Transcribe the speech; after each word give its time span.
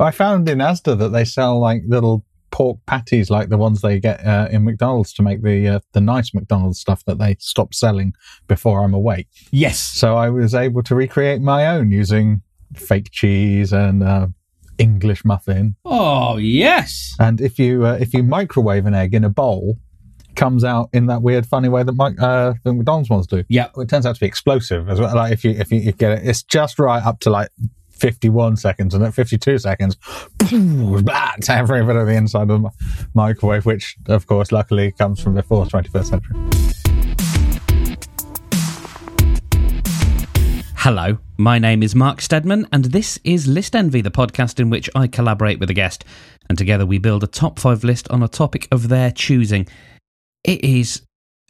I 0.00 0.10
found 0.10 0.48
in 0.48 0.58
Asda 0.58 0.98
that 0.98 1.10
they 1.10 1.24
sell 1.24 1.60
like 1.60 1.82
little 1.86 2.24
pork 2.50 2.78
patties 2.86 3.30
like 3.30 3.48
the 3.48 3.58
ones 3.58 3.80
they 3.80 3.98
get 3.98 4.24
uh, 4.24 4.48
in 4.50 4.64
McDonald's 4.64 5.12
to 5.14 5.22
make 5.22 5.42
the 5.42 5.68
uh, 5.68 5.80
the 5.92 6.00
nice 6.00 6.32
McDonald's 6.34 6.78
stuff 6.78 7.04
that 7.06 7.18
they 7.18 7.36
stopped 7.38 7.74
selling 7.74 8.12
before 8.48 8.82
I'm 8.82 8.94
awake. 8.94 9.28
Yes. 9.50 9.78
So 9.80 10.16
I 10.16 10.30
was 10.30 10.54
able 10.54 10.82
to 10.84 10.94
recreate 10.94 11.40
my 11.40 11.66
own 11.66 11.90
using 11.90 12.42
fake 12.76 13.10
cheese 13.12 13.72
and 13.72 14.02
uh, 14.02 14.28
English 14.78 15.24
muffin. 15.24 15.76
Oh 15.84 16.36
yes. 16.36 17.14
And 17.20 17.40
if 17.40 17.58
you 17.58 17.86
uh, 17.86 17.98
if 18.00 18.14
you 18.14 18.22
microwave 18.22 18.86
an 18.86 18.94
egg 18.94 19.14
in 19.14 19.24
a 19.24 19.30
bowl, 19.30 19.78
comes 20.34 20.64
out 20.64 20.90
in 20.92 21.06
that 21.06 21.22
weird, 21.22 21.46
funny 21.46 21.68
way 21.68 21.84
that, 21.84 21.92
mi- 21.92 22.16
uh, 22.20 22.54
the 22.64 22.72
McDonald's 22.72 23.10
ones 23.10 23.26
do. 23.26 23.44
Yeah. 23.48 23.68
It 23.76 23.88
turns 23.88 24.06
out 24.06 24.16
to 24.16 24.20
be 24.20 24.26
explosive 24.26 24.88
as 24.88 25.00
well. 25.00 25.14
Like 25.14 25.32
if 25.32 25.44
you 25.44 25.52
if 25.52 25.70
you, 25.70 25.78
you 25.78 25.92
get 25.92 26.18
it, 26.18 26.26
it's 26.26 26.42
just 26.42 26.78
right 26.78 27.04
up 27.04 27.20
to 27.20 27.30
like. 27.30 27.48
51 28.04 28.58
seconds 28.58 28.92
and 28.92 29.02
at 29.02 29.14
52 29.14 29.56
seconds 29.56 29.96
boom, 30.36 31.02
that's 31.06 31.48
every 31.48 31.82
bit 31.82 31.96
of 31.96 32.06
the 32.06 32.12
inside 32.12 32.50
of 32.50 32.60
the 32.60 32.70
microwave 33.14 33.64
which 33.64 33.96
of 34.08 34.26
course 34.26 34.52
luckily 34.52 34.92
comes 34.92 35.18
from 35.22 35.32
before 35.32 35.64
the 35.64 35.70
21st 35.70 36.04
century 36.04 36.36
Hello, 40.76 41.16
my 41.38 41.58
name 41.58 41.82
is 41.82 41.94
Mark 41.94 42.20
Steadman, 42.20 42.68
and 42.70 42.84
this 42.84 43.18
is 43.24 43.46
List 43.46 43.74
Envy, 43.74 44.02
the 44.02 44.10
podcast 44.10 44.60
in 44.60 44.68
which 44.68 44.90
I 44.94 45.06
collaborate 45.06 45.58
with 45.58 45.70
a 45.70 45.74
guest, 45.74 46.04
and 46.50 46.58
together 46.58 46.84
we 46.84 46.98
build 46.98 47.24
a 47.24 47.26
top 47.26 47.58
five 47.58 47.84
list 47.84 48.06
on 48.10 48.22
a 48.22 48.28
topic 48.28 48.68
of 48.70 48.90
their 48.90 49.10
choosing. 49.10 49.66
It 50.44 50.62
is, 50.62 51.00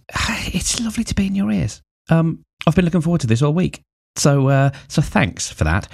it's 0.29 0.79
lovely 0.79 1.03
to 1.03 1.17
be 1.17 1.27
in 1.27 1.35
your 1.35 1.51
ears. 1.51 1.83
Um, 2.11 2.45
I've 2.65 2.77
been 2.77 2.85
looking 2.85 3.01
forward 3.01 3.23
to 3.23 3.27
this 3.27 3.43
all 3.43 3.53
week. 3.53 3.83
So, 4.17 4.49
uh, 4.49 4.71
so 4.89 5.03
thanks 5.03 5.51
for 5.51 5.65
that. 5.65 5.89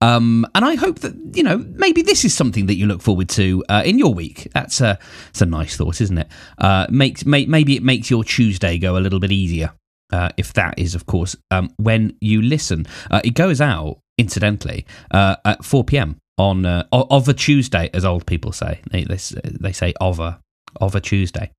Um, 0.00 0.46
and 0.54 0.64
I 0.64 0.76
hope 0.76 1.00
that 1.00 1.14
you 1.34 1.42
know 1.42 1.58
maybe 1.58 2.02
this 2.02 2.24
is 2.24 2.34
something 2.34 2.66
that 2.66 2.76
you 2.76 2.86
look 2.86 3.02
forward 3.02 3.28
to 3.30 3.64
uh, 3.68 3.82
in 3.84 3.98
your 3.98 4.14
week. 4.14 4.48
That's 4.54 4.80
a, 4.80 4.98
it's 5.28 5.42
a 5.42 5.46
nice 5.46 5.76
thought, 5.76 6.00
isn't 6.00 6.18
it? 6.18 6.28
Uh, 6.58 6.86
makes 6.88 7.26
may, 7.26 7.46
maybe 7.46 7.76
it 7.76 7.82
makes 7.82 8.10
your 8.10 8.24
Tuesday 8.24 8.78
go 8.78 8.96
a 8.96 9.00
little 9.00 9.20
bit 9.20 9.32
easier. 9.32 9.72
Uh, 10.12 10.30
if 10.36 10.52
that 10.52 10.78
is, 10.78 10.94
of 10.94 11.06
course, 11.06 11.34
um, 11.50 11.68
when 11.78 12.16
you 12.20 12.40
listen. 12.40 12.86
Uh, 13.10 13.20
it 13.24 13.34
goes 13.34 13.60
out, 13.60 13.98
incidentally, 14.16 14.86
uh, 15.10 15.34
at 15.44 15.64
4 15.64 15.82
p.m. 15.82 16.16
on 16.38 16.64
uh, 16.64 16.84
of 16.92 17.28
a 17.28 17.34
Tuesday, 17.34 17.90
as 17.92 18.04
old 18.04 18.24
people 18.24 18.52
say. 18.52 18.80
They, 18.92 19.02
they, 19.02 19.18
they 19.42 19.72
say 19.72 19.94
of 20.00 20.20
a 20.20 20.40
of 20.80 20.94
a 20.94 21.00
Tuesday, 21.00 21.50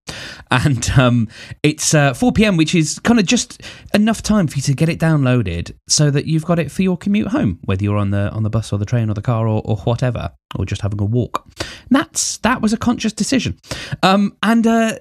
and 0.51 0.89
um, 0.91 1.27
it's 1.63 1.93
uh, 1.93 2.13
4 2.13 2.31
p.m., 2.31 2.57
which 2.57 2.75
is 2.75 2.99
kind 2.99 3.19
of 3.19 3.25
just 3.25 3.61
enough 3.93 4.21
time 4.21 4.47
for 4.47 4.57
you 4.57 4.61
to 4.63 4.73
get 4.73 4.89
it 4.89 4.99
downloaded, 4.99 5.73
so 5.87 6.09
that 6.11 6.25
you've 6.25 6.45
got 6.45 6.59
it 6.59 6.71
for 6.71 6.81
your 6.81 6.97
commute 6.97 7.29
home, 7.29 7.59
whether 7.65 7.83
you're 7.83 7.97
on 7.97 8.11
the 8.11 8.29
on 8.31 8.43
the 8.43 8.49
bus 8.49 8.71
or 8.71 8.79
the 8.79 8.85
train 8.85 9.09
or 9.09 9.13
the 9.13 9.21
car 9.21 9.47
or, 9.47 9.61
or 9.65 9.77
whatever, 9.77 10.31
or 10.57 10.65
just 10.65 10.81
having 10.81 11.01
a 11.01 11.05
walk. 11.05 11.43
And 11.59 11.99
that's 11.99 12.37
that 12.39 12.61
was 12.61 12.73
a 12.73 12.77
conscious 12.77 13.13
decision, 13.13 13.59
um, 14.03 14.35
and. 14.43 14.65
Uh, 14.65 14.93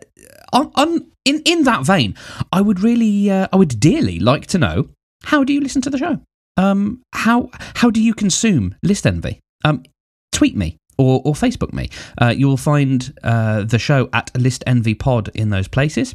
on, 0.52 0.70
on 0.76 1.10
in 1.24 1.42
in 1.44 1.64
that 1.64 1.84
vein, 1.84 2.14
I 2.52 2.60
would 2.60 2.80
really, 2.80 3.30
uh, 3.30 3.48
I 3.52 3.56
would 3.56 3.80
dearly 3.80 4.18
like 4.20 4.46
to 4.48 4.58
know 4.58 4.88
how 5.24 5.44
do 5.44 5.52
you 5.52 5.60
listen 5.60 5.82
to 5.82 5.90
the 5.90 5.98
show? 5.98 6.20
Um, 6.56 7.02
how 7.12 7.50
how 7.74 7.90
do 7.90 8.02
you 8.02 8.14
consume 8.14 8.74
List 8.82 9.06
Envy? 9.06 9.40
Um, 9.64 9.82
tweet 10.32 10.56
me 10.56 10.78
or 10.98 11.20
or 11.24 11.34
Facebook 11.34 11.72
me. 11.72 11.90
Uh, 12.20 12.28
you 12.36 12.46
will 12.46 12.56
find 12.56 13.12
uh, 13.22 13.62
the 13.62 13.78
show 13.78 14.08
at 14.12 14.30
List 14.36 14.64
Envy 14.66 14.94
Pod 14.94 15.30
in 15.34 15.50
those 15.50 15.68
places. 15.68 16.14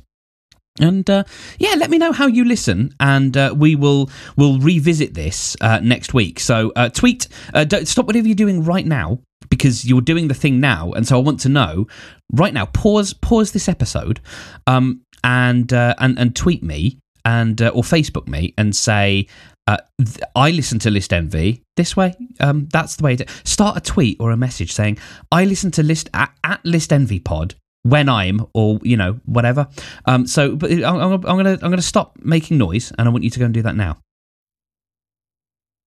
And 0.80 1.10
uh, 1.10 1.26
yeah, 1.60 1.76
let 1.78 1.90
me 1.90 1.98
know 1.98 2.14
how 2.14 2.28
you 2.28 2.46
listen, 2.46 2.96
and 3.00 3.36
uh, 3.36 3.54
we 3.56 3.76
will 3.76 4.09
will 4.38 4.58
revisit 4.59 5.14
this 5.14 5.58
uh, 5.59 5.80
next 5.84 6.14
week. 6.14 6.40
So 6.40 6.72
uh, 6.76 6.90
tweet, 6.90 7.28
stop 7.84 8.08
whatever 8.08 8.28
you're 8.28 8.36
doing 8.36 8.64
right 8.64 8.86
now 8.86 9.20
because 9.50 9.84
you're 9.84 10.02
doing 10.02 10.30
the 10.30 10.34
thing 10.34 10.62
now, 10.62 10.94
and 10.94 11.06
so 11.06 11.18
I 11.18 11.22
want 11.22 11.42
to 11.42 11.50
know 11.50 11.88
right 12.32 12.54
now. 12.54 12.68
Pause 12.68 13.14
pause 13.16 13.52
this 13.52 13.68
episode, 13.68 14.22
um, 14.66 15.02
and 15.26 15.72
and 15.74 16.18
and 16.18 16.36
tweet 16.36 16.64
me 16.64 17.00
and 17.26 17.62
or 17.62 17.84
Facebook 17.84 18.28
me 18.28 18.53
and 18.58 18.75
say. 18.75 19.28
Uh, 19.68 19.78
th- 20.00 20.18
I 20.36 20.52
listen 20.52 20.80
to 20.80 20.90
List 20.90 21.14
this 21.78 21.96
way. 21.96 22.14
Um, 22.40 22.68
that's 22.72 22.96
the 22.96 23.04
way 23.04 23.16
to 23.16 23.26
start 23.44 23.78
a 23.78 23.82
tweet 23.82 24.18
or 24.20 24.32
a 24.32 24.38
message 24.38 24.74
saying 24.74 24.98
I 25.32 25.46
listen 25.46 25.72
to 25.72 25.84
List 25.84 26.10
at, 26.14 26.34
at 26.44 26.66
List 26.66 26.92
Pod 27.24 27.56
when 27.84 28.10
I'm 28.10 28.46
or 28.54 28.80
you 28.84 28.98
know 28.98 29.20
whatever. 29.26 29.68
Um, 30.06 30.28
so, 30.28 30.56
but 30.56 30.72
I'm, 30.72 30.84
I'm, 30.84 31.14
I'm 31.14 31.22
gonna 31.22 31.58
I'm 31.62 31.70
gonna 31.70 31.82
stop 31.82 32.18
making 32.22 32.58
noise, 32.58 32.92
and 32.98 33.08
I 33.08 33.12
want 33.12 33.24
you 33.24 33.30
to 33.30 33.40
go 33.40 33.46
and 33.46 33.54
do 33.54 33.62
that 33.62 33.76
now. 33.76 33.98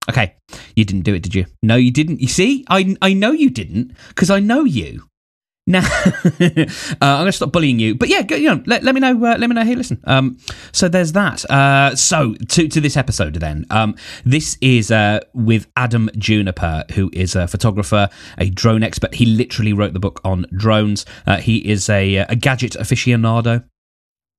Okay, 0.09 0.35
you 0.77 0.85
didn't 0.85 1.03
do 1.03 1.15
it, 1.15 1.23
did 1.23 1.35
you? 1.35 1.47
No, 1.62 1.77
you 1.77 1.91
didn't. 1.91 2.21
You 2.21 2.29
see, 2.29 2.65
I 2.69 2.97
I 3.01 3.15
know 3.15 3.33
you 3.33 3.51
didn't 3.51 3.97
because 4.09 4.31
I 4.31 4.41
know 4.41 4.65
you. 4.65 5.09
Now, 5.66 5.80
uh, 6.25 6.66
I'm 7.00 7.20
going 7.20 7.26
to 7.26 7.32
stop 7.32 7.50
bullying 7.50 7.78
you, 7.78 7.94
but 7.94 8.10
yeah, 8.10 8.20
go, 8.20 8.36
you 8.36 8.54
know, 8.54 8.62
let, 8.66 8.82
let 8.82 8.94
me 8.94 9.00
know. 9.00 9.12
Uh, 9.12 9.38
let 9.38 9.48
me 9.48 9.54
know. 9.54 9.64
Hey, 9.64 9.75
listen. 9.75 9.98
Um, 10.04 10.36
so 10.72 10.88
there's 10.88 11.12
that. 11.12 11.48
Uh, 11.50 11.97
so 11.97 12.34
to 12.34 12.69
to 12.69 12.80
this 12.82 12.98
episode, 12.98 13.36
then, 13.36 13.64
um, 13.70 13.94
this 14.26 14.58
is 14.60 14.91
uh, 14.91 15.20
with 15.32 15.66
Adam 15.75 16.10
Juniper, 16.19 16.84
who 16.92 17.10
is 17.14 17.34
a 17.34 17.48
photographer, 17.48 18.10
a 18.36 18.50
drone 18.50 18.82
expert. 18.82 19.14
He 19.14 19.25
literally 19.25 19.72
wrote 19.72 19.94
the 19.94 20.00
book 20.00 20.20
on 20.22 20.44
drones. 20.54 21.06
Uh, 21.26 21.38
he 21.38 21.66
is 21.66 21.88
a 21.88 22.16
a 22.16 22.36
gadget 22.36 22.72
aficionado 22.72 23.64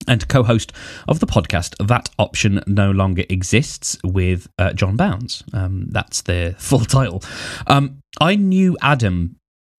and 0.08 0.28
co-host 0.28 0.72
of 1.08 1.20
the 1.20 1.26
podcast 1.26 1.74
that 1.88 2.10
option 2.20 2.62
no 2.68 2.92
longer 2.92 3.24
exists 3.30 3.98
with 4.04 4.48
uh, 4.60 4.74
john 4.74 4.96
bounds 4.98 5.44
um, 5.54 5.88
that's 5.90 6.22
the 6.24 6.54
full 6.60 6.82
title 6.82 7.24
um, 7.68 8.00
i 8.20 8.36
knew 8.36 8.78
adam 8.82 9.38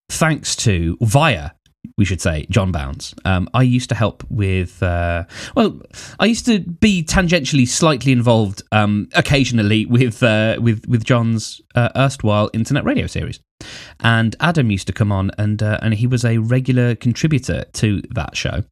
thanks 0.08 0.56
to 0.56 0.96
via 1.00 1.50
we 1.96 2.04
should 2.04 2.20
say 2.20 2.46
john 2.50 2.72
bounds 2.72 3.14
um, 3.24 3.48
i 3.54 3.62
used 3.62 3.88
to 3.88 3.94
help 3.94 4.24
with 4.28 4.82
uh, 4.82 5.24
well 5.54 5.80
i 6.18 6.26
used 6.26 6.44
to 6.46 6.60
be 6.60 7.02
tangentially 7.02 7.66
slightly 7.66 8.12
involved 8.12 8.62
um, 8.72 9.08
occasionally 9.14 9.86
with 9.86 10.22
uh, 10.22 10.56
with 10.60 10.84
with 10.88 11.04
john's 11.04 11.60
uh, 11.76 11.90
erstwhile 11.94 12.50
internet 12.52 12.84
radio 12.84 13.06
series. 13.06 13.38
And 14.00 14.36
Adam 14.40 14.70
used 14.70 14.86
to 14.88 14.92
come 14.92 15.10
on, 15.12 15.30
and 15.38 15.62
uh, 15.62 15.78
and 15.80 15.94
he 15.94 16.06
was 16.06 16.24
a 16.24 16.38
regular 16.38 16.94
contributor 16.94 17.64
to 17.74 18.02
that 18.14 18.36
show, 18.36 18.64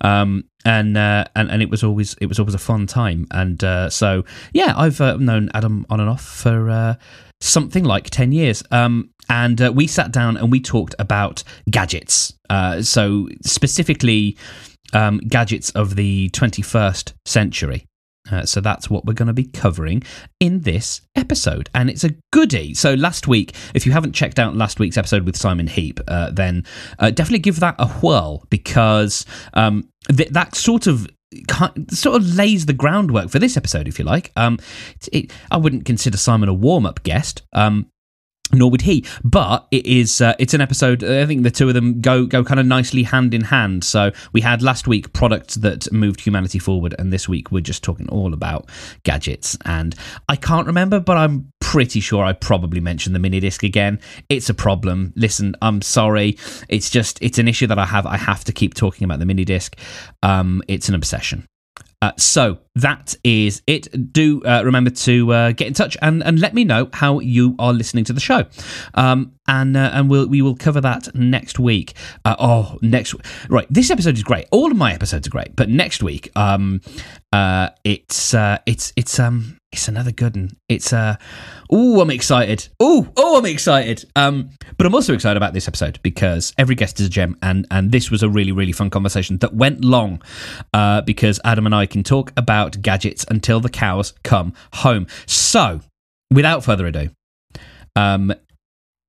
um, 0.00 0.44
and 0.64 0.96
uh, 0.96 1.26
and 1.36 1.50
and 1.50 1.62
it 1.62 1.70
was 1.70 1.84
always 1.84 2.14
it 2.14 2.26
was 2.26 2.40
always 2.40 2.54
a 2.54 2.58
fun 2.58 2.86
time, 2.86 3.26
and 3.30 3.62
uh, 3.62 3.88
so 3.88 4.24
yeah, 4.52 4.74
I've 4.76 4.98
known 5.20 5.50
Adam 5.54 5.86
on 5.90 6.00
and 6.00 6.08
off 6.08 6.24
for 6.24 6.98
something 7.40 7.84
like 7.84 8.10
ten 8.10 8.32
years, 8.32 8.64
um, 8.72 9.10
and 9.32 9.60
uh, 9.60 9.72
we 9.74 9.86
sat 9.86 10.12
down 10.12 10.36
and 10.36 10.52
we 10.52 10.60
talked 10.60 10.94
about 10.98 11.42
gadgets, 11.70 12.34
uh, 12.50 12.82
so 12.82 13.28
specifically 13.40 14.36
um, 14.92 15.18
gadgets 15.26 15.70
of 15.70 15.96
the 15.96 16.28
twenty 16.30 16.62
first 16.62 17.14
century. 17.24 17.86
Uh, 18.30 18.44
so 18.46 18.60
that's 18.60 18.88
what 18.88 19.04
we're 19.04 19.20
going 19.22 19.34
to 19.34 19.42
be 19.44 19.48
covering 19.62 20.00
in 20.38 20.60
this 20.60 21.00
episode, 21.16 21.68
and 21.74 21.90
it's 21.90 22.04
a 22.04 22.14
goodie. 22.30 22.74
So 22.74 22.94
last 22.94 23.26
week, 23.26 23.54
if 23.74 23.84
you 23.86 23.92
haven't 23.92 24.12
checked 24.12 24.38
out 24.38 24.54
last 24.54 24.78
week's 24.78 24.98
episode 24.98 25.24
with 25.24 25.36
Simon 25.36 25.66
Heap, 25.66 25.98
uh, 26.06 26.30
then 26.30 26.64
uh, 27.00 27.10
definitely 27.10 27.40
give 27.40 27.58
that 27.60 27.74
a 27.78 27.88
whirl 27.88 28.44
because 28.50 29.26
um, 29.54 29.88
th- 30.08 30.30
that 30.30 30.54
sort 30.54 30.86
of 30.86 31.08
sort 31.90 32.16
of 32.16 32.34
lays 32.36 32.66
the 32.66 32.72
groundwork 32.74 33.30
for 33.30 33.40
this 33.40 33.56
episode, 33.56 33.88
if 33.88 33.98
you 33.98 34.04
like. 34.04 34.30
Um, 34.36 34.58
it, 35.10 35.32
I 35.50 35.56
wouldn't 35.56 35.84
consider 35.84 36.18
Simon 36.18 36.48
a 36.48 36.54
warm 36.54 36.86
up 36.86 37.02
guest. 37.02 37.42
Um, 37.52 37.86
nor 38.52 38.70
would 38.70 38.82
he. 38.82 39.04
But 39.24 39.66
it 39.70 39.86
is 39.86 40.20
uh, 40.20 40.34
it's 40.38 40.54
an 40.54 40.60
episode. 40.60 41.02
I 41.04 41.26
think 41.26 41.42
the 41.42 41.50
two 41.50 41.68
of 41.68 41.74
them 41.74 42.00
go 42.00 42.26
go 42.26 42.44
kind 42.44 42.60
of 42.60 42.66
nicely 42.66 43.02
hand 43.02 43.34
in 43.34 43.42
hand. 43.42 43.84
So 43.84 44.12
we 44.32 44.40
had 44.40 44.62
last 44.62 44.86
week 44.86 45.12
products 45.12 45.56
that 45.56 45.90
moved 45.92 46.20
humanity 46.20 46.58
forward, 46.58 46.94
and 46.98 47.12
this 47.12 47.28
week 47.28 47.50
we're 47.50 47.60
just 47.60 47.82
talking 47.82 48.08
all 48.08 48.34
about 48.34 48.68
gadgets. 49.04 49.56
And 49.64 49.94
I 50.28 50.36
can't 50.36 50.66
remember, 50.66 51.00
but 51.00 51.16
I'm 51.16 51.52
pretty 51.60 52.00
sure 52.00 52.24
I 52.24 52.32
probably 52.32 52.80
mentioned 52.80 53.14
the 53.14 53.20
mini 53.20 53.40
disc 53.40 53.62
again. 53.62 54.00
It's 54.28 54.48
a 54.48 54.54
problem. 54.54 55.12
Listen, 55.16 55.54
I'm 55.62 55.82
sorry. 55.82 56.36
It's 56.68 56.90
just 56.90 57.18
it's 57.22 57.38
an 57.38 57.48
issue 57.48 57.66
that 57.66 57.78
I 57.78 57.86
have. 57.86 58.06
I 58.06 58.16
have 58.16 58.44
to 58.44 58.52
keep 58.52 58.74
talking 58.74 59.04
about 59.04 59.18
the 59.18 59.26
mini 59.26 59.44
disc. 59.44 59.76
Um, 60.22 60.62
it's 60.68 60.88
an 60.88 60.94
obsession. 60.94 61.46
Uh, 62.02 62.10
so 62.18 62.58
that 62.74 63.14
is 63.22 63.62
it. 63.66 64.12
Do 64.12 64.42
uh, 64.44 64.62
remember 64.64 64.90
to 64.90 65.32
uh, 65.32 65.52
get 65.52 65.66
in 65.66 65.74
touch 65.74 65.96
and, 66.00 66.22
and 66.22 66.40
let 66.40 66.54
me 66.54 66.64
know 66.64 66.88
how 66.92 67.20
you 67.20 67.54
are 67.58 67.72
listening 67.72 68.04
to 68.04 68.12
the 68.12 68.20
show, 68.20 68.44
um, 68.94 69.32
and 69.46 69.76
uh, 69.76 69.90
and 69.92 70.08
we'll 70.08 70.26
we 70.26 70.42
will 70.42 70.56
cover 70.56 70.80
that 70.80 71.14
next 71.14 71.58
week. 71.58 71.94
Uh, 72.24 72.36
oh, 72.38 72.78
next 72.82 73.14
right. 73.48 73.66
This 73.70 73.90
episode 73.90 74.16
is 74.16 74.22
great. 74.22 74.46
All 74.50 74.70
of 74.70 74.76
my 74.76 74.92
episodes 74.92 75.26
are 75.26 75.30
great, 75.30 75.54
but 75.54 75.68
next 75.68 76.02
week, 76.02 76.30
um, 76.34 76.80
uh, 77.32 77.70
it's 77.84 78.34
uh, 78.34 78.58
it's 78.66 78.92
it's 78.96 79.18
um 79.18 79.58
it's 79.72 79.88
another 79.88 80.12
good 80.12 80.36
one. 80.36 80.50
It's 80.68 80.92
uh 80.92 81.16
oh 81.70 82.00
I'm 82.00 82.10
excited. 82.10 82.68
Oh 82.78 83.08
oh 83.16 83.38
I'm 83.38 83.46
excited. 83.46 84.04
Um 84.14 84.50
but 84.76 84.86
I'm 84.86 84.94
also 84.94 85.14
excited 85.14 85.38
about 85.38 85.54
this 85.54 85.66
episode 85.66 85.98
because 86.02 86.52
every 86.58 86.74
guest 86.74 87.00
is 87.00 87.06
a 87.06 87.08
gem 87.08 87.36
and 87.42 87.66
and 87.70 87.90
this 87.90 88.10
was 88.10 88.22
a 88.22 88.28
really 88.28 88.52
really 88.52 88.72
fun 88.72 88.90
conversation 88.90 89.38
that 89.38 89.54
went 89.54 89.82
long 89.82 90.22
uh 90.74 91.00
because 91.00 91.40
Adam 91.44 91.64
and 91.64 91.74
I 91.74 91.86
can 91.86 92.02
talk 92.02 92.32
about 92.36 92.61
gadgets 92.70 93.24
until 93.28 93.60
the 93.60 93.68
cows 93.68 94.14
come 94.22 94.52
home. 94.74 95.06
So, 95.26 95.80
without 96.30 96.64
further 96.64 96.86
ado, 96.86 97.10
um 97.96 98.32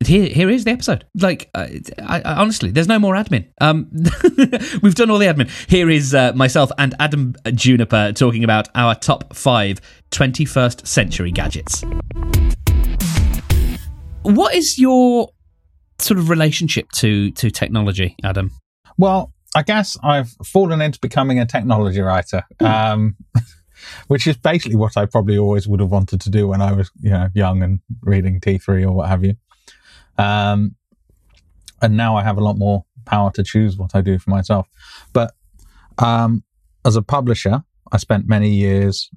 here 0.07 0.27
here 0.29 0.49
is 0.49 0.63
the 0.63 0.71
episode. 0.71 1.05
Like, 1.15 1.49
uh, 1.53 1.67
I, 1.99 2.21
I, 2.21 2.33
honestly, 2.35 2.71
there's 2.71 2.87
no 2.87 2.99
more 2.99 3.15
admin. 3.15 3.47
Um, 3.61 3.89
we've 4.81 4.95
done 4.95 5.09
all 5.09 5.17
the 5.17 5.25
admin. 5.25 5.49
Here 5.69 5.89
is 5.89 6.13
uh, 6.13 6.33
myself 6.35 6.71
and 6.77 6.95
Adam 6.99 7.35
Juniper 7.53 8.11
talking 8.13 8.43
about 8.43 8.69
our 8.75 8.95
top 8.95 9.35
five 9.35 9.79
21st 10.11 10.85
century 10.85 11.31
gadgets. 11.31 11.83
What 14.23 14.55
is 14.55 14.79
your 14.79 15.29
sort 15.99 16.19
of 16.19 16.29
relationship 16.29 16.89
to 16.93 17.31
to 17.31 17.49
technology, 17.49 18.15
Adam? 18.23 18.51
Well, 18.97 19.32
I 19.55 19.63
guess 19.63 19.97
I've 20.03 20.29
fallen 20.43 20.81
into 20.81 20.99
becoming 20.99 21.39
a 21.39 21.45
technology 21.45 22.01
writer, 22.01 22.43
um, 22.59 23.15
which 24.07 24.25
is 24.27 24.37
basically 24.37 24.75
what 24.75 24.97
I 24.97 25.05
probably 25.05 25.37
always 25.37 25.67
would 25.67 25.79
have 25.79 25.91
wanted 25.91 26.21
to 26.21 26.29
do 26.29 26.47
when 26.47 26.61
I 26.61 26.71
was, 26.71 26.91
you 26.99 27.11
know, 27.11 27.29
young 27.33 27.61
and 27.61 27.79
reading 28.01 28.39
T3 28.39 28.83
or 28.83 28.91
what 28.91 29.09
have 29.09 29.23
you. 29.23 29.35
Um, 30.17 30.75
and 31.81 31.97
now 31.97 32.15
I 32.15 32.23
have 32.23 32.37
a 32.37 32.43
lot 32.43 32.57
more 32.57 32.85
power 33.05 33.31
to 33.31 33.43
choose 33.43 33.77
what 33.77 33.95
I 33.95 34.01
do 34.01 34.17
for 34.17 34.29
myself. 34.29 34.67
But 35.11 35.33
um, 35.97 36.43
as 36.85 36.95
a 36.95 37.01
publisher, 37.01 37.63
I 37.91 37.97
spent 37.97 38.27
many 38.27 38.49
years 38.49 39.09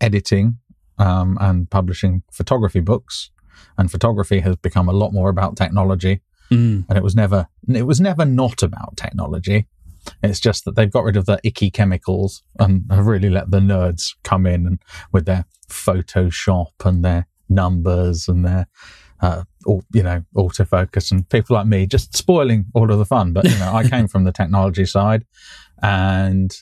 editing 0.00 0.58
um, 0.98 1.38
and 1.40 1.70
publishing 1.70 2.22
photography 2.32 2.80
books, 2.80 3.30
and 3.78 3.90
photography 3.90 4.40
has 4.40 4.56
become 4.56 4.88
a 4.88 4.92
lot 4.92 5.12
more 5.12 5.28
about 5.28 5.56
technology. 5.56 6.22
Mm. 6.50 6.86
And 6.88 6.96
it 6.96 7.02
was 7.02 7.14
never 7.14 7.48
it 7.68 7.86
was 7.86 8.00
never 8.00 8.24
not 8.24 8.62
about 8.62 8.96
technology. 8.96 9.66
It's 10.22 10.40
just 10.40 10.64
that 10.64 10.76
they've 10.76 10.90
got 10.90 11.04
rid 11.04 11.16
of 11.16 11.26
the 11.26 11.40
icky 11.44 11.70
chemicals 11.70 12.42
and 12.58 12.84
have 12.90 13.06
really 13.06 13.30
let 13.30 13.50
the 13.50 13.60
nerds 13.60 14.14
come 14.24 14.46
in 14.46 14.66
and 14.66 14.78
with 15.12 15.26
their 15.26 15.44
Photoshop 15.68 16.72
and 16.84 17.04
their 17.04 17.26
numbers 17.48 18.28
and 18.28 18.44
their 18.44 18.66
uh, 19.20 19.44
all, 19.64 19.82
you 19.92 20.02
know, 20.02 20.22
autofocus 20.36 21.10
and 21.10 21.28
people 21.28 21.54
like 21.56 21.66
me 21.66 21.86
just 21.86 22.16
spoiling 22.16 22.66
all 22.74 22.90
of 22.90 22.98
the 22.98 23.06
fun. 23.06 23.32
But, 23.32 23.44
you 23.44 23.58
know, 23.58 23.72
I 23.72 23.88
came 23.88 24.08
from 24.12 24.24
the 24.24 24.32
technology 24.32 24.84
side 24.84 25.24
and, 25.82 26.54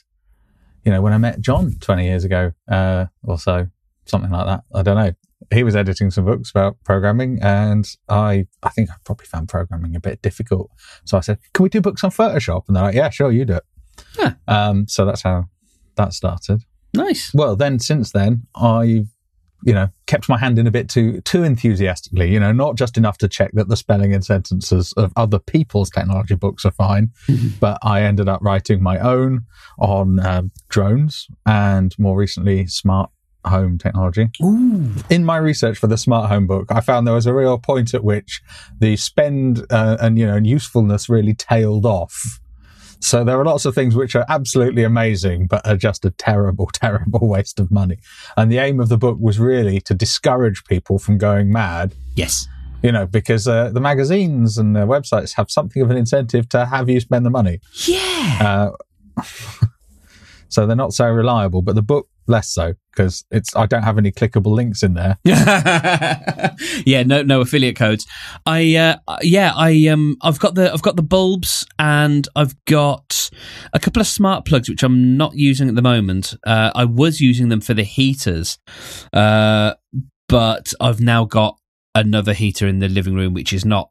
you 0.83 0.91
know, 0.91 1.01
when 1.01 1.13
I 1.13 1.17
met 1.17 1.41
John 1.41 1.73
20 1.79 2.05
years 2.05 2.23
ago, 2.23 2.53
uh, 2.69 3.05
or 3.23 3.37
so, 3.37 3.67
something 4.05 4.31
like 4.31 4.45
that, 4.45 4.63
I 4.73 4.83
don't 4.83 4.95
know. 4.95 5.13
He 5.53 5.63
was 5.63 5.75
editing 5.75 6.11
some 6.11 6.25
books 6.25 6.49
about 6.49 6.77
programming 6.83 7.39
and 7.41 7.87
I, 8.09 8.47
I 8.63 8.69
think 8.69 8.89
I 8.89 8.95
probably 9.03 9.25
found 9.25 9.49
programming 9.49 9.95
a 9.95 9.99
bit 9.99 10.21
difficult. 10.21 10.69
So 11.05 11.17
I 11.17 11.21
said, 11.21 11.39
can 11.53 11.63
we 11.63 11.69
do 11.69 11.81
books 11.81 12.03
on 12.03 12.11
Photoshop? 12.11 12.63
And 12.67 12.75
they're 12.75 12.83
like, 12.83 12.95
yeah, 12.95 13.09
sure, 13.09 13.31
you 13.31 13.45
do 13.45 13.55
it. 13.55 13.63
Yeah. 14.17 14.33
Um, 14.47 14.87
so 14.87 15.05
that's 15.05 15.21
how 15.21 15.45
that 15.95 16.13
started. 16.13 16.63
Nice. 16.93 17.33
Well, 17.33 17.55
then 17.55 17.79
since 17.79 18.11
then, 18.11 18.47
I've 18.55 19.07
you 19.63 19.73
know 19.73 19.89
kept 20.05 20.29
my 20.29 20.37
hand 20.37 20.59
in 20.59 20.67
a 20.67 20.71
bit 20.71 20.89
too 20.89 21.21
too 21.21 21.43
enthusiastically. 21.43 22.31
You 22.31 22.39
know, 22.39 22.51
not 22.51 22.75
just 22.75 22.97
enough 22.97 23.17
to 23.19 23.27
check 23.27 23.51
that 23.53 23.67
the 23.67 23.75
spelling 23.75 24.13
and 24.13 24.23
sentences 24.23 24.93
of 24.93 25.11
other 25.15 25.39
people's 25.39 25.89
technology 25.89 26.35
books 26.35 26.65
are 26.65 26.71
fine, 26.71 27.11
but 27.59 27.77
I 27.81 28.03
ended 28.03 28.29
up 28.29 28.41
writing 28.41 28.81
my 28.81 28.99
own 28.99 29.45
on 29.79 30.25
um, 30.25 30.51
drones 30.69 31.27
and 31.45 31.97
more 31.99 32.15
recently 32.15 32.67
smart 32.67 33.09
home 33.47 33.77
technology. 33.77 34.29
Ooh. 34.43 34.91
In 35.09 35.25
my 35.25 35.37
research 35.37 35.77
for 35.77 35.87
the 35.87 35.97
smart 35.97 36.29
home 36.29 36.47
book, 36.47 36.67
I 36.69 36.81
found 36.81 37.05
there 37.05 37.13
was 37.13 37.25
a 37.25 37.33
real 37.33 37.57
point 37.57 37.93
at 37.93 38.03
which 38.03 38.41
the 38.79 38.95
spend 38.97 39.65
uh, 39.69 39.97
and 39.99 40.17
you 40.17 40.25
know 40.25 40.35
and 40.35 40.47
usefulness 40.47 41.09
really 41.09 41.33
tailed 41.33 41.85
off. 41.85 42.39
So 42.99 43.23
there 43.23 43.39
are 43.39 43.45
lots 43.45 43.65
of 43.65 43.75
things 43.75 43.95
which 43.95 44.15
are 44.15 44.25
absolutely 44.29 44.83
amazing, 44.83 45.45
but 45.45 45.65
are 45.67 45.77
just 45.77 46.05
a 46.05 46.09
terrible, 46.09 46.67
terrible 46.73 47.27
waste 47.27 47.59
of 47.59 47.69
money. 47.69 47.99
And 48.35 48.51
the 48.51 48.57
aim 48.57 48.79
of 48.79 48.89
the 48.89 48.97
book 48.97 49.17
was 49.19 49.37
really 49.39 49.79
to 49.81 49.93
discourage 49.93 50.63
people 50.65 50.97
from 50.97 51.17
going 51.17 51.51
mad. 51.51 51.93
Yes. 52.15 52.47
You 52.81 52.91
know, 52.91 53.05
because 53.05 53.47
uh, 53.47 53.69
the 53.69 53.79
magazines 53.79 54.57
and 54.57 54.75
the 54.75 54.87
websites 54.87 55.35
have 55.35 55.51
something 55.51 55.81
of 55.81 55.91
an 55.91 55.97
incentive 55.97 56.49
to 56.49 56.65
have 56.65 56.89
you 56.89 56.99
spend 56.99 57.25
the 57.25 57.29
money. 57.29 57.59
Yeah. 57.85 58.73
Uh, 59.17 59.21
so 60.55 60.65
they're 60.65 60.75
not 60.75 60.93
so 60.93 61.05
reliable, 61.07 61.61
but 61.61 61.75
the 61.75 61.81
book 61.81 62.07
less 62.27 62.49
so 62.49 62.73
because 62.91 63.25
it's 63.29 63.55
I 63.55 63.65
don't 63.65 63.83
have 63.83 63.97
any 63.97 64.11
clickable 64.11 64.53
links 64.53 64.83
in 64.83 64.93
there. 64.93 65.17
yeah, 66.85 67.03
no, 67.03 67.21
no 67.23 67.41
affiliate 67.41 67.75
codes. 67.75 68.07
I, 68.45 68.75
uh, 68.75 69.17
yeah, 69.21 69.51
I, 69.53 69.87
um, 69.87 70.15
I've 70.21 70.39
got 70.39 70.55
the, 70.55 70.71
I've 70.71 70.81
got 70.81 70.95
the 70.95 71.03
bulbs, 71.03 71.67
and 71.77 72.25
I've 72.37 72.55
got 72.65 73.29
a 73.73 73.79
couple 73.79 73.99
of 73.99 74.07
smart 74.07 74.45
plugs 74.45 74.69
which 74.69 74.81
I'm 74.81 75.17
not 75.17 75.35
using 75.35 75.67
at 75.67 75.75
the 75.75 75.81
moment. 75.81 76.33
Uh, 76.47 76.71
I 76.73 76.85
was 76.85 77.19
using 77.19 77.49
them 77.49 77.59
for 77.59 77.73
the 77.73 77.83
heaters, 77.83 78.57
uh, 79.11 79.73
but 80.29 80.73
I've 80.79 81.01
now 81.01 81.25
got 81.25 81.59
another 81.93 82.33
heater 82.33 82.65
in 82.65 82.79
the 82.79 82.89
living 82.89 83.15
room 83.15 83.33
which 83.33 83.51
is 83.51 83.65
not 83.65 83.89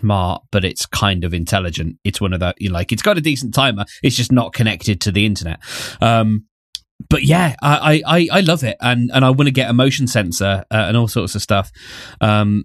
smart, 0.00 0.42
but 0.50 0.64
it's 0.64 0.86
kind 0.86 1.24
of 1.24 1.34
intelligent. 1.34 1.96
It's 2.04 2.20
one 2.20 2.32
of 2.32 2.40
the 2.40 2.54
you 2.58 2.68
know, 2.68 2.74
like 2.74 2.92
it's 2.92 3.02
got 3.02 3.18
a 3.18 3.20
decent 3.20 3.54
timer. 3.54 3.84
It's 4.02 4.16
just 4.16 4.32
not 4.32 4.52
connected 4.52 5.00
to 5.02 5.12
the 5.12 5.26
internet. 5.26 5.60
Um, 6.00 6.44
but 7.08 7.22
yeah, 7.22 7.54
I, 7.62 8.02
I, 8.04 8.28
I 8.32 8.40
love 8.40 8.64
it, 8.64 8.76
and 8.80 9.10
and 9.12 9.24
I 9.24 9.30
want 9.30 9.46
to 9.46 9.52
get 9.52 9.70
a 9.70 9.72
motion 9.72 10.06
sensor 10.06 10.64
uh, 10.70 10.74
and 10.88 10.96
all 10.96 11.08
sorts 11.08 11.34
of 11.34 11.42
stuff. 11.42 11.70
Um, 12.20 12.64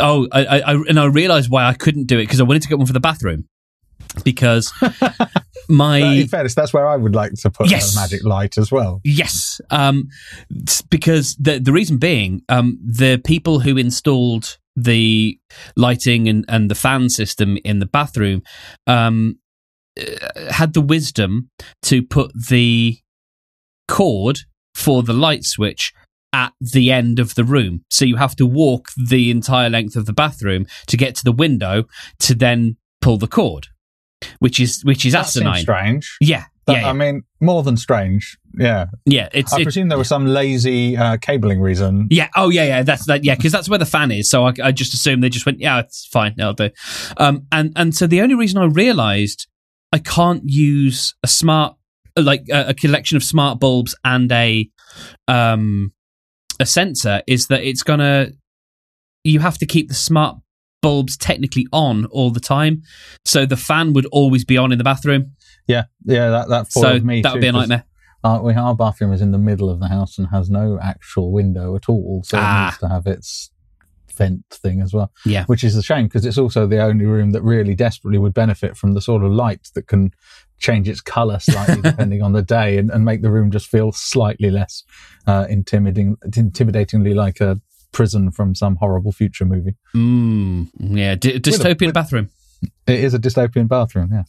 oh, 0.00 0.26
I, 0.32 0.60
I 0.60 0.72
and 0.88 0.98
I 0.98 1.04
realized 1.06 1.50
why 1.50 1.64
I 1.66 1.74
couldn't 1.74 2.06
do 2.06 2.18
it 2.18 2.24
because 2.24 2.40
I 2.40 2.44
wanted 2.44 2.62
to 2.62 2.68
get 2.68 2.78
one 2.78 2.86
for 2.86 2.92
the 2.92 3.00
bathroom 3.00 3.48
because 4.24 4.72
my 5.68 5.98
in 5.98 6.28
fairness, 6.28 6.54
that's 6.54 6.72
where 6.72 6.86
I 6.86 6.96
would 6.96 7.14
like 7.14 7.32
to 7.34 7.50
put 7.50 7.70
Yes. 7.70 7.94
a 7.94 8.00
magic 8.00 8.24
light 8.24 8.58
as 8.58 8.72
well. 8.72 9.00
Yes, 9.04 9.60
um, 9.70 10.08
because 10.90 11.36
the 11.36 11.58
the 11.60 11.72
reason 11.72 11.98
being, 11.98 12.42
um, 12.48 12.78
the 12.84 13.20
people 13.24 13.60
who 13.60 13.76
installed 13.76 14.58
the 14.84 15.38
lighting 15.76 16.28
and, 16.28 16.44
and 16.48 16.70
the 16.70 16.74
fan 16.74 17.08
system 17.08 17.58
in 17.64 17.78
the 17.78 17.86
bathroom 17.86 18.42
um, 18.86 19.38
uh, 19.98 20.52
had 20.52 20.72
the 20.72 20.80
wisdom 20.80 21.50
to 21.82 22.02
put 22.02 22.30
the 22.48 22.98
cord 23.88 24.40
for 24.74 25.02
the 25.02 25.12
light 25.12 25.44
switch 25.44 25.92
at 26.32 26.52
the 26.60 26.92
end 26.92 27.18
of 27.18 27.34
the 27.34 27.44
room. 27.44 27.84
So 27.90 28.04
you 28.04 28.16
have 28.16 28.36
to 28.36 28.46
walk 28.46 28.88
the 29.08 29.30
entire 29.30 29.68
length 29.68 29.96
of 29.96 30.06
the 30.06 30.12
bathroom 30.12 30.66
to 30.86 30.96
get 30.96 31.14
to 31.16 31.24
the 31.24 31.32
window 31.32 31.84
to 32.20 32.34
then 32.34 32.76
pull 33.00 33.16
the 33.16 33.26
cord, 33.26 33.66
which 34.38 34.60
is 34.60 34.82
which 34.84 35.04
is 35.04 35.12
That 35.12 35.26
asinine. 35.26 35.60
strange. 35.62 36.16
Yeah, 36.20 36.44
That- 36.66 36.74
yeah, 36.74 36.80
yeah. 36.82 36.90
I 36.90 36.92
mean, 36.92 37.22
more 37.40 37.62
than 37.62 37.76
strange. 37.76 38.36
Yeah. 38.58 38.86
yeah. 39.06 39.28
It's 39.32 39.52
I 39.52 39.62
presume 39.62 39.88
there 39.88 39.98
was 39.98 40.08
some 40.08 40.26
lazy 40.26 40.96
uh, 40.96 41.16
cabling 41.16 41.60
reason. 41.60 42.06
Yeah. 42.10 42.28
Oh, 42.36 42.50
yeah, 42.50 42.64
yeah. 42.64 42.82
That's 42.82 43.06
that. 43.06 43.24
Yeah, 43.24 43.34
because 43.34 43.52
that's 43.52 43.68
where 43.68 43.78
the 43.78 43.86
fan 43.86 44.10
is. 44.10 44.28
So 44.28 44.44
I, 44.46 44.52
I 44.62 44.72
just 44.72 44.92
assumed 44.92 45.22
they 45.22 45.28
just 45.28 45.46
went, 45.46 45.60
yeah, 45.60 45.78
it's 45.80 46.06
fine. 46.06 46.34
I'll 46.40 46.52
do. 46.52 46.70
Um, 47.16 47.46
and 47.50 47.72
and 47.76 47.94
so 47.94 48.06
the 48.06 48.20
only 48.20 48.34
reason 48.34 48.58
I 48.58 48.66
realised 48.66 49.46
I 49.92 49.98
can't 49.98 50.42
use 50.44 51.14
a 51.22 51.28
smart 51.28 51.76
like 52.16 52.44
a, 52.50 52.68
a 52.68 52.74
collection 52.74 53.16
of 53.16 53.24
smart 53.24 53.60
bulbs 53.60 53.94
and 54.04 54.30
a 54.32 54.68
um 55.28 55.92
a 56.58 56.66
sensor 56.66 57.22
is 57.26 57.46
that 57.46 57.62
it's 57.62 57.82
gonna 57.82 58.28
you 59.24 59.40
have 59.40 59.58
to 59.58 59.66
keep 59.66 59.88
the 59.88 59.94
smart 59.94 60.36
bulbs 60.82 61.16
technically 61.16 61.66
on 61.72 62.06
all 62.06 62.30
the 62.30 62.40
time 62.40 62.82
so 63.24 63.46
the 63.46 63.56
fan 63.56 63.92
would 63.92 64.06
always 64.06 64.44
be 64.44 64.56
on 64.56 64.72
in 64.72 64.78
the 64.78 64.84
bathroom 64.84 65.32
Yeah, 65.66 65.84
yeah, 66.04 66.30
that 66.30 66.48
that 66.48 66.72
so 66.72 66.82
foiled 66.82 67.04
me. 67.04 67.22
that 67.22 67.32
would 67.32 67.40
be 67.40 67.46
a 67.48 67.52
nightmare 67.52 67.84
Uh, 68.24 68.38
we, 68.42 68.52
our 68.54 68.74
bathroom 68.74 69.12
is 69.12 69.20
in 69.22 69.30
the 69.32 69.38
middle 69.38 69.70
of 69.70 69.80
the 69.80 69.88
house 69.88 70.18
and 70.18 70.28
has 70.28 70.50
no 70.50 70.78
actual 70.82 71.32
window 71.32 71.74
at 71.76 71.88
all, 71.88 72.22
so 72.24 72.38
Ah. 72.38 72.62
it 72.62 72.66
needs 72.66 72.78
to 72.78 72.88
have 72.88 73.06
its 73.06 73.50
vent 74.16 74.44
thing 74.50 74.82
as 74.82 74.92
well. 74.92 75.10
Yeah. 75.24 75.44
which 75.46 75.64
is 75.64 75.74
a 75.76 75.82
shame 75.82 76.04
because 76.06 76.26
it's 76.26 76.36
also 76.36 76.66
the 76.66 76.80
only 76.82 77.06
room 77.06 77.30
that 77.30 77.42
really 77.42 77.74
desperately 77.74 78.18
would 78.18 78.34
benefit 78.34 78.76
from 78.76 78.92
the 78.92 79.00
sort 79.00 79.24
of 79.24 79.32
light 79.32 79.68
that 79.74 79.86
can 79.86 80.10
change 80.58 80.86
its 80.90 81.00
color 81.00 81.38
slightly 81.38 81.80
depending 81.90 82.20
on 82.22 82.32
the 82.32 82.42
day 82.42 82.76
and, 82.76 82.90
and 82.90 83.04
make 83.06 83.22
the 83.22 83.30
room 83.30 83.50
just 83.50 83.66
feel 83.68 83.92
slightly 83.92 84.50
less 84.50 84.82
uh, 85.26 85.46
intimidating, 85.48 86.16
intimidatingly 86.28 87.14
like 87.14 87.40
a 87.40 87.58
prison 87.92 88.30
from 88.30 88.54
some 88.54 88.76
horrible 88.76 89.12
future 89.12 89.46
movie. 89.46 89.74
mm, 89.94 90.68
yeah 90.78 91.14
D- 91.14 91.38
dystopian 91.40 91.86
with- 91.86 91.94
bathroom 91.94 92.28
It 92.86 93.00
is 93.00 93.14
a 93.14 93.18
dystopian 93.18 93.68
bathroom, 93.68 94.10
yeah. 94.12 94.24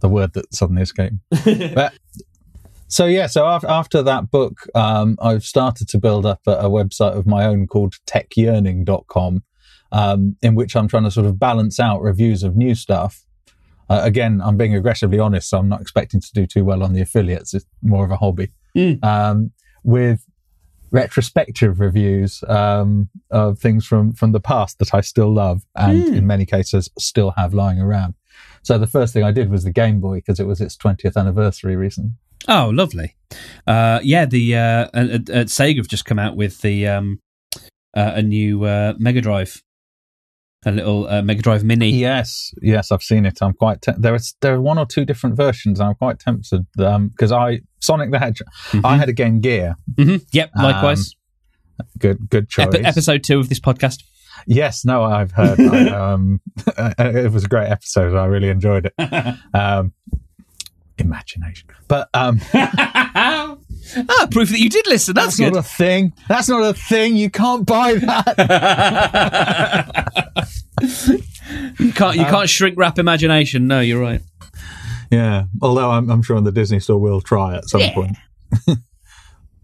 The 0.00 0.08
word 0.08 0.32
that 0.34 0.54
suddenly 0.54 0.82
escaped. 0.82 1.16
but, 1.74 1.94
so 2.88 3.06
yeah, 3.06 3.26
so 3.26 3.46
after, 3.46 3.68
after 3.68 4.02
that 4.02 4.30
book, 4.30 4.66
um, 4.74 5.16
I've 5.20 5.44
started 5.44 5.88
to 5.88 5.98
build 5.98 6.26
up 6.26 6.40
a, 6.46 6.52
a 6.52 6.70
website 6.70 7.16
of 7.16 7.26
my 7.26 7.44
own 7.44 7.66
called 7.66 7.94
techyearning.com, 8.06 9.42
um, 9.92 10.36
in 10.42 10.54
which 10.54 10.76
I'm 10.76 10.88
trying 10.88 11.04
to 11.04 11.10
sort 11.10 11.26
of 11.26 11.38
balance 11.38 11.80
out 11.80 12.02
reviews 12.02 12.42
of 12.42 12.56
new 12.56 12.74
stuff. 12.74 13.24
Uh, 13.90 14.00
again, 14.02 14.40
I'm 14.42 14.56
being 14.56 14.74
aggressively 14.74 15.18
honest, 15.18 15.50
so 15.50 15.58
I'm 15.58 15.68
not 15.68 15.80
expecting 15.80 16.20
to 16.20 16.32
do 16.32 16.46
too 16.46 16.64
well 16.64 16.82
on 16.82 16.92
the 16.92 17.02
affiliates. 17.02 17.52
It's 17.52 17.66
more 17.82 18.04
of 18.04 18.10
a 18.10 18.16
hobby. 18.16 18.50
Mm. 18.76 19.02
Um, 19.04 19.52
with 19.82 20.24
retrospective 20.90 21.80
reviews 21.80 22.42
um, 22.48 23.08
of 23.30 23.58
things 23.58 23.84
from 23.84 24.12
from 24.12 24.30
the 24.32 24.40
past 24.40 24.78
that 24.78 24.94
I 24.94 25.00
still 25.00 25.32
love 25.34 25.62
and 25.76 26.04
Mm. 26.04 26.16
in 26.18 26.26
many 26.26 26.46
cases 26.46 26.88
still 26.98 27.32
have 27.36 27.52
lying 27.52 27.80
around. 27.80 28.14
So 28.64 28.76
the 28.78 28.86
first 28.88 29.12
thing 29.12 29.22
I 29.22 29.30
did 29.30 29.50
was 29.50 29.62
the 29.64 29.70
Game 29.72 30.00
Boy 30.00 30.16
because 30.16 30.40
it 30.40 30.46
was 30.46 30.60
its 30.60 30.76
20th 30.76 31.16
anniversary 31.16 31.76
recently. 31.76 32.12
Oh, 32.48 32.70
lovely. 32.74 33.14
Uh, 33.66 34.00
yeah, 34.02 34.26
the 34.26 34.56
uh, 34.56 34.60
uh, 34.60 34.86
uh, 34.94 35.44
Sega 35.46 35.76
have 35.76 35.88
just 35.88 36.04
come 36.04 36.18
out 36.18 36.36
with 36.36 36.60
the 36.62 36.86
um, 36.88 37.20
uh, 37.96 38.12
a 38.16 38.22
new 38.22 38.64
uh, 38.64 38.94
Mega 38.98 39.20
Drive. 39.20 39.62
a 40.66 40.72
little 40.72 41.06
uh, 41.08 41.22
Mega 41.22 41.42
Drive 41.42 41.62
Mini. 41.64 41.90
Yes, 41.90 42.52
yes, 42.60 42.90
I've 42.90 43.02
seen 43.02 43.24
it. 43.26 43.38
I'm 43.42 43.52
quite. 43.54 43.80
Te- 43.82 43.92
there 43.98 44.14
is 44.14 44.34
there 44.40 44.54
are 44.54 44.60
one 44.60 44.78
or 44.78 44.86
two 44.86 45.04
different 45.04 45.36
versions. 45.36 45.80
I'm 45.80 45.94
quite 45.94 46.18
tempted 46.18 46.66
because 46.76 47.32
I 47.32 47.60
Sonic 47.80 48.10
the 48.10 48.18
Hedgehog. 48.18 48.48
I 48.84 48.96
had 48.96 49.08
a 49.08 49.12
Game 49.12 49.40
Gear. 49.40 49.76
hmm 49.98 50.16
Yep, 50.32 50.50
likewise. 50.56 51.14
Good, 51.98 52.30
good 52.30 52.48
choice. 52.48 52.68
Epi- 52.68 52.84
episode 52.84 53.24
two 53.24 53.38
of 53.40 53.48
this 53.48 53.60
podcast. 53.60 54.02
Yes, 54.46 54.84
no, 54.84 55.02
I've 55.04 55.32
heard. 55.32 55.60
I, 55.60 55.88
um, 56.12 56.40
it 56.98 57.32
was 57.32 57.44
a 57.44 57.48
great 57.48 57.68
episode. 57.70 58.16
I 58.16 58.26
really 58.26 58.48
enjoyed 58.48 58.86
it. 58.86 58.94
Um, 59.54 59.92
imagination, 60.98 61.68
but 61.88 62.08
um, 62.14 62.40
ah, 62.54 63.56
proof 64.30 64.48
that 64.50 64.60
you 64.60 64.68
did 64.70 64.86
listen. 64.86 65.12
That's, 65.14 65.36
that's 65.38 65.52
not 65.52 65.58
a 65.58 65.62
thing. 65.62 66.12
That's 66.28 66.48
not 66.48 66.62
a 66.62 66.72
thing. 66.74 67.16
You 67.16 67.30
can't 67.30 67.66
buy 67.66 67.94
that. 67.94 68.34
you 71.78 71.92
can't 71.92 72.16
you 72.16 72.24
can't 72.24 72.48
shrink 72.48 72.78
wrap 72.78 72.98
imagination. 72.98 73.66
No, 73.66 73.80
you're 73.80 74.00
right. 74.00 74.20
yeah, 75.10 75.44
although 75.62 75.90
I'm, 75.90 76.10
I'm 76.10 76.22
sure 76.22 76.40
the 76.40 76.52
Disney 76.52 76.80
store 76.80 76.98
will 77.00 77.20
try 77.20 77.56
at 77.56 77.68
some 77.68 77.80
Yeah. 77.80 77.94
point. 77.94 78.16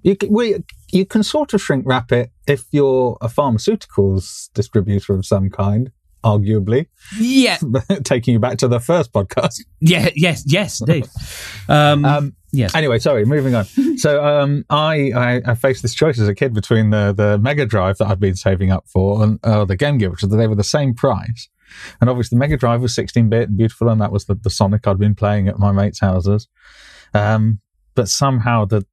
You 0.02 0.16
can, 0.16 0.32
well, 0.32 0.52
you- 0.92 1.06
can 1.06 1.22
sort 1.22 1.54
of 1.54 1.60
shrink 1.62 1.84
wrap 1.86 2.10
it 2.12 2.30
if 2.46 2.64
you're 2.72 3.16
a 3.20 3.28
pharmaceuticals 3.28 4.50
distributor 4.54 5.14
of 5.14 5.24
some 5.26 5.50
kind. 5.50 5.90
Arguably, 6.22 6.86
Yeah, 7.18 7.56
taking 8.04 8.34
you 8.34 8.38
back 8.38 8.58
to 8.58 8.68
the 8.68 8.78
first 8.78 9.10
podcast. 9.10 9.54
yeah, 9.80 10.10
yes, 10.14 10.44
yes, 10.46 10.80
indeed. 10.82 11.06
Um, 11.70 12.04
Um, 12.04 12.36
yes. 12.52 12.74
Anyway, 12.74 12.98
sorry, 12.98 13.24
moving 13.24 13.54
on. 13.54 13.64
So 13.96 14.22
um, 14.22 14.66
I, 14.68 15.12
I 15.16 15.40
I 15.46 15.54
faced 15.54 15.80
this 15.80 15.94
choice 15.94 16.18
as 16.18 16.28
a 16.28 16.34
kid 16.34 16.52
between 16.52 16.90
the 16.90 17.14
the 17.16 17.38
Mega 17.38 17.64
Drive 17.64 17.96
that 17.98 18.08
I'd 18.08 18.20
been 18.20 18.34
saving 18.36 18.70
up 18.70 18.84
for 18.86 19.22
and 19.22 19.38
uh, 19.44 19.64
the 19.64 19.76
Game 19.76 19.96
Gear, 19.96 20.10
which 20.10 20.20
they 20.20 20.46
were 20.46 20.54
the 20.54 20.62
same 20.62 20.92
price. 20.92 21.48
And 22.02 22.10
obviously, 22.10 22.36
the 22.36 22.40
Mega 22.40 22.58
Drive 22.58 22.82
was 22.82 22.94
16 22.94 23.30
bit 23.30 23.48
and 23.48 23.56
beautiful, 23.56 23.88
and 23.88 23.98
that 24.02 24.12
was 24.12 24.26
the, 24.26 24.34
the 24.34 24.50
Sonic 24.50 24.86
I'd 24.86 24.98
been 24.98 25.14
playing 25.14 25.48
at 25.48 25.58
my 25.58 25.72
mates' 25.72 26.00
houses. 26.00 26.48
Um, 27.14 27.60
but 27.94 28.10
somehow 28.10 28.66
the 28.66 28.84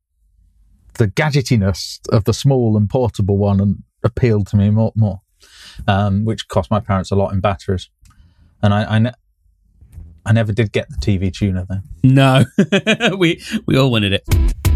the 0.98 1.08
gadgetiness 1.08 2.00
of 2.10 2.26
the 2.26 2.34
small 2.34 2.78
and 2.78 2.90
portable 2.90 3.38
one 3.38 3.60
and 3.60 3.84
appealed 4.04 4.48
to 4.48 4.58
me 4.58 4.70
more, 4.70 4.92
more 4.96 5.22
um, 5.88 6.26
which 6.26 6.48
cost 6.48 6.72
my 6.72 6.80
parents 6.80 7.12
a 7.12 7.16
lot 7.16 7.34
in 7.34 7.40
batteries. 7.40 7.90
And 8.62 8.74
I, 8.74 8.96
I, 8.96 9.00
ne- 9.00 9.14
I 10.26 10.34
never 10.34 10.52
did 10.52 10.72
get 10.72 10.90
the 10.90 10.98
TV 10.98 11.34
tuner 11.34 11.66
then. 11.68 11.84
No, 12.04 12.46
we 13.18 13.42
we 13.66 13.78
all 13.78 13.92
wanted 13.92 14.14
it. 14.14 14.67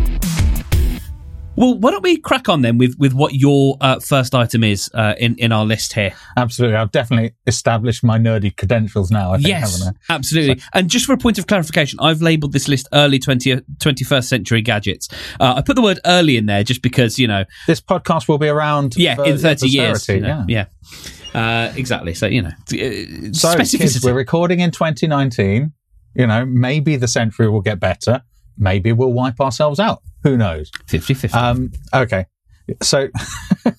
Well, 1.61 1.77
why 1.77 1.91
don't 1.91 2.01
we 2.01 2.17
crack 2.17 2.49
on 2.49 2.63
then 2.63 2.79
with, 2.79 2.95
with 2.97 3.13
what 3.13 3.35
your 3.35 3.77
uh, 3.81 3.99
first 3.99 4.33
item 4.33 4.63
is 4.63 4.89
uh, 4.95 5.13
in 5.19 5.35
in 5.35 5.51
our 5.51 5.63
list 5.63 5.93
here? 5.93 6.11
Absolutely. 6.35 6.75
I've 6.75 6.91
definitely 6.91 7.35
established 7.45 8.03
my 8.03 8.17
nerdy 8.17 8.57
credentials 8.57 9.11
now, 9.11 9.33
I 9.33 9.35
think, 9.35 9.49
yes, 9.49 9.87
absolutely. 10.09 10.63
And 10.73 10.89
just 10.89 11.05
for 11.05 11.13
a 11.13 11.17
point 11.17 11.37
of 11.37 11.45
clarification, 11.45 11.99
I've 12.01 12.19
labelled 12.19 12.51
this 12.51 12.67
list 12.67 12.87
early 12.93 13.19
20, 13.19 13.57
21st 13.77 14.23
century 14.23 14.63
gadgets. 14.63 15.07
Uh, 15.39 15.53
I 15.57 15.61
put 15.61 15.75
the 15.75 15.83
word 15.83 15.99
early 16.03 16.35
in 16.35 16.47
there 16.47 16.63
just 16.63 16.81
because, 16.81 17.19
you 17.19 17.27
know, 17.27 17.45
This 17.67 17.79
podcast 17.79 18.27
will 18.27 18.39
be 18.39 18.47
around 18.47 18.95
yeah, 18.97 19.13
for 19.13 19.25
in 19.25 19.37
30 19.37 19.67
years. 19.67 20.07
you 20.07 20.21
know, 20.21 20.43
yeah. 20.47 20.65
yeah. 21.33 21.67
Uh, 21.67 21.73
exactly. 21.75 22.15
So, 22.15 22.25
you 22.25 22.41
know, 22.41 22.49
uh, 22.49 23.33
So, 23.33 23.55
kids, 23.55 24.03
we're 24.03 24.13
recording 24.13 24.61
in 24.61 24.71
2019. 24.71 25.73
You 26.15 26.27
know, 26.27 26.43
maybe 26.43 26.95
the 26.95 27.07
century 27.07 27.49
will 27.49 27.61
get 27.61 27.79
better. 27.79 28.23
Maybe 28.61 28.93
we'll 28.93 29.11
wipe 29.11 29.41
ourselves 29.41 29.79
out. 29.79 30.01
Who 30.23 30.37
knows? 30.37 30.71
50 30.87 31.15
50. 31.15 31.37
Um, 31.37 31.71
okay. 31.93 32.27
So, 32.81 33.09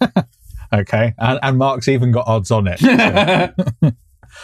okay. 0.75 1.15
And, 1.19 1.39
and 1.43 1.57
Mark's 1.57 1.87
even 1.89 2.11
got 2.11 2.27
odds 2.27 2.51
on 2.51 2.67
it. 2.69 2.81
So, 3.81 3.93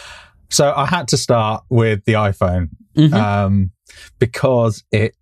so 0.49 0.73
I 0.75 0.85
had 0.87 1.09
to 1.09 1.17
start 1.17 1.63
with 1.69 2.05
the 2.05 2.13
iPhone 2.13 2.69
Mhm. 2.97 3.13
um, 3.13 3.71
because 4.17 4.83
it, 4.91 5.13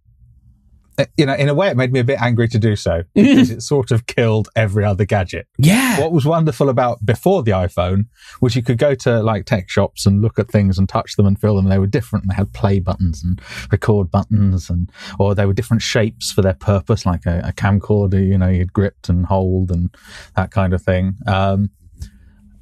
you 1.15 1.25
know, 1.25 1.33
in 1.33 1.47
a 1.47 1.53
way, 1.53 1.69
it 1.69 1.77
made 1.77 1.91
me 1.91 1.99
a 1.99 2.03
bit 2.03 2.19
angry 2.21 2.47
to 2.47 2.57
do 2.57 2.75
so 2.75 3.03
because 3.15 3.51
it 3.51 3.61
sort 3.61 3.91
of 3.91 4.07
killed 4.07 4.49
every 4.55 4.83
other 4.83 5.05
gadget. 5.05 5.47
yeah. 5.57 5.99
What 5.99 6.11
was 6.11 6.25
wonderful 6.25 6.69
about 6.69 7.05
before 7.05 7.43
the 7.43 7.51
iPhone 7.51 8.05
was 8.41 8.55
you 8.55 8.63
could 8.63 8.77
go 8.77 8.95
to 8.95 9.21
like 9.21 9.45
tech 9.45 9.69
shops 9.69 10.05
and 10.05 10.21
look 10.21 10.39
at 10.39 10.49
things 10.49 10.77
and 10.77 10.89
touch 10.89 11.15
them 11.15 11.25
and 11.25 11.39
feel 11.39 11.55
them. 11.55 11.69
They 11.69 11.79
were 11.79 11.87
different. 11.87 12.23
And 12.23 12.31
they 12.31 12.35
had 12.35 12.53
play 12.53 12.79
buttons 12.79 13.23
and 13.23 13.39
record 13.71 14.09
buttons 14.09 14.69
and, 14.69 14.91
or 15.19 15.35
they 15.35 15.45
were 15.45 15.53
different 15.53 15.81
shapes 15.81 16.31
for 16.31 16.41
their 16.41 16.53
purpose, 16.53 17.05
like 17.05 17.25
a, 17.25 17.41
a 17.45 17.53
camcorder, 17.53 18.25
you 18.25 18.37
know, 18.37 18.49
you'd 18.49 18.73
gripped 18.73 19.09
and 19.09 19.25
hold 19.25 19.71
and 19.71 19.93
that 20.35 20.51
kind 20.51 20.73
of 20.73 20.81
thing. 20.81 21.15
Um, 21.27 21.69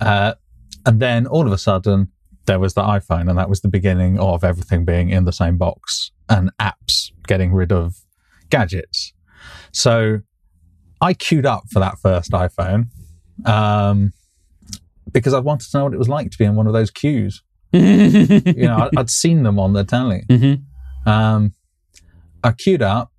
uh, 0.01 0.33
and 0.85 0.99
then 0.99 1.25
all 1.25 1.47
of 1.47 1.53
a 1.53 1.57
sudden 1.57 2.11
there 2.45 2.59
was 2.59 2.73
the 2.73 2.81
iPhone 2.81 3.29
and 3.29 3.37
that 3.37 3.49
was 3.49 3.61
the 3.61 3.67
beginning 3.67 4.19
of 4.19 4.43
everything 4.43 4.85
being 4.85 5.09
in 5.09 5.25
the 5.25 5.33
same 5.33 5.57
box 5.57 6.11
and 6.29 6.51
apps 6.59 7.11
getting 7.27 7.53
rid 7.53 7.71
of 7.71 8.04
gadgets. 8.49 9.13
So 9.71 10.19
I 11.01 11.13
queued 11.13 11.45
up 11.45 11.63
for 11.69 11.79
that 11.79 11.99
first 11.99 12.31
iPhone 12.31 12.87
um, 13.45 14.13
because 15.11 15.33
I 15.33 15.39
wanted 15.39 15.69
to 15.71 15.77
know 15.77 15.83
what 15.85 15.93
it 15.93 15.99
was 15.99 16.09
like 16.09 16.31
to 16.31 16.37
be 16.37 16.45
in 16.45 16.55
one 16.55 16.67
of 16.67 16.73
those 16.73 16.91
queues. 16.91 17.41
You 17.73 18.67
know, 18.67 18.89
I'd 18.95 19.09
seen 19.09 19.43
them 19.43 19.59
on 19.59 19.73
the 19.73 19.83
telly. 19.83 20.23
Mhm. 20.29 20.63
Um, 21.05 21.53
I 22.43 22.51
queued 22.53 22.81
up, 22.81 23.11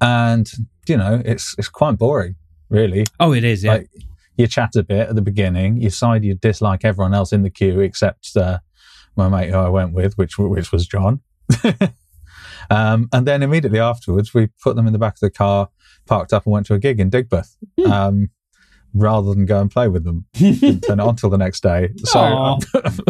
and 0.00 0.50
you 0.88 0.96
know, 0.96 1.22
it's 1.24 1.54
it's 1.58 1.68
quite 1.68 1.96
boring, 1.96 2.34
really. 2.70 3.06
Oh, 3.20 3.32
it 3.32 3.44
is, 3.44 3.62
yeah. 3.62 3.74
Like 3.74 3.90
you 4.36 4.48
chat 4.48 4.74
a 4.74 4.82
bit 4.82 5.08
at 5.08 5.14
the 5.14 5.22
beginning, 5.22 5.76
you 5.76 5.90
decide 5.90 6.24
you 6.24 6.34
dislike 6.34 6.84
everyone 6.84 7.14
else 7.14 7.32
in 7.32 7.42
the 7.44 7.50
queue 7.50 7.78
except 7.80 8.36
uh, 8.36 8.58
my 9.16 9.28
mate 9.28 9.50
who 9.50 9.56
I 9.58 9.68
went 9.68 9.92
with, 9.92 10.18
which 10.18 10.38
which 10.38 10.72
was 10.72 10.86
John. 10.86 11.20
um, 12.70 13.08
and 13.12 13.26
then 13.26 13.42
immediately 13.42 13.78
afterwards, 13.80 14.32
we 14.34 14.48
put 14.62 14.76
them 14.76 14.86
in 14.86 14.92
the 14.92 14.98
back 14.98 15.14
of 15.14 15.20
the 15.20 15.30
car, 15.30 15.68
parked 16.06 16.32
up, 16.32 16.44
and 16.46 16.52
went 16.52 16.66
to 16.66 16.74
a 16.74 16.78
gig 16.78 17.00
in 17.00 17.10
Digbeth. 17.10 17.56
Um, 17.86 18.30
rather 18.94 19.34
than 19.34 19.44
go 19.46 19.60
and 19.60 19.70
play 19.70 19.86
with 19.88 20.04
them, 20.04 20.24
didn't 20.32 20.80
turn 20.80 20.98
it 21.00 21.02
on 21.02 21.14
till 21.16 21.30
the 21.30 21.38
next 21.38 21.62
day. 21.62 21.90
So 22.04 22.18
Aw. 22.20 22.58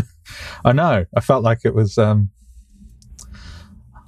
I 0.65 0.73
know 0.73 1.07
I 1.17 1.21
felt 1.21 1.43
like 1.45 1.61
it 1.65 1.75
was. 1.75 1.97
Um, 1.99 2.31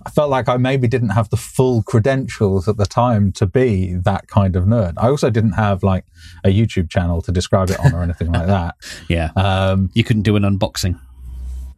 I 0.05 0.09
felt 0.11 0.31
like 0.31 0.49
I 0.49 0.57
maybe 0.57 0.89
didn't 0.89 1.11
have 1.11 1.29
the 1.29 1.37
full 1.37 1.83
credentials 1.83 2.67
at 2.69 2.79
the 2.79 2.87
time 2.87 3.33
to 3.33 3.47
be 3.47 3.93
that 3.95 4.29
kind 4.29 4.57
of 4.57 4.65
nerd. 4.65 4.95
I 4.97 5.09
also 5.09 5.29
didn't 5.29 5.53
have 5.53 5.83
like 5.83 6.07
a 6.43 6.49
YouTube 6.49 6.89
channel 6.89 7.21
to 7.23 7.31
describe 7.31 7.69
it 7.69 7.79
on 7.79 7.95
or 7.95 8.03
anything 8.03 8.33
like 8.33 8.47
that. 8.57 8.77
yeah. 9.11 9.31
Um, 9.37 9.91
You 9.93 10.03
couldn't 10.03 10.23
do 10.23 10.37
an 10.37 10.43
unboxing. 10.43 10.99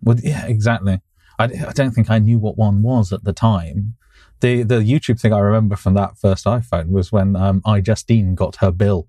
well, 0.03 0.17
yeah, 0.23 0.47
exactly. 0.47 1.01
I, 1.39 1.45
I 1.45 1.73
don't 1.73 1.93
think 1.93 2.11
I 2.11 2.19
knew 2.19 2.39
what 2.39 2.57
one 2.57 2.83
was 2.83 3.13
at 3.13 3.25
the 3.25 3.33
time. 3.33 3.95
The 4.41 4.63
the 4.63 4.81
YouTube 4.81 5.21
thing 5.21 5.33
I 5.33 5.39
remember 5.39 5.77
from 5.77 5.95
that 5.95 6.19
first 6.19 6.45
iPhone 6.47 6.89
was 6.89 7.13
when 7.13 7.37
um, 7.37 7.61
iJustine 7.63 8.35
got 8.35 8.57
her 8.57 8.71
bill. 8.71 9.09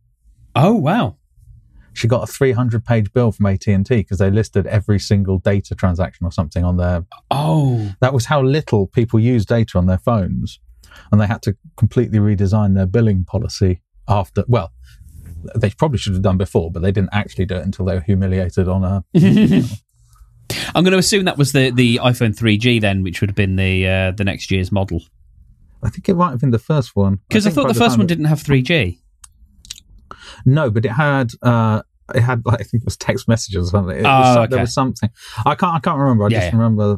Oh, 0.56 0.74
wow. 0.74 1.18
She 1.94 2.08
got 2.08 2.27
a 2.27 2.32
300 2.32 2.84
page 2.86 3.13
bill 3.13 3.32
from 3.32 3.46
AT 3.46 3.68
and 3.68 3.86
T 3.86 3.98
because 3.98 4.18
they 4.18 4.32
listed 4.32 4.65
every 4.68 5.00
single 5.00 5.38
data 5.39 5.75
transaction 5.75 6.25
or 6.25 6.32
something 6.32 6.63
on 6.63 6.77
their 6.77 7.06
Oh, 7.30 7.94
That 8.01 8.13
was 8.13 8.25
how 8.25 8.42
little 8.42 8.88
people 8.88 9.20
use 9.20 9.46
data 9.46 9.77
on 9.77 9.86
their 9.86 10.00
phones. 10.00 10.60
And 11.12 11.22
they 11.22 11.27
had 11.27 11.42
to 11.44 11.56
completely 11.77 12.20
redesign 12.20 12.75
their 12.75 12.86
billing 12.86 13.25
policy 13.25 13.82
after, 14.08 14.44
well, 14.48 14.72
they 15.56 15.72
probably 15.72 15.98
should 15.98 16.13
have 16.13 16.22
done 16.22 16.38
before, 16.38 16.72
but 16.72 16.82
they 16.82 16.92
didn't 16.92 17.10
actually 17.13 17.46
do 17.46 17.56
it 17.56 17.63
until 17.63 17.86
they 17.86 17.96
were 17.96 18.01
humiliated 18.01 18.68
on 18.68 18.84
a. 18.84 19.03
I'm 20.75 20.83
going 20.83 20.91
to 20.93 20.97
assume 20.97 21.25
that 21.25 21.38
was 21.38 21.51
the, 21.51 21.71
the 21.71 21.97
iPhone 22.03 22.35
3G 22.35 22.81
then, 22.81 23.03
which 23.03 23.21
would 23.21 23.29
have 23.29 23.35
been 23.35 23.55
the 23.55 23.88
uh, 23.88 24.12
the 24.12 24.23
next 24.23 24.51
year's 24.51 24.71
model. 24.71 25.01
I 25.83 25.89
think 25.89 26.07
it 26.09 26.15
might 26.15 26.31
have 26.31 26.39
been 26.39 26.51
the 26.51 26.59
first 26.59 26.95
one. 26.95 27.19
Because 27.27 27.45
I, 27.45 27.50
think 27.50 27.55
thought 27.67 27.73
the 27.73 27.79
first 27.79 27.97
one 27.97 28.05
it- 28.05 28.07
didn't 28.07 28.25
have 28.25 28.41
3G. 28.41 29.00
No, 30.45 30.69
but 30.69 30.85
it 30.85 30.91
had. 30.91 31.31
uh 31.41 31.81
it 32.13 32.19
had 32.21 32.45
like 32.45 32.59
I 32.59 32.63
think 32.63 32.83
it 32.83 32.85
was 32.85 32.97
text 32.97 33.27
messages 33.29 33.69
or 33.69 33.71
something. 33.71 33.97
It 33.97 34.05
Oh, 34.05 34.09
was 34.19 34.38
okay. 34.38 34.47
There 34.51 34.59
was 34.59 34.73
something. 34.73 35.09
I 35.45 35.55
can't. 35.55 35.73
I 35.75 35.79
can't 35.79 35.97
remember. 35.97 36.25
I 36.25 36.27
Yeah, 36.27 36.39
just 36.39 36.53
yeah. 36.53 36.57
remember. 36.59 36.97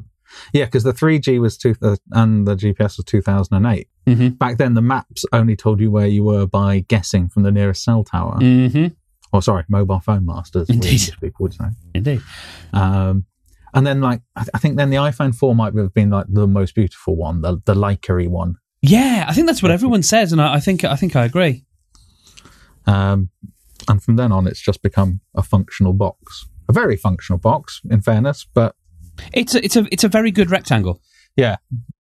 Yeah, 0.51 0.65
because 0.65 0.83
the 0.83 0.91
3G 0.93 1.39
was 1.39 1.57
two 1.57 1.75
uh, 1.81 1.95
and 2.11 2.45
the 2.47 2.55
GPS 2.55 2.97
was 2.97 3.05
2008. 3.05 3.87
Mm-hmm. 4.07 4.27
Back 4.29 4.57
then, 4.57 4.73
the 4.73 4.81
maps 4.81 5.23
only 5.31 5.55
told 5.55 5.79
you 5.79 5.91
where 5.91 6.07
you 6.07 6.23
were 6.23 6.45
by 6.47 6.79
guessing 6.87 7.29
from 7.29 7.43
the 7.43 7.51
nearest 7.51 7.83
cell 7.83 8.03
tower. 8.03 8.39
Mm-hmm. 8.39 8.87
Or 9.31 9.41
sorry, 9.43 9.63
mobile 9.69 9.99
phone 9.99 10.25
masters. 10.25 10.69
Indeed. 10.69 11.13
People 11.21 11.43
would 11.43 11.53
say. 11.53 11.65
Indeed. 11.93 12.21
Um, 12.73 13.25
and 13.75 13.85
then 13.85 14.01
like 14.01 14.21
I, 14.35 14.41
th- 14.41 14.49
I 14.55 14.57
think 14.57 14.77
then 14.77 14.89
the 14.89 14.97
iPhone 14.97 15.35
4 15.35 15.53
might 15.53 15.75
have 15.75 15.93
been 15.93 16.09
like 16.09 16.25
the 16.29 16.47
most 16.47 16.73
beautiful 16.73 17.15
one, 17.15 17.41
the 17.41 17.61
the 17.65 17.75
Leica 17.75 18.27
one. 18.27 18.55
Yeah, 18.81 19.25
I 19.27 19.33
think 19.33 19.47
that's 19.47 19.61
what 19.61 19.71
everyone 19.71 20.01
says, 20.03 20.31
and 20.31 20.41
I, 20.41 20.55
I 20.55 20.59
think 20.59 20.83
I 20.83 20.95
think 20.95 21.15
I 21.15 21.25
agree. 21.25 21.65
Um, 22.87 23.29
and 23.87 24.01
from 24.01 24.15
then 24.15 24.31
on, 24.31 24.47
it's 24.47 24.61
just 24.61 24.81
become 24.81 25.21
a 25.35 25.43
functional 25.43 25.93
box, 25.93 26.45
a 26.69 26.73
very 26.73 26.95
functional 26.97 27.39
box, 27.39 27.81
in 27.89 28.01
fairness. 28.01 28.45
But 28.53 28.75
It's 29.33 29.55
a, 29.55 29.63
it's 29.63 29.75
a 29.75 29.87
it's 29.91 30.03
a 30.03 30.07
very 30.09 30.31
good 30.31 30.49
rectangle. 30.51 31.01
yeah, 31.35 31.57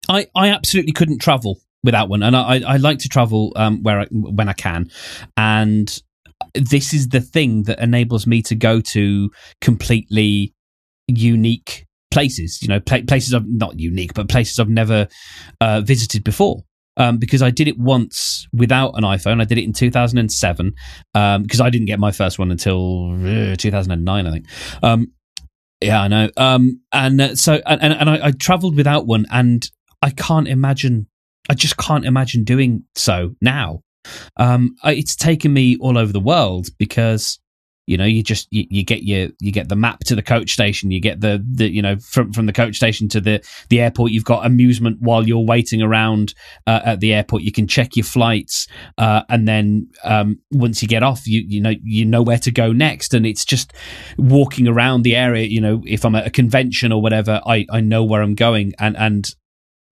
I, 0.09 0.27
I 0.35 0.49
absolutely 0.49 0.91
couldn't 0.93 1.19
travel 1.19 1.59
without 1.83 2.09
one, 2.09 2.23
and 2.23 2.35
I, 2.35 2.41
I 2.41 2.61
I 2.73 2.77
like 2.77 2.99
to 2.99 3.09
travel 3.09 3.53
um, 3.55 3.83
where 3.83 3.99
I, 4.01 4.07
when 4.11 4.49
I 4.49 4.53
can, 4.53 4.89
and 5.37 6.01
this 6.55 6.93
is 6.93 7.09
the 7.09 7.21
thing 7.21 7.63
that 7.63 7.79
enables 7.79 8.25
me 8.25 8.41
to 8.43 8.55
go 8.55 8.81
to 8.81 9.29
completely 9.61 10.53
unique 11.17 11.85
places. 12.11 12.61
You 12.61 12.67
know, 12.67 12.79
pla- 12.79 13.01
places 13.07 13.33
I've 13.33 13.47
not 13.47 13.79
unique, 13.79 14.13
but 14.13 14.29
places 14.29 14.59
I've 14.59 14.69
never 14.69 15.07
uh, 15.59 15.81
visited 15.81 16.23
before. 16.23 16.63
Um, 16.97 17.17
because 17.17 17.41
I 17.41 17.51
did 17.51 17.69
it 17.69 17.79
once 17.79 18.47
without 18.53 18.91
an 18.95 19.03
iPhone. 19.03 19.41
I 19.41 19.45
did 19.45 19.57
it 19.57 19.63
in 19.63 19.71
2007 19.71 20.73
um, 21.15 21.41
because 21.41 21.61
I 21.61 21.69
didn't 21.69 21.87
get 21.87 21.99
my 21.99 22.11
first 22.11 22.37
one 22.37 22.51
until 22.51 23.13
uh, 23.13 23.55
2009, 23.55 24.27
I 24.27 24.31
think. 24.31 24.45
Um, 24.83 25.13
yeah, 25.81 26.01
I 26.01 26.07
know. 26.09 26.29
Um, 26.35 26.81
and 26.91 27.21
uh, 27.21 27.35
so, 27.35 27.61
and, 27.65 27.81
and 27.81 28.09
I, 28.09 28.27
I 28.27 28.31
traveled 28.31 28.75
without 28.75 29.07
one, 29.07 29.25
and 29.31 29.67
I 30.01 30.11
can't 30.11 30.47
imagine. 30.47 31.07
I 31.49 31.53
just 31.53 31.77
can't 31.77 32.05
imagine 32.05 32.43
doing 32.43 32.83
so 32.93 33.35
now. 33.41 33.81
Um, 34.37 34.75
it's 34.83 35.15
taken 35.15 35.53
me 35.53 35.77
all 35.79 35.97
over 35.97 36.13
the 36.13 36.19
world 36.19 36.67
because 36.77 37.39
you 37.87 37.97
know 37.97 38.05
you 38.05 38.23
just 38.23 38.47
you, 38.51 38.65
you 38.69 38.83
get 38.83 39.03
your 39.03 39.29
you 39.39 39.51
get 39.51 39.69
the 39.69 39.75
map 39.75 39.99
to 39.99 40.15
the 40.15 40.21
coach 40.21 40.51
station 40.51 40.91
you 40.91 40.99
get 40.99 41.21
the 41.21 41.43
the 41.51 41.69
you 41.69 41.81
know 41.81 41.97
from 41.97 42.31
from 42.31 42.45
the 42.45 42.53
coach 42.53 42.75
station 42.75 43.07
to 43.09 43.21
the 43.21 43.41
the 43.69 43.81
airport. 43.81 44.11
You've 44.11 44.25
got 44.25 44.45
amusement 44.45 44.97
while 44.99 45.27
you're 45.27 45.45
waiting 45.45 45.81
around 45.81 46.33
uh, 46.67 46.81
at 46.83 46.99
the 46.99 47.13
airport. 47.13 47.43
You 47.43 47.51
can 47.51 47.67
check 47.67 47.95
your 47.95 48.03
flights 48.03 48.67
uh, 48.97 49.23
and 49.29 49.47
then 49.47 49.89
um, 50.03 50.39
once 50.51 50.81
you 50.81 50.87
get 50.87 51.03
off 51.03 51.27
you 51.27 51.43
you 51.47 51.61
know 51.61 51.73
you 51.83 52.05
know 52.05 52.21
where 52.21 52.37
to 52.39 52.51
go 52.51 52.71
next. 52.71 53.13
And 53.13 53.25
it's 53.25 53.45
just 53.45 53.73
walking 54.17 54.67
around 54.67 55.03
the 55.03 55.15
area 55.15 55.45
you 55.45 55.61
know 55.61 55.81
if 55.85 56.05
i'm 56.05 56.15
at 56.15 56.27
a 56.27 56.29
convention 56.29 56.91
or 56.91 57.01
whatever 57.01 57.41
i 57.45 57.65
i 57.71 57.79
know 57.79 58.03
where 58.03 58.21
i'm 58.21 58.35
going. 58.35 58.73
And 58.79 58.97
and 58.97 59.35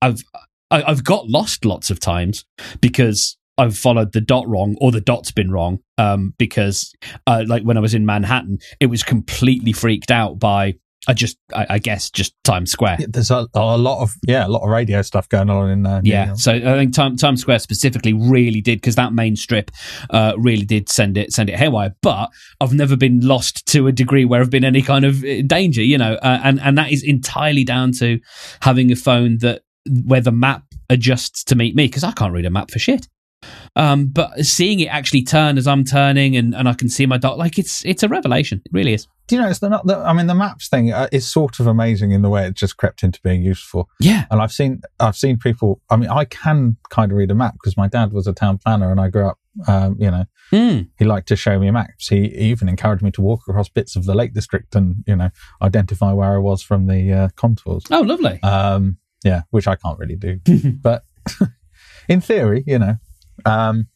i've 0.01 0.23
I, 0.71 0.83
I've 0.83 1.03
got 1.03 1.27
lost 1.27 1.65
lots 1.65 1.89
of 1.89 1.99
times 1.99 2.45
because 2.81 3.37
I've 3.59 3.77
followed 3.77 4.13
the 4.13 4.21
dot 4.21 4.47
wrong 4.47 4.75
or 4.81 4.91
the 4.91 5.01
dot's 5.01 5.31
been 5.31 5.51
wrong. 5.51 5.79
Um, 5.97 6.33
because 6.37 6.93
uh, 7.27 7.43
like 7.45 7.63
when 7.63 7.77
I 7.77 7.81
was 7.81 7.93
in 7.93 8.05
Manhattan, 8.05 8.59
it 8.79 8.85
was 8.85 9.03
completely 9.03 9.73
freaked 9.73 10.11
out 10.11 10.39
by 10.39 10.75
I 11.07 11.13
just 11.13 11.37
I, 11.53 11.65
I 11.71 11.79
guess 11.79 12.09
just 12.09 12.33
Times 12.43 12.71
Square. 12.71 12.97
Yeah, 12.99 13.05
There's 13.09 13.31
a, 13.31 13.47
a 13.53 13.77
lot 13.77 14.01
of 14.01 14.13
yeah, 14.27 14.45
a 14.45 14.49
lot 14.49 14.63
of 14.63 14.69
radio 14.69 15.01
stuff 15.01 15.29
going 15.29 15.49
on 15.49 15.69
in 15.69 15.83
there. 15.83 16.01
Yeah, 16.03 16.33
so 16.33 16.51
I 16.51 16.59
think 16.59 16.93
Time, 16.93 17.15
Times 17.15 17.41
Square 17.41 17.59
specifically 17.59 18.13
really 18.13 18.59
did 18.59 18.81
because 18.81 18.95
that 18.95 19.13
main 19.13 19.35
strip 19.35 19.71
uh, 20.09 20.33
really 20.37 20.65
did 20.65 20.89
send 20.89 21.17
it 21.17 21.31
send 21.31 21.49
it 21.49 21.55
haywire. 21.55 21.95
But 22.01 22.29
I've 22.59 22.73
never 22.73 22.97
been 22.97 23.21
lost 23.21 23.65
to 23.67 23.87
a 23.87 23.91
degree 23.91 24.25
where 24.25 24.41
I've 24.41 24.49
been 24.49 24.65
any 24.65 24.81
kind 24.81 25.05
of 25.05 25.23
uh, 25.23 25.41
danger, 25.47 25.81
you 25.81 25.97
know, 25.97 26.15
uh, 26.15 26.41
and 26.43 26.59
and 26.59 26.77
that 26.77 26.91
is 26.91 27.03
entirely 27.03 27.63
down 27.63 27.93
to 27.93 28.19
having 28.61 28.91
a 28.91 28.95
phone 28.95 29.37
that 29.39 29.61
where 30.05 30.21
the 30.21 30.33
map 30.33 30.63
adjusts 30.89 31.43
to 31.45 31.55
meet 31.55 31.75
me 31.75 31.85
because 31.87 32.03
I 32.03 32.11
can't 32.11 32.33
read 32.33 32.45
a 32.45 32.49
map 32.49 32.71
for 32.71 32.79
shit. 32.79 33.07
Um, 33.75 34.07
but 34.07 34.39
seeing 34.45 34.79
it 34.79 34.87
actually 34.87 35.23
turn 35.23 35.57
as 35.57 35.67
I'm 35.67 35.83
turning 35.83 36.35
and, 36.35 36.53
and 36.55 36.67
I 36.67 36.73
can 36.73 36.89
see 36.89 37.05
my 37.05 37.17
dot, 37.17 37.37
like 37.37 37.57
it's 37.59 37.83
it's 37.85 38.03
a 38.03 38.07
revelation. 38.07 38.61
It 38.65 38.71
really 38.73 38.93
is. 38.93 39.07
Do 39.27 39.35
you 39.35 39.41
know? 39.43 39.47
It's 39.49 39.59
the, 39.59 39.69
not 39.69 39.85
the, 39.85 39.95
I 39.97 40.11
mean, 40.13 40.25
the 40.25 40.33
maps 40.33 40.69
thing 40.69 40.91
uh, 40.91 41.07
is 41.11 41.27
sort 41.27 41.59
of 41.59 41.67
amazing 41.67 42.11
in 42.11 42.23
the 42.23 42.29
way 42.29 42.47
it 42.47 42.55
just 42.55 42.77
crept 42.77 43.03
into 43.03 43.21
being 43.21 43.43
useful. 43.43 43.87
Yeah. 43.99 44.25
And 44.31 44.41
I've 44.41 44.51
seen 44.51 44.81
I've 44.99 45.15
seen 45.15 45.37
people. 45.37 45.81
I 45.89 45.97
mean, 45.97 46.09
I 46.09 46.25
can 46.25 46.77
kind 46.89 47.11
of 47.11 47.17
read 47.17 47.29
a 47.31 47.35
map 47.35 47.53
because 47.53 47.77
my 47.77 47.87
dad 47.87 48.11
was 48.11 48.25
a 48.27 48.33
town 48.33 48.57
planner, 48.57 48.91
and 48.91 48.99
I 48.99 49.09
grew 49.09 49.27
up. 49.27 49.37
Um, 49.67 49.97
you 49.99 50.09
know, 50.09 50.23
Mm. 50.53 50.87
he 50.97 51.05
liked 51.05 51.27
to 51.27 51.35
show 51.35 51.59
me 51.59 51.69
maps. 51.69 52.07
He, 52.07 52.29
he 52.29 52.45
even 52.49 52.69
encouraged 52.69 53.03
me 53.03 53.11
to 53.11 53.21
walk 53.21 53.41
across 53.47 53.67
bits 53.69 53.95
of 53.95 54.05
the 54.05 54.15
Lake 54.15 54.33
District 54.33 54.73
and 54.75 55.03
you 55.05 55.15
know 55.15 55.29
identify 55.61 56.11
where 56.13 56.33
I 56.33 56.37
was 56.37 56.61
from 56.63 56.87
the 56.87 57.11
uh, 57.11 57.29
contours. 57.35 57.83
Oh, 57.91 58.01
lovely. 58.01 58.41
Um, 58.41 58.97
yeah, 59.23 59.41
which 59.51 59.67
I 59.67 59.75
can't 59.75 59.99
really 59.99 60.15
do, 60.15 60.39
but 60.81 61.03
in 62.09 62.21
theory, 62.21 62.63
you 62.65 62.79
know. 62.79 62.95
Um, 63.45 63.87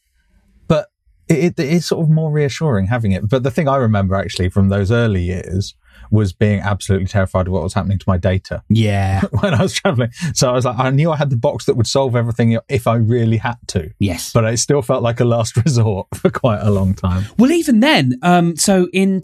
but 0.67 0.87
it, 1.27 1.57
it 1.57 1.59
is 1.59 1.85
sort 1.85 2.03
of 2.03 2.09
more 2.09 2.31
reassuring 2.31 2.87
having 2.87 3.11
it. 3.11 3.29
But 3.29 3.43
the 3.43 3.51
thing 3.51 3.67
I 3.67 3.77
remember 3.77 4.15
actually 4.15 4.49
from 4.49 4.69
those 4.69 4.91
early 4.91 5.23
years 5.23 5.75
was 6.11 6.31
being 6.33 6.59
absolutely 6.59 7.07
terrified 7.07 7.47
of 7.47 7.53
what 7.53 7.63
was 7.63 7.73
happening 7.73 7.97
to 7.97 8.05
my 8.07 8.17
data 8.17 8.61
Yeah. 8.69 9.21
when 9.39 9.53
I 9.53 9.61
was 9.61 9.73
traveling. 9.73 10.11
So 10.35 10.49
I 10.49 10.53
was 10.53 10.63
like, 10.65 10.77
I 10.77 10.89
knew 10.91 11.11
I 11.11 11.15
had 11.15 11.29
the 11.31 11.37
box 11.37 11.65
that 11.65 11.75
would 11.75 11.87
solve 11.87 12.15
everything 12.15 12.57
if 12.69 12.85
I 12.87 12.95
really 12.95 13.37
had 13.37 13.55
to. 13.69 13.89
Yes. 13.99 14.31
But 14.31 14.45
it 14.45 14.57
still 14.57 14.81
felt 14.83 15.01
like 15.01 15.19
a 15.19 15.25
last 15.25 15.55
resort 15.65 16.07
for 16.13 16.29
quite 16.29 16.59
a 16.61 16.69
long 16.69 16.93
time. 16.93 17.25
Well, 17.39 17.51
even 17.51 17.79
then, 17.79 18.19
um, 18.21 18.55
so 18.57 18.89
in 18.93 19.23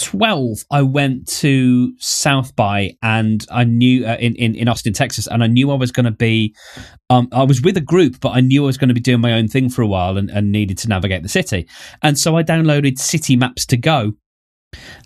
2012, 0.00 0.64
I 0.70 0.82
went 0.82 1.26
to 1.38 1.94
South 1.98 2.54
by 2.56 2.96
and 3.02 3.44
I 3.50 3.64
knew 3.64 4.06
uh, 4.06 4.16
in, 4.18 4.34
in 4.36 4.54
in 4.54 4.68
Austin, 4.68 4.92
Texas, 4.92 5.26
and 5.26 5.42
I 5.42 5.46
knew 5.46 5.70
I 5.70 5.74
was 5.74 5.92
going 5.92 6.04
to 6.04 6.10
be. 6.10 6.54
Um, 7.08 7.28
I 7.32 7.44
was 7.44 7.60
with 7.60 7.76
a 7.76 7.82
group, 7.82 8.20
but 8.20 8.30
I 8.30 8.40
knew 8.40 8.64
I 8.64 8.66
was 8.66 8.78
going 8.78 8.88
to 8.88 8.94
be 8.94 9.00
doing 9.00 9.20
my 9.20 9.32
own 9.32 9.48
thing 9.48 9.68
for 9.68 9.82
a 9.82 9.86
while 9.86 10.16
and, 10.16 10.30
and 10.30 10.52
needed 10.52 10.78
to 10.78 10.88
navigate 10.88 11.22
the 11.22 11.28
city. 11.28 11.68
And 12.02 12.18
so 12.18 12.36
I 12.36 12.42
downloaded 12.42 12.98
City 12.98 13.36
Maps 13.36 13.66
to 13.66 13.76
go, 13.76 14.12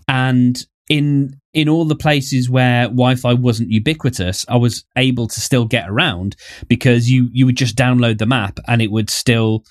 and 0.09 0.65
in 0.89 1.41
in 1.55 1.69
all 1.69 1.85
the 1.85 1.95
places 1.95 2.51
where 2.51 2.85
Wi-Fi 2.85 3.35
wasn't 3.35 3.71
ubiquitous, 3.71 4.45
I 4.49 4.57
was 4.57 4.85
able 4.97 5.29
to 5.29 5.41
still 5.41 5.65
get 5.65 5.89
around 5.89 6.37
because 6.69 7.09
you 7.09 7.29
you 7.33 7.47
would 7.47 7.57
just 7.57 7.77
download 7.77 8.19
the 8.19 8.27
map 8.27 8.59
and 8.67 8.83
it 8.83 8.91
would 8.91 9.09
still 9.09 9.65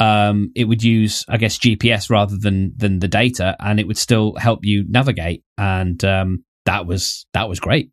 um, 0.00 0.50
it 0.54 0.64
would 0.64 0.82
use 0.82 1.24
I 1.28 1.36
guess 1.38 1.58
GPS 1.58 2.10
rather 2.10 2.36
than 2.36 2.72
than 2.76 2.98
the 2.98 3.08
data, 3.08 3.56
and 3.60 3.80
it 3.80 3.86
would 3.86 3.98
still 3.98 4.34
help 4.36 4.64
you 4.64 4.84
navigate, 4.88 5.44
and 5.56 6.02
um, 6.04 6.44
that 6.66 6.86
was 6.86 7.26
that 7.32 7.48
was 7.48 7.60
great. 7.60 7.90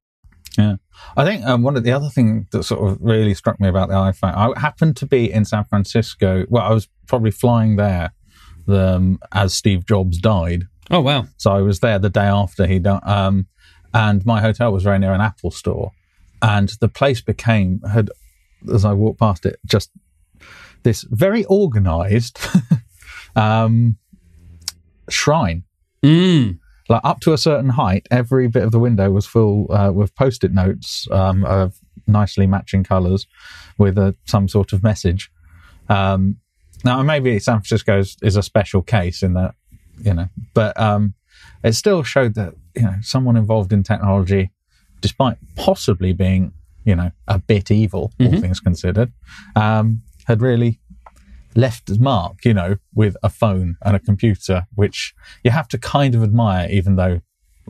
Yeah, 0.58 0.75
I 1.17 1.25
think 1.25 1.45
um, 1.45 1.63
one 1.63 1.77
of 1.77 1.84
the 1.84 1.91
other 1.91 2.10
thing 2.10 2.47
that 2.51 2.63
sort 2.63 2.89
of 2.89 2.97
really 3.01 3.34
struck 3.34 3.60
me 3.60 3.67
about 3.67 3.89
the 3.89 3.95
iPhone, 3.95 4.34
I 4.36 4.60
happened 4.60 4.97
to 4.97 5.05
be 5.05 5.31
in 5.31 5.45
San 5.45 5.65
Francisco. 5.65 6.45
Well, 6.49 6.63
I 6.63 6.73
was 6.73 6.88
probably 7.08 7.31
flying 7.31 7.75
there 7.75 8.13
um, 8.67 9.19
as 9.31 9.53
Steve 9.53 9.86
Jobs 9.86 10.17
died. 10.19 10.63
Oh 10.91 11.02
wow! 11.02 11.26
So 11.38 11.52
I 11.52 11.62
was 11.62 11.80
there 11.80 12.00
the 12.00 12.10
day 12.10 12.26
after 12.26 12.67
he 12.67 12.80
died. 12.80 13.02
Um, 13.04 13.48
and 13.95 14.26
my 14.26 14.41
hotel 14.41 14.74
was 14.74 14.84
very 14.84 15.00
near 15.00 15.13
an 15.13 15.21
Apple 15.21 15.52
store. 15.52 15.93
And 16.41 16.67
the 16.82 16.89
place 16.89 17.21
became, 17.21 17.80
had, 17.89 18.10
as 18.71 18.84
I 18.84 18.91
walked 18.91 19.19
past 19.19 19.45
it, 19.45 19.58
just 19.65 19.89
this 20.84 21.06
very 21.10 21.45
organized 21.45 22.38
um, 23.38 23.98
shrine. 25.10 25.63
Mm. 26.04 26.60
Like 26.89 27.02
up 27.06 27.21
to 27.21 27.32
a 27.32 27.38
certain 27.38 27.69
height, 27.69 28.06
every 28.12 28.50
bit 28.50 28.63
of 28.63 28.71
the 28.71 28.80
window 28.80 29.10
was 29.10 29.26
full 29.26 29.71
uh, 29.71 29.91
with 29.93 30.13
post-it 30.15 30.52
notes 30.52 31.08
um, 31.10 31.45
of 31.45 31.80
nicely 32.06 32.45
matching 32.45 32.84
colors 32.84 33.26
with 33.78 33.98
a, 33.98 34.13
some 34.26 34.50
sort 34.50 34.74
of 34.74 34.84
message. 34.84 35.32
Um, 35.88 36.38
now, 36.84 37.02
maybe 37.02 37.39
San 37.39 37.56
Francisco 37.56 38.00
is, 38.00 38.17
is 38.21 38.36
a 38.36 38.43
special 38.43 38.82
case 38.82 39.24
in 39.24 39.34
that, 39.34 39.56
you 40.01 40.13
know, 40.13 40.29
but 40.53 40.79
um, 40.79 41.13
it 41.63 41.73
still 41.73 42.03
showed 42.03 42.36
that 42.36 42.53
you 42.75 42.84
know 42.84 42.95
someone 43.01 43.36
involved 43.38 43.71
in 43.73 43.84
technology, 43.84 44.51
despite 45.01 45.38
possibly 45.55 46.13
being 46.13 46.53
you 46.84 46.95
know 46.95 47.12
a 47.27 47.39
bit 47.39 47.71
evil, 47.71 48.12
all 48.19 48.27
Mhm. 48.27 48.41
things 48.41 48.60
considered, 48.60 49.12
um, 49.55 50.01
had 50.25 50.41
really 50.41 50.79
left 51.55 51.88
his 51.88 51.99
mark. 51.99 52.43
You 52.45 52.53
know, 52.53 52.75
with 52.93 53.15
a 53.23 53.29
phone 53.29 53.77
and 53.81 53.95
a 53.95 53.99
computer, 53.99 54.67
which 54.75 55.13
you 55.43 55.51
have 55.51 55.67
to 55.69 55.77
kind 55.77 56.13
of 56.15 56.23
admire, 56.23 56.69
even 56.69 56.95
though, 56.95 57.21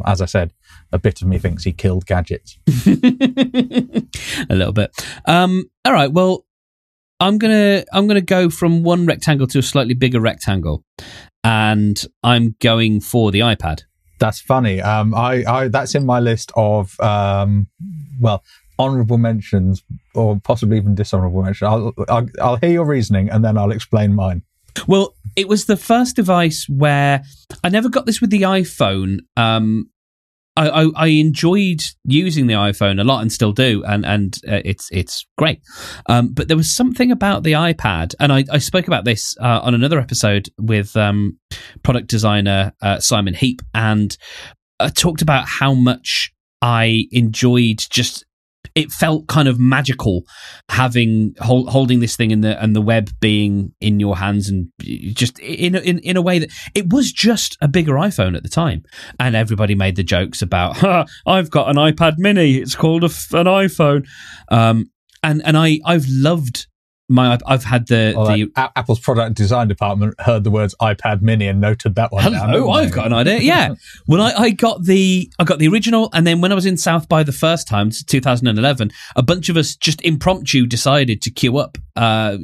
as 0.05 0.21
I 0.21 0.25
said, 0.25 0.53
a 0.91 0.97
bit 0.99 1.21
of 1.21 1.27
me 1.27 1.37
thinks 1.37 1.63
he 1.63 1.71
killed 1.71 2.05
gadgets. 2.05 2.57
a 2.87 4.55
little 4.55 4.73
bit. 4.73 4.91
Um, 5.25 5.65
all 5.85 5.93
right. 5.93 6.11
Well, 6.11 6.45
I'm 7.19 7.37
gonna 7.37 7.83
I'm 7.93 8.07
gonna 8.07 8.21
go 8.21 8.49
from 8.49 8.83
one 8.83 9.05
rectangle 9.05 9.47
to 9.47 9.59
a 9.59 9.63
slightly 9.63 9.93
bigger 9.93 10.19
rectangle, 10.19 10.83
and 11.45 12.03
I'm 12.23 12.55
going 12.59 12.99
for 13.01 13.31
the 13.31 13.39
iPad. 13.41 13.83
That's 14.19 14.41
funny. 14.41 14.81
Um, 14.81 15.13
I, 15.13 15.43
I 15.47 15.67
that's 15.67 15.93
in 15.93 16.05
my 16.05 16.19
list 16.19 16.51
of 16.55 16.99
um, 16.99 17.67
well, 18.19 18.43
honourable 18.79 19.17
mentions 19.17 19.83
or 20.15 20.39
possibly 20.39 20.77
even 20.77 20.95
dishonourable 20.95 21.43
mentions. 21.43 21.67
I'll, 21.67 21.93
I'll 22.09 22.27
I'll 22.41 22.55
hear 22.57 22.71
your 22.71 22.85
reasoning 22.85 23.29
and 23.29 23.45
then 23.45 23.57
I'll 23.57 23.71
explain 23.71 24.15
mine. 24.15 24.41
Well, 24.87 25.15
it 25.35 25.47
was 25.47 25.65
the 25.65 25.77
first 25.77 26.15
device 26.15 26.67
where 26.67 27.23
I 27.63 27.69
never 27.69 27.89
got 27.89 28.05
this 28.05 28.21
with 28.21 28.29
the 28.29 28.41
iPhone. 28.41 29.19
Um, 29.37 29.89
I, 30.57 30.69
I, 30.69 30.89
I 30.95 31.07
enjoyed 31.07 31.81
using 32.05 32.47
the 32.47 32.53
iPhone 32.53 32.99
a 32.99 33.03
lot 33.03 33.21
and 33.21 33.31
still 33.31 33.51
do, 33.51 33.83
and 33.85 34.05
and 34.05 34.37
uh, 34.47 34.61
it's 34.63 34.89
it's 34.91 35.25
great. 35.37 35.61
Um, 36.07 36.33
but 36.33 36.47
there 36.47 36.57
was 36.57 36.73
something 36.73 37.11
about 37.11 37.43
the 37.43 37.53
iPad, 37.53 38.15
and 38.19 38.31
I, 38.31 38.45
I 38.51 38.57
spoke 38.59 38.87
about 38.87 39.05
this 39.05 39.35
uh, 39.41 39.59
on 39.63 39.73
another 39.73 39.99
episode 39.99 40.49
with 40.57 40.95
um, 40.95 41.37
product 41.83 42.07
designer 42.07 42.73
uh, 42.81 42.99
Simon 42.99 43.33
Heap, 43.33 43.61
and 43.73 44.17
I 44.79 44.89
talked 44.89 45.21
about 45.21 45.47
how 45.47 45.73
much 45.73 46.33
I 46.61 47.05
enjoyed 47.11 47.79
just. 47.89 48.24
It 48.73 48.91
felt 48.91 49.27
kind 49.27 49.47
of 49.47 49.59
magical 49.59 50.23
having 50.69 51.35
hol- 51.39 51.69
holding 51.69 51.99
this 51.99 52.15
thing 52.15 52.31
in 52.31 52.41
the 52.41 52.61
and 52.61 52.75
the 52.75 52.81
web 52.81 53.09
being 53.19 53.73
in 53.81 53.99
your 53.99 54.17
hands 54.17 54.49
and 54.49 54.67
just 55.13 55.39
in 55.39 55.75
in 55.75 55.99
in 55.99 56.17
a 56.17 56.21
way 56.21 56.39
that 56.39 56.51
it 56.73 56.91
was 56.91 57.11
just 57.11 57.57
a 57.61 57.67
bigger 57.67 57.93
iPhone 57.93 58.35
at 58.35 58.43
the 58.43 58.49
time, 58.49 58.83
and 59.19 59.35
everybody 59.35 59.75
made 59.75 59.95
the 59.95 60.03
jokes 60.03 60.41
about 60.41 60.77
"Ha, 60.77 61.05
I've 61.25 61.49
got 61.49 61.69
an 61.69 61.75
iPad 61.75 62.15
Mini. 62.17 62.55
It's 62.55 62.75
called 62.75 63.03
a 63.03 63.07
an 63.07 63.45
iPhone, 63.45 64.05
um, 64.49 64.85
and 65.23 65.45
and 65.45 65.57
I 65.57 65.79
I've 65.85 66.07
loved 66.07 66.67
my 67.07 67.37
I've 67.45 67.63
had 67.63 67.87
the 67.87 68.15
Or 68.15 68.25
the 68.25 68.51
like 68.55 68.71
Apple's 68.75 68.99
product 68.99 69.35
design 69.35 69.67
department 69.67 70.19
heard 70.19 70.43
the 70.43 70.51
words 70.51 70.73
iPad 70.81 71.21
Mini 71.21 71.47
and 71.47 71.61
noted 71.61 71.95
that 71.95 72.11
one. 72.11 72.23
Hello, 72.23 72.51
didn't 72.51 72.69
I've 72.69 72.91
got 72.91 73.07
an 73.07 73.13
idea. 73.13 73.39
Yeah. 73.39 73.75
well, 74.07 74.21
I, 74.21 74.31
I 74.33 74.49
got 74.49 74.83
the 74.83 75.31
I 75.37 75.43
got 75.43 75.59
the 75.59 75.67
original, 75.67 76.09
and 76.13 76.25
then 76.25 76.41
when 76.41 76.51
I 76.51 76.55
was 76.55 76.65
in 76.65 76.77
South 76.77 77.07
by 77.07 77.23
the 77.23 77.31
first 77.31 77.67
time, 77.67 77.91
2011, 77.91 78.91
a 79.15 79.23
bunch 79.23 79.49
of 79.49 79.57
us 79.57 79.75
just 79.75 80.01
impromptu 80.01 80.65
decided 80.65 81.21
to 81.21 81.31
queue 81.31 81.57
up 81.57 81.77
uh, 81.95 82.37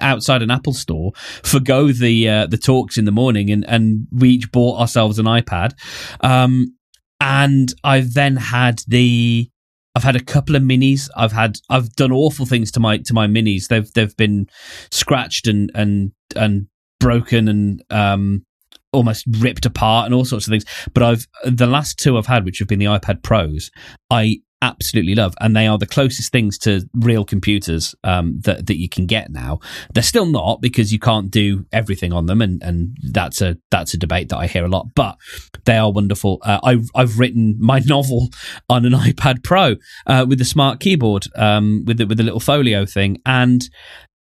outside 0.00 0.42
an 0.42 0.50
Apple 0.50 0.74
store, 0.74 1.12
forgo 1.42 1.92
the 1.92 2.28
uh, 2.28 2.46
the 2.46 2.58
talks 2.58 2.96
in 2.96 3.04
the 3.06 3.12
morning, 3.12 3.50
and 3.50 3.68
and 3.68 4.06
we 4.12 4.30
each 4.30 4.52
bought 4.52 4.78
ourselves 4.80 5.18
an 5.18 5.26
iPad. 5.26 5.72
Um, 6.20 6.76
and 7.20 7.72
I've 7.82 8.14
then 8.14 8.36
had 8.36 8.82
the 8.86 9.50
I've 9.94 10.02
had 10.02 10.16
a 10.16 10.22
couple 10.22 10.56
of 10.56 10.62
minis. 10.62 11.08
I've 11.16 11.32
had 11.32 11.58
I've 11.70 11.94
done 11.94 12.12
awful 12.12 12.46
things 12.46 12.70
to 12.72 12.80
my 12.80 12.98
to 12.98 13.14
my 13.14 13.26
minis. 13.26 13.68
They've 13.68 13.90
they've 13.92 14.16
been 14.16 14.48
scratched 14.90 15.46
and 15.46 15.70
and 15.74 16.12
and 16.36 16.66
broken 17.00 17.48
and 17.48 17.82
um 17.90 18.44
almost 18.92 19.24
ripped 19.38 19.66
apart 19.66 20.06
and 20.06 20.14
all 20.14 20.24
sorts 20.24 20.46
of 20.46 20.52
things. 20.52 20.64
But 20.94 21.02
I've 21.02 21.26
the 21.44 21.66
last 21.66 21.98
two 21.98 22.16
I've 22.16 22.26
had, 22.26 22.44
which 22.44 22.58
have 22.58 22.68
been 22.68 22.78
the 22.78 22.86
iPad 22.86 23.22
Pros, 23.22 23.70
I 24.10 24.40
absolutely 24.64 25.14
love, 25.14 25.34
and 25.40 25.54
they 25.54 25.66
are 25.66 25.76
the 25.76 25.86
closest 25.86 26.32
things 26.32 26.56
to 26.58 26.88
real 26.94 27.24
computers 27.24 27.94
um, 28.02 28.40
that 28.44 28.66
that 28.66 28.78
you 28.78 28.88
can 28.88 29.06
get 29.06 29.30
now. 29.30 29.60
They're 29.92 30.02
still 30.02 30.26
not 30.26 30.60
because 30.60 30.92
you 30.92 30.98
can't 30.98 31.30
do 31.30 31.66
everything 31.72 32.12
on 32.12 32.26
them, 32.26 32.40
and 32.40 32.62
and 32.62 32.96
that's 33.02 33.42
a 33.42 33.58
that's 33.70 33.94
a 33.94 33.98
debate 33.98 34.30
that 34.30 34.38
I 34.38 34.46
hear 34.46 34.64
a 34.64 34.68
lot. 34.68 34.88
But 34.94 35.16
they 35.64 35.76
are 35.76 35.92
wonderful. 35.92 36.38
Uh, 36.42 36.60
I've 36.62 36.88
I've 36.94 37.18
written 37.18 37.56
my 37.58 37.78
novel 37.86 38.30
on 38.68 38.86
an 38.86 38.92
iPad 38.92 39.44
Pro 39.44 39.76
uh, 40.06 40.24
with 40.28 40.38
the 40.38 40.44
smart 40.44 40.80
keyboard, 40.80 41.26
um, 41.36 41.84
with 41.86 41.98
the 41.98 42.06
with 42.06 42.18
the 42.18 42.24
little 42.24 42.40
folio 42.40 42.86
thing, 42.86 43.20
and 43.26 43.62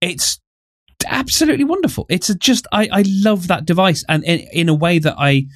it's 0.00 0.40
absolutely 1.06 1.64
wonderful. 1.64 2.06
It's 2.08 2.30
a 2.30 2.34
just 2.34 2.66
I 2.72 2.88
I 2.92 3.04
love 3.06 3.48
that 3.48 3.64
device, 3.64 4.04
and 4.08 4.22
in, 4.24 4.40
in 4.52 4.68
a 4.68 4.74
way 4.74 5.00
that 5.00 5.16
I 5.18 5.46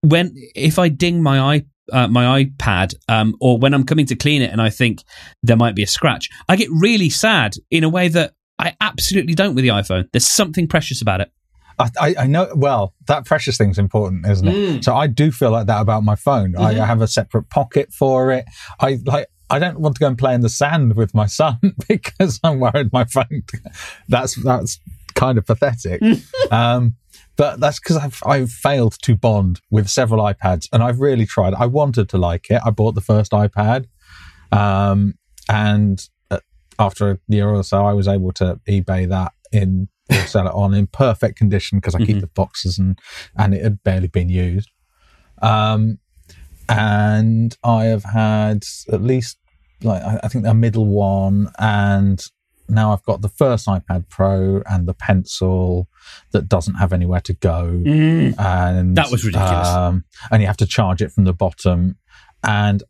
when 0.00 0.34
if 0.54 0.78
I 0.78 0.88
ding 0.88 1.22
my 1.22 1.38
i 1.40 1.64
uh, 1.92 2.08
my 2.08 2.44
iPad, 2.44 2.94
um, 3.08 3.34
or 3.40 3.58
when 3.58 3.74
I'm 3.74 3.84
coming 3.84 4.06
to 4.06 4.16
clean 4.16 4.42
it 4.42 4.50
and 4.50 4.60
I 4.60 4.70
think 4.70 5.02
there 5.42 5.56
might 5.56 5.74
be 5.74 5.82
a 5.82 5.86
scratch, 5.86 6.28
I 6.48 6.56
get 6.56 6.68
really 6.70 7.10
sad 7.10 7.54
in 7.70 7.84
a 7.84 7.88
way 7.88 8.08
that 8.08 8.34
I 8.58 8.74
absolutely 8.80 9.34
don't 9.34 9.54
with 9.54 9.62
the 9.62 9.68
iPhone. 9.70 10.08
There's 10.12 10.26
something 10.26 10.66
precious 10.66 11.02
about 11.02 11.20
it. 11.20 11.30
I, 11.78 11.90
I, 12.00 12.14
I 12.20 12.26
know. 12.26 12.48
Well, 12.54 12.94
that 13.06 13.26
precious 13.26 13.58
thing's 13.58 13.78
important, 13.78 14.26
isn't 14.26 14.48
it? 14.48 14.54
Mm. 14.54 14.84
So 14.84 14.94
I 14.96 15.06
do 15.06 15.30
feel 15.30 15.50
like 15.50 15.66
that 15.66 15.80
about 15.82 16.04
my 16.04 16.16
phone. 16.16 16.56
I, 16.56 16.72
Mhm. 16.74 16.80
I 16.80 16.86
have 16.86 17.02
a 17.02 17.06
separate 17.06 17.50
pocket 17.50 17.92
for 17.92 18.30
it. 18.32 18.46
I 18.80 18.98
like. 19.04 19.26
I 19.48 19.58
don't 19.60 19.78
want 19.78 19.94
to 19.94 20.00
go 20.00 20.08
and 20.08 20.18
play 20.18 20.34
in 20.34 20.40
the 20.40 20.48
sand 20.48 20.96
with 20.96 21.14
my 21.14 21.26
son 21.26 21.58
because 21.88 22.40
I'm 22.42 22.58
worried 22.60 22.92
my 22.92 23.04
phone. 23.04 23.44
That's 24.08 24.34
that's 24.42 24.80
kind 25.14 25.36
of 25.38 25.46
pathetic. 25.46 26.02
um, 26.50 26.96
but 27.36 27.60
that's 27.60 27.78
because 27.78 27.96
I've 27.96 28.20
I've 28.26 28.50
failed 28.50 28.96
to 29.02 29.14
bond 29.14 29.60
with 29.70 29.88
several 29.88 30.22
iPads, 30.24 30.68
and 30.72 30.82
I've 30.82 31.00
really 31.00 31.26
tried. 31.26 31.54
I 31.54 31.66
wanted 31.66 32.08
to 32.10 32.18
like 32.18 32.50
it. 32.50 32.60
I 32.64 32.70
bought 32.70 32.94
the 32.94 33.00
first 33.00 33.32
iPad, 33.32 33.86
um, 34.52 35.14
and 35.48 36.00
uh, 36.30 36.40
after 36.78 37.10
a 37.12 37.18
year 37.28 37.48
or 37.48 37.62
so, 37.62 37.84
I 37.84 37.92
was 37.92 38.08
able 38.08 38.32
to 38.34 38.60
eBay 38.68 39.08
that 39.08 39.32
in 39.52 39.88
sell 40.26 40.46
it 40.46 40.54
on 40.54 40.72
in 40.74 40.86
perfect 40.86 41.36
condition 41.36 41.78
because 41.78 41.94
I 41.94 41.98
keep 41.98 42.18
Mhm. 42.18 42.20
the 42.20 42.26
boxes 42.28 42.78
and 42.78 42.98
and 43.36 43.54
it 43.54 43.62
had 43.62 43.82
barely 43.82 44.08
been 44.08 44.28
used. 44.28 44.70
Um, 45.42 45.98
and 46.68 47.56
I 47.62 47.84
have 47.86 48.04
had 48.04 48.64
at 48.92 49.02
least 49.02 49.38
like 49.82 50.02
I 50.24 50.28
think 50.28 50.46
a 50.46 50.54
middle 50.54 50.86
one, 50.86 51.50
and 51.58 52.22
now 52.68 52.92
I've 52.92 53.02
got 53.04 53.22
the 53.22 53.28
first 53.28 53.66
iPad 53.66 54.08
Pro 54.08 54.62
and 54.68 54.86
the 54.86 54.94
pencil 54.94 55.88
that 56.32 56.48
doesn't 56.48 56.74
have 56.74 56.92
anywhere 56.92 57.20
to 57.20 57.32
go, 57.34 57.82
and 58.38 58.96
That 58.96 59.10
was 59.10 59.24
ridiculous. 59.24 59.68
Um, 59.68 60.04
and 60.30 60.42
you 60.42 60.46
have 60.46 60.56
to 60.58 60.66
charge 60.66 61.02
it 61.02 61.12
from 61.12 61.24
the 61.24 61.32
bottom, 61.32 61.96
and 62.42 62.82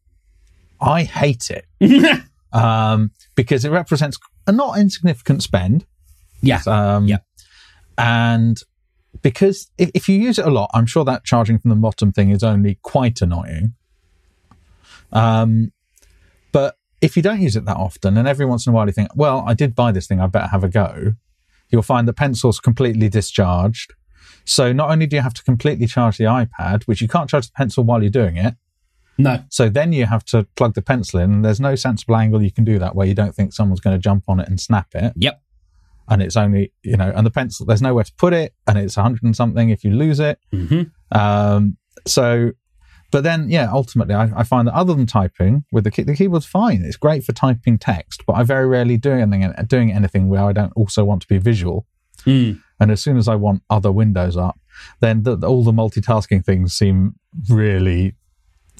I 0.80 1.04
hate 1.04 1.50
it 1.50 1.66
um, 2.52 3.10
because 3.34 3.64
it 3.64 3.70
represents 3.70 4.18
a 4.46 4.52
not 4.52 4.78
insignificant 4.78 5.42
spend. 5.42 5.84
Yeah. 6.42 6.60
Um, 6.66 7.06
Yeah. 7.06 7.18
And 7.98 8.60
because 9.22 9.70
if, 9.78 9.90
if 9.94 10.08
you 10.08 10.18
use 10.18 10.38
it 10.38 10.46
a 10.46 10.50
lot, 10.50 10.70
I'm 10.74 10.86
sure 10.86 11.04
that 11.04 11.24
charging 11.24 11.58
from 11.58 11.70
the 11.70 11.76
bottom 11.76 12.12
thing 12.12 12.30
is 12.30 12.42
only 12.42 12.78
quite 12.82 13.22
annoying. 13.22 13.74
Um, 15.12 15.72
if 17.00 17.16
you 17.16 17.22
don't 17.22 17.40
use 17.40 17.56
it 17.56 17.64
that 17.64 17.76
often, 17.76 18.16
and 18.16 18.26
every 18.26 18.46
once 18.46 18.66
in 18.66 18.72
a 18.72 18.74
while 18.74 18.86
you 18.86 18.92
think, 18.92 19.10
well, 19.14 19.44
I 19.46 19.54
did 19.54 19.74
buy 19.74 19.92
this 19.92 20.06
thing, 20.06 20.20
I 20.20 20.26
better 20.26 20.48
have 20.48 20.64
a 20.64 20.68
go, 20.68 21.14
you'll 21.70 21.82
find 21.82 22.06
the 22.06 22.12
pencil's 22.12 22.60
completely 22.60 23.08
discharged. 23.08 23.94
So 24.44 24.72
not 24.72 24.90
only 24.90 25.06
do 25.06 25.16
you 25.16 25.22
have 25.22 25.34
to 25.34 25.42
completely 25.42 25.86
charge 25.86 26.18
the 26.18 26.24
iPad, 26.24 26.84
which 26.84 27.00
you 27.00 27.08
can't 27.08 27.28
charge 27.28 27.46
the 27.46 27.52
pencil 27.52 27.84
while 27.84 28.02
you're 28.02 28.10
doing 28.10 28.36
it, 28.36 28.54
no. 29.18 29.42
so 29.48 29.68
then 29.68 29.92
you 29.92 30.06
have 30.06 30.24
to 30.26 30.46
plug 30.56 30.74
the 30.74 30.82
pencil 30.82 31.20
in. 31.20 31.32
And 31.32 31.44
there's 31.44 31.60
no 31.60 31.74
sensible 31.74 32.16
angle 32.16 32.42
you 32.42 32.52
can 32.52 32.64
do 32.64 32.78
that 32.78 32.94
where 32.94 33.06
you 33.06 33.14
don't 33.14 33.34
think 33.34 33.52
someone's 33.52 33.80
going 33.80 33.96
to 33.96 34.02
jump 34.02 34.24
on 34.28 34.40
it 34.40 34.48
and 34.48 34.60
snap 34.60 34.88
it. 34.94 35.12
Yep. 35.16 35.42
And 36.08 36.22
it's 36.22 36.36
only, 36.36 36.72
you 36.82 36.96
know, 36.96 37.12
and 37.14 37.26
the 37.26 37.30
pencil, 37.30 37.66
there's 37.66 37.82
nowhere 37.82 38.04
to 38.04 38.12
put 38.16 38.32
it. 38.32 38.54
And 38.66 38.78
it's 38.78 38.96
100 38.96 39.22
and 39.24 39.34
something 39.34 39.70
if 39.70 39.82
you 39.84 39.90
lose 39.90 40.20
it. 40.20 40.38
hmm 40.52 40.82
Um, 41.10 41.76
so, 42.06 42.52
but 43.16 43.24
then, 43.24 43.48
yeah, 43.48 43.70
ultimately, 43.72 44.14
I, 44.14 44.30
I 44.36 44.42
find 44.42 44.68
that 44.68 44.74
other 44.74 44.92
than 44.92 45.06
typing 45.06 45.64
with 45.72 45.84
the 45.84 45.90
key, 45.90 46.02
the 46.02 46.14
keyboard's 46.14 46.44
fine. 46.44 46.82
It's 46.84 46.98
great 46.98 47.24
for 47.24 47.32
typing 47.32 47.78
text, 47.78 48.22
but 48.26 48.34
I 48.34 48.42
very 48.42 48.66
rarely 48.66 48.98
do 48.98 49.10
anything, 49.10 49.54
doing 49.68 49.90
anything 49.90 50.28
where 50.28 50.44
I 50.44 50.52
don't 50.52 50.74
also 50.76 51.02
want 51.02 51.22
to 51.22 51.26
be 51.26 51.38
visual. 51.38 51.86
Mm. 52.26 52.60
And 52.78 52.90
as 52.90 53.00
soon 53.00 53.16
as 53.16 53.26
I 53.26 53.34
want 53.34 53.62
other 53.70 53.90
windows 53.90 54.36
up, 54.36 54.60
then 55.00 55.22
the, 55.22 55.38
all 55.46 55.64
the 55.64 55.72
multitasking 55.72 56.44
things 56.44 56.74
seem 56.74 57.14
really 57.48 58.16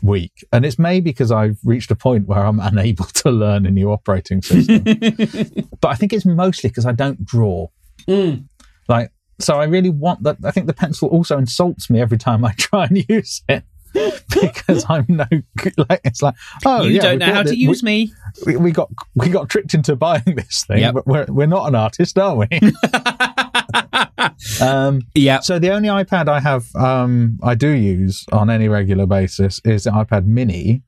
weak. 0.03 0.45
And 0.53 0.67
it's 0.67 0.79
maybe 0.79 1.13
because 1.13 1.33
I've 1.33 1.57
reached 1.65 1.91
a 1.91 1.97
point 1.97 2.29
where 2.29 2.45
I'm 2.45 2.61
unable 2.61 3.07
to 3.07 3.31
learn 3.31 3.65
a 3.65 3.71
new 3.71 3.91
operating 3.91 4.43
system. 4.43 4.83
but 5.81 5.89
I 5.89 5.95
think 5.95 6.13
it's 6.13 6.27
mostly 6.27 6.69
because 6.69 6.85
I 6.85 6.93
don't 6.93 7.25
draw. 7.25 7.69
Mm. 8.07 8.49
Like, 8.87 9.13
so 9.39 9.59
I 9.59 9.65
really 9.65 9.89
want 9.89 10.25
that. 10.25 10.37
I 10.45 10.51
think 10.51 10.67
the 10.67 10.75
pencil 10.75 11.09
also 11.09 11.39
insults 11.39 11.89
me 11.89 12.03
every 12.03 12.19
time 12.19 12.45
I 12.45 12.53
try 12.59 12.85
and 12.85 13.03
use 13.09 13.41
it. 13.49 13.65
because 14.41 14.85
I'm 14.89 15.07
no. 15.09 15.27
Like 15.89 16.01
it's 16.05 16.23
like 16.23 16.35
oh 16.65 16.83
you 16.83 16.97
yeah, 16.97 17.03
don't 17.03 17.19
know 17.19 17.33
how 17.33 17.43
to 17.43 17.57
use 17.57 17.83
me. 17.83 18.13
We, 18.45 18.57
we 18.57 18.73
got 18.73 18.91
we 19.15 19.29
got 19.29 19.49
tricked 19.49 19.75
into 19.75 19.97
buying 19.97 20.23
this 20.27 20.65
thing, 20.65 20.81
Yep. 20.81 20.95
but 20.95 21.07
we're 21.07 21.27
we're 21.29 21.47
not 21.47 21.69
an 21.69 21.75
artist, 21.75 22.19
are 22.19 22.37
we? 22.37 22.49
um, 24.61 25.03
yeah. 25.15 25.41
so 25.41 25.59
the 25.59 25.71
only 25.71 25.89
iPad 25.89 26.29
I 26.29 26.41
have, 26.41 26.75
um, 26.77 27.39
I 27.43 27.55
do 27.55 27.71
use 27.71 28.25
on 28.33 28.51
any 28.51 28.69
regular 28.69 29.07
basis 29.07 29.61
is 29.65 29.85
the 29.85 29.91
iPad 29.91 30.27
Mini, 30.27 30.83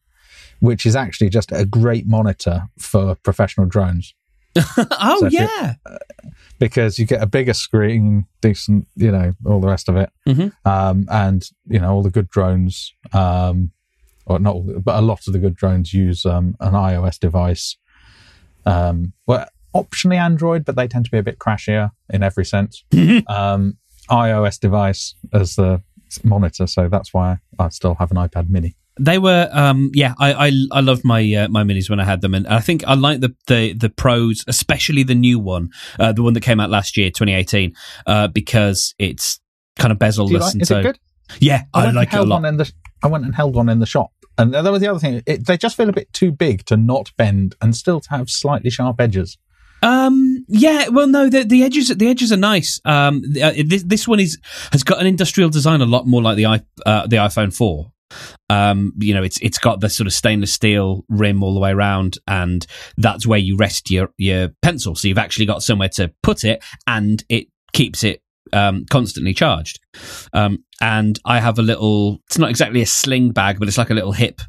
which 0.61 0.87
is 0.87 0.97
actually 0.97 1.31
just 1.31 1.53
a 1.53 1.65
great 1.65 2.07
monitor 2.07 2.65
for 2.79 3.15
professional 3.17 3.67
drones 3.67 4.15
oh 4.91 5.19
So 5.21 5.27
you- 5.27 5.39
yeah. 5.41 5.75
because 6.59 6.99
you 6.99 7.07
get 7.07 7.23
a 7.23 7.27
bigger 7.27 7.55
screen, 7.55 8.27
decent, 8.41 8.87
you 8.97 9.11
know, 9.13 9.33
all 9.47 9.61
the 9.61 9.69
rest 9.69 9.89
of 9.89 9.97
it, 9.97 10.11
Mhm. 10.27 10.53
um, 10.65 11.07
and 11.11 11.49
you 11.67 11.79
know 11.79 11.93
all 11.93 12.03
the 12.03 12.11
good 12.11 12.29
drones, 12.29 12.93
um, 13.13 13.71
or 14.27 14.39
not, 14.39 14.55
all 14.55 14.63
the- 14.65 14.81
but 14.81 14.97
a 14.97 15.01
lot 15.01 15.27
of 15.27 15.33
the 15.33 15.39
good 15.39 15.55
drones 15.55 15.95
use 15.95 16.27
um, 16.27 16.57
an 16.61 16.73
iOS 16.75 17.19
device. 17.19 17.77
Um, 18.67 19.13
well, 19.27 19.47
optionally 19.75 20.17
Android, 20.17 20.65
but 20.65 20.77
they 20.77 20.89
tend 20.89 21.05
to 21.07 21.11
be 21.11 21.19
a 21.19 21.23
bit 21.23 21.39
crashier 21.39 21.91
in 22.11 22.23
every 22.23 22.45
sense. 22.45 22.85
um, 23.29 23.77
iOS 24.11 24.59
device 24.59 25.15
as 25.33 25.57
the 25.57 25.83
monitor, 26.25 26.67
so 26.67 26.89
that's 26.89 27.13
why 27.15 27.39
I 27.59 27.69
still 27.69 27.95
have 27.97 28.11
an 28.11 28.17
iPad 28.17 28.49
Mini. 28.49 28.75
They 28.99 29.19
were, 29.19 29.49
um, 29.53 29.91
yeah. 29.95 30.15
I, 30.19 30.49
I, 30.49 30.53
I 30.73 30.81
loved 30.81 31.05
my 31.05 31.21
uh, 31.35 31.49
my 31.49 31.63
minis 31.65 31.89
when 31.91 32.01
I 32.01 32.05
had 32.05 32.21
them, 32.21 32.35
and 32.35 32.47
I 32.47 32.61
think 32.61 32.85
I 32.87 32.95
like 32.95 33.21
the, 33.21 33.35
the 33.47 33.73
the 33.73 33.89
pros, 33.89 34.45
especially 34.47 35.03
the 35.03 35.15
new 35.15 35.39
one, 35.39 35.71
uh, 35.99 36.13
the 36.13 36.23
one 36.23 36.33
that 36.35 36.43
came 36.43 36.61
out 36.61 36.71
last 36.71 36.97
year, 36.97 37.11
2018, 37.11 37.75
uh, 38.07 38.29
because 38.29 38.95
it's 38.99 39.41
kind 39.77 39.93
of 39.93 39.99
Do 39.99 40.01
bezel-less, 40.01 40.55
like, 40.55 40.63
is 40.63 40.69
so 40.69 40.79
it 40.81 40.83
good? 40.83 40.99
yeah, 41.41 41.63
I, 41.73 41.79
went 41.79 41.89
and 41.89 41.97
like 41.97 42.09
it 42.09 42.15
a 42.15 42.17
held 42.17 42.29
lot. 42.29 42.37
One 42.37 42.45
in 42.47 42.57
the, 42.57 42.73
I 43.03 43.07
went 43.07 43.25
and 43.25 43.35
held 43.35 43.55
one 43.55 43.69
in 43.69 43.79
the 43.79 43.87
shop, 43.87 44.11
and 44.37 44.53
that 44.55 44.65
was 44.65 44.81
the 44.81 44.89
other 44.89 44.99
thing. 44.99 45.23
It, 45.27 45.47
they 45.47 45.57
just 45.57 45.77
feel 45.77 45.89
a 45.89 45.93
bit 45.93 46.13
too 46.13 46.33
big 46.33 46.65
to 46.67 46.77
not 46.77 47.13
bend 47.17 47.55
and 47.63 47.77
still 47.77 48.01
to 48.01 48.11
have 48.11 48.29
slightly 48.29 48.71
sharp 48.71 49.01
edges. 49.01 49.39
Um. 49.81 50.45
Yeah. 50.49 50.89
Well, 50.89 51.07
no. 51.07 51.29
The, 51.29 51.45
the 51.45 51.63
edges. 51.63 51.89
The 51.89 52.09
edges 52.09 52.33
are 52.33 52.37
nice. 52.37 52.81
Um. 52.85 53.23
the- 53.33 53.43
uh, 53.43 53.53
this 53.65 53.85
this 53.85 54.09
one 54.09 54.19
is 54.19 54.37
has 54.73 54.83
got 54.83 55.01
an 55.01 55.07
industrial 55.07 55.51
design 55.51 55.81
a 55.81 55.87
lot 55.87 56.07
more 56.07 56.21
like 56.21 56.37
the 56.37 56.47
i 56.47 56.61
uh, 56.85 57.07
the 57.07 57.17
iPhone 57.17 57.55
four. 57.55 57.93
Um. 58.51 58.93
You 58.99 59.15
know, 59.15 59.23
it's 59.23 59.39
it's 59.41 59.59
got 59.59 59.81
the 59.81 59.91
sort 59.91 60.07
of 60.07 60.13
stainless 60.13 60.53
steel 60.53 61.05
rim 61.09 61.43
all 61.43 61.55
the 61.55 61.61
way 61.61 61.71
around, 61.71 62.19
and 62.27 62.67
that's 62.97 63.27
where 63.27 63.39
you 63.39 63.57
rest 63.57 63.91
your 63.91 64.11
your 64.19 64.51
pencil. 64.63 64.95
So 64.95 65.09
you've 65.09 65.19
actually 65.19 65.47
got 65.47 65.63
somewhere 65.63 65.91
to 65.91 66.13
put 66.23 66.45
it, 66.45 66.63
and 66.87 67.25
it 67.29 67.49
keeps 67.73 68.05
it 68.05 68.23
um, 68.53 68.85
constantly 68.91 69.35
charged. 69.35 69.81
Um, 70.33 70.65
and 70.81 71.19
I 71.25 71.41
have 71.41 71.59
a 71.59 71.63
little. 71.63 72.19
It's 72.27 72.39
not 72.39 72.51
exactly 72.51 72.83
a 72.83 72.87
sling 72.87 73.31
bag, 73.33 73.59
but 73.59 73.69
it's 73.69 73.79
like 73.79 73.91
a 73.91 73.95
little 73.95 74.13
hip 74.13 74.41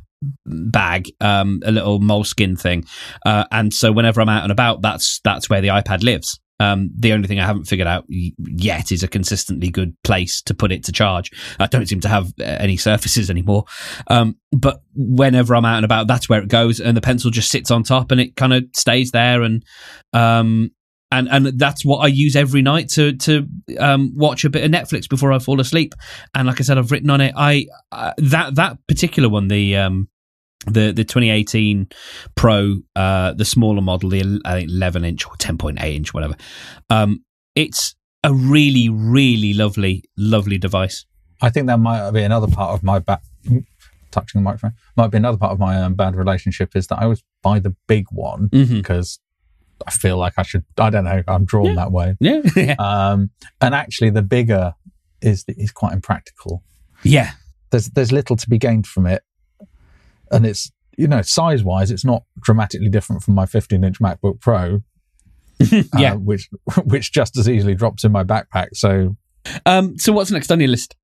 bag, 0.45 1.11
um, 1.21 1.61
a 1.63 1.71
little 1.71 1.99
moleskin 1.99 2.55
thing. 2.55 2.85
Uh, 3.25 3.45
and 3.51 3.73
so 3.73 3.91
whenever 3.91 4.21
I'm 4.21 4.29
out 4.29 4.43
and 4.43 4.51
about, 4.51 4.81
that's 4.81 5.19
that's 5.23 5.49
where 5.49 5.61
the 5.61 5.69
iPad 5.69 6.03
lives. 6.03 6.39
Um, 6.59 6.91
the 6.97 7.13
only 7.13 7.27
thing 7.27 7.39
I 7.39 7.45
haven't 7.45 7.65
figured 7.65 7.87
out 7.87 8.05
yet 8.07 8.91
is 8.91 9.03
a 9.03 9.07
consistently 9.07 9.69
good 9.69 9.95
place 10.03 10.41
to 10.43 10.53
put 10.53 10.71
it 10.71 10.83
to 10.85 10.91
charge. 10.91 11.31
I 11.59 11.67
don't 11.67 11.87
seem 11.87 12.01
to 12.01 12.09
have 12.09 12.33
uh, 12.39 12.43
any 12.43 12.77
surfaces 12.77 13.29
anymore. 13.29 13.65
Um, 14.07 14.37
but 14.51 14.81
whenever 14.95 15.55
I'm 15.55 15.65
out 15.65 15.77
and 15.77 15.85
about, 15.85 16.07
that's 16.07 16.27
where 16.27 16.41
it 16.41 16.49
goes, 16.49 16.79
and 16.79 16.97
the 16.97 17.01
pencil 17.01 17.31
just 17.31 17.49
sits 17.49 17.71
on 17.71 17.83
top, 17.83 18.11
and 18.11 18.19
it 18.19 18.35
kind 18.35 18.53
of 18.53 18.65
stays 18.75 19.11
there, 19.11 19.41
and 19.43 19.63
um, 20.13 20.71
and 21.11 21.27
and 21.29 21.45
that's 21.59 21.83
what 21.83 21.99
I 21.99 22.07
use 22.07 22.35
every 22.35 22.61
night 22.61 22.89
to 22.89 23.15
to 23.17 23.47
um, 23.79 24.13
watch 24.15 24.45
a 24.45 24.49
bit 24.49 24.63
of 24.63 24.71
Netflix 24.71 25.09
before 25.09 25.31
I 25.31 25.39
fall 25.39 25.59
asleep. 25.59 25.93
And 26.35 26.47
like 26.47 26.59
I 26.59 26.63
said, 26.63 26.77
I've 26.77 26.91
written 26.91 27.09
on 27.09 27.21
it. 27.21 27.33
I 27.35 27.65
uh, 27.91 28.13
that 28.17 28.55
that 28.55 28.77
particular 28.87 29.29
one, 29.29 29.47
the 29.47 29.77
um, 29.77 30.09
the 30.65 30.91
the 30.91 31.03
2018 31.03 31.87
Pro, 32.35 32.77
uh, 32.95 33.33
the 33.33 33.45
smaller 33.45 33.81
model, 33.81 34.09
the 34.09 34.41
I 34.45 34.59
think 34.59 34.69
11 34.71 35.05
inch 35.05 35.25
or 35.25 35.33
10.8 35.33 35.81
inch, 35.95 36.13
whatever. 36.13 36.35
Um, 36.89 37.23
it's 37.55 37.95
a 38.23 38.33
really 38.33 38.89
really 38.89 39.53
lovely 39.53 40.03
lovely 40.17 40.57
device. 40.57 41.05
I 41.41 41.49
think 41.49 41.67
that 41.67 41.79
might 41.79 42.11
be 42.11 42.21
another 42.23 42.47
part 42.47 42.71
of 42.71 42.83
my 42.83 42.99
bad 42.99 43.19
touching 44.11 44.41
the 44.41 44.43
microphone. 44.43 44.73
Might 44.97 45.11
be 45.11 45.17
another 45.17 45.37
part 45.37 45.51
of 45.53 45.59
my 45.59 45.81
um, 45.81 45.93
bad 45.93 46.15
relationship 46.15 46.75
is 46.75 46.87
that 46.87 46.99
I 46.99 47.03
always 47.03 47.23
buy 47.43 47.59
the 47.59 47.75
big 47.87 48.05
one 48.11 48.49
Mhm. 48.49 48.69
because 48.81 49.19
I 49.87 49.91
feel 49.91 50.17
like 50.17 50.33
I 50.37 50.43
should. 50.43 50.65
I 50.77 50.89
don't 50.89 51.05
know. 51.05 51.23
I'm 51.27 51.45
drawn 51.45 51.67
Yeah. 51.67 51.75
that 51.75 51.91
way. 51.91 52.17
Yeah, 52.21 52.75
Um, 52.79 53.29
and 53.61 53.73
actually, 53.73 54.09
the 54.09 54.21
bigger 54.23 54.73
is 55.21 55.45
is 55.47 55.71
quite 55.71 55.93
impractical. 55.93 56.63
yeah, 57.03 57.31
There's 57.71 57.87
there's 57.91 58.11
little 58.11 58.35
to 58.35 58.49
be 58.49 58.57
gained 58.57 58.87
from 58.87 59.05
it, 59.05 59.21
and 60.31 60.45
it's 60.45 60.71
you 60.97 61.07
know 61.07 61.21
size 61.21 61.63
wise, 61.63 61.91
it's 61.91 62.05
not 62.05 62.23
dramatically 62.41 62.89
different 62.89 63.23
from 63.23 63.35
my 63.35 63.45
15 63.45 63.83
inch 63.83 63.99
MacBook 63.99 64.39
Pro, 64.41 64.81
uh, 65.73 65.83
yeah. 65.97 66.13
which 66.15 66.49
which 66.83 67.11
just 67.11 67.37
as 67.37 67.47
easily 67.49 67.75
drops 67.75 68.03
in 68.03 68.11
my 68.11 68.23
backpack. 68.23 68.69
So 68.73 69.15
Um, 69.65 69.97
so 69.97 70.11
what's 70.13 70.31
next 70.31 70.51
on 70.51 70.59
your 70.59 70.69
list? 70.69 70.95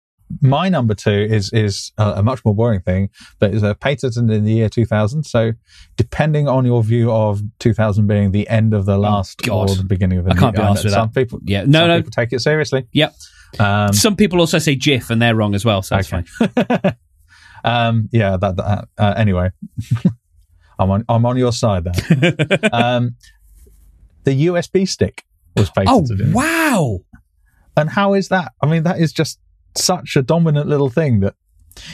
my 0.41 0.67
number 0.69 0.95
two 0.95 1.11
is 1.11 1.53
is 1.53 1.91
a, 1.99 2.13
a 2.13 2.23
much 2.23 2.43
more 2.43 2.55
boring 2.55 2.81
thing, 2.81 3.09
but 3.39 3.53
is 3.53 3.61
a 3.61 3.75
patented 3.75 4.27
in 4.31 4.43
the 4.43 4.51
year 4.53 4.69
2000. 4.69 5.23
So, 5.23 5.51
depending 5.97 6.47
on 6.47 6.65
your 6.65 6.81
view 6.83 7.11
of 7.11 7.41
2000 7.59 8.07
being 8.07 8.31
the 8.31 8.49
end 8.49 8.73
of 8.73 8.87
the 8.87 8.97
last 8.97 9.39
Oh, 9.43 9.45
God. 9.47 9.69
or 9.69 9.75
the 9.75 9.83
beginning 9.83 10.17
of 10.17 10.25
the 10.25 10.31
I 10.31 10.35
can't 10.35 10.55
new, 10.57 10.63
be 10.63 10.67
arsed 10.67 10.83
with 10.83 10.93
some 10.93 11.11
that. 11.13 11.13
people, 11.13 11.39
Yeah, 11.45 11.65
no, 11.67 11.81
some 11.81 11.87
no. 11.89 11.97
people 11.97 12.11
take 12.11 12.33
it 12.33 12.39
seriously. 12.41 12.87
Yep. 12.91 13.15
Um, 13.59 13.93
Some 13.93 14.15
people 14.15 14.39
also 14.39 14.57
say 14.57 14.73
GIF, 14.75 15.11
and 15.11 15.21
they're 15.21 15.35
wrong 15.35 15.53
as 15.53 15.63
well. 15.63 15.83
So 15.83 15.95
that's 15.95 16.11
Okay. 16.11 16.23
fine. 16.23 16.95
Um, 17.65 18.07
yeah. 18.11 18.37
That. 18.37 18.55
that 18.57 18.87
uh, 18.97 19.13
anyway, 19.17 19.49
I'm 20.79 20.91
on. 20.91 21.05
I'm 21.09 21.25
on 21.25 21.37
your 21.37 21.51
side 21.51 21.83
there. 21.83 22.69
um, 22.73 23.15
the 24.23 24.47
USB 24.47 24.87
stick 24.87 25.23
was 25.55 25.69
Oh 25.69 25.71
patented. 25.75 26.21
in. 26.21 26.33
wow! 26.33 26.99
And 27.77 27.89
how 27.89 28.13
is 28.13 28.29
that? 28.29 28.53
I 28.61 28.67
mean, 28.67 28.83
that 28.83 28.99
is 28.99 29.11
just 29.11 29.39
such 29.75 30.15
a 30.15 30.21
dominant 30.21 30.67
little 30.67 30.89
thing 30.89 31.19
that, 31.19 31.35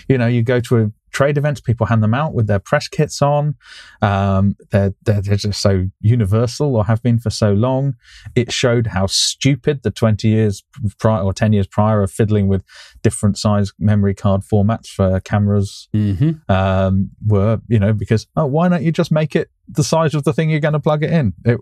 you 0.08 0.18
know, 0.18 0.28
you 0.28 0.44
go 0.44 0.60
to 0.60 0.78
a 0.78 0.92
trade 1.12 1.38
events, 1.38 1.62
people 1.62 1.86
hand 1.86 2.04
them 2.04 2.14
out 2.14 2.34
with 2.34 2.48
their 2.48 2.60
press 2.60 2.88
kits 2.88 3.22
on. 3.22 3.56
Um, 4.02 4.56
they're, 4.72 4.94
they're, 5.04 5.22
they're 5.22 5.36
just 5.36 5.62
so 5.62 5.88
universal 6.00 6.76
or 6.76 6.86
have 6.86 7.04
been 7.04 7.20
for 7.20 7.30
so 7.30 7.54
long. 7.54 7.96
It 8.36 8.52
showed 8.52 8.88
how 8.88 9.08
stupid 9.08 9.84
the 9.84 9.92
20 9.92 10.28
years 10.28 10.64
prior 11.00 11.22
or 11.22 11.34
10 11.34 11.54
years 11.54 11.68
prior 11.68 12.02
of 12.02 12.12
fiddling 12.12 12.48
with 12.48 12.64
different 13.04 13.38
size 13.38 13.72
memory 13.80 14.16
card 14.16 14.42
formats 14.42 14.88
for 14.88 15.20
cameras 15.22 15.90
hmm 15.94 16.32
um, 16.48 17.10
were, 17.26 17.62
you 17.68 17.80
know, 17.80 17.94
because, 17.94 18.28
oh, 18.36 18.46
why 18.46 18.68
don't 18.68 18.84
you 18.84 18.92
just 18.92 19.12
make 19.12 19.36
it 19.36 19.50
the 19.68 19.84
size 19.84 20.14
of 20.14 20.24
the 20.24 20.34
thing 20.34 20.50
you're 20.50 20.60
going 20.60 20.74
to 20.74 20.80
plug 20.80 21.04
it 21.04 21.12
in? 21.12 21.34
It, 21.46 21.60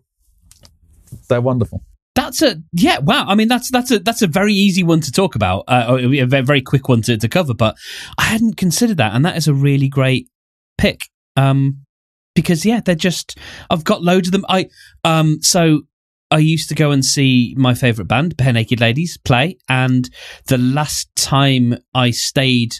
they're 1.27 1.41
wonderful. 1.41 1.83
That's 2.29 2.43
a 2.43 2.61
yeah. 2.73 2.99
Wow. 2.99 3.25
I 3.27 3.33
mean, 3.33 3.47
that's 3.47 3.71
that's 3.71 3.89
a 3.89 3.97
that's 3.97 4.21
a 4.21 4.27
very 4.27 4.53
easy 4.53 4.83
one 4.83 5.01
to 5.01 5.11
talk 5.11 5.33
about. 5.33 5.63
Uh, 5.67 5.97
a 5.99 6.25
very, 6.25 6.61
quick 6.61 6.87
one 6.87 7.01
to, 7.03 7.17
to 7.17 7.27
cover. 7.27 7.55
But 7.55 7.75
I 8.19 8.23
hadn't 8.25 8.55
considered 8.55 8.97
that, 8.97 9.15
and 9.15 9.25
that 9.25 9.35
is 9.35 9.47
a 9.47 9.53
really 9.53 9.87
great 9.87 10.29
pick. 10.77 11.01
Um, 11.35 11.85
because 12.35 12.65
yeah, 12.65 12.81
they're 12.85 12.93
just 12.93 13.39
I've 13.71 13.83
got 13.83 14.03
loads 14.03 14.27
of 14.27 14.31
them. 14.31 14.45
I 14.47 14.67
um 15.03 15.41
so 15.41 15.81
I 16.29 16.37
used 16.37 16.69
to 16.69 16.75
go 16.75 16.91
and 16.91 17.03
see 17.03 17.55
my 17.57 17.73
favorite 17.73 18.07
band, 18.07 18.37
Barenaked 18.37 18.79
Ladies, 18.79 19.17
play, 19.17 19.57
and 19.67 20.07
the 20.45 20.59
last 20.59 21.09
time 21.15 21.79
I 21.95 22.11
stayed 22.11 22.75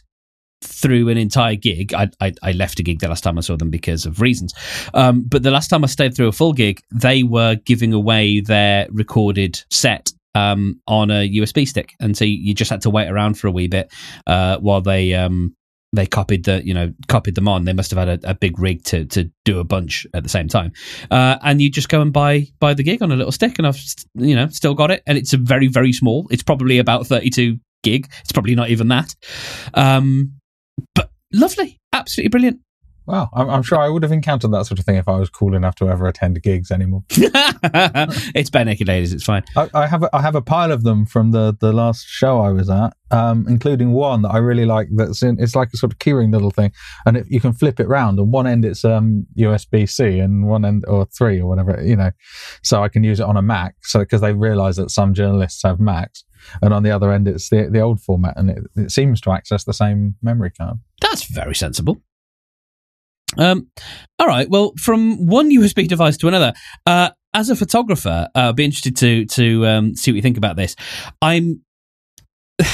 through 0.62 1.10
an 1.10 1.17
entire 1.17 1.56
gig, 1.56 1.93
I, 1.93 2.10
I 2.19 2.34
I 2.41 2.52
left 2.52 2.80
a 2.80 2.84
gig 2.84 3.00
the 3.00 3.08
last 3.08 3.24
time 3.24 3.38
I 3.38 3.41
saw 3.41 3.56
them 3.56 3.69
because 3.69 4.06
of 4.06 4.22
reasons. 4.22 4.54
Um, 4.93 5.24
but 5.24 5.43
the 5.43 5.52
last 5.52 5.69
time 5.69 5.84
I 5.84 5.88
stayed 5.88 6.15
through 6.15 6.28
a 6.28 6.34
full 6.34 6.54
gig, 6.54 6.82
they 6.93 7.24
were 7.24 7.56
giving 7.56 7.93
away 7.93 8.41
their 8.41 8.88
recorded 8.91 9.63
set 9.69 10.12
um, 10.36 10.82
on 10.88 11.12
a 11.12 11.30
USB 11.30 11.67
stick, 11.67 11.93
and 12.00 12.17
so 12.17 12.26
you 12.26 12.54
just 12.54 12.72
had 12.72 12.82
to 12.82 12.89
wait 12.89 13.10
around 13.10 13.36
for 13.36 13.48
a 13.48 13.52
wee 13.52 13.67
bit 13.67 13.91
uh, 14.28 14.58
while 14.60 14.82
they 14.82 15.13
um, 15.13 15.56
they 15.93 16.06
copied 16.06 16.45
the 16.45 16.65
you 16.65 16.74
know 16.74 16.93
copied 17.08 17.36
them 17.36 17.48
on. 17.48 17.65
They 17.65 17.74
must 17.74 17.91
have 17.91 18.08
had 18.08 18.24
a, 18.24 18.32
a 18.32 18.34
big 18.34 18.60
rig 18.60 18.84
to 18.86 19.06
to 19.06 19.30
do 19.45 19.60
a 19.60 19.63
bunch 19.63 20.06
at 20.13 20.24
the 20.24 20.30
same 20.30 20.48
time, 20.48 20.72
uh, 21.10 21.38
and 21.41 21.62
you 21.62 21.69
just 21.69 21.89
go 21.89 22.02
and 22.02 22.13
buy 22.13 22.48
buy 22.60 22.74
the 22.74 22.84
gig 22.84 23.02
on 23.02 23.12
a 23.12 23.15
little 23.15 23.32
stick, 23.32 23.58
and 23.58 23.67
I've 23.67 23.82
you 24.15 24.36
know 24.36 24.48
still 24.50 24.74
got 24.74 24.91
it, 24.91 25.04
and 25.08 25.17
it's 25.17 25.34
a 25.34 25.38
very 25.38 25.67
very 25.67 25.93
small. 25.93 26.28
It's 26.30 26.43
probably 26.43 26.78
about 26.80 27.08
thirty 27.08 27.30
two 27.30 27.60
gig. 27.84 28.12
It's 28.22 28.32
probably 28.32 28.56
not 28.56 28.69
even 28.69 28.89
that. 28.89 29.15
Um, 29.74 30.38
but 30.96 31.12
lovely, 31.34 31.78
absolutely 31.94 32.30
brilliant. 32.30 32.60
Wow, 33.10 33.28
I'm, 33.34 33.50
I'm 33.50 33.63
sure 33.63 33.80
I 33.80 33.89
would 33.89 34.04
have 34.04 34.12
encountered 34.12 34.52
that 34.52 34.68
sort 34.68 34.78
of 34.78 34.86
thing 34.86 34.98
if 34.98 35.08
I 35.08 35.18
was 35.18 35.32
cool 35.32 35.56
enough 35.56 35.74
to 35.78 35.89
ever 35.89 36.06
attend 36.06 36.39
gigs 36.44 36.70
anymore. 36.70 37.04
it's 37.10 38.52
barenaked 38.52 38.88
ladies. 38.88 39.13
It's 39.13 39.24
fine. 39.24 39.44
I, 39.58 39.68
I 39.74 39.88
have 39.88 40.04
a, 40.04 40.15
I 40.15 40.22
have 40.22 40.36
a 40.36 40.44
pile 40.44 40.72
of 40.72 40.84
them 40.84 41.08
from 41.08 41.32
the, 41.32 41.58
the 41.60 41.74
last 41.74 42.06
show 42.08 42.39
I 42.39 42.52
was 42.52 42.70
at, 42.70 42.94
um, 43.10 43.48
including 43.50 43.94
one 43.94 44.22
that 44.22 44.30
I 44.30 44.38
really 44.38 44.65
like. 44.65 44.89
That's 44.96 45.24
in 45.24 45.39
it's 45.39 45.56
like 45.56 45.70
a 45.74 45.78
sort 45.78 45.92
of 45.92 45.98
keyring 45.98 46.32
little 46.32 46.52
thing, 46.52 46.72
and 47.08 47.18
it, 47.18 47.26
you 47.28 47.39
can 47.39 47.52
flip 47.52 47.80
it 47.80 47.88
round. 47.88 48.20
And 48.20 48.32
one 48.32 48.46
end 48.46 48.63
it's 48.63 48.86
um, 48.86 49.26
USB 49.36 49.89
C, 49.89 50.20
and 50.20 50.48
one 50.48 50.63
end 50.63 50.86
or 50.88 51.06
three 51.06 51.42
or 51.42 51.48
whatever 51.48 51.82
you 51.84 51.96
know. 51.96 52.12
So 52.62 52.84
I 52.84 52.89
can 52.89 53.04
use 53.04 53.20
it 53.20 53.26
on 53.26 53.38
a 53.38 53.42
Mac. 53.42 53.74
So 53.82 54.02
because 54.02 54.22
they 54.22 54.34
realise 54.34 54.76
that 54.76 54.92
some 54.92 55.15
journalists 55.15 55.63
have 55.63 55.80
Macs, 55.80 56.24
and 56.62 56.73
on 56.73 56.84
the 56.84 56.91
other 56.91 57.12
end 57.12 57.28
it's 57.28 57.49
the 57.49 57.69
the 57.71 57.80
old 57.80 58.02
format, 58.02 58.36
and 58.38 58.49
it, 58.49 58.63
it 58.75 58.91
seems 58.91 59.21
to 59.21 59.32
access 59.32 59.63
the 59.63 59.73
same 59.73 60.15
memory 60.21 60.52
card. 60.52 60.80
That's 61.02 61.23
very 61.23 61.56
sensible. 61.56 62.02
Um, 63.38 63.67
all 64.17 64.28
right. 64.28 64.49
Well, 64.49 64.73
from 64.78 65.28
one 65.28 65.52
USB 65.52 65.88
device 65.88 66.17
to 66.17 66.28
another, 66.28 66.54
uh, 66.86 67.12
as 67.34 67.49
a 67.49 67.56
photographer, 67.56 68.28
uh, 68.34 68.49
I'd 68.49 68.56
be 68.56 68.65
interested 68.65 68.95
to 68.97 69.25
to 69.25 69.67
um, 69.67 69.95
see 69.95 70.12
what 70.12 70.15
you 70.15 70.21
think 70.21 70.38
about 70.38 70.56
this. 70.56 70.75
I'm. 71.21 71.62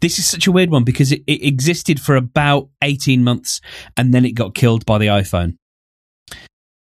This 0.00 0.18
is 0.18 0.26
such 0.26 0.48
a 0.48 0.52
weird 0.52 0.70
one 0.70 0.82
because 0.82 1.12
it, 1.12 1.22
it 1.28 1.46
existed 1.46 2.00
for 2.00 2.16
about 2.16 2.68
eighteen 2.82 3.22
months 3.22 3.60
and 3.96 4.12
then 4.12 4.24
it 4.24 4.32
got 4.32 4.52
killed 4.52 4.84
by 4.84 4.98
the 4.98 5.06
iPhone. 5.06 5.58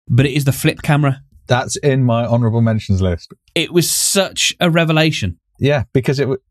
But 0.09 0.25
it 0.25 0.33
is 0.33 0.43
the 0.43 0.51
flip 0.51 0.81
camera. 0.81 1.21
That's 1.47 1.77
in 1.77 2.03
my 2.03 2.25
honourable 2.25 2.59
mentions 2.59 3.01
list. 3.01 3.33
It 3.55 3.71
was 3.71 3.89
such 3.89 4.53
a 4.59 4.69
revelation. 4.69 5.39
Yeah, 5.59 5.83
because 5.93 6.19
it 6.19 6.23
w- 6.23 6.41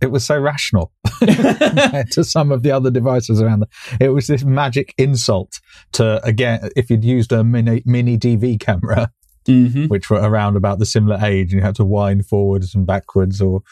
it 0.00 0.12
was 0.12 0.24
so 0.24 0.38
rational 0.38 0.92
compared 1.18 2.10
to 2.12 2.22
some 2.22 2.52
of 2.52 2.62
the 2.62 2.70
other 2.70 2.90
devices 2.90 3.40
around. 3.42 3.64
It 4.00 4.10
was 4.10 4.26
this 4.28 4.44
magic 4.44 4.94
insult 4.96 5.60
to 5.92 6.24
again, 6.24 6.68
if 6.76 6.88
you'd 6.90 7.04
used 7.04 7.32
a 7.32 7.42
mini 7.42 7.82
mini 7.84 8.16
DV 8.18 8.60
camera, 8.60 9.10
Mm-hmm. 9.46 9.86
which 9.86 10.10
were 10.10 10.18
around 10.20 10.56
about 10.56 10.78
the 10.78 10.84
similar 10.84 11.18
age, 11.24 11.52
and 11.52 11.60
you 11.60 11.64
had 11.64 11.74
to 11.76 11.84
wind 11.84 12.26
forwards 12.26 12.74
and 12.74 12.86
backwards, 12.86 13.40
or 13.40 13.62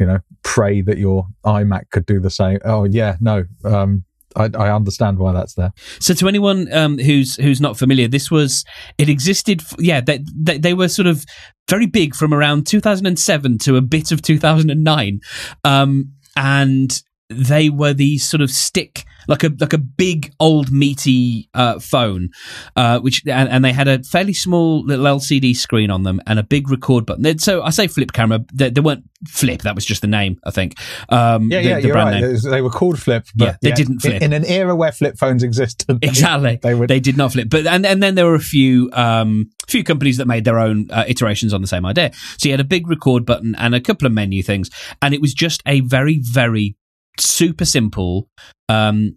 you 0.00 0.06
know, 0.06 0.20
pray 0.42 0.80
that 0.80 0.96
your 0.96 1.26
iMac 1.44 1.90
could 1.90 2.06
do 2.06 2.18
the 2.18 2.30
same. 2.30 2.58
Oh 2.64 2.84
yeah, 2.84 3.16
no. 3.20 3.44
Um, 3.62 4.04
I, 4.36 4.50
I 4.54 4.74
understand 4.74 5.18
why 5.18 5.32
that's 5.32 5.54
there. 5.54 5.72
So, 6.00 6.14
to 6.14 6.28
anyone 6.28 6.72
um, 6.72 6.98
who's 6.98 7.36
who's 7.36 7.60
not 7.60 7.78
familiar, 7.78 8.08
this 8.08 8.30
was 8.30 8.64
it 8.98 9.08
existed. 9.08 9.62
Yeah, 9.78 10.00
they, 10.00 10.24
they 10.34 10.58
they 10.58 10.74
were 10.74 10.88
sort 10.88 11.06
of 11.06 11.24
very 11.68 11.86
big 11.86 12.14
from 12.14 12.32
around 12.32 12.66
2007 12.66 13.58
to 13.58 13.76
a 13.76 13.80
bit 13.80 14.12
of 14.12 14.22
2009, 14.22 15.20
um, 15.64 16.12
and 16.36 17.02
they 17.30 17.68
were 17.70 17.92
these 17.92 18.24
sort 18.24 18.40
of 18.40 18.50
stick 18.50 19.04
like 19.28 19.44
a 19.44 19.50
like 19.60 19.72
a 19.72 19.78
big 19.78 20.32
old 20.40 20.72
meaty 20.72 21.48
uh, 21.54 21.78
phone, 21.78 22.30
uh, 22.74 22.98
which 23.00 23.22
and, 23.26 23.48
and 23.48 23.64
they 23.64 23.72
had 23.72 23.86
a 23.86 24.02
fairly 24.02 24.32
small 24.32 24.82
little 24.84 25.04
LCD 25.04 25.54
screen 25.54 25.90
on 25.90 26.02
them 26.02 26.20
and 26.26 26.38
a 26.38 26.42
big 26.42 26.70
record 26.70 27.06
button. 27.06 27.38
So 27.38 27.62
I 27.62 27.70
say 27.70 27.86
flip 27.86 28.12
camera, 28.12 28.40
they, 28.52 28.70
they 28.70 28.80
weren't 28.80 29.04
flip. 29.28 29.62
That 29.62 29.74
was 29.74 29.84
just 29.84 30.00
the 30.00 30.06
name, 30.08 30.38
I 30.44 30.50
think. 30.50 30.74
Um, 31.10 31.50
Yeah, 31.50 31.62
the- 31.62 31.68
yeah, 31.68 31.80
the 31.80 31.86
you're 31.88 31.92
brand 31.94 32.22
right. 32.22 32.32
name. 32.42 32.50
They 32.50 32.62
were 32.62 32.70
called 32.70 32.98
flip, 33.00 33.26
but 33.36 33.44
Yeah, 33.44 33.56
they 33.62 33.72
didn't 33.72 33.94
in- 34.04 34.10
flip. 34.10 34.22
in, 34.22 34.32
an 34.32 34.44
era 34.44 34.74
where 34.74 34.92
flip 34.92 35.18
phones 35.18 35.42
existed. 35.42 36.00
they- 36.00 36.08
Exactly. 36.08 36.58
They 36.62 36.74
would. 36.74 36.88
They 36.88 37.00
did 37.00 37.16
not 37.16 37.32
flip, 37.32 37.48
but 37.50 37.66
and 37.66 37.84
and 37.86 38.02
then 38.02 38.14
there 38.14 38.26
were 38.26 38.34
a 38.34 38.40
few 38.40 38.90
um 38.94 39.50
few 39.68 39.84
companies 39.84 40.16
that 40.16 40.26
made 40.26 40.44
their 40.44 40.58
own 40.58 40.86
uh, 40.90 41.04
iterations 41.06 41.52
on 41.52 41.60
the 41.60 41.66
same 41.68 41.84
idea. 41.84 42.10
So 42.38 42.48
you 42.48 42.52
had 42.54 42.60
a 42.60 42.64
big 42.64 42.88
record 42.88 43.26
button 43.26 43.54
and 43.56 43.74
a 43.74 43.80
couple 43.80 44.06
of 44.06 44.12
menu 44.12 44.42
things, 44.42 44.70
and 45.02 45.12
it 45.12 45.20
was 45.20 45.34
just 45.34 45.62
a 45.66 45.80
very 45.80 46.18
very 46.22 46.76
super 47.20 47.64
simple 47.64 48.28
um 48.68 49.16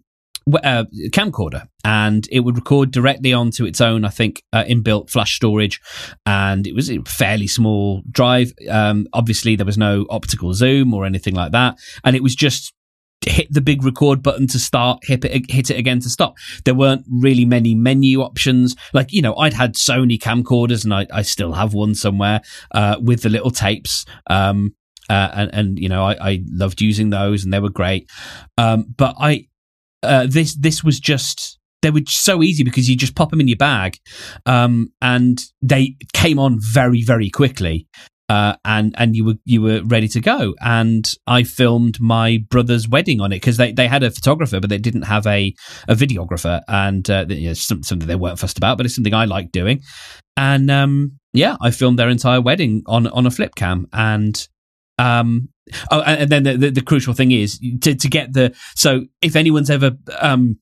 uh, 0.64 0.84
camcorder, 1.10 1.66
and 1.84 2.26
it 2.32 2.40
would 2.40 2.56
record 2.56 2.90
directly 2.90 3.32
onto 3.32 3.64
its 3.64 3.80
own, 3.80 4.04
I 4.04 4.08
think, 4.08 4.42
uh, 4.52 4.64
inbuilt 4.64 5.08
flash 5.08 5.36
storage, 5.36 5.80
and 6.26 6.66
it 6.66 6.74
was 6.74 6.90
a 6.90 7.00
fairly 7.02 7.46
small 7.46 8.02
drive. 8.10 8.52
Um, 8.68 9.06
obviously, 9.12 9.56
there 9.56 9.66
was 9.66 9.78
no 9.78 10.06
optical 10.10 10.52
zoom 10.52 10.94
or 10.94 11.06
anything 11.06 11.34
like 11.34 11.52
that, 11.52 11.78
and 12.04 12.16
it 12.16 12.22
was 12.22 12.34
just 12.34 12.74
hit 13.24 13.46
the 13.52 13.60
big 13.60 13.84
record 13.84 14.20
button 14.20 14.48
to 14.48 14.58
start, 14.58 14.98
hit 15.04 15.24
it, 15.24 15.48
hit 15.48 15.70
it 15.70 15.78
again 15.78 16.00
to 16.00 16.10
stop. 16.10 16.34
There 16.64 16.74
weren't 16.74 17.06
really 17.08 17.44
many 17.44 17.74
menu 17.74 18.20
options. 18.20 18.74
Like, 18.92 19.12
you 19.12 19.22
know, 19.22 19.36
I'd 19.36 19.52
had 19.52 19.74
Sony 19.74 20.18
camcorders 20.18 20.82
and 20.82 20.92
I, 20.92 21.06
I 21.12 21.22
still 21.22 21.52
have 21.52 21.72
one 21.72 21.94
somewhere, 21.94 22.40
uh, 22.72 22.96
with 23.00 23.22
the 23.22 23.28
little 23.28 23.52
tapes. 23.52 24.04
Um, 24.28 24.74
uh, 25.12 25.30
and, 25.34 25.54
and, 25.54 25.78
you 25.78 25.88
know, 25.88 26.04
I, 26.04 26.30
I 26.30 26.44
loved 26.48 26.80
using 26.80 27.10
those 27.10 27.44
and 27.44 27.52
they 27.52 27.60
were 27.60 27.70
great. 27.70 28.10
Um, 28.56 28.86
but 28.96 29.14
I, 29.18 29.48
uh, 30.02 30.26
this, 30.28 30.54
this 30.54 30.82
was 30.82 30.98
just, 31.00 31.58
they 31.82 31.90
were 31.90 32.00
so 32.06 32.42
easy 32.42 32.64
because 32.64 32.88
you 32.88 32.96
just 32.96 33.14
pop 33.14 33.30
them 33.30 33.40
in 33.40 33.48
your 33.48 33.56
bag. 33.56 33.98
Um, 34.46 34.92
and 35.00 35.44
they 35.60 35.96
came 36.14 36.38
on 36.38 36.58
very, 36.60 37.02
very 37.02 37.28
quickly 37.28 37.88
uh, 38.32 38.56
and 38.64 38.94
and 38.96 39.14
you 39.14 39.26
were 39.26 39.34
you 39.44 39.60
were 39.60 39.82
ready 39.84 40.08
to 40.08 40.20
go. 40.20 40.54
And 40.62 41.12
I 41.26 41.42
filmed 41.42 42.00
my 42.00 42.38
brother's 42.48 42.88
wedding 42.88 43.20
on 43.20 43.30
it 43.30 43.36
because 43.36 43.58
they, 43.58 43.72
they 43.72 43.86
had 43.86 44.02
a 44.02 44.10
photographer, 44.10 44.58
but 44.58 44.70
they 44.70 44.78
didn't 44.78 45.02
have 45.02 45.26
a, 45.26 45.54
a 45.86 45.94
videographer, 45.94 46.62
and 46.66 47.08
uh, 47.10 47.26
you 47.28 47.48
know, 47.48 47.52
something 47.52 47.98
they 47.98 48.16
weren't 48.16 48.38
fussed 48.38 48.56
about, 48.56 48.78
but 48.78 48.86
it's 48.86 48.94
something 48.94 49.12
I 49.12 49.26
like 49.26 49.52
doing. 49.52 49.82
And 50.38 50.70
um, 50.70 51.18
yeah, 51.34 51.56
I 51.60 51.70
filmed 51.72 51.98
their 51.98 52.08
entire 52.08 52.40
wedding 52.40 52.82
on 52.86 53.06
on 53.08 53.26
a 53.26 53.30
flip 53.30 53.54
cam, 53.54 53.86
and 53.92 54.48
um, 54.98 55.48
oh, 55.90 56.00
and 56.02 56.30
then 56.30 56.42
the, 56.42 56.56
the, 56.56 56.70
the 56.70 56.82
crucial 56.82 57.14
thing 57.14 57.32
is 57.32 57.58
to 57.80 57.94
to 57.94 58.08
get 58.08 58.32
the 58.32 58.54
so 58.74 59.04
if 59.20 59.36
anyone's 59.36 59.70
ever 59.70 59.92
um 60.20 60.58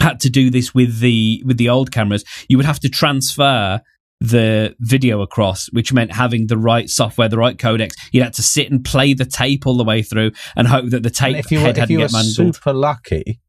had 0.00 0.20
to 0.20 0.30
do 0.30 0.50
this 0.50 0.74
with 0.74 1.00
the 1.00 1.42
with 1.44 1.56
the 1.56 1.68
old 1.68 1.90
cameras, 1.90 2.24
you 2.48 2.56
would 2.56 2.66
have 2.66 2.80
to 2.80 2.88
transfer 2.88 3.80
the 4.20 4.74
video 4.80 5.20
across, 5.22 5.66
which 5.72 5.92
meant 5.92 6.12
having 6.12 6.48
the 6.48 6.58
right 6.58 6.88
software, 6.88 7.28
the 7.28 7.38
right 7.38 7.56
codecs. 7.56 7.94
You 8.12 8.22
had 8.22 8.32
to 8.34 8.42
sit 8.42 8.70
and 8.70 8.84
play 8.84 9.14
the 9.14 9.24
tape 9.24 9.66
all 9.66 9.76
the 9.76 9.84
way 9.84 10.02
through 10.02 10.32
and 10.56 10.66
hope 10.66 10.90
that 10.90 11.02
the 11.02 11.10
tape 11.10 11.36
if 11.36 11.50
you 11.50 11.58
were, 11.58 11.66
head 11.66 11.76
if 11.76 11.82
hadn't 11.82 11.96
were 11.96 12.02
get 12.02 12.12
mangled. 12.12 12.34
super 12.34 12.72
lucky, 12.72 13.40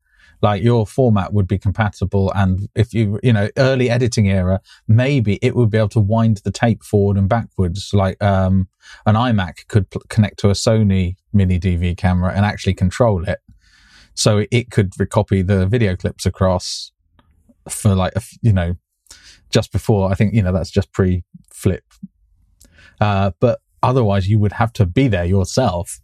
like 0.41 0.63
your 0.63 0.87
format 0.87 1.33
would 1.33 1.47
be 1.47 1.57
compatible, 1.57 2.31
and 2.33 2.67
if 2.75 2.93
you 2.93 3.19
you 3.21 3.33
know 3.33 3.49
early 3.57 3.89
editing 3.89 4.29
era, 4.29 4.61
maybe 4.87 5.39
it 5.41 5.55
would 5.55 5.69
be 5.69 5.77
able 5.77 5.89
to 5.89 5.99
wind 5.99 6.41
the 6.43 6.51
tape 6.51 6.83
forward 6.83 7.17
and 7.17 7.27
backwards, 7.27 7.91
like 7.93 8.21
um, 8.23 8.67
an 9.05 9.15
iMac 9.15 9.67
could 9.67 9.89
pl- 9.89 10.01
connect 10.09 10.39
to 10.39 10.49
a 10.49 10.53
Sony 10.53 11.15
mini 11.33 11.59
DV 11.59 11.97
camera 11.97 12.33
and 12.33 12.45
actually 12.45 12.73
control 12.73 13.23
it, 13.27 13.39
so 14.13 14.45
it 14.51 14.71
could 14.71 14.91
recopy 14.93 15.45
the 15.45 15.65
video 15.65 15.95
clips 15.95 16.25
across 16.25 16.91
for 17.67 17.95
like 17.95 18.13
a 18.15 18.21
you 18.41 18.53
know 18.53 18.75
just 19.49 19.71
before. 19.71 20.11
I 20.11 20.15
think 20.15 20.33
you 20.33 20.41
know 20.41 20.53
that's 20.53 20.71
just 20.71 20.91
pre 20.93 21.23
flip, 21.51 21.83
uh, 23.01 23.31
but 23.39 23.59
otherwise 23.83 24.27
you 24.27 24.39
would 24.39 24.53
have 24.53 24.73
to 24.73 24.85
be 24.85 25.07
there 25.07 25.25
yourself 25.25 25.99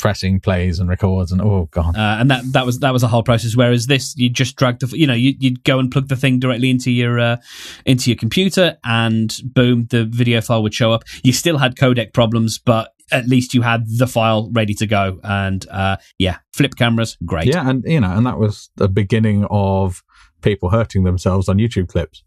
pressing 0.00 0.40
plays 0.40 0.80
and 0.80 0.88
records 0.88 1.30
and 1.32 1.40
oh 1.40 1.68
god 1.70 1.96
Uh, 1.96 2.16
and 2.20 2.30
that 2.30 2.42
that 2.52 2.64
was 2.66 2.80
that 2.80 2.92
was 2.92 3.02
a 3.02 3.08
whole 3.08 3.22
process. 3.22 3.54
Whereas 3.54 3.86
this, 3.86 4.16
you 4.16 4.28
just 4.30 4.56
drag 4.56 4.78
the, 4.80 4.86
you 4.96 5.06
know, 5.06 5.14
you, 5.14 5.34
you'd 5.38 5.62
go 5.64 5.78
and 5.78 5.90
plug 5.92 6.08
the 6.08 6.16
thing 6.16 6.40
directly 6.40 6.70
into 6.70 6.90
your 6.90 7.20
uh, 7.20 7.36
into 7.84 8.10
your 8.10 8.16
computer, 8.16 8.78
and 8.84 9.38
boom, 9.44 9.86
the 9.90 10.04
video 10.04 10.40
file 10.40 10.62
would 10.62 10.74
show 10.74 10.92
up. 10.92 11.04
You 11.22 11.32
still 11.32 11.58
had 11.58 11.76
codec 11.76 12.12
problems, 12.12 12.58
but 12.58 12.92
at 13.12 13.26
least 13.26 13.54
you 13.54 13.62
had 13.62 13.84
the 13.98 14.06
file 14.06 14.50
ready 14.52 14.74
to 14.74 14.86
go. 14.86 15.20
And 15.22 15.68
uh, 15.68 15.96
yeah, 16.18 16.38
flip 16.52 16.74
cameras, 16.76 17.16
great. 17.24 17.46
yeah 17.46 17.68
and 17.68 17.84
you 17.84 18.00
know 18.00 18.12
and 18.16 18.24
that 18.26 18.38
was 18.38 18.70
the 18.76 18.88
beginning 18.88 19.46
of 19.50 20.02
people 20.42 20.70
hurting 20.70 21.04
themselves 21.04 21.48
on 21.48 21.58
youtube 21.58 21.88
clips 21.88 22.22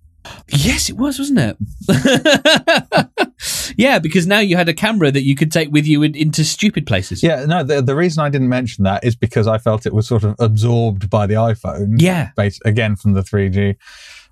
Yes, 0.49 0.89
it 0.89 0.97
was, 0.97 1.19
wasn't 1.19 1.39
it? 1.39 1.57
yeah, 3.77 3.99
because 3.99 4.25
now 4.27 4.39
you 4.39 4.55
had 4.55 4.69
a 4.69 4.73
camera 4.73 5.11
that 5.11 5.23
you 5.23 5.35
could 5.35 5.51
take 5.51 5.71
with 5.71 5.85
you 5.85 6.03
in, 6.03 6.15
into 6.15 6.43
stupid 6.45 6.85
places. 6.87 7.21
yeah 7.23 7.45
no 7.45 7.63
the, 7.63 7.81
the 7.81 7.95
reason 7.95 8.23
i 8.23 8.29
didn't 8.29 8.49
mention 8.49 8.83
that 8.83 9.03
is 9.03 9.15
because 9.15 9.47
i 9.47 9.57
felt 9.57 9.85
it 9.85 9.93
was 9.93 10.07
sort 10.07 10.23
of 10.23 10.35
absorbed 10.39 11.09
by 11.09 11.25
the 11.27 11.33
iphone 11.35 11.95
Yeah. 11.99 12.29
based 12.37 12.61
again 12.65 12.95
from 12.95 13.13
the 13.13 13.21
3g 13.21 13.75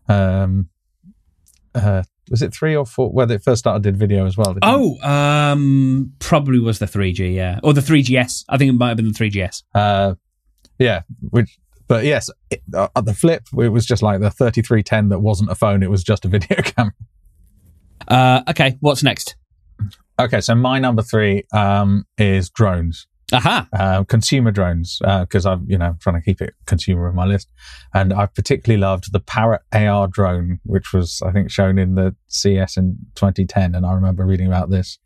um 0.08 0.70
uh 1.76 2.04
was 2.30 2.42
it 2.42 2.54
three 2.54 2.76
or 2.76 2.86
four 2.86 3.10
when 3.12 3.30
it 3.30 3.44
first 3.44 3.60
started 3.60 3.84
did 3.84 3.98
video 3.98 4.26
as 4.26 4.38
well? 4.38 4.56
Oh, 4.62 4.98
um, 5.02 6.14
probably 6.20 6.60
was 6.60 6.80
the 6.80 6.86
3G, 6.86 7.34
yeah, 7.36 7.60
or 7.62 7.74
the 7.74 7.82
3GS. 7.82 8.46
I 8.48 8.58
think 8.58 8.70
it 8.70 8.78
might 8.78 8.88
have 8.88 8.96
been 8.98 9.12
the 9.12 9.14
3GS. 9.14 9.64
Uh, 9.76 10.14
yeah, 10.80 11.02
which, 11.32 11.58
but 11.92 12.06
yes, 12.06 12.30
it, 12.50 12.62
uh, 12.74 12.88
at 12.96 13.04
the 13.04 13.14
flip, 13.14 13.44
it 13.52 13.68
was 13.68 13.86
just 13.86 14.02
like 14.02 14.22
the 14.22 14.32
3310 14.32 15.10
that 15.10 15.20
wasn't 15.20 15.52
a 15.52 15.56
phone; 15.56 15.84
it 15.84 15.90
was 15.90 16.06
just 16.06 16.24
a 16.24 16.28
video 16.30 16.62
camera. 16.62 16.94
Uh, 18.08 18.44
okay, 18.48 18.78
what's 18.80 19.04
next? 19.04 19.36
Okay, 20.18 20.40
so 20.40 20.56
my 20.56 20.80
number 20.80 21.02
three 21.02 21.44
um, 21.52 22.06
is 22.18 22.50
drones, 22.50 23.08
Aha. 23.34 23.68
uh, 23.74 24.06
consumer 24.06 24.52
drones, 24.52 25.02
because 25.02 25.46
I'm 25.46 25.66
you 25.68 25.78
know 25.78 25.98
trying 26.00 26.16
to 26.16 26.22
keep 26.22 26.40
it 26.40 26.54
consumer 26.66 27.10
on 27.10 27.16
my 27.16 27.26
list, 27.26 27.52
and 27.94 28.14
I 28.14 28.26
particularly 28.26 28.80
loved 28.80 29.12
the 29.12 29.20
Parrot 29.20 29.64
AR 29.74 30.08
drone, 30.08 30.62
which 30.64 30.94
was 30.94 31.22
I 31.26 31.34
think 31.34 31.52
shown 31.52 31.78
in 31.78 31.96
the 31.96 32.16
CES 32.28 32.78
in 32.78 33.00
2010, 33.16 33.76
and 33.76 33.86
I 33.86 33.92
remember 33.92 34.26
reading 34.26 34.48
about 34.48 34.70
this. 34.70 34.98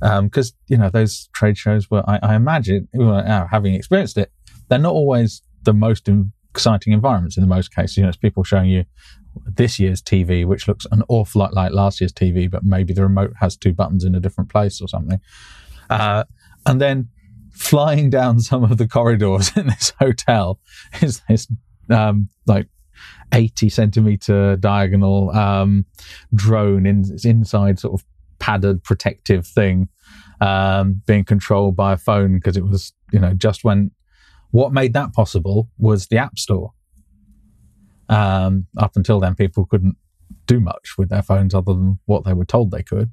Because 0.00 0.54
you 0.68 0.78
know 0.78 0.88
those 0.88 1.28
trade 1.34 1.58
shows 1.58 1.90
were, 1.90 2.02
I, 2.08 2.18
I 2.22 2.34
imagine, 2.34 2.88
well, 2.94 3.46
having 3.50 3.74
experienced 3.74 4.16
it, 4.16 4.32
they're 4.70 4.78
not 4.78 4.94
always 4.94 5.42
the 5.64 5.72
most 5.72 6.08
exciting 6.50 6.92
environments 6.92 7.36
in 7.36 7.42
the 7.42 7.48
most 7.48 7.74
cases. 7.74 7.96
You 7.96 8.04
know, 8.04 8.08
it's 8.08 8.16
people 8.16 8.44
showing 8.44 8.70
you 8.70 8.84
this 9.44 9.78
year's 9.78 10.00
TV, 10.00 10.46
which 10.46 10.68
looks 10.68 10.86
an 10.92 11.02
awful 11.08 11.40
lot 11.40 11.54
like 11.54 11.72
last 11.72 12.00
year's 12.00 12.12
TV, 12.12 12.50
but 12.50 12.62
maybe 12.64 12.92
the 12.92 13.02
remote 13.02 13.32
has 13.40 13.56
two 13.56 13.72
buttons 13.72 14.04
in 14.04 14.14
a 14.14 14.20
different 14.20 14.50
place 14.50 14.80
or 14.80 14.88
something. 14.88 15.20
Uh, 15.90 16.24
and 16.66 16.80
then 16.80 17.08
flying 17.52 18.10
down 18.10 18.40
some 18.40 18.64
of 18.64 18.78
the 18.78 18.88
corridors 18.88 19.50
in 19.56 19.66
this 19.66 19.92
hotel 19.98 20.60
is 21.02 21.22
this 21.28 21.48
um, 21.90 22.28
like 22.46 22.68
80 23.32 23.68
centimeter 23.68 24.56
diagonal 24.56 25.30
um, 25.30 25.86
drone 26.34 26.86
in, 26.86 27.04
inside 27.24 27.78
sort 27.78 28.00
of 28.00 28.06
padded 28.38 28.82
protective 28.84 29.46
thing 29.46 29.88
um, 30.40 31.02
being 31.06 31.24
controlled 31.24 31.76
by 31.76 31.92
a 31.92 31.96
phone 31.96 32.34
because 32.34 32.56
it 32.56 32.64
was, 32.64 32.92
you 33.12 33.18
know, 33.18 33.32
just 33.34 33.64
when 33.64 33.90
what 34.54 34.72
made 34.72 34.92
that 34.92 35.12
possible 35.12 35.68
was 35.78 36.06
the 36.06 36.16
App 36.16 36.38
Store. 36.38 36.70
Um, 38.08 38.68
up 38.78 38.92
until 38.94 39.18
then, 39.18 39.34
people 39.34 39.66
couldn't 39.66 39.96
do 40.46 40.60
much 40.60 40.92
with 40.96 41.08
their 41.08 41.22
phones 41.22 41.54
other 41.54 41.74
than 41.74 41.98
what 42.06 42.24
they 42.24 42.34
were 42.34 42.44
told 42.44 42.70
they 42.70 42.84
could. 42.84 43.10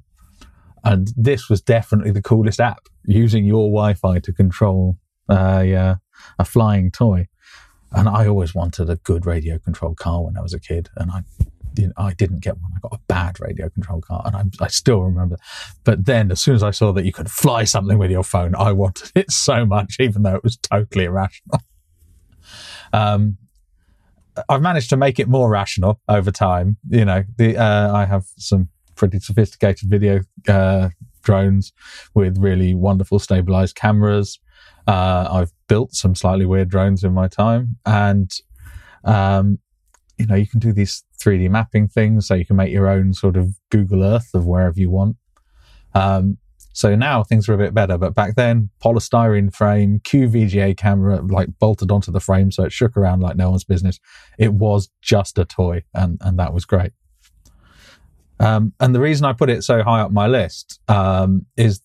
And 0.84 1.08
this 1.16 1.50
was 1.50 1.60
definitely 1.60 2.12
the 2.12 2.22
coolest 2.22 2.60
app, 2.60 2.88
using 3.06 3.44
your 3.44 3.68
Wi-Fi 3.68 4.20
to 4.20 4.32
control 4.32 4.98
a, 5.28 5.74
uh, 5.74 5.94
a 6.38 6.44
flying 6.44 6.92
toy. 6.92 7.26
And 7.90 8.08
I 8.08 8.28
always 8.28 8.54
wanted 8.54 8.88
a 8.88 8.94
good 8.94 9.26
radio 9.26 9.58
controlled 9.58 9.96
car 9.96 10.22
when 10.22 10.38
I 10.38 10.42
was 10.42 10.54
a 10.54 10.60
kid, 10.60 10.90
and 10.94 11.10
I, 11.10 11.22
I 11.96 12.12
didn't 12.14 12.40
get 12.40 12.58
one. 12.58 12.72
I 12.76 12.80
got 12.80 12.94
a 12.94 13.00
bad 13.08 13.40
radio 13.40 13.68
control 13.68 14.00
car, 14.00 14.22
and 14.24 14.36
I, 14.36 14.64
I 14.64 14.68
still 14.68 15.00
remember. 15.00 15.36
But 15.84 16.06
then, 16.06 16.30
as 16.30 16.40
soon 16.40 16.54
as 16.54 16.62
I 16.62 16.70
saw 16.70 16.92
that 16.92 17.04
you 17.04 17.12
could 17.12 17.30
fly 17.30 17.64
something 17.64 17.98
with 17.98 18.10
your 18.10 18.24
phone, 18.24 18.54
I 18.54 18.72
wanted 18.72 19.10
it 19.14 19.30
so 19.30 19.64
much, 19.64 19.96
even 20.00 20.22
though 20.22 20.34
it 20.36 20.44
was 20.44 20.56
totally 20.56 21.04
irrational. 21.04 21.60
Um, 22.94 23.38
I've 24.48 24.60
managed 24.60 24.90
to 24.90 24.96
make 24.96 25.18
it 25.18 25.28
more 25.28 25.48
rational 25.50 26.00
over 26.08 26.30
time. 26.30 26.76
You 26.90 27.04
know, 27.04 27.24
the 27.38 27.56
uh, 27.56 27.94
I 27.94 28.04
have 28.04 28.24
some 28.36 28.68
pretty 28.94 29.18
sophisticated 29.18 29.88
video 29.88 30.20
uh, 30.48 30.90
drones 31.22 31.72
with 32.14 32.38
really 32.38 32.74
wonderful 32.74 33.18
stabilized 33.18 33.76
cameras. 33.76 34.38
Uh, 34.86 35.28
I've 35.30 35.52
built 35.68 35.94
some 35.94 36.14
slightly 36.14 36.44
weird 36.44 36.68
drones 36.68 37.04
in 37.04 37.12
my 37.12 37.28
time, 37.28 37.76
and 37.86 38.30
um, 39.04 39.58
you 40.22 40.28
know, 40.28 40.36
you 40.36 40.46
can 40.46 40.60
do 40.60 40.72
these 40.72 41.02
3D 41.20 41.50
mapping 41.50 41.88
things, 41.88 42.26
so 42.28 42.34
you 42.34 42.46
can 42.46 42.56
make 42.56 42.72
your 42.72 42.88
own 42.88 43.12
sort 43.12 43.36
of 43.36 43.48
Google 43.70 44.04
Earth 44.04 44.30
of 44.34 44.46
wherever 44.46 44.78
you 44.78 44.88
want. 44.88 45.16
Um, 45.94 46.38
so 46.72 46.94
now 46.94 47.24
things 47.24 47.48
are 47.48 47.54
a 47.54 47.58
bit 47.58 47.74
better, 47.74 47.98
but 47.98 48.14
back 48.14 48.36
then, 48.36 48.70
polystyrene 48.82 49.52
frame, 49.54 50.00
QVGA 50.04 50.76
camera, 50.76 51.20
like 51.20 51.48
bolted 51.58 51.90
onto 51.90 52.12
the 52.12 52.20
frame, 52.20 52.50
so 52.52 52.62
it 52.64 52.72
shook 52.72 52.96
around 52.96 53.20
like 53.20 53.36
no 53.36 53.50
one's 53.50 53.64
business. 53.64 53.98
It 54.38 54.54
was 54.54 54.88
just 55.02 55.38
a 55.38 55.44
toy, 55.44 55.82
and 55.92 56.18
and 56.22 56.38
that 56.38 56.54
was 56.54 56.64
great. 56.64 56.92
Um, 58.38 58.72
and 58.80 58.94
the 58.94 59.00
reason 59.00 59.26
I 59.26 59.32
put 59.32 59.50
it 59.50 59.62
so 59.64 59.82
high 59.82 60.00
up 60.00 60.12
my 60.12 60.28
list 60.28 60.80
um, 60.88 61.46
is 61.56 61.82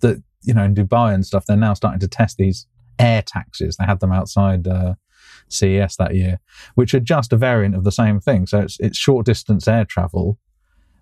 that 0.00 0.22
you 0.42 0.54
know 0.54 0.64
in 0.64 0.74
Dubai 0.74 1.12
and 1.12 1.26
stuff, 1.26 1.44
they're 1.46 1.56
now 1.56 1.74
starting 1.74 2.00
to 2.00 2.08
test 2.08 2.38
these 2.38 2.66
air 2.98 3.22
taxis. 3.22 3.76
They 3.76 3.84
had 3.84 4.00
them 4.00 4.12
outside 4.12 4.66
uh, 4.66 4.94
CES 5.52 5.96
that 5.96 6.14
year, 6.14 6.38
which 6.74 6.94
are 6.94 7.00
just 7.00 7.32
a 7.32 7.36
variant 7.36 7.74
of 7.74 7.84
the 7.84 7.92
same 7.92 8.20
thing. 8.20 8.46
So 8.46 8.60
it's 8.60 8.78
it's 8.80 8.98
short 8.98 9.26
distance 9.26 9.68
air 9.68 9.84
travel, 9.84 10.38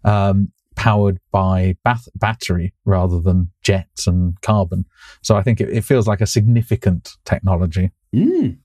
um, 0.04 0.52
powered 0.76 1.18
by 1.30 1.76
bath- 1.84 2.08
battery 2.14 2.74
rather 2.84 3.20
than 3.20 3.50
jets 3.62 4.06
and 4.06 4.40
carbon. 4.42 4.84
So 5.22 5.36
I 5.36 5.42
think 5.42 5.60
it, 5.60 5.70
it 5.70 5.84
feels 5.84 6.06
like 6.06 6.20
a 6.20 6.26
significant 6.26 7.10
technology. 7.24 7.90
Mm. 8.14 8.58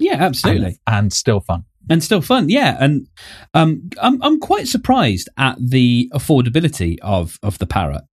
Yeah, 0.00 0.14
absolutely. 0.14 0.80
and, 0.86 0.96
and 1.04 1.12
still 1.12 1.40
fun. 1.40 1.64
and 1.90 2.02
still 2.02 2.22
fun. 2.22 2.48
Yeah, 2.48 2.76
and 2.80 3.06
um, 3.52 3.90
I'm 4.00 4.20
I'm 4.22 4.40
quite 4.40 4.66
surprised 4.66 5.28
at 5.36 5.56
the 5.60 6.10
affordability 6.14 6.96
of 7.02 7.38
of 7.42 7.58
the 7.58 7.66
parrot. 7.66 8.04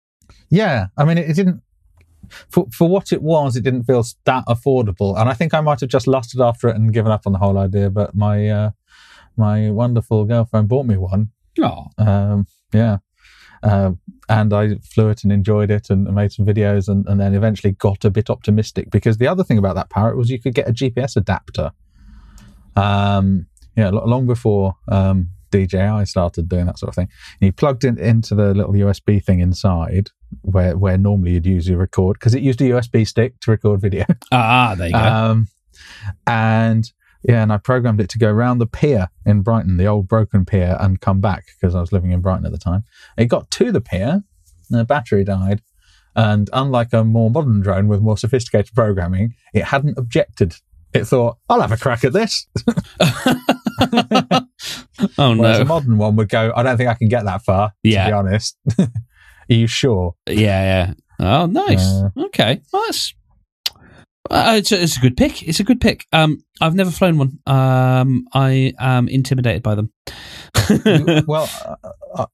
Yeah, 0.49 0.87
I 0.97 1.05
mean, 1.05 1.17
it, 1.17 1.29
it 1.29 1.33
didn't 1.35 1.61
for 2.49 2.67
for 2.71 2.87
what 2.87 3.11
it 3.11 3.21
was. 3.21 3.55
It 3.55 3.63
didn't 3.63 3.83
feel 3.83 4.03
that 4.25 4.45
affordable, 4.47 5.19
and 5.19 5.29
I 5.29 5.33
think 5.33 5.53
I 5.53 5.61
might 5.61 5.79
have 5.81 5.89
just 5.89 6.07
lusted 6.07 6.41
after 6.41 6.67
it 6.69 6.75
and 6.75 6.93
given 6.93 7.11
up 7.11 7.23
on 7.25 7.33
the 7.33 7.39
whole 7.39 7.57
idea. 7.57 7.89
But 7.89 8.15
my 8.15 8.49
uh, 8.49 8.71
my 9.35 9.69
wonderful 9.71 10.25
girlfriend 10.25 10.67
bought 10.67 10.85
me 10.85 10.97
one. 10.97 11.29
Oh, 11.61 11.87
Um, 11.97 12.47
yeah. 12.73 12.97
Uh, 13.63 13.91
and 14.29 14.53
I 14.53 14.75
flew 14.83 15.09
it 15.09 15.23
and 15.23 15.31
enjoyed 15.31 15.71
it 15.71 15.89
and, 15.89 16.05
and 16.05 16.15
made 16.15 16.31
some 16.31 16.45
videos 16.45 16.87
and, 16.87 17.07
and 17.07 17.19
then 17.19 17.33
eventually 17.33 17.73
got 17.73 18.05
a 18.05 18.11
bit 18.11 18.29
optimistic 18.29 18.91
because 18.91 19.17
the 19.17 19.27
other 19.27 19.43
thing 19.43 19.57
about 19.57 19.75
that 19.75 19.89
parrot 19.89 20.15
was 20.15 20.29
you 20.29 20.39
could 20.39 20.53
get 20.53 20.69
a 20.69 20.73
GPS 20.73 21.15
adapter. 21.15 21.71
Um, 22.75 23.47
yeah, 23.75 23.89
long 23.89 24.27
before 24.27 24.75
um, 24.89 25.29
DJI 25.51 26.05
started 26.05 26.49
doing 26.49 26.65
that 26.65 26.79
sort 26.79 26.89
of 26.89 26.95
thing. 26.95 27.09
And 27.39 27.45
you 27.47 27.51
plugged 27.51 27.83
it 27.83 27.97
into 27.97 28.35
the 28.35 28.53
little 28.53 28.73
USB 28.73 29.23
thing 29.23 29.39
inside 29.39 30.11
where, 30.41 30.77
where 30.77 30.97
normally 30.97 31.31
you'd 31.31 31.45
use 31.45 31.67
your 31.67 31.77
record 31.77 32.17
because 32.19 32.35
it 32.35 32.43
used 32.43 32.61
a 32.61 32.65
USB 32.65 33.07
stick 33.07 33.39
to 33.41 33.51
record 33.51 33.81
video. 33.81 34.05
ah, 34.31 34.75
there 34.77 34.87
you 34.87 34.93
go. 34.93 34.99
Um, 34.99 35.47
and 36.25 36.91
yeah, 37.23 37.43
and 37.43 37.51
I 37.51 37.57
programmed 37.57 37.99
it 37.99 38.09
to 38.11 38.19
go 38.19 38.31
round 38.31 38.61
the 38.61 38.67
pier 38.67 39.09
in 39.25 39.41
Brighton, 39.41 39.77
the 39.77 39.85
old 39.85 40.07
broken 40.07 40.45
pier, 40.45 40.77
and 40.79 41.01
come 41.01 41.19
back 41.19 41.45
because 41.59 41.75
I 41.75 41.81
was 41.81 41.91
living 41.91 42.11
in 42.11 42.21
Brighton 42.21 42.45
at 42.45 42.51
the 42.51 42.57
time. 42.57 42.83
It 43.17 43.25
got 43.25 43.51
to 43.51 43.71
the 43.71 43.81
pier, 43.81 44.23
the 44.69 44.85
battery 44.85 45.23
died, 45.23 45.61
and 46.15 46.49
unlike 46.53 46.93
a 46.93 47.03
more 47.03 47.29
modern 47.29 47.61
drone 47.61 47.87
with 47.87 48.01
more 48.01 48.17
sophisticated 48.17 48.73
programming, 48.73 49.35
it 49.53 49.65
hadn't 49.65 49.97
objected. 49.97 50.55
It 50.93 51.05
thought, 51.05 51.37
"I'll 51.49 51.61
have 51.61 51.71
a 51.71 51.77
crack 51.77 52.03
at 52.03 52.13
this." 52.13 52.47
oh 55.17 55.35
Whereas 55.37 55.59
a 55.59 55.65
modern 55.65 55.97
one 55.97 56.15
would 56.15 56.29
go, 56.29 56.51
"I 56.55 56.63
don't 56.63 56.77
think 56.77 56.89
I 56.89 56.93
can 56.93 57.07
get 57.09 57.25
that 57.25 57.43
far." 57.43 57.69
To 57.69 57.73
Yeah. 57.83 58.07
be 58.07 58.13
honest, 58.13 58.57
are 58.79 58.87
you 59.47 59.67
sure? 59.67 60.15
Yeah, 60.27 60.33
yeah. 60.89 60.93
Oh, 61.19 61.45
nice. 61.47 61.83
Uh, 61.85 62.09
okay, 62.25 62.61
well, 62.71 62.83
that's. 62.85 63.13
Uh, 64.29 64.55
it's, 64.57 64.73
a, 64.73 64.83
it's 64.83 64.97
a 64.97 64.99
good 64.99 65.15
pick. 65.15 65.41
It's 65.47 65.61
a 65.61 65.63
good 65.63 65.79
pick. 65.79 66.05
Um, 66.11 66.43
I've 66.59 66.75
never 66.75 66.91
flown 66.91 67.17
one. 67.17 67.39
Um, 67.47 68.27
I 68.33 68.73
am 68.77 69.07
intimidated 69.07 69.63
by 69.63 69.75
them. 69.75 69.91
well, 71.27 71.49
uh, 71.65 71.75
uh, 72.13 72.25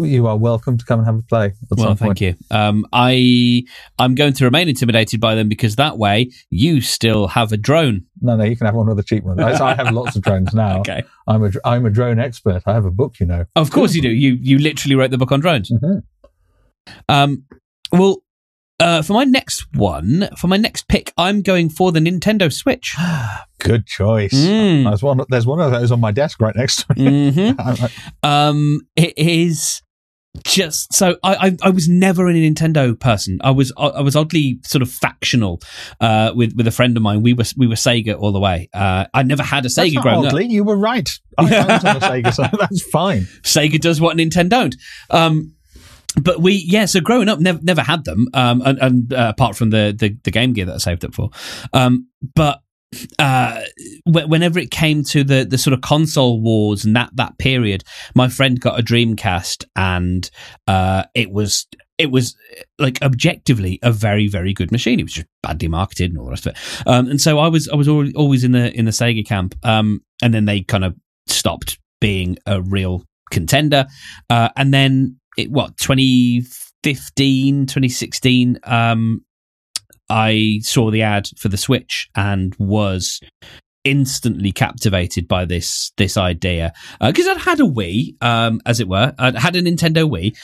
you 0.00 0.26
are 0.26 0.36
welcome 0.36 0.76
to 0.78 0.84
come 0.84 1.00
and 1.00 1.06
have 1.06 1.16
a 1.16 1.22
play. 1.22 1.46
At 1.46 1.54
well, 1.78 1.94
thank 1.94 1.98
point. 1.98 2.20
you. 2.20 2.34
Um, 2.50 2.86
I 2.92 3.64
I'm 3.98 4.14
going 4.14 4.32
to 4.34 4.44
remain 4.44 4.68
intimidated 4.68 5.20
by 5.20 5.34
them 5.34 5.48
because 5.48 5.76
that 5.76 5.98
way 5.98 6.30
you 6.50 6.80
still 6.80 7.28
have 7.28 7.52
a 7.52 7.56
drone. 7.56 8.04
No, 8.20 8.36
no, 8.36 8.44
you 8.44 8.56
can 8.56 8.66
have 8.66 8.74
one 8.74 8.88
of 8.88 8.96
the 8.96 9.02
cheap 9.02 9.24
ones. 9.24 9.40
I 9.40 9.70
I 9.70 9.74
have 9.74 9.90
lots 9.92 10.16
of 10.16 10.22
drones 10.22 10.54
now. 10.54 10.78
Okay. 10.88 11.02
I'm 11.26 11.44
a 11.44 11.50
I'm 11.64 11.84
a 11.86 11.90
drone 11.90 12.18
expert. 12.18 12.62
I 12.66 12.72
have 12.72 12.84
a 12.84 12.90
book, 12.90 13.20
you 13.20 13.26
know. 13.26 13.44
Of 13.56 13.70
course 13.70 13.94
you 13.94 14.02
do. 14.02 14.10
You 14.10 14.38
you 14.40 14.58
literally 14.58 14.94
wrote 14.94 15.10
the 15.10 15.18
book 15.18 15.32
on 15.32 15.40
drones. 15.40 15.70
Mhm. 15.70 16.02
Um, 17.08 17.44
well, 17.92 18.22
uh, 18.80 19.02
for 19.02 19.12
my 19.12 19.24
next 19.24 19.66
one, 19.74 20.28
for 20.36 20.46
my 20.46 20.56
next 20.56 20.88
pick, 20.88 21.12
I'm 21.16 21.42
going 21.42 21.68
for 21.68 21.92
the 21.92 22.00
Nintendo 22.00 22.52
Switch. 22.52 22.94
Good 23.58 23.86
choice. 23.86 24.32
Mm. 24.32 24.84
There's 24.84 25.02
one. 25.02 25.20
There's 25.28 25.46
one 25.46 25.60
of 25.60 25.72
those 25.72 25.90
on 25.90 26.00
my 26.00 26.12
desk 26.12 26.40
right 26.40 26.54
next 26.54 26.86
to 26.86 26.94
me. 26.94 27.30
hmm 27.32 27.50
like, 27.58 27.90
Um, 28.22 28.82
it 28.96 29.14
is 29.16 29.82
just 30.44 30.92
so 30.92 31.16
I, 31.22 31.48
I 31.48 31.56
I 31.62 31.70
was 31.70 31.88
never 31.88 32.28
a 32.28 32.32
Nintendo 32.32 32.98
person. 32.98 33.38
I 33.42 33.50
was 33.50 33.72
I 33.76 34.00
was 34.00 34.14
oddly 34.14 34.60
sort 34.64 34.82
of 34.82 34.90
factional 34.90 35.60
uh, 36.00 36.32
with 36.34 36.54
with 36.56 36.66
a 36.66 36.70
friend 36.70 36.96
of 36.96 37.02
mine. 37.02 37.22
We 37.22 37.32
were 37.32 37.44
we 37.56 37.66
were 37.66 37.74
Sega 37.74 38.16
all 38.18 38.32
the 38.32 38.40
way. 38.40 38.68
Uh, 38.72 39.06
I 39.12 39.22
never 39.22 39.42
had 39.42 39.60
a 39.60 39.68
That's 39.68 39.76
Sega 39.76 40.00
growing 40.02 40.26
up. 40.26 40.40
you 40.50 40.64
were 40.64 40.76
right. 40.76 41.08
I 41.36 41.44
owned 41.44 41.84
on 41.84 41.96
a 41.96 42.00
Sega, 42.00 42.32
so 42.32 42.44
that's 42.58 42.82
fine. 42.82 43.22
Sega 43.42 43.80
does 43.80 44.00
what 44.00 44.16
Nintendo 44.16 44.48
don't. 44.48 44.76
Um, 45.10 45.54
but 46.16 46.40
we, 46.40 46.64
yeah, 46.66 46.86
so 46.86 47.00
growing 47.00 47.28
up, 47.28 47.38
never 47.38 47.60
never 47.62 47.82
had 47.82 48.04
them, 48.04 48.26
um, 48.34 48.62
and, 48.64 48.78
and 48.78 49.12
uh, 49.12 49.32
apart 49.36 49.56
from 49.56 49.70
the, 49.70 49.94
the 49.96 50.16
the 50.24 50.30
Game 50.30 50.52
Gear 50.52 50.64
that 50.66 50.74
I 50.74 50.78
saved 50.78 51.04
up 51.04 51.14
for, 51.14 51.30
um, 51.72 52.08
but 52.34 52.60
uh, 53.18 53.60
wh- 54.04 54.28
whenever 54.28 54.58
it 54.58 54.70
came 54.70 55.04
to 55.04 55.22
the 55.22 55.44
the 55.44 55.58
sort 55.58 55.74
of 55.74 55.80
console 55.80 56.40
wars 56.40 56.84
and 56.84 56.96
that 56.96 57.10
that 57.14 57.38
period, 57.38 57.84
my 58.14 58.28
friend 58.28 58.60
got 58.60 58.78
a 58.78 58.82
Dreamcast, 58.82 59.64
and 59.76 60.30
uh, 60.66 61.04
it 61.14 61.30
was 61.30 61.66
it 61.98 62.10
was 62.10 62.36
like 62.78 63.00
objectively 63.02 63.78
a 63.82 63.92
very 63.92 64.28
very 64.28 64.54
good 64.54 64.72
machine. 64.72 65.00
It 65.00 65.04
was 65.04 65.12
just 65.12 65.28
badly 65.42 65.68
marketed 65.68 66.10
and 66.10 66.18
all 66.18 66.24
the 66.26 66.30
rest 66.30 66.46
of 66.46 66.52
it. 66.52 66.58
Um, 66.86 67.08
and 67.08 67.20
so 67.20 67.38
I 67.38 67.48
was 67.48 67.68
I 67.68 67.76
was 67.76 67.88
always 67.88 68.44
in 68.44 68.52
the 68.52 68.72
in 68.76 68.86
the 68.86 68.92
Sega 68.92 69.26
camp, 69.26 69.54
um, 69.62 70.00
and 70.22 70.32
then 70.32 70.46
they 70.46 70.62
kind 70.62 70.84
of 70.84 70.96
stopped 71.26 71.78
being 72.00 72.38
a 72.46 72.62
real 72.62 73.04
contender, 73.30 73.86
uh, 74.30 74.48
and 74.56 74.72
then 74.72 75.18
it 75.38 75.50
what 75.50 75.76
2015 75.78 77.66
2016 77.66 78.58
um 78.64 79.24
i 80.10 80.58
saw 80.62 80.90
the 80.90 81.02
ad 81.02 81.28
for 81.36 81.48
the 81.48 81.56
switch 81.56 82.08
and 82.14 82.54
was 82.58 83.20
instantly 83.84 84.52
captivated 84.52 85.26
by 85.26 85.44
this 85.44 85.92
this 85.96 86.16
idea. 86.16 86.72
Because 87.00 87.26
i'd 87.26 87.38
had 87.38 87.60
a 87.60 87.64
wii 87.64 88.22
um 88.22 88.60
as 88.66 88.80
it 88.80 88.88
were. 88.88 89.14
I'd 89.18 89.36
had 89.36 89.56
a 89.56 89.62
nintendo 89.62 90.08
wii 90.08 90.36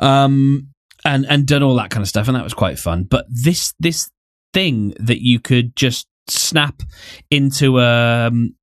um 0.00 0.68
and 1.04 1.26
and 1.28 1.46
done 1.46 1.62
all 1.62 1.74
that 1.76 1.90
kind 1.90 2.02
of 2.02 2.08
stuff 2.08 2.28
and 2.28 2.36
that 2.36 2.44
was 2.44 2.54
quite 2.54 2.78
fun. 2.78 3.04
But 3.04 3.26
this 3.28 3.74
this 3.80 4.10
thing 4.52 4.94
that 5.00 5.20
you 5.20 5.40
could 5.40 5.74
just 5.74 6.06
snap 6.28 6.82
into 7.30 7.80
um 7.80 8.54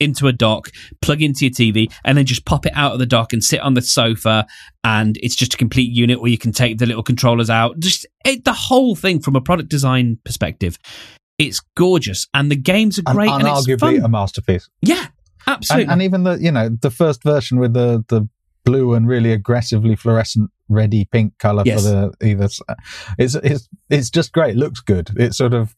into 0.00 0.26
a 0.26 0.32
dock, 0.32 0.70
plug 1.02 1.22
into 1.22 1.44
your 1.46 1.52
TV, 1.52 1.90
and 2.04 2.16
then 2.18 2.26
just 2.26 2.44
pop 2.44 2.66
it 2.66 2.72
out 2.74 2.92
of 2.92 2.98
the 2.98 3.06
dock 3.06 3.32
and 3.32 3.42
sit 3.42 3.60
on 3.60 3.74
the 3.74 3.82
sofa. 3.82 4.46
And 4.84 5.16
it's 5.22 5.34
just 5.36 5.54
a 5.54 5.56
complete 5.56 5.90
unit 5.90 6.20
where 6.20 6.30
you 6.30 6.38
can 6.38 6.52
take 6.52 6.78
the 6.78 6.86
little 6.86 7.02
controllers 7.02 7.50
out. 7.50 7.78
Just 7.80 8.06
it, 8.24 8.44
the 8.44 8.52
whole 8.52 8.94
thing 8.94 9.20
from 9.20 9.36
a 9.36 9.40
product 9.40 9.68
design 9.68 10.18
perspective, 10.24 10.78
it's 11.38 11.60
gorgeous, 11.76 12.26
and 12.34 12.50
the 12.50 12.56
games 12.56 12.98
are 12.98 13.02
And 13.06 13.16
great, 13.16 13.30
and, 13.30 13.42
it's 13.46 13.80
fun. 13.80 13.96
a 13.96 14.08
masterpiece. 14.08 14.68
yeah, 14.82 15.06
absolutely. 15.46 15.84
And, 15.84 15.92
and 15.92 16.02
even 16.02 16.24
the 16.24 16.38
you 16.38 16.50
know 16.52 16.68
the 16.68 16.90
first 16.90 17.22
version 17.22 17.58
with 17.58 17.72
the 17.74 18.04
the 18.08 18.28
blue 18.64 18.94
and 18.94 19.06
really 19.06 19.32
aggressively 19.32 19.94
fluorescent 19.94 20.50
ready 20.68 21.04
pink 21.04 21.38
color 21.38 21.62
Yes. 21.64 21.84
for 21.84 22.12
the 22.18 22.26
either 22.26 22.44
s- 22.44 22.60
uh, 22.68 22.74
it's 23.18 23.34
it's 23.36 23.68
it's 23.88 24.10
just 24.10 24.32
great. 24.32 24.56
It 24.56 24.58
looks 24.58 24.80
good. 24.80 25.10
It 25.16 25.34
sort 25.34 25.54
of 25.54 25.76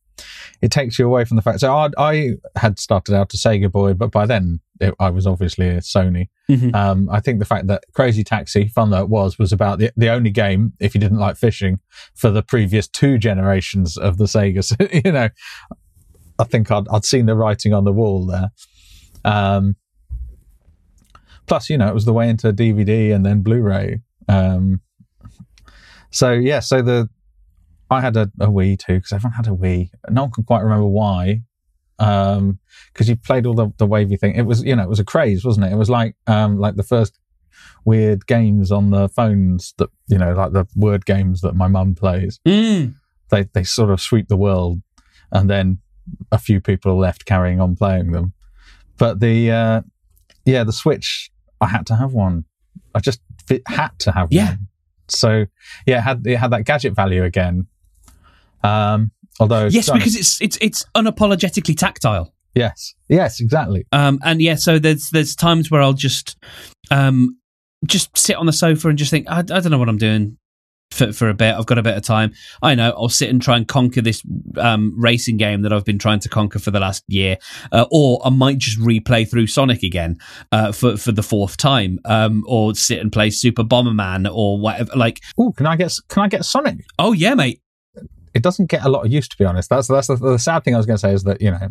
it 0.62 0.70
takes 0.70 0.98
you 0.98 1.06
away 1.06 1.24
from 1.24 1.36
the 1.36 1.42
fact. 1.42 1.60
So 1.60 1.72
I, 1.72 1.90
I 1.98 2.30
had 2.56 2.78
started 2.78 3.14
out 3.14 3.32
a 3.34 3.36
Sega 3.36 3.70
boy, 3.70 3.94
but 3.94 4.10
by 4.10 4.26
then 4.26 4.60
it, 4.80 4.94
I 4.98 5.10
was 5.10 5.26
obviously 5.26 5.68
a 5.68 5.78
Sony. 5.78 6.28
Mhm. 6.50 6.74
Um, 6.74 7.08
I 7.10 7.20
think 7.20 7.38
the 7.38 7.44
fact 7.44 7.66
that 7.68 7.84
Crazy 7.94 8.24
Taxi, 8.24 8.68
fun 8.68 8.90
though 8.90 9.02
it 9.02 9.08
was, 9.08 9.38
was 9.38 9.52
about 9.52 9.78
the, 9.78 9.90
the 9.96 10.08
only 10.08 10.30
game, 10.30 10.72
if 10.80 10.94
you 10.94 11.00
didn't 11.00 11.18
like 11.18 11.36
fishing, 11.36 11.80
for 12.14 12.30
the 12.30 12.42
previous 12.42 12.88
two 12.88 13.18
generations 13.18 13.96
of 13.96 14.18
the 14.18 14.24
Sega. 14.24 14.64
So, 14.64 14.76
you 15.04 15.12
know, 15.12 15.28
I 16.38 16.44
think 16.44 16.70
I'd, 16.70 16.88
I'd 16.88 17.04
seen 17.04 17.26
the 17.26 17.34
writing 17.34 17.72
on 17.74 17.84
the 17.84 17.92
wall 17.92 18.26
there. 18.26 18.50
Um, 19.24 19.76
plus, 21.46 21.68
you 21.68 21.78
know, 21.78 21.88
it 21.88 21.94
was 21.94 22.04
the 22.04 22.12
way 22.12 22.28
into 22.28 22.52
DVD 22.52 23.14
and 23.14 23.24
then 23.24 23.42
Blu-ray. 23.42 24.00
Um, 24.28 24.80
so 26.10 26.32
yeah, 26.32 26.60
so 26.60 26.82
the 26.82 27.08
I 27.90 28.00
had 28.00 28.16
a, 28.16 28.30
a 28.40 28.46
Wii 28.48 28.78
too 28.78 28.94
because 28.96 29.12
everyone 29.12 29.34
had 29.34 29.46
a 29.46 29.50
Wii. 29.50 29.90
No 30.10 30.22
one 30.22 30.30
can 30.32 30.44
quite 30.44 30.62
remember 30.62 30.86
why. 30.86 31.42
Um, 31.98 32.60
because 32.92 33.08
you 33.08 33.16
played 33.16 33.44
all 33.46 33.54
the, 33.54 33.72
the 33.78 33.86
wavy 33.86 34.16
thing. 34.16 34.34
It 34.36 34.42
was, 34.42 34.62
you 34.62 34.76
know, 34.76 34.82
it 34.84 34.88
was 34.88 35.00
a 35.00 35.04
craze, 35.04 35.44
wasn't 35.44 35.66
it? 35.66 35.72
It 35.72 35.76
was 35.76 35.90
like, 35.90 36.14
um, 36.26 36.58
like 36.58 36.76
the 36.76 36.82
first 36.84 37.18
weird 37.84 38.26
games 38.26 38.70
on 38.70 38.90
the 38.90 39.08
phones 39.08 39.74
that, 39.78 39.90
you 40.06 40.16
know, 40.18 40.32
like 40.32 40.52
the 40.52 40.66
word 40.76 41.04
games 41.06 41.40
that 41.40 41.54
my 41.56 41.66
mum 41.66 41.94
plays. 41.94 42.38
Mm. 42.46 42.94
They, 43.30 43.48
they 43.52 43.64
sort 43.64 43.90
of 43.90 44.00
sweep 44.00 44.28
the 44.28 44.36
world 44.36 44.80
and 45.32 45.50
then 45.50 45.78
a 46.30 46.38
few 46.38 46.60
people 46.60 46.92
are 46.92 46.96
left 46.96 47.24
carrying 47.24 47.60
on 47.60 47.74
playing 47.74 48.12
them. 48.12 48.32
But 48.96 49.18
the, 49.20 49.50
uh, 49.50 49.82
yeah, 50.44 50.62
the 50.64 50.72
Switch, 50.72 51.30
I 51.60 51.66
had 51.66 51.86
to 51.86 51.96
have 51.96 52.12
one. 52.12 52.44
I 52.94 53.00
just 53.00 53.20
fit, 53.46 53.62
had 53.66 53.98
to 54.00 54.12
have 54.12 54.28
Yeah. 54.30 54.50
one. 54.50 54.68
So 55.08 55.46
yeah, 55.86 55.98
it 55.98 56.02
had, 56.02 56.26
it 56.26 56.36
had 56.36 56.52
that 56.52 56.64
gadget 56.64 56.94
value 56.94 57.24
again. 57.24 57.66
Um, 58.64 59.10
although, 59.40 59.66
Yes, 59.66 59.90
because 59.90 60.16
it's 60.16 60.40
it's 60.40 60.58
it's 60.60 60.84
unapologetically 60.96 61.76
tactile. 61.76 62.32
yes, 62.54 62.94
yes, 63.08 63.40
exactly. 63.40 63.84
Um, 63.92 64.18
and 64.24 64.40
yeah, 64.42 64.56
so 64.56 64.78
there's 64.78 65.10
there's 65.10 65.34
times 65.36 65.70
where 65.70 65.82
I'll 65.82 65.92
just 65.92 66.36
um 66.90 67.36
just 67.86 68.16
sit 68.18 68.36
on 68.36 68.46
the 68.46 68.52
sofa 68.52 68.88
and 68.88 68.98
just 68.98 69.10
think 69.10 69.28
I, 69.30 69.38
I 69.38 69.42
don't 69.42 69.70
know 69.70 69.78
what 69.78 69.88
I'm 69.88 69.98
doing 69.98 70.36
for 70.90 71.12
for 71.12 71.28
a 71.28 71.34
bit. 71.34 71.54
I've 71.54 71.66
got 71.66 71.78
a 71.78 71.82
bit 71.82 71.96
of 71.96 72.02
time. 72.02 72.32
I 72.62 72.74
know 72.74 72.90
I'll 72.96 73.08
sit 73.10 73.28
and 73.30 73.40
try 73.40 73.56
and 73.58 73.68
conquer 73.68 74.00
this 74.02 74.22
um 74.56 74.94
racing 74.96 75.36
game 75.36 75.62
that 75.62 75.72
I've 75.72 75.84
been 75.84 75.98
trying 75.98 76.18
to 76.20 76.28
conquer 76.28 76.58
for 76.58 76.70
the 76.72 76.80
last 76.80 77.04
year, 77.06 77.36
uh, 77.70 77.84
or 77.92 78.20
I 78.24 78.30
might 78.30 78.58
just 78.58 78.80
replay 78.80 79.30
through 79.30 79.46
Sonic 79.46 79.82
again 79.84 80.18
uh, 80.50 80.72
for 80.72 80.96
for 80.96 81.12
the 81.12 81.22
fourth 81.22 81.56
time, 81.58 82.00
um, 82.06 82.42
or 82.48 82.74
sit 82.74 82.98
and 83.00 83.12
play 83.12 83.30
Super 83.30 83.62
Bomberman 83.62 84.28
or 84.32 84.58
whatever. 84.58 84.90
Like, 84.96 85.20
Oh, 85.38 85.52
can 85.52 85.66
I 85.66 85.76
get 85.76 85.92
can 86.08 86.22
I 86.24 86.28
get 86.28 86.44
Sonic? 86.44 86.78
oh 86.98 87.12
yeah, 87.12 87.34
mate. 87.34 87.60
It 88.34 88.42
doesn't 88.42 88.66
get 88.66 88.84
a 88.84 88.88
lot 88.88 89.04
of 89.04 89.12
use, 89.12 89.28
to 89.28 89.36
be 89.36 89.44
honest. 89.44 89.70
That's 89.70 89.88
that's 89.88 90.06
the, 90.06 90.16
the 90.16 90.38
sad 90.38 90.64
thing 90.64 90.74
I 90.74 90.78
was 90.78 90.86
going 90.86 90.96
to 90.96 91.00
say 91.00 91.12
is 91.12 91.24
that 91.24 91.40
you 91.40 91.50
know 91.50 91.68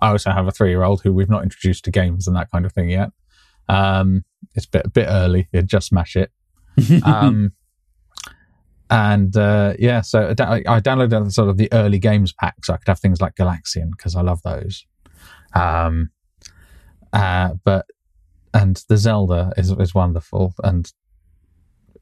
I 0.00 0.10
also 0.10 0.30
have 0.30 0.46
a 0.46 0.50
three 0.52 0.70
year 0.70 0.82
old 0.82 1.02
who 1.02 1.12
we've 1.12 1.30
not 1.30 1.42
introduced 1.42 1.84
to 1.84 1.90
games 1.90 2.26
and 2.26 2.36
that 2.36 2.50
kind 2.50 2.66
of 2.66 2.72
thing 2.72 2.90
yet. 2.90 3.10
Um, 3.68 4.24
it's 4.54 4.66
a 4.66 4.70
bit, 4.70 4.86
a 4.86 4.90
bit 4.90 5.06
early. 5.08 5.48
You 5.52 5.62
just 5.62 5.88
smash 5.88 6.16
it. 6.16 6.30
um, 7.04 7.52
and 8.90 9.36
uh, 9.36 9.74
yeah, 9.78 10.02
so 10.02 10.28
I 10.28 10.34
da- 10.34 10.62
I 10.66 10.80
downloaded 10.80 11.32
sort 11.32 11.48
of 11.48 11.56
the 11.56 11.72
early 11.72 11.98
games 11.98 12.32
pack, 12.32 12.64
so 12.64 12.74
I 12.74 12.76
could 12.76 12.88
have 12.88 13.00
things 13.00 13.20
like 13.20 13.34
Galaxian 13.34 13.90
because 13.90 14.14
I 14.14 14.20
love 14.20 14.42
those. 14.42 14.84
Um, 15.54 16.10
uh, 17.12 17.54
but 17.64 17.86
and 18.52 18.82
the 18.88 18.96
Zelda 18.96 19.52
is 19.56 19.70
is 19.72 19.94
wonderful, 19.94 20.54
and 20.62 20.92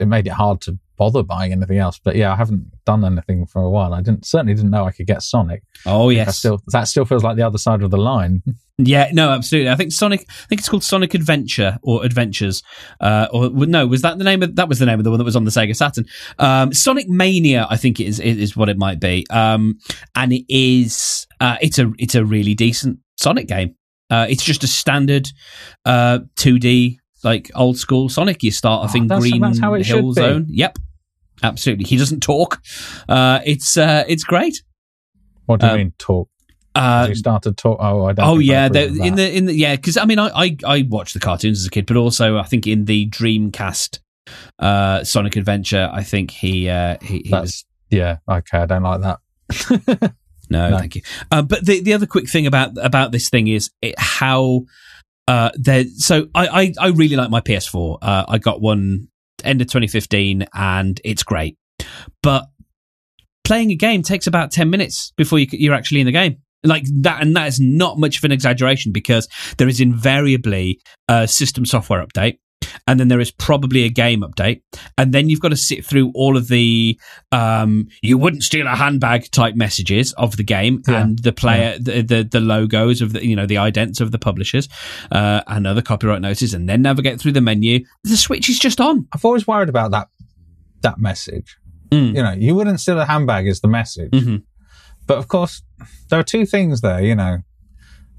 it 0.00 0.07
made 0.07 0.26
it 0.26 0.34
hard 0.34 0.61
to 0.62 0.78
bother 0.97 1.22
buying 1.22 1.53
anything 1.53 1.78
else. 1.78 1.99
But 1.99 2.16
yeah, 2.16 2.32
I 2.32 2.36
haven't 2.36 2.70
done 2.84 3.05
anything 3.05 3.47
for 3.47 3.62
a 3.62 3.70
while. 3.70 3.95
I 3.95 4.03
didn't 4.03 4.26
certainly 4.26 4.55
didn't 4.55 4.70
know 4.70 4.84
I 4.84 4.93
could 4.93 5.07
get 5.07 5.22
Sonic. 5.22 5.62
Oh 5.86 6.11
yes, 6.11 6.38
still 6.38 6.61
that 6.68 6.84
still 6.84 7.05
feels 7.05 7.24
like 7.24 7.36
the 7.36 7.47
other 7.47 7.59
side 7.59 7.82
of 7.82 7.90
the 7.90 7.99
line. 7.99 8.43
yeah, 8.78 9.09
no, 9.12 9.30
absolutely. 9.30 9.70
I 9.70 9.76
think 9.76 9.93
Sonic. 9.93 10.20
I 10.28 10.47
think 10.47 10.61
it's 10.61 10.68
called 10.68 10.84
Sonic 10.84 11.14
Adventure 11.14 11.78
or 11.82 12.05
Adventures. 12.05 12.62
Uh, 13.01 13.28
or 13.32 13.51
no, 13.51 13.86
was 13.86 14.03
that 14.03 14.18
the 14.18 14.24
name 14.24 14.43
of 14.43 14.57
that 14.57 14.68
was 14.68 14.78
the 14.78 14.86
name 14.86 14.99
of 14.99 15.05
the 15.05 15.11
one 15.11 15.18
that 15.18 15.24
was 15.24 15.36
on 15.36 15.45
the 15.45 15.51
Sega 15.51 15.74
Saturn? 15.74 16.05
Um, 16.38 16.72
Sonic 16.72 17.09
Mania, 17.09 17.66
I 17.70 17.76
think 17.76 18.01
it 18.01 18.07
is 18.07 18.20
it 18.20 18.38
is 18.38 18.57
what 18.57 18.68
it 18.68 18.78
might 18.78 19.01
be. 19.01 19.26
Um, 19.30 19.78
and 20.14 20.32
it 20.32 20.45
is 20.49 21.26
uh, 21.40 21.57
it's 21.61 21.78
a 21.78 21.93
it's 21.99 22.14
a 22.14 22.24
really 22.24 22.55
decent 22.55 22.99
Sonic 23.16 23.49
game. 23.49 23.76
Uh, 24.11 24.26
it's 24.28 24.45
just 24.45 24.62
a 24.62 24.66
standard 24.66 25.26
uh, 25.86 26.18
2D 26.36 26.99
like 27.24 27.50
old 27.54 27.76
school 27.78 28.08
Sonic. 28.08 28.42
You 28.42 28.50
start 28.50 28.84
off 28.84 28.92
Oh, 28.94 28.98
in 28.98 29.06
that's- 29.06 29.22
Green 29.28 29.40
that's 29.40 29.58
how 29.58 29.74
it 29.74 29.84
should 29.84 29.96
Hill 29.96 30.08
be. 30.14 30.20
Zone. 30.20 30.46
Yep, 30.48 30.78
absolutely. 31.42 31.84
He 31.84 31.96
doesn't 31.96 32.20
talk. 32.20 32.60
Uh, 33.08 33.40
it's 33.44 33.76
uh, 33.76 34.04
it's 34.08 34.24
great. 34.24 34.62
What 35.46 35.60
do 35.60 35.66
you 35.66 35.72
Um, 35.72 35.78
mean 35.78 35.92
talk? 35.98 36.28
Uh, 36.74 37.00
Has 37.00 37.08
he 37.08 37.14
started 37.16 37.56
talk? 37.58 37.76
Oh, 37.80 38.06
I 38.06 38.12
don't. 38.14 38.26
Oh 38.26 38.36
think 38.38 38.48
yeah, 38.48 38.68
the, 38.68 38.86
with 38.88 39.00
in 39.00 39.14
the 39.16 39.36
in 39.36 39.44
the 39.46 39.54
yeah, 39.54 39.76
because 39.76 39.96
I 39.98 40.04
mean, 40.06 40.18
I, 40.18 40.30
I 40.34 40.56
I 40.66 40.86
watched 40.88 41.12
the 41.14 41.20
cartoons 41.20 41.60
as 41.60 41.66
a 41.66 41.70
kid, 41.70 41.84
but 41.86 41.96
also 41.98 42.38
I 42.38 42.44
think 42.44 42.66
in 42.66 42.86
the 42.86 43.08
Dreamcast 43.10 43.98
uh, 44.58 45.04
Sonic 45.04 45.36
Adventure, 45.36 45.90
I 45.92 46.02
think 46.02 46.30
he 46.30 46.70
uh, 46.70 46.96
he, 47.02 47.22
he 47.26 47.30
was 47.30 47.66
yeah. 47.90 48.18
Okay, 48.26 48.56
I 48.58 48.64
don't 48.66 48.82
like 48.82 49.02
that. 49.02 49.18
no, 50.48 50.70
no. 50.70 50.78
thank 50.78 50.94
you. 50.96 51.02
Uh, 51.30 51.42
but 51.42 51.66
the 51.66 51.82
the 51.82 51.92
other 51.92 52.06
quick 52.06 52.26
thing 52.30 52.46
about 52.46 52.70
about 52.82 53.12
this 53.12 53.28
thing 53.28 53.48
is 53.48 53.70
it, 53.82 53.94
how 53.98 54.62
uh, 55.33 55.51
there. 55.55 55.85
So 55.97 56.26
I, 56.35 56.47
I 56.47 56.72
I 56.78 56.89
really 56.89 57.16
like 57.16 57.30
my 57.30 57.41
PS4. 57.41 57.99
Uh, 58.03 58.24
I 58.28 58.37
got 58.37 58.61
one 58.61 59.09
end 59.43 59.62
of 59.62 59.66
2015, 59.68 60.47
and 60.53 61.01
it's 61.05 61.22
great. 61.22 61.57
But 62.22 62.45
playing 63.43 63.70
a 63.70 63.74
game 63.74 64.03
takes 64.03 64.26
about 64.26 64.51
10 64.51 64.68
minutes 64.68 65.12
before 65.16 65.39
you, 65.39 65.47
you're 65.51 65.74
actually 65.74 66.01
in 66.01 66.07
the 66.07 66.12
game. 66.12 66.37
Like 66.64 66.85
that, 67.01 67.22
and 67.22 67.35
that 67.35 67.49
is 67.49 67.59
not 67.59 67.99
much 67.99 68.18
of 68.18 68.24
an 68.24 68.30
exaggeration 68.30 68.93
because 68.93 69.26
there 69.57 69.68
is 69.68 69.80
invariably 69.80 70.80
a 71.09 71.26
system 71.26 71.64
software 71.64 72.05
update, 72.07 72.39
and 72.86 72.98
then 73.00 73.08
there 73.08 73.20
is 73.20 73.30
probably 73.30 73.84
a 73.84 73.88
game 73.88 74.20
update, 74.22 74.62
and 74.98 75.12
then 75.12 75.28
you've 75.28 75.40
got 75.40 75.48
to 75.50 75.56
sit 75.56 75.84
through 75.84 76.10
all 76.14 76.36
of 76.36 76.48
the 76.48 76.98
um, 77.32 77.88
"you 78.02 78.18
wouldn't 78.18 78.42
steal 78.42 78.66
a 78.66 78.76
handbag" 78.76 79.30
type 79.30 79.54
messages 79.54 80.12
of 80.14 80.36
the 80.36 80.42
game, 80.44 80.82
Yeah. 80.88 81.02
and 81.02 81.18
the 81.20 81.32
player, 81.32 81.78
the, 81.78 82.02
the 82.02 82.22
the 82.24 82.40
logos 82.40 83.00
of 83.02 83.12
the 83.12 83.26
you 83.26 83.36
know 83.36 83.46
the 83.46 83.56
idents 83.56 84.00
of 84.00 84.10
the 84.12 84.18
publishers, 84.18 84.68
uh, 85.10 85.42
and 85.46 85.66
other 85.66 85.82
copyright 85.82 86.20
notices, 86.20 86.54
and 86.54 86.68
then 86.68 86.82
navigate 86.82 87.20
through 87.20 87.32
the 87.32 87.40
menu. 87.40 87.84
The 88.04 88.16
switch 88.16 88.48
is 88.48 88.58
just 88.58 88.80
on. 88.80 89.06
I've 89.12 89.24
always 89.24 89.46
worried 89.46 89.68
about 89.68 89.90
that 89.92 90.08
that 90.82 90.98
message. 90.98 91.56
Mm. 91.90 92.16
You 92.16 92.22
know, 92.22 92.32
you 92.32 92.54
wouldn't 92.54 92.80
steal 92.80 92.98
a 92.98 93.04
handbag 93.04 93.46
is 93.46 93.60
the 93.60 93.68
message. 93.68 94.10
Mhm. 94.12 94.42
But 95.06 95.18
of 95.18 95.28
course, 95.28 95.62
there 96.08 96.18
are 96.18 96.22
two 96.24 96.46
things 96.46 96.80
there. 96.80 97.02
You 97.02 97.14
know, 97.14 97.38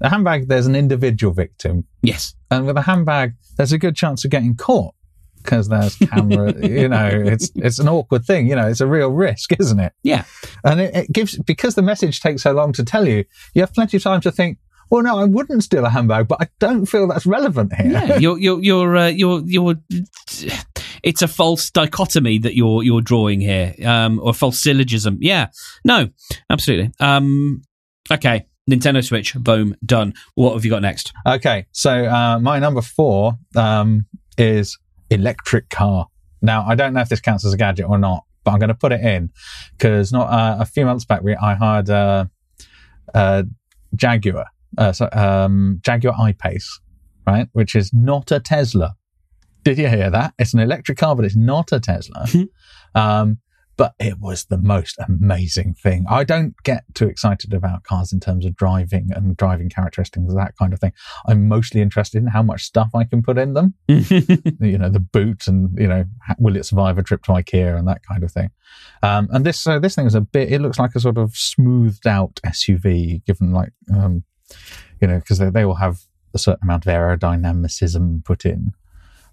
the 0.00 0.08
handbag. 0.08 0.48
There's 0.48 0.66
an 0.66 0.74
individual 0.76 1.32
victim, 1.32 1.84
Yes. 2.02 2.34
and 2.50 2.66
with 2.66 2.76
a 2.76 2.82
handbag, 2.82 3.34
there's 3.56 3.72
a 3.72 3.78
good 3.78 3.96
chance 3.96 4.24
of 4.24 4.30
getting 4.30 4.54
caught 4.54 4.94
because 5.42 5.68
there's 5.68 5.96
camera. 5.96 6.52
you 6.66 6.88
know, 6.88 7.08
it's 7.12 7.50
it's 7.56 7.78
an 7.78 7.88
awkward 7.88 8.24
thing. 8.24 8.48
You 8.48 8.56
know, 8.56 8.66
it's 8.68 8.80
a 8.80 8.86
real 8.86 9.10
risk, 9.10 9.52
isn't 9.58 9.78
it? 9.80 9.92
Yeah. 10.02 10.24
And 10.64 10.80
it, 10.80 10.94
it 10.96 11.12
gives 11.12 11.38
because 11.38 11.74
the 11.74 11.82
message 11.82 12.20
takes 12.20 12.42
so 12.42 12.52
long 12.52 12.72
to 12.74 12.84
tell 12.84 13.06
you. 13.06 13.24
You 13.54 13.62
have 13.62 13.72
plenty 13.74 13.96
of 13.98 14.02
time 14.02 14.20
to 14.22 14.32
think. 14.32 14.58
Well, 14.90 15.02
no, 15.02 15.18
I 15.18 15.24
wouldn't 15.24 15.64
steal 15.64 15.84
a 15.86 15.90
handbag, 15.90 16.28
but 16.28 16.42
I 16.42 16.48
don't 16.60 16.84
feel 16.86 17.06
that's 17.08 17.24
relevant 17.26 17.74
here. 17.74 17.90
yeah, 17.90 18.16
you're 18.18 18.38
you're 18.38 18.62
you're 18.62 18.96
uh, 18.96 19.08
you're 19.08 19.42
you're. 19.46 19.74
It's 21.02 21.20
a 21.22 21.28
false 21.28 21.70
dichotomy 21.70 22.38
that 22.38 22.54
you're 22.54 22.82
you're 22.82 23.00
drawing 23.02 23.40
here, 23.40 23.74
um, 23.84 24.20
or 24.22 24.32
false 24.32 24.58
syllogism. 24.62 25.18
Yeah, 25.20 25.48
no, 25.84 26.08
absolutely. 26.50 26.92
Um, 27.00 27.62
okay, 28.10 28.46
Nintendo 28.70 29.04
Switch, 29.04 29.34
boom, 29.34 29.76
done. 29.84 30.14
What 30.34 30.54
have 30.54 30.64
you 30.64 30.70
got 30.70 30.82
next? 30.82 31.12
Okay, 31.26 31.66
so 31.72 32.06
uh, 32.06 32.38
my 32.38 32.58
number 32.58 32.80
four 32.80 33.34
um, 33.56 34.06
is 34.38 34.78
electric 35.10 35.68
car. 35.68 36.08
Now, 36.40 36.64
I 36.66 36.74
don't 36.74 36.94
know 36.94 37.00
if 37.00 37.08
this 37.08 37.20
counts 37.20 37.44
as 37.44 37.52
a 37.52 37.56
gadget 37.56 37.86
or 37.88 37.98
not, 37.98 38.24
but 38.42 38.52
I'm 38.52 38.58
going 38.58 38.68
to 38.68 38.74
put 38.74 38.92
it 38.92 39.00
in 39.00 39.30
because 39.72 40.12
not 40.12 40.28
uh, 40.28 40.56
a 40.60 40.64
few 40.64 40.86
months 40.86 41.04
back 41.04 41.22
we 41.22 41.34
I 41.34 41.54
hired 41.54 41.90
uh, 41.90 42.26
uh, 43.14 43.42
Jaguar, 43.94 44.46
uh, 44.78 44.92
so, 44.92 45.08
um, 45.12 45.80
Jaguar 45.82 46.14
I-Pace, 46.18 46.80
right, 47.26 47.48
which 47.52 47.74
is 47.74 47.92
not 47.92 48.30
a 48.32 48.40
Tesla. 48.40 48.96
Did 49.62 49.78
you 49.78 49.88
hear 49.88 50.10
that? 50.10 50.34
It's 50.38 50.54
an 50.54 50.60
electric 50.60 50.98
car, 50.98 51.16
but 51.16 51.24
it's 51.24 51.36
not 51.36 51.72
a 51.72 51.80
Tesla. 51.80 52.26
um, 52.94 53.38
but 53.76 53.94
it 53.98 54.20
was 54.20 54.44
the 54.44 54.58
most 54.58 54.96
amazing 55.08 55.74
thing. 55.74 56.04
I 56.08 56.24
don't 56.24 56.54
get 56.62 56.84
too 56.94 57.08
excited 57.08 57.52
about 57.52 57.82
cars 57.82 58.12
in 58.12 58.20
terms 58.20 58.46
of 58.46 58.56
driving 58.56 59.10
and 59.14 59.36
driving 59.36 59.68
characteristics, 59.68 60.34
that 60.34 60.56
kind 60.56 60.72
of 60.72 60.80
thing. 60.80 60.92
I'm 61.26 61.48
mostly 61.48 61.80
interested 61.80 62.18
in 62.18 62.28
how 62.28 62.42
much 62.42 62.64
stuff 62.64 62.90
I 62.94 63.04
can 63.04 63.22
put 63.22 63.38
in 63.38 63.54
them. 63.54 63.74
you 63.88 64.78
know, 64.78 64.88
the 64.88 65.04
boot 65.12 65.46
and, 65.46 65.76
you 65.78 65.88
know, 65.88 66.04
will 66.38 66.56
it 66.56 66.66
survive 66.66 66.98
a 66.98 67.02
trip 67.02 67.22
to 67.24 67.32
IKEA 67.32 67.76
and 67.76 67.88
that 67.88 68.02
kind 68.06 68.22
of 68.22 68.30
thing. 68.30 68.50
Um, 69.02 69.28
and 69.32 69.44
this, 69.44 69.66
uh, 69.66 69.78
this 69.78 69.94
thing 69.94 70.06
is 70.06 70.14
a 70.14 70.20
bit, 70.20 70.52
it 70.52 70.60
looks 70.60 70.78
like 70.78 70.94
a 70.94 71.00
sort 71.00 71.18
of 71.18 71.36
smoothed 71.36 72.06
out 72.06 72.40
SUV 72.46 73.24
given 73.24 73.52
like, 73.52 73.72
um, 73.94 74.24
you 75.00 75.08
know, 75.08 75.18
because 75.18 75.38
they, 75.38 75.50
they 75.50 75.64
all 75.64 75.74
have 75.74 76.00
a 76.32 76.38
certain 76.38 76.64
amount 76.64 76.86
of 76.86 76.92
aerodynamicism 76.92 78.24
put 78.24 78.44
in. 78.44 78.72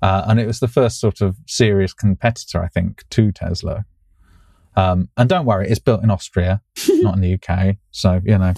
Uh, 0.01 0.25
and 0.27 0.39
it 0.39 0.47
was 0.47 0.59
the 0.59 0.67
first 0.67 0.99
sort 0.99 1.21
of 1.21 1.37
serious 1.45 1.93
competitor, 1.93 2.63
I 2.63 2.67
think, 2.67 3.07
to 3.11 3.31
Tesla. 3.31 3.85
Um, 4.75 5.09
and 5.17 5.27
don't 5.29 5.45
worry, 5.45 5.69
it's 5.69 5.79
built 5.79 6.03
in 6.03 6.09
Austria, 6.11 6.61
not 6.89 7.15
in 7.15 7.21
the 7.21 7.33
UK. 7.33 7.75
So, 7.91 8.21
you 8.23 8.37
know, 8.37 8.53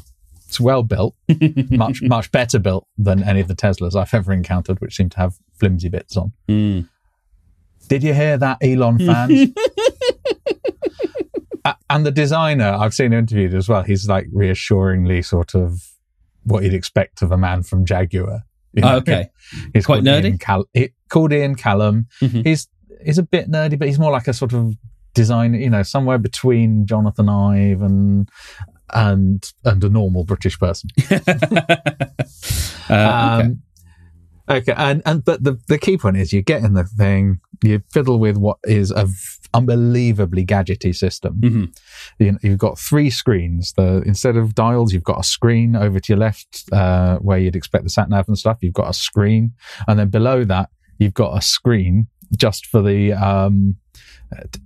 it's 0.48 0.60
well 0.60 0.84
built, 0.84 1.16
much, 1.72 2.02
much 2.04 2.32
better 2.32 2.60
built 2.60 2.88
than 2.98 3.24
any 3.24 3.40
of 3.40 3.48
the 3.48 3.56
Teslas 3.56 3.96
I've 3.96 4.14
ever 4.14 4.32
encountered, 4.32 4.80
which 4.80 4.96
seem 4.96 5.10
to 5.10 5.18
have 5.18 5.34
flimsy 5.60 5.90
bits 5.90 6.16
on. 6.16 6.32
Mm. 6.48 6.88
Did 7.90 8.04
you 8.04 8.14
hear 8.14 8.38
that, 8.38 8.58
Elon 8.62 9.00
fans? 9.00 9.50
A- 11.66 11.76
and 11.90 12.06
the 12.06 12.12
designer, 12.12 12.66
I've 12.78 12.94
seen 12.94 13.14
interviewed 13.14 13.54
as 13.54 13.70
well. 13.70 13.84
He's 13.84 14.08
like 14.08 14.28
reassuringly 14.34 15.22
sort 15.22 15.56
of 15.56 15.82
what 16.44 16.64
you'd 16.64 16.74
expect 16.74 17.22
of 17.22 17.32
a 17.32 17.38
man 17.38 17.64
from 17.64 17.86
Jaguar. 17.86 18.42
you 18.74 18.84
Oh, 18.84 18.98
okay. 18.98 19.30
He's 19.74 19.86
Quite 19.86 20.04
called 20.04 20.06
nerdy? 20.08 20.26
Ian 20.26 20.38
Cal- 20.40 20.66
he, 20.74 20.90
called 21.10 21.32
Ian 21.32 21.56
Callum. 21.56 22.08
Mhm. 22.22 22.46
He's 22.46 22.68
he's 23.04 23.18
a 23.18 23.24
bit 23.24 23.50
nerdy, 23.50 23.80
but 23.80 23.88
he's 23.88 23.98
more 24.00 24.12
like 24.12 24.28
a 24.28 24.34
sort 24.34 24.54
of 24.54 24.76
designer, 25.14 25.58
you 25.58 25.70
know, 25.70 25.84
somewhere 25.84 26.18
between 26.18 26.86
Jonathan 26.86 27.30
Ive 27.30 27.82
and 27.82 28.30
and 28.94 29.52
and 29.66 29.84
a 29.84 29.90
normal 29.90 30.24
British 30.24 30.60
person. 30.60 30.90
Uh, 32.90 33.40
okay. 33.40 33.46
Um, 33.46 33.62
okay, 34.50 34.74
and 34.76 35.02
and 35.06 35.24
but 35.24 35.42
the 35.44 35.58
the 35.70 35.78
key 35.78 35.98
point 35.98 36.18
is 36.18 36.34
you 36.34 36.42
get 36.42 36.64
in 36.64 36.74
the 36.74 36.84
thing, 36.84 37.40
you 37.64 37.82
fiddle 37.92 38.20
with 38.20 38.38
what 38.38 38.58
is 38.66 38.92
a 38.92 39.06
v- 39.06 39.14
unbelievably 39.54 40.46
gadgety 40.46 40.94
system. 40.94 41.40
Mhm. 41.40 41.78
You, 42.20 42.38
you've 42.42 42.58
got 42.58 42.78
three 42.78 43.10
screens. 43.10 43.72
The 43.78 44.02
instead 44.06 44.36
of 44.36 44.54
dials, 44.54 44.92
you've 44.94 45.04
got 45.06 45.20
a 45.20 45.24
screen 45.24 45.78
over 45.78 46.00
to 46.00 46.12
your 46.12 46.20
left 46.20 46.66
uh, 46.74 47.20
where 47.20 47.38
you'd 47.38 47.56
expect 47.56 47.86
the 47.86 47.90
sat 47.90 48.10
nav 48.10 48.28
and 48.28 48.38
stuff. 48.38 48.58
You've 48.62 48.74
got 48.74 48.90
a 48.90 48.94
screen, 48.94 49.54
and 49.88 49.98
then 49.98 50.10
below 50.10 50.44
that, 50.44 50.70
you've 51.00 51.14
got 51.14 51.38
a 51.38 51.42
screen 51.42 52.08
just 52.36 52.66
for 52.66 52.82
the 52.82 53.14
um, 53.14 53.78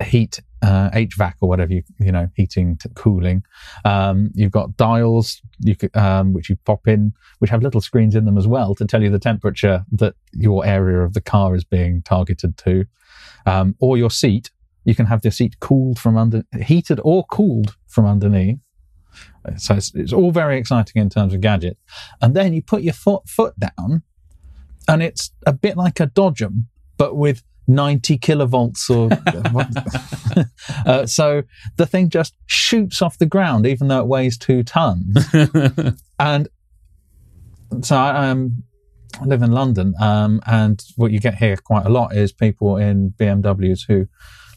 heat 0.03 0.39
uh, 0.61 0.89
HVAC 0.91 1.33
or 1.41 1.49
whatever 1.49 1.73
you 1.73 1.83
you 1.99 2.11
know 2.11 2.27
heating 2.35 2.77
to 2.77 2.89
cooling. 2.89 3.43
Um, 3.85 4.31
you've 4.33 4.51
got 4.51 4.77
dials 4.77 5.41
you 5.59 5.75
could, 5.75 5.95
um, 5.95 6.33
which 6.33 6.49
you 6.49 6.57
pop 6.65 6.87
in, 6.87 7.13
which 7.39 7.49
have 7.51 7.61
little 7.61 7.81
screens 7.81 8.15
in 8.15 8.25
them 8.25 8.37
as 8.37 8.47
well 8.47 8.75
to 8.75 8.85
tell 8.85 9.03
you 9.03 9.09
the 9.09 9.19
temperature 9.19 9.85
that 9.91 10.15
your 10.33 10.65
area 10.65 11.01
of 11.01 11.13
the 11.13 11.21
car 11.21 11.55
is 11.55 11.63
being 11.63 12.01
targeted 12.01 12.57
to, 12.57 12.85
um, 13.45 13.75
or 13.79 13.97
your 13.97 14.11
seat. 14.11 14.51
You 14.85 14.95
can 14.95 15.05
have 15.07 15.21
the 15.21 15.31
seat 15.31 15.59
cooled 15.59 15.99
from 15.99 16.17
under, 16.17 16.43
heated 16.61 16.99
or 17.03 17.25
cooled 17.25 17.75
from 17.87 18.05
underneath. 18.05 18.59
So 19.57 19.75
it's, 19.75 19.93
it's 19.95 20.13
all 20.13 20.31
very 20.31 20.57
exciting 20.57 21.01
in 21.01 21.09
terms 21.09 21.33
of 21.33 21.41
gadget. 21.41 21.77
And 22.21 22.35
then 22.35 22.53
you 22.53 22.61
put 22.61 22.83
your 22.83 22.93
foot 22.93 23.27
foot 23.27 23.53
down, 23.59 24.03
and 24.87 25.03
it's 25.03 25.31
a 25.45 25.53
bit 25.53 25.77
like 25.77 25.99
a 25.99 26.07
Dodgem, 26.07 26.65
but 26.97 27.15
with 27.15 27.43
90 27.67 28.17
kilovolts 28.19 28.89
or 28.89 29.09
uh, 30.85 31.05
so 31.05 31.43
the 31.75 31.85
thing 31.85 32.09
just 32.09 32.33
shoots 32.45 33.01
off 33.01 33.17
the 33.17 33.25
ground 33.25 33.65
even 33.65 33.89
though 33.89 33.99
it 33.99 34.07
weighs 34.07 34.37
two 34.37 34.63
tons 34.63 35.17
and 36.19 36.47
so 37.81 37.97
I 37.97 38.29
um, 38.29 38.63
I 39.19 39.25
live 39.25 39.41
in 39.41 39.51
London, 39.51 39.93
um, 39.99 40.41
and 40.45 40.83
what 40.95 41.11
you 41.11 41.19
get 41.19 41.35
here 41.35 41.57
quite 41.57 41.85
a 41.85 41.89
lot 41.89 42.15
is 42.15 42.31
people 42.31 42.77
in 42.77 43.13
BMWs 43.17 43.81
who 43.87 44.07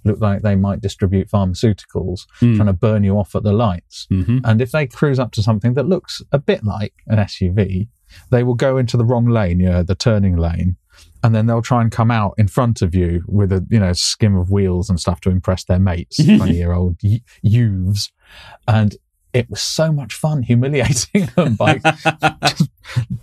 look 0.04 0.20
like 0.20 0.42
they 0.42 0.56
might 0.56 0.80
distribute 0.80 1.30
pharmaceuticals, 1.30 2.26
Hmm. 2.38 2.56
trying 2.56 2.66
to 2.66 2.72
burn 2.72 3.04
you 3.04 3.18
off 3.18 3.34
at 3.34 3.42
the 3.42 3.52
lights. 3.52 4.06
Mm-hmm. 4.10 4.38
And 4.44 4.60
if 4.60 4.70
they 4.72 4.86
cruise 4.86 5.18
up 5.18 5.32
to 5.32 5.42
something 5.42 5.74
that 5.74 5.86
looks 5.86 6.22
a 6.32 6.38
bit 6.38 6.64
like 6.64 6.94
an 7.06 7.18
SUV, 7.18 7.88
they 8.30 8.42
will 8.42 8.54
go 8.54 8.76
into 8.76 8.96
the 8.96 9.04
wrong 9.04 9.26
lane, 9.26 9.60
you 9.60 9.68
know, 9.68 9.82
the 9.82 9.94
turning 9.94 10.36
lane, 10.36 10.76
and 11.22 11.34
then 11.34 11.46
they'll 11.46 11.62
try 11.62 11.82
and 11.82 11.90
come 11.90 12.10
out 12.10 12.34
in 12.38 12.48
front 12.48 12.82
of 12.82 12.94
you 12.94 13.22
with 13.26 13.52
a, 13.52 13.66
you 13.70 13.78
know, 13.78 13.92
skim 13.92 14.36
of 14.36 14.50
wheels 14.50 14.88
and 14.88 14.98
stuff 14.98 15.20
to 15.22 15.30
impress 15.30 15.64
their 15.64 15.78
mates, 15.78 16.16
20 16.24 16.54
year 16.54 16.72
old 16.72 16.96
y- 17.02 17.20
youths. 17.42 18.10
And 18.66 18.96
it 19.32 19.48
was 19.50 19.60
so 19.60 19.92
much 19.92 20.14
fun 20.14 20.42
humiliating 20.50 21.26
them 21.36 21.54
by 21.54 21.78
just 22.46 22.70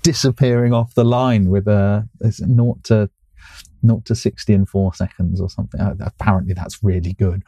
disappearing 0.04 0.74
off 0.74 0.94
the 0.94 1.06
line 1.06 1.50
with 1.50 1.68
a, 1.68 2.08
naught 2.42 2.84
to, 2.86 3.10
naught 3.84 4.06
to 4.06 4.16
60 4.16 4.54
in 4.54 4.66
four 4.66 4.94
seconds 4.94 5.42
or 5.42 5.50
something. 5.50 5.80
Uh, 5.82 5.96
Apparently 6.00 6.54
that's 6.54 6.84
really 6.84 7.14
good. 7.14 7.44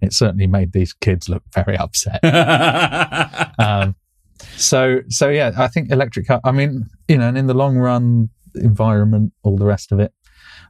It 0.00 0.12
certainly 0.12 0.46
made 0.46 0.72
these 0.72 0.92
kids 0.92 1.28
look 1.28 1.42
very 1.54 1.76
upset 1.76 2.20
um, 3.58 3.94
so 4.56 5.00
so 5.08 5.28
yeah, 5.28 5.52
I 5.56 5.68
think 5.68 5.90
electric 5.90 6.26
car. 6.26 6.40
I 6.44 6.52
mean, 6.52 6.88
you 7.08 7.18
know, 7.18 7.28
and 7.28 7.38
in 7.38 7.46
the 7.46 7.54
long 7.54 7.76
run, 7.76 8.30
environment, 8.56 9.32
all 9.42 9.56
the 9.56 9.66
rest 9.66 9.92
of 9.92 10.00
it. 10.00 10.12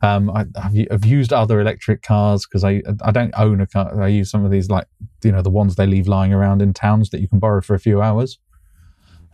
Um, 0.03 0.31
I, 0.31 0.45
I've 0.91 1.05
used 1.05 1.33
other 1.33 1.61
electric 1.61 2.03
cars 2.03 2.47
because 2.47 2.65
I 2.65 2.83
I 3.03 3.11
don't 3.11 3.35
own 3.37 3.61
a 3.61 3.67
car. 3.67 4.03
I 4.03 4.09
use 4.09 4.31
some 4.31 4.45
of 4.45 4.51
these 4.51 4.69
like 4.69 4.87
you 5.23 5.33
know 5.33 5.43
the 5.43 5.51
ones 5.51 5.77
they 5.77 5.87
leave 5.87 6.07
lying 6.07 6.33
around 6.33 6.63
in 6.63 6.73
towns 6.73 7.11
that 7.11 7.21
you 7.21 7.29
can 7.29 7.39
borrow 7.39 7.61
for 7.61 7.75
a 7.75 7.81
few 7.81 8.03
hours. 8.03 8.39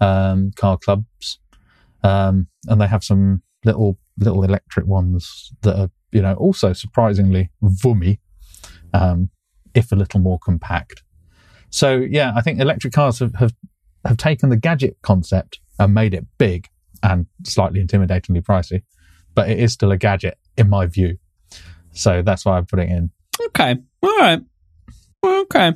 Um, 0.00 0.52
car 0.56 0.78
clubs, 0.78 1.40
um, 2.02 2.46
and 2.68 2.80
they 2.80 2.86
have 2.86 3.04
some 3.04 3.42
little 3.64 3.98
little 4.18 4.44
electric 4.44 4.86
ones 4.86 5.52
that 5.62 5.78
are 5.78 5.90
you 6.12 6.22
know 6.22 6.34
also 6.34 6.72
surprisingly 6.72 7.50
vummy, 7.62 8.18
um, 8.94 9.30
if 9.74 9.92
a 9.92 9.96
little 9.96 10.20
more 10.20 10.38
compact. 10.38 11.02
So 11.70 11.96
yeah, 11.96 12.32
I 12.34 12.40
think 12.40 12.60
electric 12.60 12.92
cars 12.92 13.18
have, 13.18 13.34
have 13.34 13.54
have 14.04 14.16
taken 14.16 14.48
the 14.48 14.56
gadget 14.56 14.96
concept 15.02 15.60
and 15.78 15.94
made 15.94 16.14
it 16.14 16.26
big 16.38 16.68
and 17.02 17.26
slightly 17.44 17.84
intimidatingly 17.84 18.42
pricey, 18.42 18.82
but 19.34 19.50
it 19.50 19.58
is 19.58 19.72
still 19.72 19.90
a 19.90 19.96
gadget 19.96 20.38
in 20.56 20.68
my 20.68 20.86
view. 20.86 21.18
So 21.92 22.22
that's 22.22 22.44
why 22.44 22.58
I 22.58 22.60
put 22.62 22.78
it 22.78 22.88
in. 22.88 23.10
Okay. 23.46 23.76
All 24.02 24.18
right. 24.18 24.40
Okay. 25.24 25.72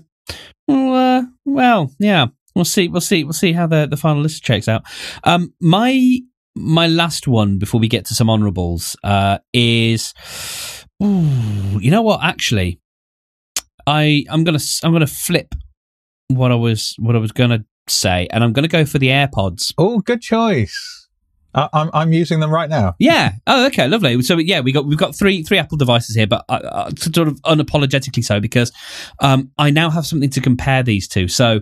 Well, 0.68 0.95
uh, 0.95 1.22
well, 1.45 1.93
yeah. 1.99 2.27
We'll 2.55 2.64
see. 2.64 2.89
We'll 2.89 3.01
see. 3.01 3.25
We'll 3.25 3.33
see 3.33 3.53
how 3.53 3.66
the, 3.66 3.87
the 3.91 3.97
final 3.97 4.22
list 4.22 4.45
checks 4.45 4.68
out. 4.68 4.85
Um, 5.25 5.53
my 5.61 6.20
my 6.55 6.87
last 6.87 7.27
one 7.27 7.59
before 7.59 7.81
we 7.81 7.89
get 7.89 8.05
to 8.07 8.14
some 8.14 8.31
honourables 8.31 8.97
uh, 9.03 9.39
is, 9.53 10.14
ooh, 11.03 11.81
you 11.81 11.91
know 11.91 12.03
what? 12.03 12.22
Actually, 12.22 12.81
I 13.87 14.25
I'm 14.31 14.45
gonna 14.45 14.61
I'm 14.85 14.93
gonna 14.93 15.07
flip 15.07 15.53
what 16.29 16.53
I 16.53 16.55
was 16.55 16.95
what 16.99 17.16
I 17.16 17.18
was 17.18 17.33
gonna 17.33 17.64
say, 17.89 18.29
and 18.31 18.45
I'm 18.45 18.53
gonna 18.53 18.68
go 18.68 18.85
for 18.85 18.99
the 18.99 19.09
AirPods. 19.09 19.75
Oh, 19.77 19.99
good 19.99 20.20
choice. 20.20 21.04
I'm 21.55 21.91
I'm 21.93 22.13
using 22.13 22.41
them 22.41 22.51
right 22.51 22.69
now. 22.69 22.95
Yeah. 22.99 23.33
Oh, 23.47 23.67
okay. 23.67 23.87
Lovely. 23.89 24.21
So 24.23 24.39
yeah, 24.39 24.61
we 24.61 24.73
got 24.73 24.87
we've 24.87 24.99
got 24.99 25.15
three 25.15 25.43
three 25.43 25.59
Apple 25.59 25.79
devices 25.79 26.17
here, 26.17 26.27
but 26.27 26.45
uh, 26.49 26.53
uh, 26.53 26.91
sort 26.97 27.29
of 27.29 27.41
unapologetically 27.43 28.25
so 28.25 28.41
because 28.41 28.73
um, 29.21 29.51
I 29.59 29.71
now 29.71 29.91
have 29.91 30.07
something 30.07 30.31
to 30.31 30.41
compare 30.41 30.83
these 30.83 31.09
to. 31.09 31.29
So 31.29 31.61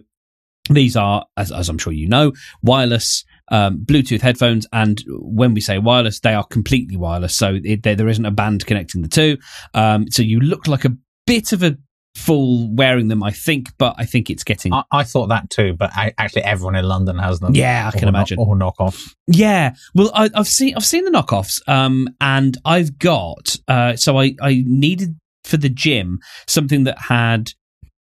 these 0.71 0.97
are, 0.97 1.27
as, 1.37 1.51
as 1.51 1.69
I'm 1.69 1.79
sure 1.79 1.93
you 1.93 2.09
know, 2.09 2.33
wireless. 2.63 3.25
Um, 3.51 3.85
Bluetooth 3.85 4.23
headphones, 4.23 4.67
and 4.73 5.03
when 5.09 5.53
we 5.53 5.61
say 5.61 5.77
wireless, 5.77 6.21
they 6.21 6.33
are 6.33 6.45
completely 6.45 6.97
wireless. 6.97 7.37
So 7.37 7.59
it, 7.63 7.83
there, 7.83 7.95
there 7.95 8.09
isn't 8.09 8.25
a 8.25 8.31
band 8.31 8.65
connecting 8.65 9.03
the 9.03 9.09
two. 9.09 9.37
Um, 9.75 10.11
so 10.11 10.23
you 10.23 10.41
look 10.41 10.67
like 10.69 10.87
a 10.87 10.97
bit 11.27 11.53
of 11.53 11.63
a 11.63 11.77
fool 12.15 12.69
wearing 12.75 13.09
them, 13.09 13.23
I 13.23 13.31
think, 13.31 13.69
but 13.79 13.95
I 13.99 14.05
think 14.05 14.29
it's 14.31 14.45
getting 14.45 14.73
I, 14.73 14.83
I 14.93 15.05
thought 15.05 15.29
that 15.29 15.49
too, 15.51 15.75
but 15.75 15.91
I, 15.95 16.13
actually 16.19 16.43
everyone 16.43 16.77
in 16.77 16.85
London 16.85 17.19
has 17.19 17.41
them. 17.41 17.55
Yeah, 17.55 17.91
I 17.93 17.99
can 17.99 18.09
Or 18.09 18.13
no- 18.13 18.19
imagine. 18.19 18.39
or 18.39 18.55
knockoff. 18.57 19.15
Yeah, 19.27 19.75
well, 19.95 20.11
I, 20.15 20.31
I've 20.35 20.47
seen 20.49 20.75
I've 20.77 20.85
seen 20.85 21.05
the 21.05 21.11
knockoffs, 21.11 21.61
um, 21.69 22.09
and 22.21 22.57
I've 22.65 22.99
got 22.99 23.57
uh, 23.69 23.97
so 23.97 24.19
I 24.21 24.35
I 24.43 24.63
needed 24.67 25.17
for 25.45 25.57
the 25.57 25.69
gym 25.71 26.21
something 26.47 26.85
that 26.85 26.99
had 26.99 27.51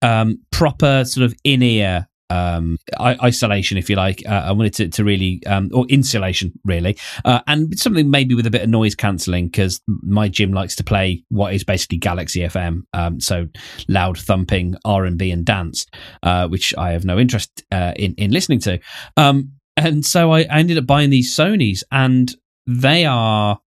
um 0.01 0.39
proper 0.51 1.05
sort 1.05 1.23
of 1.25 1.33
in 1.43 1.61
ear 1.61 2.07
um 2.29 2.77
isolation 2.99 3.77
if 3.77 3.89
you 3.89 3.95
like 3.95 4.23
uh, 4.27 4.43
i 4.45 4.51
wanted 4.51 4.73
to, 4.73 4.87
to 4.87 5.03
really 5.03 5.41
um 5.45 5.69
or 5.73 5.85
insulation 5.87 6.51
really 6.63 6.97
uh, 7.25 7.41
and 7.47 7.77
something 7.77 8.09
maybe 8.09 8.33
with 8.33 8.45
a 8.45 8.51
bit 8.51 8.61
of 8.61 8.69
noise 8.69 8.95
cancelling 8.95 9.47
because 9.47 9.81
my 9.87 10.27
gym 10.27 10.51
likes 10.51 10.75
to 10.75 10.83
play 10.83 11.23
what 11.29 11.53
is 11.53 11.63
basically 11.63 11.97
galaxy 11.97 12.39
fm 12.41 12.81
um 12.93 13.19
so 13.19 13.47
loud 13.87 14.17
thumping 14.17 14.75
r&b 14.85 15.29
and 15.31 15.45
dance 15.45 15.85
uh 16.23 16.47
which 16.47 16.73
i 16.77 16.91
have 16.91 17.05
no 17.05 17.19
interest 17.19 17.63
uh, 17.71 17.93
in 17.97 18.15
in 18.15 18.31
listening 18.31 18.59
to 18.59 18.79
um 19.17 19.51
and 19.77 20.05
so 20.05 20.31
I, 20.31 20.41
I 20.41 20.59
ended 20.59 20.77
up 20.77 20.85
buying 20.85 21.09
these 21.09 21.35
Sonys, 21.35 21.83
and 21.91 22.33
they 22.67 23.05
are, 23.05 23.59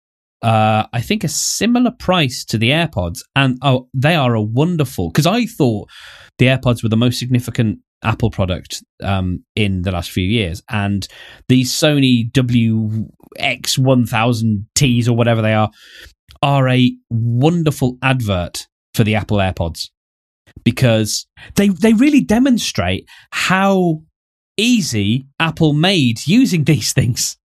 uh, 0.42 0.86
I 0.92 1.00
think, 1.00 1.24
a 1.24 1.28
similar 1.28 1.90
price 1.90 2.44
to 2.46 2.58
the 2.58 2.70
AirPods, 2.70 3.20
and 3.34 3.58
oh, 3.62 3.88
they 3.94 4.14
are 4.14 4.34
a 4.34 4.42
wonderful. 4.42 5.10
Because 5.10 5.26
I 5.26 5.46
thought 5.46 5.88
the 6.38 6.46
AirPods 6.46 6.82
were 6.82 6.88
the 6.88 6.96
most 6.96 7.18
significant 7.18 7.78
Apple 8.04 8.30
product 8.30 8.84
um, 9.02 9.42
in 9.56 9.82
the 9.82 9.90
last 9.90 10.10
few 10.10 10.24
years, 10.24 10.62
and 10.68 11.08
these 11.48 11.72
Sony 11.72 12.30
WX1000Ts 12.32 15.08
or 15.08 15.14
whatever 15.14 15.42
they 15.42 15.54
are 15.54 15.70
are 16.42 16.68
a 16.68 16.94
wonderful 17.10 17.96
advert 18.02 18.66
for 18.92 19.04
the 19.04 19.14
Apple 19.14 19.38
AirPods. 19.38 19.88
Because 20.62 21.26
they 21.56 21.68
they 21.68 21.94
really 21.94 22.20
demonstrate 22.20 23.08
how 23.32 24.02
easy 24.56 25.26
Apple 25.40 25.72
made 25.72 26.26
using 26.26 26.64
these 26.64 26.92
things. 26.92 27.36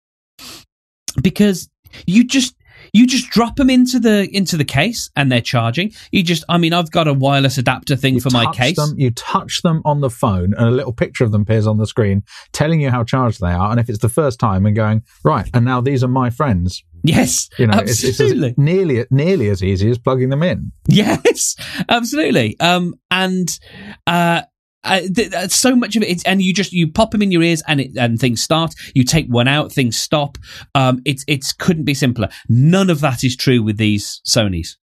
Because 1.21 1.69
you 2.05 2.23
just 2.23 2.55
you 2.93 3.07
just 3.07 3.29
drop 3.29 3.55
them 3.55 3.69
into 3.69 3.99
the 3.99 4.29
into 4.35 4.57
the 4.57 4.65
case 4.65 5.09
and 5.15 5.31
they're 5.31 5.41
charging. 5.41 5.91
You 6.11 6.23
just 6.23 6.43
I 6.49 6.57
mean 6.57 6.73
I've 6.73 6.91
got 6.91 7.07
a 7.07 7.13
wireless 7.13 7.57
adapter 7.57 7.95
thing 7.95 8.15
You 8.15 8.21
for 8.21 8.29
my 8.31 8.51
case. 8.51 8.75
Them, 8.75 8.95
you 8.97 9.11
touch 9.11 9.61
them 9.61 9.81
on 9.85 10.01
the 10.01 10.09
phone, 10.09 10.53
and 10.53 10.67
a 10.67 10.71
little 10.71 10.93
picture 10.93 11.23
of 11.23 11.31
them 11.31 11.41
appears 11.41 11.67
on 11.67 11.77
the 11.77 11.87
screen, 11.87 12.23
telling 12.51 12.81
you 12.81 12.89
how 12.89 13.03
charged 13.03 13.39
they 13.41 13.51
are. 13.51 13.71
And 13.71 13.79
if 13.79 13.89
it's 13.89 13.99
the 13.99 14.09
first 14.09 14.39
time, 14.39 14.65
and 14.65 14.75
going 14.75 15.03
right, 15.23 15.49
and 15.53 15.65
now 15.65 15.81
these 15.81 16.03
are 16.03 16.07
my 16.07 16.29
friends. 16.29 16.83
Yes, 17.03 17.49
You 17.57 17.67
know, 17.67 17.79
it's, 17.79 18.03
it's 18.03 18.19
absolutely. 18.19 18.49
as, 18.49 18.57
nearly 18.57 19.05
nearly 19.09 19.47
as 19.49 19.63
easy 19.63 19.89
as 19.89 19.97
plugging 19.97 20.29
them 20.29 20.43
in. 20.43 20.71
Yes, 20.87 21.55
absolutely. 21.89 22.59
Um, 22.59 22.95
and 23.09 23.57
uh, 24.05 24.41
uh, 24.83 25.01
th- 25.13 25.33
uh, 25.33 25.47
so 25.47 25.75
much 25.75 25.95
of 25.95 26.03
it, 26.03 26.09
it's, 26.09 26.23
and 26.23 26.41
you 26.41 26.53
just 26.53 26.71
you 26.71 26.91
pop 26.91 27.11
them 27.11 27.21
in 27.21 27.31
your 27.31 27.43
ears, 27.43 27.61
and 27.67 27.81
it 27.81 27.97
and 27.97 28.19
things 28.19 28.41
start. 28.41 28.73
You 28.93 29.03
take 29.03 29.27
one 29.27 29.47
out, 29.47 29.71
things 29.71 29.97
stop. 29.97 30.37
Um, 30.75 31.01
it's 31.05 31.23
it's 31.27 31.53
couldn't 31.53 31.83
be 31.83 31.93
simpler. 31.93 32.29
None 32.47 32.89
of 32.89 33.01
that 33.01 33.23
is 33.23 33.35
true 33.35 33.61
with 33.61 33.77
these 33.77 34.21
Sony's. 34.25 34.77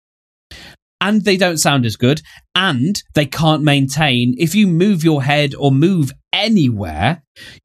And 1.01 1.24
they 1.24 1.36
don't 1.36 1.59
sound 1.59 1.84
as 1.84 1.97
good, 1.97 2.22
and 2.55 3.03
they 3.14 3.26
can't 3.26 3.62
maintain. 3.62 4.36
If 4.38 4.55
you 4.55 4.68
move 4.68 5.03
your 5.03 5.24
head 5.24 5.53
or 5.55 5.72
move 5.72 6.12
anywhere, 6.32 7.22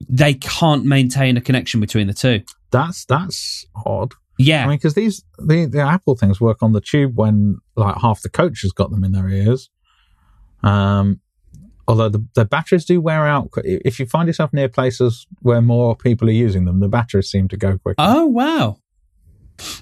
they 0.09 0.34
can't 0.34 0.86
maintain 0.86 1.38
a 1.38 1.41
connection 1.41 1.80
between 1.80 2.07
the 2.07 2.13
two. 2.13 2.41
That's 2.71 3.05
that's 3.05 3.65
odd. 3.86 4.13
Yeah, 4.39 4.65
I 4.65 4.67
mean, 4.67 4.78
because 4.78 4.95
these 4.95 5.23
the, 5.39 5.65
the 5.65 5.82
Apple 5.82 6.15
things 6.15 6.41
work 6.41 6.61
on 6.61 6.73
the 6.73 6.82
tube 6.82 7.15
when 7.15 7.57
like 7.75 7.95
half 8.01 8.21
the 8.21 8.30
coach 8.30 8.61
has 8.63 8.71
got 8.71 8.91
them 8.91 9.03
in 9.03 9.11
their 9.11 9.30
ears. 9.30 9.69
Um, 10.63 11.21
although 11.88 12.09
the, 12.09 12.25
the 12.35 12.45
batteries 12.45 12.85
do 12.85 12.99
wear 13.01 13.25
out. 13.25 13.49
If 13.63 13.99
you 13.99 14.05
find 14.05 14.27
yourself 14.27 14.53
near 14.53 14.69
places 14.69 15.25
where 15.41 15.61
more 15.61 15.95
people 15.95 16.27
are 16.27 16.31
using 16.31 16.65
them, 16.65 16.79
the 16.79 16.88
batteries 16.88 17.29
seem 17.29 17.47
to 17.49 17.57
go 17.57 17.77
quicker. 17.77 17.95
Oh 17.99 18.25
wow. 18.25 18.77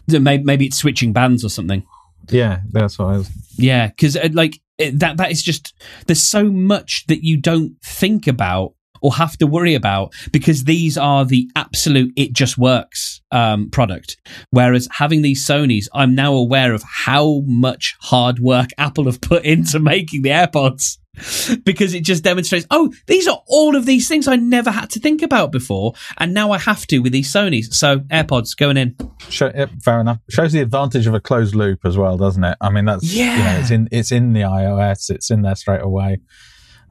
Maybe, 0.07 0.43
maybe 0.43 0.65
it's 0.67 0.77
switching 0.77 1.11
bands 1.11 1.43
or 1.43 1.49
something. 1.49 1.85
yeah, 2.29 2.61
that's 2.71 2.97
what 2.97 3.05
I 3.09 3.17
was. 3.17 3.29
Yeah, 3.57 3.87
because 3.87 4.17
like 4.33 4.61
that 4.77 5.17
that 5.17 5.31
is 5.31 5.41
just 5.41 5.73
there's 6.07 6.21
so 6.23 6.45
much 6.45 7.05
that 7.07 7.23
you 7.23 7.37
don't 7.37 7.75
think 7.81 8.27
about 8.27 8.73
or 9.01 9.13
have 9.13 9.37
to 9.37 9.45
worry 9.45 9.75
about 9.75 10.13
because 10.31 10.63
these 10.63 10.97
are 10.97 11.25
the 11.25 11.49
absolute 11.55 12.11
it 12.15 12.33
just 12.33 12.57
works 12.57 13.21
um, 13.31 13.69
product. 13.69 14.17
Whereas 14.49 14.87
having 14.91 15.21
these 15.21 15.45
Sony's, 15.45 15.87
I'm 15.93 16.15
now 16.15 16.33
aware 16.33 16.73
of 16.73 16.83
how 16.83 17.41
much 17.45 17.95
hard 18.01 18.39
work 18.39 18.69
Apple 18.77 19.05
have 19.05 19.21
put 19.21 19.43
into 19.45 19.79
making 19.79 20.23
the 20.23 20.29
AirPods. 20.29 20.97
Because 21.63 21.93
it 21.93 22.03
just 22.03 22.23
demonstrates, 22.23 22.65
oh, 22.71 22.93
these 23.07 23.27
are 23.27 23.41
all 23.47 23.75
of 23.75 23.85
these 23.85 24.07
things 24.07 24.27
I 24.27 24.35
never 24.35 24.71
had 24.71 24.89
to 24.91 24.99
think 24.99 25.21
about 25.21 25.51
before, 25.51 25.93
and 26.17 26.33
now 26.33 26.51
I 26.51 26.57
have 26.59 26.85
to 26.87 26.99
with 26.99 27.11
these 27.11 27.31
Sony's. 27.31 27.75
So 27.77 27.99
AirPods 27.99 28.55
going 28.55 28.77
in. 28.77 28.95
Show, 29.29 29.51
yep, 29.55 29.69
fair 29.83 29.99
enough. 29.99 30.19
Shows 30.29 30.51
the 30.51 30.61
advantage 30.61 31.07
of 31.07 31.13
a 31.13 31.19
closed 31.19 31.55
loop 31.55 31.79
as 31.85 31.97
well, 31.97 32.17
doesn't 32.17 32.43
it? 32.43 32.57
I 32.61 32.69
mean, 32.69 32.85
that's 32.85 33.03
you 33.13 33.25
know, 33.25 33.31
Yeah. 33.33 33.59
it's 33.59 33.71
in 33.71 33.87
it's 33.91 34.11
in 34.11 34.33
the 34.33 34.41
iOS, 34.41 35.09
it's 35.09 35.29
in 35.31 35.41
there 35.41 35.55
straight 35.55 35.81
away. 35.81 36.19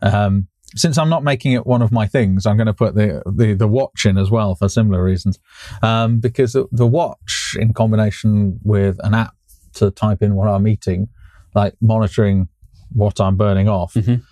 Um, 0.03 0.49
since 0.77 0.99
I'm 0.99 1.09
not 1.09 1.23
making 1.23 1.53
it 1.53 1.67
one 1.67 1.83
of 1.83 1.93
my 1.93 2.07
things, 2.07 2.47
I'm 2.47 2.57
going 2.57 2.67
to 2.67 2.75
put 2.75 2.95
the, 2.97 3.23
the, 3.27 3.55
the 3.55 3.69
watch 3.69 4.05
in 4.07 4.19
as 4.19 4.29
well 4.31 4.57
for 4.57 4.69
similar 4.69 5.05
reasons. 5.05 5.39
Um, 5.83 6.19
because 6.19 6.53
the, 6.53 6.67
the 6.73 6.87
watch 6.87 7.55
in 7.61 7.73
combination 7.75 8.59
with 8.65 8.99
an 9.05 9.15
app 9.15 9.35
to 9.75 9.93
type 9.93 10.21
in 10.21 10.35
what 10.35 10.49
I'm 10.49 10.67
eating, 10.67 11.09
like 11.55 11.75
monitoring 11.81 12.49
what 12.95 13.21
I'm 13.21 13.37
burning 13.37 13.69
off 13.69 13.95
Mhm. 13.95 14.23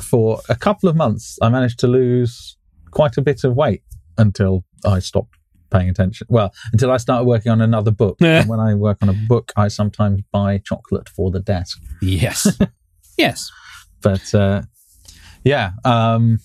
for 0.00 0.40
a 0.48 0.54
couple 0.56 0.88
of 0.88 0.96
months, 0.96 1.38
I 1.42 1.48
managed 1.48 1.78
to 1.80 1.86
lose 1.88 2.56
quite 2.90 3.16
a 3.16 3.22
bit 3.22 3.42
of 3.44 3.54
weight 3.54 3.82
until 4.18 4.64
I 4.84 5.00
stopped 5.00 5.34
paying 5.70 5.88
attention. 5.88 6.26
Well, 6.30 6.52
until 6.72 6.92
I 6.92 6.98
started 6.98 7.24
working 7.26 7.50
on 7.50 7.60
another 7.60 7.90
book. 7.90 8.16
Yeah. 8.20 8.40
And 8.42 8.48
when 8.48 8.60
I 8.60 8.74
work 8.74 8.98
on 9.02 9.08
a 9.08 9.12
book, 9.28 9.52
I 9.56 9.66
sometimes 9.68 10.20
buy 10.30 10.58
chocolate 10.58 11.08
for 11.08 11.30
the 11.32 11.40
desk. 11.40 11.82
Yes. 12.00 12.46
yes. 13.18 13.50
But 14.00 14.32
uh, 14.34 14.62
yeah, 15.42 15.72
um, 15.84 16.38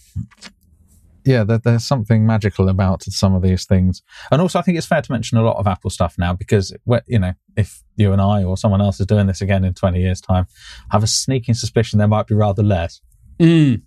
yeah, 1.26 1.44
there, 1.44 1.58
there's 1.58 1.86
something 1.86 2.26
magical 2.26 2.70
about 2.70 3.04
some 3.04 3.36
of 3.36 3.42
these 3.42 3.66
things. 3.66 4.02
And 4.32 4.42
also, 4.42 4.60
I 4.60 4.62
think 4.62 4.78
it's 4.78 4.88
fair 4.88 5.02
to 5.02 5.12
mention 5.12 5.38
a 5.38 5.44
lot 5.44 5.58
of 5.58 5.68
Apple 5.68 5.90
stuff 5.90 6.16
now 6.18 6.34
because, 6.34 6.74
you 7.08 7.20
know, 7.20 7.34
if 7.56 7.84
you 7.96 8.14
and 8.14 8.22
I 8.22 8.44
or 8.44 8.58
someone 8.58 8.82
else 8.82 9.00
is 9.00 9.06
doing 9.06 9.28
this 9.28 9.42
again 9.42 9.66
in 9.66 9.74
20 9.74 10.00
years' 10.00 10.22
time, 10.22 10.48
I 10.92 10.96
have 10.96 11.04
a 11.04 11.08
sneaking 11.08 11.56
suspicion 11.56 12.00
there 12.00 12.08
might 12.08 12.28
be 12.28 12.36
rather 12.36 12.64
less. 12.64 13.02
Mm. 13.40 13.82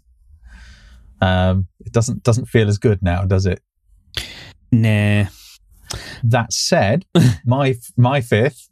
Um, 1.20 1.68
it 1.80 1.92
doesn't 1.92 2.22
doesn't 2.24 2.46
feel 2.46 2.68
as 2.68 2.78
good 2.78 3.02
now, 3.02 3.24
does 3.24 3.46
it? 3.46 3.60
Nah. 4.72 5.26
That 6.24 6.52
said, 6.52 7.06
my 7.44 7.76
my 7.96 8.20
fifth 8.20 8.68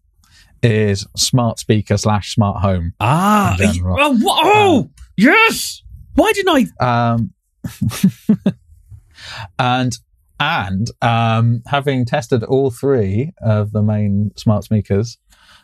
is 0.62 1.06
smart 1.16 1.58
speaker 1.58 1.96
slash 1.96 2.34
smart 2.34 2.60
home. 2.60 2.94
Ah. 3.00 3.56
Oh, 3.60 4.18
oh 4.26 4.90
yes. 5.16 5.82
Why 6.14 6.32
didn't 6.32 6.70
I? 6.80 7.12
Um, 7.12 7.32
and 9.58 9.98
and 10.38 10.88
um, 11.02 11.62
having 11.66 12.04
tested 12.06 12.42
all 12.44 12.70
three 12.70 13.32
of 13.42 13.72
the 13.72 13.82
main 13.82 14.30
smart 14.36 14.64
speakers 14.64 15.18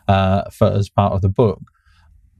uh, 0.07 0.43
for 0.51 0.67
as 0.67 0.87
part 0.89 1.13
of 1.13 1.21
the 1.21 1.29
book, 1.29 1.61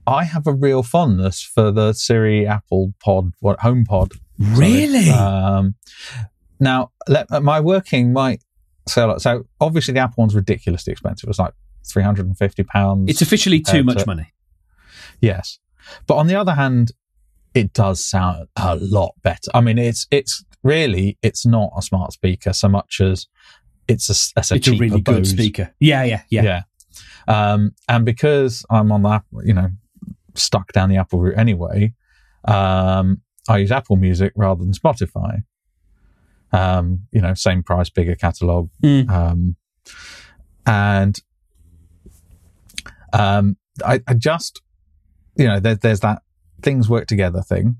I 0.06 0.24
have 0.24 0.46
a 0.46 0.52
real 0.52 0.82
fondness 0.82 1.42
for 1.42 1.72
the 1.72 1.92
Siri 1.92 2.46
Apple 2.46 2.94
Pod, 3.02 3.32
what 3.40 3.60
Home 3.60 3.84
Pod. 3.84 4.12
Really? 4.38 5.10
Um, 5.10 5.74
now, 6.60 6.92
let, 7.08 7.28
my 7.42 7.60
working 7.60 8.12
might 8.12 8.42
say 8.88 9.02
a 9.02 9.06
lot. 9.06 9.20
So 9.20 9.46
obviously, 9.60 9.94
the 9.94 10.00
Apple 10.00 10.22
one's 10.22 10.34
ridiculously 10.34 10.92
expensive. 10.92 11.28
It's 11.28 11.38
like 11.38 11.54
three 11.86 12.02
hundred 12.02 12.26
and 12.26 12.38
fifty 12.38 12.62
pounds. 12.62 13.10
It's 13.10 13.22
officially 13.22 13.60
too 13.60 13.82
much 13.82 13.98
to- 13.98 14.06
money. 14.06 14.32
Yes, 15.20 15.58
but 16.06 16.16
on 16.16 16.28
the 16.28 16.36
other 16.36 16.54
hand, 16.54 16.92
it 17.54 17.72
does 17.72 18.04
sound 18.04 18.48
a 18.56 18.76
lot 18.76 19.14
better. 19.22 19.50
I 19.54 19.60
mean, 19.60 19.78
it's 19.78 20.06
it's 20.10 20.44
really 20.62 21.18
it's 21.22 21.46
not 21.46 21.72
a 21.76 21.82
smart 21.82 22.12
speaker 22.12 22.52
so 22.52 22.68
much 22.68 23.00
as 23.00 23.26
it's 23.86 24.08
a, 24.10 24.38
it's 24.38 24.50
a, 24.50 24.54
It's 24.56 24.68
a 24.68 24.72
really 24.72 25.00
good 25.00 25.16
Bose. 25.22 25.30
speaker. 25.30 25.74
Yeah, 25.80 26.04
yeah, 26.04 26.22
yeah. 26.30 26.42
Yeah. 26.42 26.62
Um, 27.26 27.72
and 27.88 28.04
because 28.04 28.64
I'm 28.70 28.92
on 28.92 29.02
the 29.02 29.08
app, 29.08 29.24
you 29.44 29.54
know, 29.54 29.68
stuck 30.34 30.72
down 30.72 30.90
the 30.90 30.96
Apple 30.96 31.20
route 31.20 31.38
anyway, 31.38 31.94
um, 32.44 33.22
I 33.48 33.58
use 33.58 33.72
Apple 33.72 33.96
Music 33.96 34.32
rather 34.36 34.62
than 34.62 34.72
Spotify. 34.72 35.42
Um, 36.52 37.00
you 37.12 37.20
know, 37.20 37.34
same 37.34 37.62
price, 37.62 37.90
bigger 37.90 38.14
catalog. 38.14 38.70
Mm. 38.82 39.10
Um, 39.10 39.56
and 40.66 41.18
um, 43.12 43.56
I, 43.84 44.00
I 44.06 44.14
just, 44.14 44.60
you 45.36 45.46
know, 45.46 45.60
there, 45.60 45.74
there's 45.76 46.00
that 46.00 46.22
things 46.62 46.88
work 46.88 47.06
together 47.06 47.42
thing. 47.42 47.76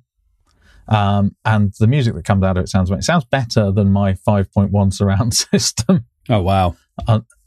Um, 0.89 1.37
and 1.45 1.72
the 1.79 1.87
music 1.87 2.14
that 2.14 2.24
comes 2.24 2.43
out 2.43 2.57
of 2.57 2.64
it 2.64 2.68
sounds 2.68 2.91
it 2.91 3.05
sounds 3.05 3.24
better 3.26 3.70
than 3.70 3.93
my 3.93 4.14
5.1 4.14 4.93
surround 4.93 5.35
system. 5.35 6.07
Oh 6.29 6.43
wow. 6.43 6.76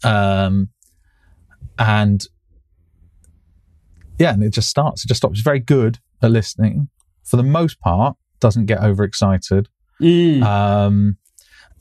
Um, 0.04 0.70
and 1.78 2.26
yeah, 4.20 4.34
and 4.34 4.44
it 4.44 4.54
just 4.54 4.70
starts. 4.70 5.04
It 5.04 5.08
just 5.08 5.20
stops. 5.20 5.40
It's 5.40 5.44
very 5.44 5.60
good 5.60 6.00
at 6.22 6.32
listening 6.32 6.90
for 7.24 7.38
the 7.38 7.44
most 7.44 7.80
part. 7.80 8.16
Doesn't 8.40 8.68
get 8.68 8.82
overexcited. 8.82 9.68
Mm. 10.00 10.44
Um, 10.44 11.18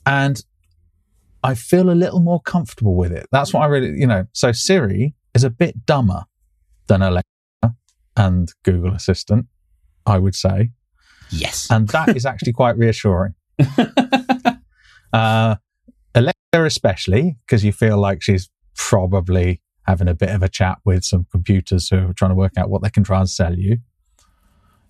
and 0.05 0.43
I 1.43 1.55
feel 1.55 1.89
a 1.89 1.93
little 1.93 2.19
more 2.19 2.41
comfortable 2.41 2.95
with 2.95 3.11
it. 3.11 3.27
That's 3.31 3.53
what 3.53 3.61
I 3.61 3.67
really, 3.67 3.99
you 3.99 4.07
know. 4.07 4.25
So 4.33 4.51
Siri 4.51 5.13
is 5.33 5.43
a 5.43 5.49
bit 5.49 5.85
dumber 5.85 6.25
than 6.87 7.01
Alexa 7.01 7.30
and 8.17 8.51
Google 8.63 8.93
Assistant, 8.93 9.45
I 10.05 10.17
would 10.17 10.35
say, 10.35 10.71
yes. 11.31 11.67
and 11.69 11.87
that 11.89 12.15
is 12.15 12.25
actually 12.25 12.53
quite 12.53 12.77
reassuring. 12.77 13.33
Uh, 15.13 15.55
Alexa, 16.15 16.37
especially, 16.53 17.35
because 17.45 17.65
you 17.65 17.73
feel 17.73 17.97
like 17.99 18.21
she's 18.21 18.49
probably 18.77 19.61
having 19.85 20.07
a 20.07 20.13
bit 20.13 20.29
of 20.29 20.41
a 20.41 20.47
chat 20.47 20.77
with 20.85 21.03
some 21.03 21.25
computers 21.31 21.89
who 21.89 21.97
are 22.07 22.13
trying 22.13 22.31
to 22.31 22.35
work 22.35 22.53
out 22.57 22.69
what 22.69 22.81
they 22.81 22.89
can 22.89 23.03
try 23.03 23.19
and 23.19 23.29
sell 23.29 23.53
you. 23.57 23.79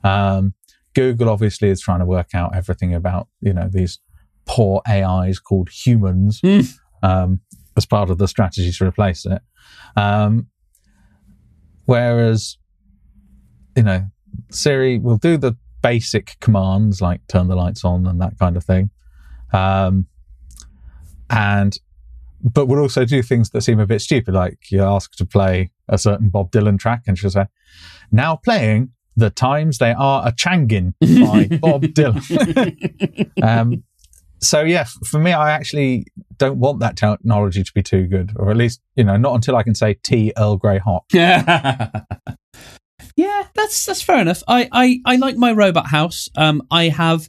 Um, 0.04 0.54
Google 0.94 1.28
obviously 1.30 1.70
is 1.70 1.82
trying 1.82 2.02
to 2.02 2.06
work 2.06 2.36
out 2.36 2.56
everything 2.56 2.94
about 2.94 3.30
you 3.40 3.52
know 3.54 3.68
these 3.68 3.98
poor 4.46 4.82
AIs 4.88 5.40
called 5.40 5.70
humans 5.70 6.40
Hmm. 6.44 6.60
um, 7.02 7.40
as 7.76 7.86
part 7.88 8.10
of 8.12 8.20
the 8.20 8.28
strategy 8.28 8.72
to 8.72 8.86
replace 8.86 9.26
it. 9.26 9.42
Um, 9.96 10.48
whereas 11.86 12.58
you 13.76 13.84
know 13.84 14.06
Siri 14.50 15.00
will 15.00 15.18
do 15.18 15.38
the 15.38 15.56
basic 15.82 16.38
commands 16.40 17.02
like 17.02 17.26
turn 17.28 17.48
the 17.48 17.56
lights 17.56 17.84
on 17.84 18.06
and 18.06 18.22
that 18.22 18.38
kind 18.38 18.56
of 18.56 18.64
thing. 18.64 18.92
Um, 19.54 20.08
and 21.30 21.78
but 22.44 22.68
will 22.68 22.80
also 22.80 23.06
do 23.06 23.22
things 23.22 23.52
that 23.52 23.62
seem 23.62 23.80
a 23.80 23.86
bit 23.86 24.02
stupid, 24.02 24.34
like 24.34 24.72
you 24.72 24.82
ask 24.82 25.14
to 25.16 25.26
play 25.26 25.72
a 25.88 25.98
certain 25.98 26.30
Bob 26.30 26.52
Dylan 26.52 26.80
track, 26.80 27.04
and 27.08 27.18
she'll 27.18 27.30
say, 27.30 27.46
"Now 28.12 28.36
playing 28.36 28.92
the 29.16 29.30
times 29.30 29.78
they 29.78 29.92
are 29.92 30.28
a 30.28 30.32
changin 30.32 30.96
by 31.00 31.48
Bob 31.62 31.84
Dylan." 31.84 33.32
um, 33.44 33.84
so 34.40 34.62
yeah, 34.62 34.86
for 35.06 35.20
me, 35.20 35.34
I 35.34 35.52
actually 35.52 36.06
don't 36.38 36.58
want 36.58 36.80
that 36.80 36.98
technology 36.98 37.64
to 37.64 37.72
be 37.74 37.84
too 37.84 38.08
good, 38.08 38.32
or 38.36 38.50
at 38.50 38.58
least 38.58 38.82
you 38.96 39.04
know 39.04 39.18
not 39.18 39.36
until 39.36 39.56
I 39.56 39.64
can 39.64 39.76
say 39.76 39.94
tea 40.04 40.34
Earl 40.38 40.58
Grey 40.58 40.80
hot. 40.80 41.04
yeah, 41.14 41.92
that's 43.54 43.86
that's 43.86 44.02
fair 44.02 44.20
enough. 44.20 44.44
I, 44.48 44.70
I, 44.72 45.00
I 45.06 45.16
like 45.18 45.38
my 45.38 45.52
robot 45.52 45.88
house. 45.88 46.30
Um, 46.36 46.62
I 46.72 46.86
have 46.86 47.28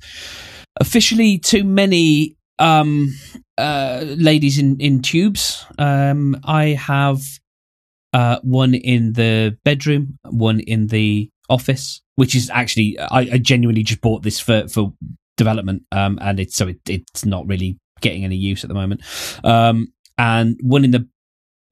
officially 0.81 1.39
too 1.39 1.65
many 1.65 2.37
um 2.59 3.15
uh 3.59 4.05
ladies 4.05 4.59
in 4.59 4.79
in 4.81 5.03
tubes. 5.03 5.65
Um, 5.79 6.39
I 6.45 6.69
have 6.69 7.21
uh 8.13 8.39
one 8.43 8.75
in 8.75 9.15
the 9.15 9.57
bedroom, 9.65 10.19
one 10.31 10.61
in 10.61 10.89
the 10.89 11.31
office, 11.49 12.03
which 12.17 12.35
is 12.35 12.51
actually 12.51 12.99
I, 12.99 13.21
I 13.33 13.39
genuinely 13.39 13.83
just 13.83 14.01
bought 14.01 14.23
this 14.23 14.39
for 14.39 14.69
for 14.69 14.93
development. 15.37 15.83
Um, 15.93 16.19
and 16.21 16.39
it's 16.41 16.57
so 16.57 16.69
it, 16.69 16.81
it's 16.89 17.25
not 17.25 17.47
really 17.47 17.79
getting 18.01 18.25
any 18.25 18.37
use 18.37 18.65
at 18.65 18.69
the 18.69 18.75
moment. 18.75 19.03
Um, 19.45 19.93
and 20.19 20.59
one 20.63 20.85
in 20.85 20.91
the 20.91 21.09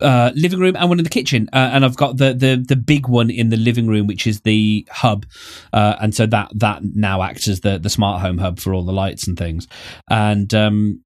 uh, 0.00 0.32
living 0.34 0.60
room 0.60 0.76
and 0.76 0.88
one 0.88 0.98
in 0.98 1.04
the 1.04 1.10
kitchen. 1.10 1.48
Uh, 1.52 1.70
and 1.72 1.84
I've 1.84 1.96
got 1.96 2.16
the, 2.16 2.32
the 2.32 2.62
the 2.66 2.76
big 2.76 3.08
one 3.08 3.30
in 3.30 3.48
the 3.50 3.56
living 3.56 3.86
room, 3.86 4.06
which 4.06 4.26
is 4.26 4.40
the 4.40 4.86
hub. 4.90 5.26
Uh, 5.72 5.96
and 6.00 6.14
so 6.14 6.26
that 6.26 6.50
that 6.54 6.82
now 6.82 7.22
acts 7.22 7.48
as 7.48 7.60
the 7.60 7.78
the 7.78 7.90
smart 7.90 8.20
home 8.20 8.38
hub 8.38 8.58
for 8.58 8.74
all 8.74 8.84
the 8.84 8.92
lights 8.92 9.26
and 9.26 9.38
things. 9.38 9.66
And 10.08 10.52
um, 10.54 11.02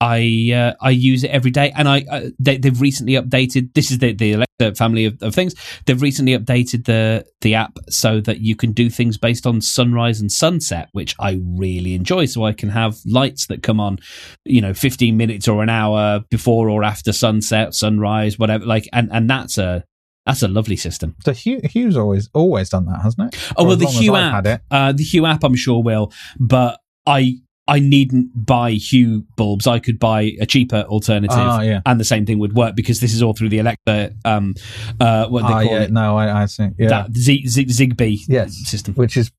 I 0.00 0.52
uh, 0.54 0.74
I 0.80 0.90
use 0.90 1.24
it 1.24 1.30
every 1.30 1.50
day. 1.50 1.72
And 1.74 1.88
I 1.88 2.04
uh, 2.10 2.30
they, 2.38 2.58
they've 2.58 2.80
recently 2.80 3.14
updated. 3.14 3.74
This 3.74 3.90
is 3.90 3.98
the 3.98 4.12
the 4.12 4.32
Alexa 4.32 4.74
family 4.76 5.06
of, 5.06 5.22
of 5.22 5.34
things. 5.34 5.54
They've 5.86 6.00
recently 6.00 6.36
updated 6.36 6.84
the 6.84 7.24
the 7.40 7.54
app 7.54 7.78
so 7.88 8.20
that 8.22 8.40
you 8.40 8.56
can 8.56 8.72
do 8.72 8.90
things 8.90 9.16
based 9.18 9.46
on 9.46 9.60
sunrise 9.60 10.20
and 10.20 10.30
sunset, 10.30 10.88
which 10.92 11.14
I 11.18 11.40
really 11.44 11.94
enjoy. 11.94 12.26
So 12.26 12.44
I 12.44 12.52
can 12.52 12.68
have 12.70 12.98
lights 13.06 13.46
that 13.46 13.62
come 13.62 13.80
on 13.80 13.98
you 14.44 14.60
know 14.60 14.74
15 14.74 15.16
minutes 15.16 15.48
or 15.48 15.62
an 15.62 15.68
hour 15.70 16.20
before 16.30 16.68
or 16.68 16.84
after 16.84 17.12
sunset 17.12 17.74
sunrise 17.74 18.38
whatever 18.38 18.64
like 18.64 18.88
and 18.92 19.08
and 19.12 19.28
that's 19.28 19.58
a 19.58 19.84
that's 20.26 20.42
a 20.42 20.48
lovely 20.48 20.76
system 20.76 21.14
So 21.24 21.32
Hue, 21.32 21.60
Hue's 21.64 21.96
always 21.96 22.28
always 22.34 22.68
done 22.68 22.86
that, 22.86 23.00
hasn't 23.02 23.34
it? 23.34 23.52
oh 23.56 23.64
well 23.64 23.76
the 23.76 23.86
hue 23.86 24.14
app 24.16 24.32
had 24.34 24.46
it. 24.46 24.60
uh 24.70 24.92
the 24.92 25.02
hue 25.04 25.24
app 25.26 25.44
i'm 25.44 25.54
sure 25.56 25.82
will 25.82 26.12
but 26.38 26.78
i 27.06 27.36
i 27.66 27.78
needn't 27.78 28.28
buy 28.46 28.72
hue 28.72 29.24
bulbs 29.36 29.66
i 29.66 29.78
could 29.78 29.98
buy 29.98 30.32
a 30.40 30.46
cheaper 30.46 30.82
alternative 30.82 31.36
Ah, 31.38 31.60
yeah. 31.62 31.80
and 31.86 31.98
the 31.98 32.04
same 32.04 32.26
thing 32.26 32.38
would 32.38 32.52
work 32.54 32.76
because 32.76 33.00
this 33.00 33.14
is 33.14 33.22
all 33.22 33.32
through 33.32 33.48
the 33.48 33.58
alexa 33.58 34.12
um 34.24 34.54
uh 35.00 35.26
what 35.28 35.42
they 35.46 35.52
Ah, 35.54 35.62
call 35.62 35.72
yeah. 35.72 35.82
it 35.82 35.90
No, 35.92 36.16
I, 36.16 36.42
I 36.42 36.46
see. 36.46 36.68
Yeah. 36.78 36.88
that 36.88 37.16
Z, 37.16 37.46
Z, 37.48 37.64
zigbee 37.66 38.20
Yes. 38.28 38.54
system 38.68 38.94
which 38.94 39.16
is 39.16 39.30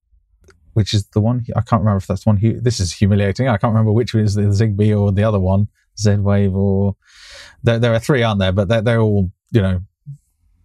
which 0.73 0.93
is 0.93 1.07
the 1.09 1.21
one 1.21 1.45
I 1.55 1.61
can't 1.61 1.81
remember 1.81 1.97
if 1.99 2.07
that's 2.07 2.23
the 2.25 2.31
one. 2.31 2.59
This 2.61 2.81
is 2.81 2.91
humiliating. 2.91 3.47
I 3.47 3.55
can't 3.57 3.71
remember 3.71 3.93
which 3.93 4.13
one 4.13 4.23
is 4.25 4.33
the 4.35 4.41
Zigbee 4.41 4.91
or 4.99 5.09
the 5.13 5.23
other 5.23 5.39
one, 5.39 5.69
Z 5.97 6.17
Wave 6.17 6.53
or 6.53 6.97
there. 7.63 7.79
There 7.79 7.93
are 7.93 7.99
three, 7.99 8.23
aren't 8.23 8.41
there? 8.41 8.51
But 8.51 8.67
they're, 8.67 8.81
they're 8.81 8.99
all 8.99 9.31
you 9.53 9.61
know 9.61 9.79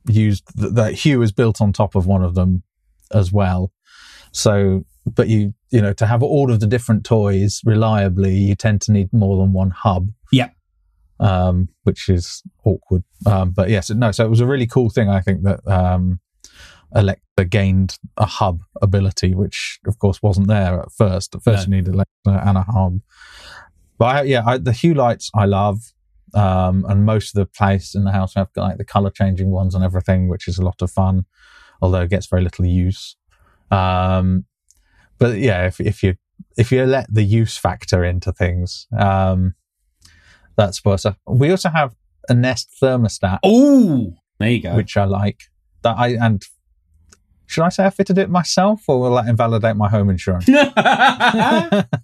used. 0.08 0.44
That 0.56 0.94
Hue 0.94 1.22
is 1.22 1.30
built 1.30 1.60
on 1.60 1.72
top 1.72 1.94
of 1.94 2.06
one 2.06 2.24
of 2.24 2.34
them 2.34 2.64
as 3.12 3.30
well. 3.32 3.72
So 4.32 4.84
but 5.14 5.28
you 5.28 5.54
you 5.70 5.80
know 5.80 5.92
to 5.94 6.06
have 6.06 6.22
all 6.22 6.50
of 6.52 6.60
the 6.60 6.66
different 6.66 7.04
toys 7.04 7.60
reliably, 7.64 8.34
you 8.34 8.54
tend 8.54 8.80
to 8.82 8.92
need 8.92 9.12
more 9.12 9.36
than 9.38 9.52
one 9.52 9.70
hub. 9.70 10.10
Yeah. 10.32 10.50
Um, 11.18 11.68
which 11.82 12.08
is 12.08 12.42
awkward. 12.64 13.04
Um, 13.26 13.50
but 13.50 13.68
yes, 13.68 13.90
no. 13.90 14.10
So 14.10 14.24
it 14.24 14.30
was 14.30 14.40
a 14.40 14.46
really 14.46 14.66
cool 14.66 14.88
thing. 14.88 15.10
I 15.10 15.20
think 15.20 15.42
that 15.42 15.60
um, 15.68 16.18
Alexa 16.92 17.44
gained 17.50 17.98
a 18.16 18.24
hub 18.24 18.60
ability, 18.80 19.34
which 19.34 19.78
of 19.86 19.98
course 19.98 20.22
wasn't 20.22 20.48
there 20.48 20.80
at 20.80 20.90
first. 20.92 21.34
At 21.34 21.42
first, 21.42 21.68
No. 21.68 21.76
you 21.76 21.82
needed 21.82 21.94
Alexa 21.94 22.48
and 22.48 22.56
a 22.56 22.62
hub. 22.62 23.00
But 23.98 24.04
I, 24.16 24.22
yeah, 24.22 24.42
I, 24.46 24.56
the 24.56 24.72
Hue 24.72 24.94
lights 24.94 25.30
I 25.34 25.44
love, 25.44 25.92
um, 26.32 26.86
and 26.88 27.04
most 27.04 27.34
of 27.36 27.40
the 27.40 27.44
place 27.46 27.94
in 27.94 28.04
the 28.04 28.12
house 28.12 28.34
have 28.34 28.50
got 28.54 28.62
like 28.62 28.78
the 28.78 28.84
color 28.84 29.10
changing 29.10 29.50
ones 29.50 29.74
and 29.74 29.84
everything, 29.84 30.28
which 30.28 30.48
is 30.48 30.56
a 30.58 30.64
lot 30.64 30.80
of 30.80 30.90
fun, 30.90 31.26
although 31.82 32.00
it 32.00 32.08
gets 32.10 32.26
very 32.26 32.42
little 32.42 32.64
use. 32.64 33.14
Um, 33.70 34.46
but 35.20 35.38
yeah, 35.38 35.66
if 35.66 35.78
if 35.80 36.02
you 36.02 36.14
if 36.58 36.72
you 36.72 36.84
let 36.86 37.06
the 37.14 37.22
use 37.22 37.56
factor 37.56 38.02
into 38.04 38.32
things, 38.32 38.88
um, 38.98 39.54
that's 40.56 40.84
worse. 40.84 41.06
We 41.28 41.50
also 41.52 41.68
have 41.68 41.94
a 42.28 42.34
Nest 42.34 42.68
thermostat, 42.82 43.38
Oh, 43.44 44.14
there 44.40 44.50
you 44.50 44.60
go. 44.62 44.74
which 44.74 44.96
I 44.96 45.04
like. 45.04 45.42
That 45.82 45.96
I 45.96 46.08
and 46.14 46.42
should 47.46 47.62
I 47.64 47.68
say 47.70 47.84
I 47.86 47.90
fitted 47.90 48.18
it 48.18 48.28
myself, 48.30 48.82
or 48.88 49.00
will 49.00 49.14
that 49.16 49.26
invalidate 49.28 49.76
my 49.76 49.88
home 49.88 50.10
insurance? 50.10 50.46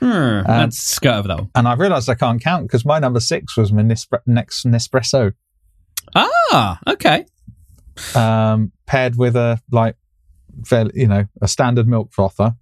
Hmm, 0.00 0.42
Let's 0.48 0.78
skirt 0.78 1.14
over 1.14 1.28
that 1.28 1.38
one. 1.38 1.50
and 1.56 1.66
I've 1.66 1.80
realised 1.80 2.08
I 2.08 2.14
can't 2.14 2.40
count 2.42 2.64
because 2.68 2.84
my 2.84 3.00
number 3.00 3.18
six 3.20 3.56
was 3.56 3.72
my 3.72 3.82
Nespre- 3.82 4.20
next 4.26 4.64
Nespresso, 4.64 5.32
Ah, 6.14 6.78
okay. 6.86 7.26
um, 8.14 8.70
paired 8.86 9.16
with 9.16 9.34
a 9.34 9.60
like, 9.72 9.96
fairly, 10.64 10.92
you 10.94 11.06
know, 11.06 11.26
a 11.40 11.48
standard 11.48 11.88
milk 11.88 12.12
frother. 12.12 12.54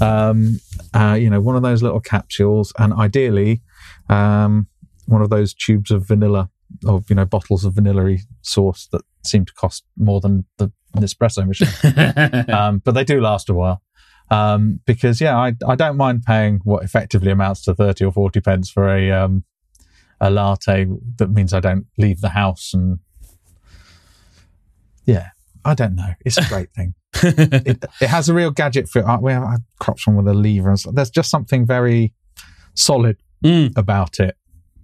Um, 0.00 0.58
uh, 0.94 1.16
you 1.20 1.30
know, 1.30 1.40
one 1.40 1.56
of 1.56 1.62
those 1.62 1.82
little 1.82 2.00
capsules, 2.00 2.72
and 2.78 2.92
ideally, 2.92 3.62
um, 4.08 4.66
one 5.06 5.22
of 5.22 5.30
those 5.30 5.54
tubes 5.54 5.90
of 5.90 6.06
vanilla, 6.06 6.50
or 6.86 7.02
you 7.08 7.14
know, 7.14 7.24
bottles 7.24 7.64
of 7.64 7.74
vanilla 7.74 8.16
sauce 8.40 8.88
that 8.92 9.02
seem 9.24 9.44
to 9.44 9.52
cost 9.52 9.84
more 9.96 10.20
than 10.20 10.44
the 10.58 10.72
Nespresso 10.96 11.46
machine. 11.46 12.48
um, 12.54 12.78
but 12.84 12.92
they 12.92 13.04
do 13.04 13.20
last 13.20 13.48
a 13.48 13.54
while. 13.54 13.82
Um, 14.30 14.80
because 14.86 15.20
yeah, 15.20 15.36
I, 15.36 15.54
I 15.66 15.74
don't 15.74 15.96
mind 15.96 16.22
paying 16.22 16.60
what 16.64 16.84
effectively 16.84 17.30
amounts 17.30 17.62
to 17.64 17.74
30 17.74 18.06
or 18.06 18.12
40 18.12 18.40
pence 18.40 18.70
for 18.70 18.88
a, 18.88 19.10
um, 19.10 19.44
a 20.20 20.30
latte 20.30 20.86
that 21.18 21.30
means 21.30 21.52
I 21.52 21.60
don't 21.60 21.86
leave 21.98 22.20
the 22.22 22.30
house. 22.30 22.72
And 22.72 23.00
yeah, 25.04 25.30
I 25.64 25.74
don't 25.74 25.94
know. 25.94 26.14
It's 26.24 26.38
a 26.38 26.48
great 26.48 26.72
thing. 26.72 26.94
It, 27.22 27.84
it 28.00 28.08
has 28.08 28.28
a 28.28 28.34
real 28.34 28.50
gadget 28.50 28.88
feel. 28.88 29.04
I, 29.06 29.18
we 29.18 29.32
have, 29.32 29.42
I 29.42 29.56
cropped 29.80 30.06
one 30.06 30.16
with 30.16 30.28
a 30.28 30.34
lever 30.34 30.70
and 30.70 30.78
stuff. 30.78 30.94
There's 30.94 31.10
just 31.10 31.30
something 31.30 31.66
very 31.66 32.12
solid 32.74 33.18
Mm. 33.44 33.76
about 33.76 34.20
it. 34.20 34.36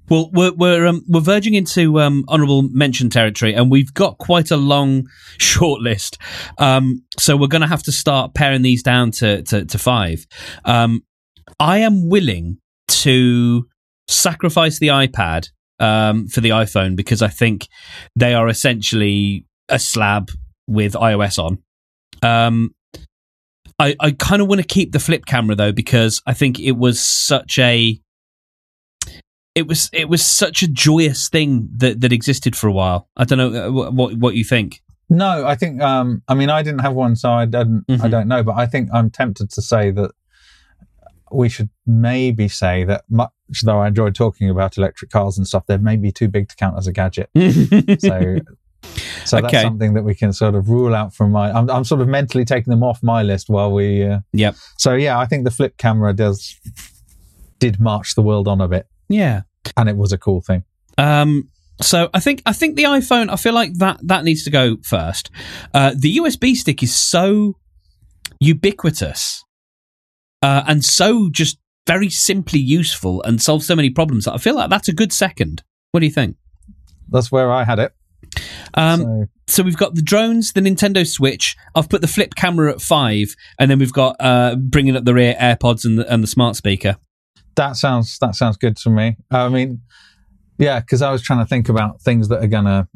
Well, 0.09 0.31
we're 0.33 0.53
we're 0.53 0.87
um, 0.87 1.05
we're 1.07 1.21
verging 1.21 1.55
into 1.55 2.01
um, 2.01 2.25
honourable 2.29 2.63
mention 2.63 3.09
territory, 3.11 3.55
and 3.55 3.71
we've 3.71 3.93
got 3.93 4.19
quite 4.19 4.51
a 4.51 4.57
long 4.57 5.07
short 5.39 5.81
list. 5.83 6.19
Um, 6.59 7.05
so 7.19 7.37
we're 7.37 7.47
going 7.49 7.61
to 7.63 7.69
have 7.69 7.83
to 7.85 7.93
start 7.93 8.35
paring 8.35 8.63
these 8.63 8.83
down 8.83 9.11
to 9.13 9.43
to, 9.43 9.65
to 9.67 9.79
five. 9.79 10.27
Um, 10.65 11.03
I 11.61 11.79
am 11.79 12.09
willing 12.09 12.59
to 12.89 13.67
sacrifice 14.09 14.79
the 14.79 14.89
iPad 14.89 15.51
um, 15.79 16.27
for 16.27 16.41
the 16.41 16.51
iPhone 16.51 16.97
because 16.97 17.23
I 17.23 17.29
think 17.29 17.69
they 18.17 18.35
are 18.35 18.49
essentially 18.49 19.45
a 19.69 19.79
slab 19.79 20.31
with 20.67 20.95
iOS 20.95 21.39
on. 21.43 21.59
Um, 22.23 22.75
I, 23.79 23.95
I 24.01 24.11
kind 24.13 24.43
of 24.43 24.49
want 24.49 24.61
to 24.61 24.67
keep 24.67 24.93
the 24.93 24.99
flip 24.99 25.25
camera 25.27 25.55
though 25.55 25.73
because 25.73 26.21
I 26.27 26.35
think 26.35 26.59
it 26.59 26.73
was 26.73 27.01
such 27.01 27.59
a 27.59 28.01
it 29.55 29.67
was 29.67 29.89
it 29.93 30.09
was 30.09 30.25
such 30.25 30.63
a 30.63 30.69
joyous 30.69 31.29
thing 31.29 31.69
that 31.77 32.01
that 32.01 32.13
existed 32.13 32.57
for 32.57 32.67
a 32.69 32.73
while. 32.73 33.09
I 33.17 33.25
don't 33.25 33.39
know 33.39 33.69
uh, 33.69 33.91
what 33.91 34.15
what, 34.15 34.35
you 34.35 34.45
think. 34.45 34.83
No, 35.11 35.47
I 35.47 35.55
think. 35.55 35.81
Um, 35.81 36.23
I 36.29 36.35
mean, 36.35 36.51
I 36.51 36.63
didn't 36.63 36.81
have 36.81 36.95
one, 36.95 37.17
so 37.17 37.31
I 37.31 37.47
don't. 37.47 37.85
I 37.89 37.93
Mhm. 37.95 38.11
don't 38.11 38.29
know. 38.29 38.43
But 38.43 38.57
I 38.57 38.67
think 38.67 38.91
I'm 38.93 39.11
tempted 39.11 39.51
to 39.51 39.63
say 39.63 39.91
that 39.93 40.11
we 41.33 41.49
should 41.49 41.71
maybe 41.87 42.49
say 42.49 42.85
that 42.85 43.05
much 43.09 43.31
though 43.65 43.79
I 43.79 43.89
enjoyed 43.89 44.15
talking 44.15 44.51
about 44.51 44.77
electric 44.77 45.11
cars 45.11 45.39
and 45.39 45.47
stuff, 45.47 45.65
they're 45.67 45.79
maybe 45.79 46.13
too 46.13 46.29
big 46.29 46.49
to 46.51 46.57
count 46.57 46.77
as 46.79 46.87
a 46.87 46.93
gadget. 46.93 47.31
So, 48.01 48.39
so 49.25 49.41
that's 49.41 49.63
something 49.63 49.95
that 49.95 50.03
we 50.03 50.15
can 50.15 50.33
sort 50.33 50.55
of 50.55 50.69
rule 50.69 50.95
out 50.95 51.15
from 51.15 51.33
my. 51.33 51.51
I'm, 51.51 51.71
I'm 51.71 51.85
sort 51.85 52.01
of 52.01 52.09
mentally 52.09 52.45
taking 52.45 52.71
them 52.71 52.83
off 52.83 53.03
my 53.03 53.23
list 53.23 53.49
while 53.49 53.73
we. 53.73 54.05
Uh, 54.05 54.21
Yep. 54.33 54.57
So 54.79 54.95
yeah, 54.95 55.19
I 55.19 55.27
think 55.27 55.45
the 55.45 55.51
flip 55.51 55.77
camera 55.77 56.13
does 56.13 56.57
did 57.59 57.81
march 57.81 58.15
the 58.15 58.23
world 58.23 58.49
on 58.49 58.61
a 58.61 58.69
bit, 58.69 58.87
yeah. 59.09 59.43
and 59.77 59.89
it 59.89 59.97
was 59.97 60.13
a 60.13 60.19
cool 60.19 60.41
thing. 60.41 60.65
Um, 60.97 61.51
so 61.81 62.09
I 62.15 62.21
think 62.21 62.43
I 62.47 62.53
think 62.53 62.77
the 62.77 62.85
iPhone. 62.85 63.31
I 63.31 63.37
feel 63.37 63.55
like 63.55 63.75
that 63.75 64.01
that 64.03 64.25
needs 64.25 64.45
to 64.45 64.51
go 64.51 64.77
first. 64.83 65.31
Uh, 65.75 65.93
the 65.97 66.17
USB 66.19 66.55
stick 66.55 66.83
is 66.83 66.95
so 66.95 67.57
ubiquitous 68.41 69.45
uh, 70.43 70.63
and 70.67 70.85
so 70.85 71.29
just 71.31 71.59
very 71.87 72.11
simply 72.11 72.61
useful 72.61 73.23
and 73.23 73.41
solves 73.41 73.67
so 73.67 73.75
many 73.75 73.91
problems. 73.91 74.25
that 74.25 74.35
I 74.35 74.39
feel 74.39 74.55
like 74.55 74.71
that's 74.71 74.89
a 74.89 74.93
good 74.93 75.13
second. 75.13 75.63
What 75.93 76.01
do 76.01 76.07
you 76.07 76.13
think? 76.13 76.37
That's 77.09 77.33
where 77.33 77.51
I 77.51 77.65
had 77.65 77.79
it. 77.79 77.93
Um, 78.75 79.01
so, 79.01 79.27
so 79.47 79.63
we've 79.63 79.77
got 79.77 79.95
the 79.95 80.03
drones, 80.03 80.53
the 80.53 80.61
Nintendo 80.61 81.07
Switch. 81.07 81.57
I've 81.75 81.89
put 81.89 82.01
the 82.01 82.07
flip 82.09 82.35
camera 82.35 82.71
at 82.73 82.81
five, 82.81 83.35
and 83.59 83.71
then 83.71 83.79
we've 83.79 83.93
got 83.93 84.17
uh, 84.21 84.57
bringing 84.57 84.97
up 84.97 85.05
the 85.05 85.15
rear 85.15 85.35
AirPods 85.41 85.85
and 85.85 85.99
the, 85.99 86.13
and 86.13 86.23
the 86.23 86.27
smart 86.29 86.57
speaker. 86.57 86.97
that 87.57 87.77
sounds 87.77 88.19
that 88.21 88.35
sounds 88.35 88.57
good 88.57 88.77
to 88.79 88.91
me. 88.91 89.17
I 89.31 89.49
mean, 89.49 89.81
yeah, 90.59 90.81
because 90.81 91.03
I 91.03 91.11
was 91.11 91.23
trying 91.23 91.41
to 91.41 91.47
think 91.47 91.69
about 91.69 92.01
things 92.03 92.29
that 92.29 92.43
are 92.43 92.49
going 92.49 92.67
to 92.67 92.87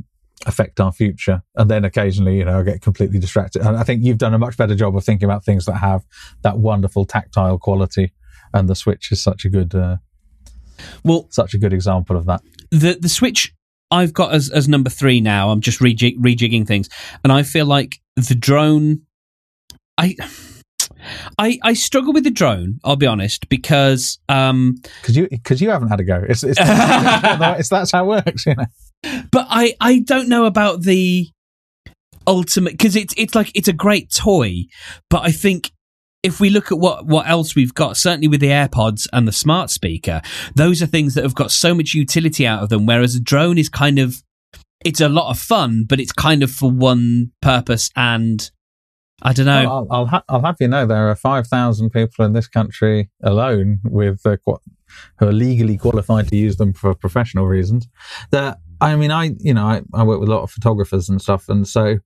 affect 0.46 0.80
our 0.80 0.92
future, 0.92 1.42
and 1.56 1.70
then 1.70 1.84
occasionally, 1.84 2.38
you 2.38 2.44
know, 2.44 2.58
I 2.60 2.62
get 2.62 2.82
completely 2.82 3.18
distracted. 3.18 3.62
And 3.62 3.76
I 3.76 3.82
think 3.84 4.04
you've 4.04 4.18
done 4.18 4.34
a 4.34 4.38
much 4.38 4.56
better 4.56 4.74
job 4.74 4.96
of 4.96 5.04
thinking 5.04 5.24
about 5.24 5.44
things 5.44 5.66
that 5.66 5.76
have 5.76 6.04
that 6.42 6.58
wonderful 6.58 7.04
tactile 7.06 7.58
quality, 7.58 8.12
and 8.52 8.68
the 8.68 8.74
Switch 8.74 9.10
is 9.12 9.22
such 9.22 9.44
a 9.44 9.48
good 9.48 9.74
uh, 9.74 9.96
Well, 11.04 11.28
such 11.30 11.54
a 11.54 11.58
good 11.58 11.72
example 11.72 12.16
of 12.16 12.26
that. 12.26 12.42
the 12.70 12.98
the 13.00 13.08
Switch 13.08 13.54
I've 13.92 14.12
got 14.12 14.32
as 14.32 14.50
as 14.50 14.68
number 14.68 14.90
three 14.90 15.20
now. 15.20 15.50
I'm 15.50 15.60
just 15.60 15.80
rejig, 15.80 16.18
rejigging 16.18 16.66
things, 16.66 16.88
and 17.22 17.32
I 17.32 17.42
feel 17.42 17.66
like 17.66 18.00
the 18.16 18.34
drone. 18.34 19.02
I. 19.96 20.16
I, 21.36 21.58
I 21.64 21.72
struggle 21.72 22.12
with 22.12 22.22
the 22.22 22.30
drone. 22.30 22.78
I'll 22.84 22.94
be 22.94 23.08
honest 23.08 23.48
because 23.48 24.20
um, 24.28 24.76
Because 25.02 25.16
you 25.16 25.28
because 25.28 25.60
you 25.60 25.70
haven't 25.70 25.88
had 25.88 25.98
a 25.98 26.04
go. 26.04 26.24
It's 26.28 26.44
it's, 26.44 26.58
it's 26.60 27.68
that's 27.68 27.90
how 27.90 28.04
it 28.04 28.24
works. 28.24 28.46
You 28.46 28.54
know. 28.54 29.22
but 29.32 29.48
I, 29.50 29.74
I 29.80 29.98
don't 29.98 30.28
know 30.28 30.44
about 30.44 30.82
the 30.82 31.28
ultimate 32.26 32.74
because 32.74 32.94
it's 32.94 33.14
it's 33.16 33.34
like 33.34 33.50
it's 33.56 33.66
a 33.66 33.72
great 33.72 34.12
toy, 34.14 34.66
but 35.10 35.22
I 35.22 35.32
think 35.32 35.72
if 36.22 36.38
we 36.40 36.50
look 36.50 36.70
at 36.70 36.78
what 36.78 37.06
what 37.06 37.28
else 37.28 37.54
we've 37.54 37.74
got, 37.74 37.96
certainly 37.96 38.28
with 38.28 38.40
the 38.40 38.48
AirPods 38.48 39.06
and 39.12 39.26
the 39.26 39.32
smart 39.32 39.70
speaker, 39.70 40.22
those 40.54 40.82
are 40.82 40.86
things 40.86 41.14
that 41.14 41.24
have 41.24 41.34
got 41.34 41.50
so 41.50 41.74
much 41.74 41.94
utility 41.94 42.46
out 42.46 42.62
of 42.62 42.68
them. 42.68 42.86
Whereas 42.86 43.14
a 43.14 43.20
drone 43.20 43.58
is 43.58 43.68
kind 43.68 43.98
of 43.98 44.22
it's 44.84 45.00
a 45.00 45.08
lot 45.08 45.30
of 45.30 45.38
fun, 45.38 45.84
but 45.88 46.00
it's 46.00 46.12
kind 46.12 46.42
of 46.42 46.50
for 46.50 46.70
one 46.70 47.32
purpose, 47.40 47.90
and 47.96 48.50
I 49.22 49.32
don't 49.32 49.46
know. 49.46 49.70
I'll 49.70 49.86
I'll, 49.90 50.06
ha- 50.06 50.24
I'll 50.28 50.42
have 50.42 50.56
you 50.60 50.68
know 50.68 50.86
there 50.86 51.08
are 51.08 51.16
five 51.16 51.46
thousand 51.46 51.90
people 51.90 52.24
in 52.24 52.32
this 52.32 52.48
country 52.48 53.10
alone 53.22 53.80
with 53.84 54.24
uh, 54.24 54.36
qu- 54.36 54.58
who 55.18 55.26
are 55.26 55.32
legally 55.32 55.76
qualified 55.76 56.28
to 56.28 56.36
use 56.36 56.56
them 56.56 56.72
for 56.72 56.94
professional 56.94 57.46
reasons. 57.46 57.88
That 58.30 58.58
I 58.80 58.94
mean, 58.96 59.10
I 59.10 59.34
you 59.38 59.54
know 59.54 59.64
I, 59.64 59.82
I 59.92 60.04
work 60.04 60.20
with 60.20 60.28
a 60.28 60.32
lot 60.32 60.42
of 60.42 60.50
photographers 60.50 61.08
and 61.08 61.20
stuff, 61.20 61.48
and 61.48 61.66
so 61.66 61.98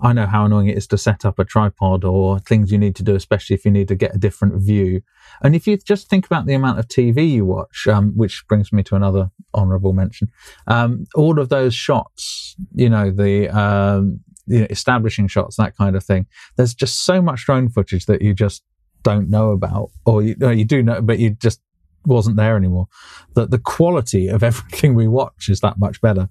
I 0.00 0.12
know 0.12 0.26
how 0.26 0.44
annoying 0.44 0.68
it 0.68 0.78
is 0.78 0.86
to 0.88 0.98
set 0.98 1.24
up 1.24 1.38
a 1.38 1.44
tripod 1.44 2.04
or 2.04 2.38
things 2.38 2.70
you 2.70 2.78
need 2.78 2.96
to 2.96 3.02
do, 3.02 3.14
especially 3.14 3.54
if 3.54 3.64
you 3.64 3.70
need 3.70 3.88
to 3.88 3.94
get 3.94 4.14
a 4.14 4.18
different 4.18 4.62
view. 4.62 5.02
And 5.42 5.54
if 5.56 5.66
you 5.66 5.76
just 5.76 6.08
think 6.08 6.26
about 6.26 6.46
the 6.46 6.54
amount 6.54 6.78
of 6.78 6.88
TV 6.88 7.28
you 7.28 7.44
watch, 7.44 7.86
um, 7.86 8.12
which 8.16 8.46
brings 8.48 8.72
me 8.72 8.82
to 8.84 8.96
another 8.96 9.30
honourable 9.54 9.92
mention, 9.92 10.28
um, 10.66 11.04
all 11.14 11.38
of 11.38 11.48
those 11.48 11.74
shots, 11.74 12.56
you 12.74 12.88
know, 12.88 13.10
the 13.10 13.48
um, 13.48 14.20
establishing 14.48 15.28
shots, 15.28 15.56
that 15.56 15.76
kind 15.76 15.96
of 15.96 16.04
thing 16.04 16.26
there's 16.56 16.74
just 16.74 17.04
so 17.04 17.20
much 17.20 17.44
drone 17.44 17.68
footage 17.68 18.06
that 18.06 18.22
you 18.22 18.34
just 18.34 18.62
don't 19.02 19.28
know 19.28 19.50
about, 19.50 19.90
or 20.04 20.22
you, 20.22 20.36
or 20.42 20.52
you 20.52 20.64
do 20.64 20.82
know, 20.82 21.00
but 21.00 21.18
you 21.18 21.30
just 21.30 21.60
wasn't 22.06 22.36
there 22.36 22.56
anymore. 22.56 22.86
That 23.34 23.50
the 23.50 23.58
quality 23.58 24.28
of 24.28 24.42
everything 24.50 24.94
we 24.94 25.08
watch 25.08 25.48
is 25.48 25.60
that 25.60 25.78
much 25.78 26.00
better. 26.00 26.28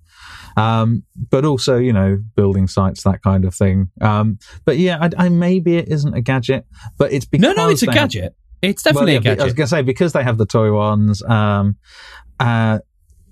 Um, 0.56 1.04
but 1.30 1.46
also, 1.46 1.78
you 1.78 1.94
know, 1.94 2.18
building 2.36 2.68
sites, 2.68 3.04
that 3.04 3.22
kind 3.22 3.46
of 3.46 3.54
thing. 3.54 3.90
Um, 4.02 4.40
but 4.66 4.78
yeah, 4.78 4.98
I, 5.02 5.26
I 5.26 5.30
maybe 5.30 5.78
it 5.78 5.90
isn't 5.90 6.14
a 6.14 6.22
gadget, 6.22 6.66
but 6.98 7.12
it's 7.14 7.26
because 7.26 7.44
no, 7.44 7.54
no, 7.54 7.70
it's 7.70 7.84
a 7.84 7.86
they 7.86 7.92
have- 7.92 8.12
gadget. 8.12 8.36
It's 8.64 8.82
definitely 8.82 9.14
well, 9.20 9.24
yeah, 9.24 9.34
a 9.34 9.42
I 9.42 9.46
was 9.46 9.54
going 9.54 9.68
to 9.68 9.70
say 9.70 9.84
because 9.84 10.14
they 10.14 10.24
have 10.24 10.40
the 10.40 10.46
toy 10.48 10.74
ones. 10.74 11.22
Um, 11.22 11.78
uh, 12.40 12.80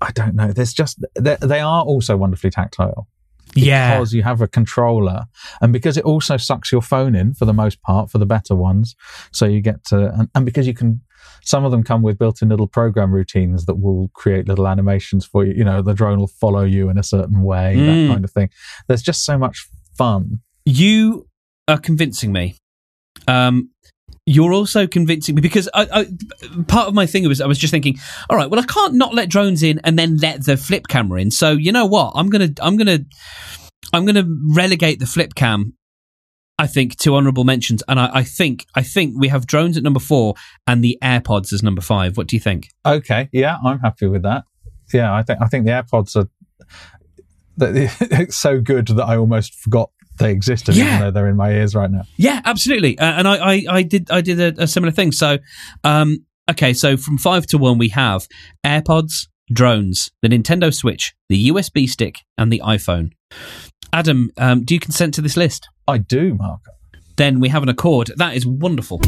I 0.00 0.12
don't 0.12 0.36
know. 0.36 0.52
There's 0.52 0.72
just 0.72 1.04
they 1.16 1.60
are 1.60 1.82
also 1.82 2.16
wonderfully 2.16 2.50
tactile. 2.50 3.08
Yeah. 3.54 3.94
because 3.96 4.12
you 4.12 4.22
have 4.22 4.42
a 4.42 4.48
controller 4.48 5.24
and 5.60 5.72
because 5.72 5.96
it 5.96 6.04
also 6.04 6.36
sucks 6.36 6.70
your 6.70 6.82
phone 6.82 7.14
in 7.14 7.32
for 7.32 7.44
the 7.46 7.54
most 7.54 7.80
part 7.82 8.10
for 8.10 8.18
the 8.18 8.26
better 8.26 8.54
ones. 8.54 8.94
So 9.32 9.46
you 9.46 9.60
get 9.60 9.84
to, 9.86 10.12
and, 10.12 10.28
and 10.34 10.44
because 10.44 10.66
you 10.66 10.74
can, 10.74 11.00
some 11.42 11.64
of 11.64 11.70
them 11.70 11.82
come 11.82 12.02
with 12.02 12.18
built 12.18 12.42
in 12.42 12.48
little 12.48 12.66
program 12.66 13.12
routines 13.12 13.66
that 13.66 13.76
will 13.76 14.10
create 14.14 14.48
little 14.48 14.66
animations 14.68 15.24
for 15.24 15.44
you. 15.44 15.54
You 15.54 15.64
know, 15.64 15.82
the 15.82 15.94
drone 15.94 16.18
will 16.18 16.26
follow 16.26 16.64
you 16.64 16.88
in 16.90 16.98
a 16.98 17.02
certain 17.02 17.42
way, 17.42 17.74
Mm. 17.76 17.86
that 18.08 18.12
kind 18.14 18.24
of 18.24 18.30
thing. 18.30 18.50
There's 18.88 19.02
just 19.02 19.24
so 19.24 19.38
much 19.38 19.66
fun. 19.96 20.40
You 20.64 21.26
are 21.68 21.78
convincing 21.78 22.32
me. 22.32 22.56
Um, 23.28 23.70
you're 24.28 24.52
also 24.52 24.86
convincing 24.88 25.36
me 25.36 25.40
because 25.40 25.68
I, 25.72 25.86
I, 25.92 26.06
part 26.66 26.88
of 26.88 26.94
my 26.94 27.06
thing 27.06 27.26
was 27.28 27.40
I 27.40 27.46
was 27.46 27.58
just 27.58 27.70
thinking, 27.70 27.96
all 28.28 28.36
right, 28.36 28.50
well, 28.50 28.58
I 28.60 28.64
can't 28.64 28.94
not 28.94 29.14
let 29.14 29.28
drones 29.28 29.62
in 29.62 29.80
and 29.84 29.96
then 29.96 30.16
let 30.16 30.44
the 30.44 30.56
flip 30.56 30.88
camera 30.88 31.20
in. 31.20 31.30
So 31.30 31.52
you 31.52 31.70
know 31.70 31.86
what? 31.86 32.12
I'm 32.16 32.28
gonna, 32.28 32.48
I'm 32.60 32.76
gonna, 32.76 32.98
I'm 33.92 34.04
gonna 34.04 34.26
relegate 34.48 34.98
the 34.98 35.06
flip 35.06 35.34
cam. 35.36 35.75
I 36.58 36.66
think 36.66 36.96
two 36.96 37.14
honourable 37.14 37.44
mentions, 37.44 37.82
and 37.86 38.00
I, 38.00 38.10
I 38.14 38.22
think, 38.22 38.64
I 38.74 38.82
think 38.82 39.14
we 39.18 39.28
have 39.28 39.46
drones 39.46 39.76
at 39.76 39.82
number 39.82 40.00
four 40.00 40.34
and 40.66 40.82
the 40.82 40.98
AirPods 41.02 41.52
as 41.52 41.62
number 41.62 41.82
five. 41.82 42.16
What 42.16 42.28
do 42.28 42.36
you 42.36 42.40
think? 42.40 42.70
Okay. 42.86 43.28
Yeah. 43.32 43.58
I'm 43.64 43.78
happy 43.80 44.06
with 44.06 44.22
that. 44.22 44.44
Yeah. 44.92 45.12
I 45.14 45.22
think, 45.22 45.40
I 45.42 45.48
think 45.48 45.66
the 45.66 45.72
AirPods 45.72 46.16
are, 46.16 46.28
it's 47.58 48.36
so 48.36 48.60
good 48.60 48.86
that 48.88 49.04
I 49.04 49.16
almost 49.16 49.54
forgot 49.54 49.90
they 50.18 50.30
existed, 50.32 50.76
Yeah. 50.76 50.86
even 50.86 51.00
though 51.00 51.10
they're 51.10 51.28
in 51.28 51.36
my 51.36 51.52
ears 51.52 51.74
right 51.74 51.90
now. 51.90 52.04
Yeah, 52.16 52.40
absolutely. 52.44 52.98
Uh, 52.98 53.04
and 53.04 53.28
I, 53.28 53.36
I, 53.36 53.64
I 53.68 53.82
did, 53.82 54.10
I 54.10 54.20
did 54.22 54.40
a, 54.40 54.62
a 54.62 54.66
similar 54.66 54.92
thing. 54.92 55.12
So, 55.12 55.38
um, 55.84 56.24
okay, 56.50 56.72
so 56.72 56.96
from 56.96 57.18
five 57.18 57.46
to 57.48 57.58
one, 57.58 57.76
we 57.76 57.88
have 57.90 58.26
AirPods, 58.64 59.28
drones, 59.52 60.10
the 60.22 60.28
Nintendo 60.28 60.72
Switch, 60.74 61.14
the 61.28 61.50
USB 61.50 61.86
stick, 61.88 62.20
and 62.38 62.50
the 62.50 62.62
iPhone. 62.64 63.12
Adam, 63.92 64.30
um, 64.36 64.64
do 64.64 64.74
you 64.74 64.80
consent 64.80 65.14
to 65.14 65.22
this 65.22 65.36
list? 65.36 65.68
I 65.88 65.98
do, 65.98 66.34
Mark. 66.34 66.60
Then 67.16 67.40
we 67.40 67.48
have 67.48 67.62
an 67.62 67.68
accord. 67.68 68.12
That 68.16 68.36
is 68.36 68.46
wonderful. 68.46 69.00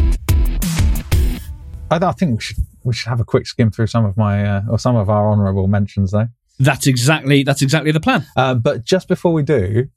I, 1.91 1.97
I 1.97 2.13
think 2.13 2.37
we 2.37 2.41
should 2.41 2.57
we 2.85 2.95
should 2.95 3.09
have 3.09 3.21
a 3.21 3.25
quick 3.25 3.47
skim 3.47 3.71
through 3.71 3.89
some 3.89 4.05
of 4.05 4.17
my 4.17 4.45
uh, 4.45 4.63
or 4.71 4.79
some 4.79 4.97
of 4.97 5.11
our 5.11 5.31
honourable 5.31 5.67
mentions 5.67 6.13
though. 6.13 6.29
That's 6.59 6.87
exactly 6.87 7.43
that's 7.43 7.63
exactly 7.63 7.93
the 7.93 8.01
plan. 8.01 8.27
Uh, 8.37 8.55
but 8.55 8.85
just 8.85 9.09
before 9.09 9.33
we 9.33 9.43
do, 9.43 9.89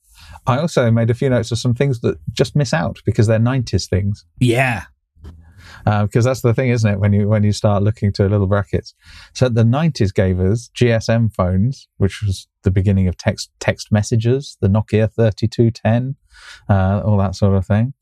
I 0.45 0.57
also 0.57 0.91
made 0.91 1.09
a 1.09 1.13
few 1.13 1.29
notes 1.29 1.51
of 1.51 1.59
some 1.59 1.73
things 1.73 2.01
that 2.01 2.17
just 2.33 2.55
miss 2.55 2.73
out 2.73 2.99
because 3.05 3.27
they're 3.27 3.39
'90s 3.39 3.89
things. 3.89 4.25
Yeah. 4.39 4.83
Uh, 5.85 6.03
because 6.03 6.25
that's 6.25 6.41
the 6.41 6.53
thing, 6.53 6.69
isn't 6.69 6.89
it? 6.89 6.99
When 6.99 7.13
you 7.13 7.27
when 7.27 7.43
you 7.43 7.51
start 7.51 7.83
looking 7.83 8.11
to 8.13 8.27
little 8.27 8.47
brackets. 8.47 8.93
So 9.33 9.49
the 9.49 9.63
'90s 9.63 10.13
gave 10.13 10.39
us 10.39 10.69
GSM 10.75 11.33
phones, 11.33 11.87
which 11.97 12.21
was 12.21 12.47
the 12.63 12.71
beginning 12.71 13.07
of 13.07 13.17
text 13.17 13.51
text 13.59 13.91
messages, 13.91 14.57
the 14.61 14.67
Nokia 14.67 15.11
3210, 15.13 16.15
uh, 16.69 17.01
all 17.05 17.17
that 17.17 17.35
sort 17.35 17.55
of 17.55 17.65
thing. 17.65 17.93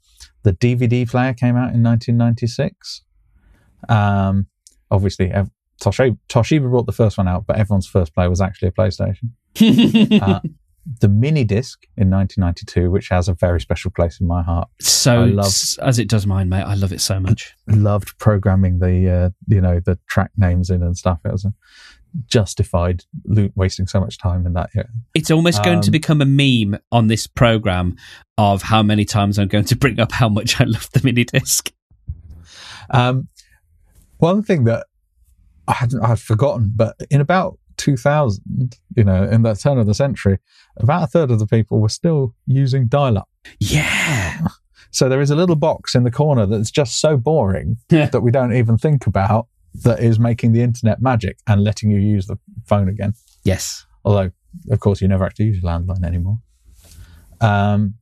The 0.43 0.53
DVD 0.53 1.09
player 1.09 1.33
came 1.33 1.55
out 1.55 1.73
in 1.73 1.83
1996. 1.83 3.03
Um, 3.87 4.47
obviously, 4.91 5.31
ev- 5.31 5.51
Toshiba, 5.81 6.17
Toshiba 6.27 6.69
brought 6.69 6.85
the 6.85 6.91
first 6.91 7.17
one 7.17 7.27
out, 7.27 7.45
but 7.47 7.57
everyone's 7.57 7.87
first 7.87 8.13
player 8.13 8.29
was 8.29 8.41
actually 8.41 8.69
a 8.69 8.71
PlayStation. 8.71 9.31
Uh, 10.21 10.39
the 11.01 11.07
mini 11.07 11.43
disc 11.43 11.83
in 11.97 12.09
1992, 12.09 12.89
which 12.89 13.09
has 13.09 13.27
a 13.27 13.33
very 13.33 13.61
special 13.61 13.91
place 13.91 14.19
in 14.19 14.27
my 14.27 14.41
heart. 14.41 14.69
so 14.81 15.21
I 15.21 15.25
love- 15.25 15.45
s- 15.45 15.77
as 15.81 15.99
it 15.99 16.07
does 16.09 16.25
mine, 16.25 16.49
mate. 16.49 16.63
I 16.63 16.73
love 16.75 16.91
it 16.93 17.01
so 17.01 17.19
much. 17.19 17.53
Loved 17.67 18.17
programming 18.17 18.79
the, 18.79 19.09
uh, 19.09 19.29
you 19.47 19.61
know, 19.61 19.79
the 19.79 19.99
track 20.09 20.31
names 20.37 20.69
in 20.69 20.81
and 20.81 20.97
stuff. 20.97 21.19
It 21.25 21.31
was 21.31 21.45
a 21.45 21.53
justified 22.27 23.03
lo- 23.25 23.49
wasting 23.55 23.85
so 23.85 23.99
much 23.99 24.17
time 24.17 24.45
in 24.47 24.53
that. 24.53 24.69
Yeah. 24.73 24.83
It's 25.13 25.29
almost 25.29 25.63
going 25.63 25.81
to 25.81 25.89
Um, 25.89 25.91
become 25.91 26.21
a 26.21 26.25
meme 26.25 26.79
on 26.91 27.07
this 27.07 27.27
program 27.27 27.95
of 28.37 28.63
how 28.63 28.81
many 28.81 29.05
times 29.05 29.37
I'm 29.37 29.47
going 29.47 29.65
to 29.65 29.75
bring 29.75 29.99
up 29.99 30.11
how 30.11 30.29
much 30.29 30.59
I 30.59 30.63
love 30.63 30.89
the 30.93 31.01
mini 31.03 31.23
disc. 31.25 31.71
Um, 32.89 33.27
one 34.17 34.41
thing 34.43 34.63
that 34.63 34.87
I 35.67 35.73
hadn't, 35.73 36.03
I'd 36.03 36.19
forgotten, 36.19 36.71
but 36.75 36.95
in 37.11 37.21
about 37.21 37.59
2000, 37.79 38.77
you 38.95 39.03
know, 39.03 39.23
in 39.23 39.41
that 39.43 39.59
turn 39.59 39.77
of 39.79 39.87
the 39.87 39.93
century, 39.95 40.37
about 40.77 41.03
a 41.03 41.07
third 41.07 41.31
of 41.31 41.39
the 41.39 41.47
people 41.47 41.79
were 41.79 41.89
still 41.89 42.35
using 42.45 42.87
dial-up. 42.87 43.27
Yeah. 43.59 44.47
So 44.91 45.09
there 45.09 45.21
is 45.21 45.31
a 45.31 45.35
little 45.35 45.55
box 45.55 45.95
in 45.95 46.03
the 46.03 46.11
corner 46.11 46.45
that's 46.45 46.69
just 46.71 46.99
so 46.99 47.17
boring 47.17 47.77
that 47.89 48.21
we 48.21 48.31
don't 48.31 48.53
even 48.53 48.77
think 48.77 49.07
about 49.07 49.47
that 49.83 49.99
is 49.99 50.19
making 50.19 50.51
the 50.53 50.61
internet 50.61 51.01
magic 51.01 51.37
and 51.47 51.63
letting 51.63 51.89
you 51.91 51.99
use 51.99 52.25
the 52.27 52.37
phone 52.65 52.89
again. 52.89 53.13
Yes. 53.43 53.85
Although, 54.03 54.31
of 54.71 54.79
course, 54.79 55.01
you 55.01 55.07
never 55.07 55.23
actually 55.25 55.45
use 55.45 55.59
a 55.63 55.67
landline 55.67 56.03
anymore. 56.03 56.39
Um, 57.41 57.95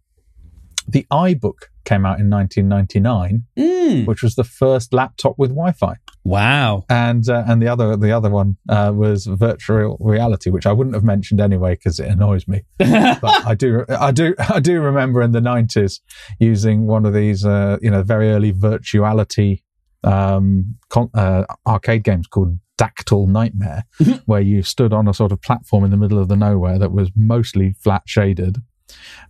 the 0.88 1.06
iBook 1.12 1.64
came 1.84 2.06
out 2.06 2.20
in 2.20 2.30
1999, 2.30 3.44
Mm. 3.58 4.06
which 4.08 4.22
was 4.24 4.36
the 4.36 4.44
first 4.44 4.94
laptop 4.94 5.36
with 5.38 5.50
Wi-Fi, 5.52 5.96
Wow. 6.28 6.84
and 6.90 7.28
uh, 7.30 7.44
and 7.48 7.62
the 7.62 7.70
other 7.70 7.96
the 7.96 8.12
other 8.12 8.30
one 8.30 8.58
uh, 8.68 8.92
was 8.94 9.28
virtual 9.28 9.98
reality, 10.02 10.50
which 10.50 10.66
I 10.66 10.74
wouldn't 10.74 10.94
have 10.94 11.04
mentioned 11.04 11.40
anyway 11.40 11.76
because 11.76 12.00
it 12.00 12.10
annoys 12.10 12.48
me. 12.48 12.64
But 12.80 13.48
I 13.48 13.56
do 13.56 13.86
I 13.90 14.12
do 14.12 14.36
I 14.50 14.60
do 14.60 14.82
remember 14.82 15.22
in 15.22 15.32
the 15.32 15.40
90s 15.40 16.02
using 16.40 16.86
one 16.86 17.06
of 17.06 17.14
these 17.14 17.46
uh, 17.46 17.78
you 17.82 17.90
know 17.90 18.04
very 18.04 18.30
early 18.32 18.52
virtuality 18.52 19.64
um, 20.04 20.76
con- 20.90 21.10
uh, 21.14 21.46
arcade 21.66 22.04
games 22.04 22.28
called 22.28 22.60
Dactyl 22.78 23.28
Nightmare, 23.28 23.86
where 24.26 24.42
you 24.42 24.64
stood 24.64 24.94
on 24.94 25.08
a 25.08 25.14
sort 25.14 25.32
of 25.32 25.42
platform 25.42 25.86
in 25.86 25.92
the 25.92 25.98
middle 25.98 26.20
of 26.20 26.28
the 26.28 26.36
nowhere 26.36 26.78
that 26.78 26.92
was 26.92 27.10
mostly 27.16 27.74
flat 27.80 28.04
shaded, 28.06 28.62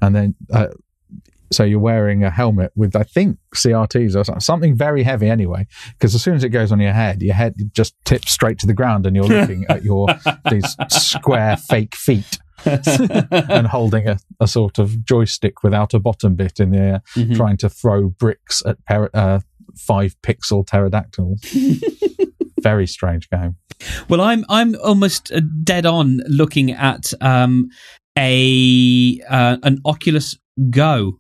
and 0.02 0.16
then. 0.16 0.36
So 1.52 1.64
you're 1.64 1.80
wearing 1.80 2.24
a 2.24 2.30
helmet 2.30 2.72
with, 2.76 2.96
I 2.96 3.04
think, 3.04 3.38
CRTs 3.56 4.16
or 4.16 4.24
something, 4.24 4.40
something 4.42 4.76
very 4.76 5.04
heavy 5.04 5.30
anyway. 5.30 5.66
Because 5.94 6.14
as 6.16 6.22
soon 6.22 6.36
as 6.36 6.44
it 6.44 6.50
goes 6.50 6.72
on 6.72 6.80
your 6.80 6.94
head, 6.94 7.22
your 7.22 7.36
head 7.36 7.56
just 7.74 7.96
tips 8.06 8.32
straight 8.32 8.60
to 8.60 8.68
the 8.68 8.74
ground, 8.74 9.06
and 9.06 9.16
you're 9.16 9.26
looking 9.26 9.66
at 9.70 9.84
your 9.84 10.08
these 10.52 10.76
square 10.90 11.56
fake 11.58 11.96
feet 11.96 12.40
and 12.66 13.68
holding 13.68 14.08
a, 14.08 14.18
a 14.40 14.48
sort 14.48 14.80
of 14.80 15.06
joystick 15.06 15.64
without 15.64 15.94
a 15.94 16.00
bottom 16.00 16.36
bit 16.36 16.60
in 16.60 16.72
the 16.72 16.78
air, 16.80 17.02
Mhm. 17.16 17.36
trying 17.36 17.58
to 17.58 17.70
throw 17.70 18.10
bricks 18.10 18.62
at 18.66 18.84
per- 18.86 19.10
uh, 19.14 19.40
five 19.78 20.16
pixel 20.24 20.66
pterodactyls. 20.66 21.42
Very 22.62 22.88
strange 22.88 23.30
game. 23.30 23.56
Well, 24.10 24.20
I'm 24.22 24.44
I'm 24.50 24.76
almost 24.84 25.32
uh, 25.32 25.42
dead 25.64 25.86
on 25.86 26.20
looking 26.28 26.72
at 26.72 27.14
um, 27.22 27.70
a 28.18 29.22
uh, 29.30 29.58
an 29.64 29.80
Oculus 29.86 30.36
Go 30.72 31.20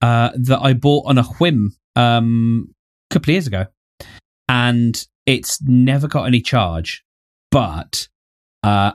uh, 0.00 0.30
that 0.34 0.60
I 0.60 0.72
bought 0.72 1.06
on 1.06 1.18
a 1.18 1.22
whim 1.22 1.74
um, 1.96 2.74
a 3.10 3.14
couple 3.14 3.30
of 3.30 3.34
years 3.34 3.46
ago, 3.46 3.66
and 4.48 5.06
it's 5.26 5.60
never 5.62 6.08
got 6.08 6.24
any 6.24 6.40
charge. 6.40 7.04
But 7.50 8.08
uh, 8.62 8.92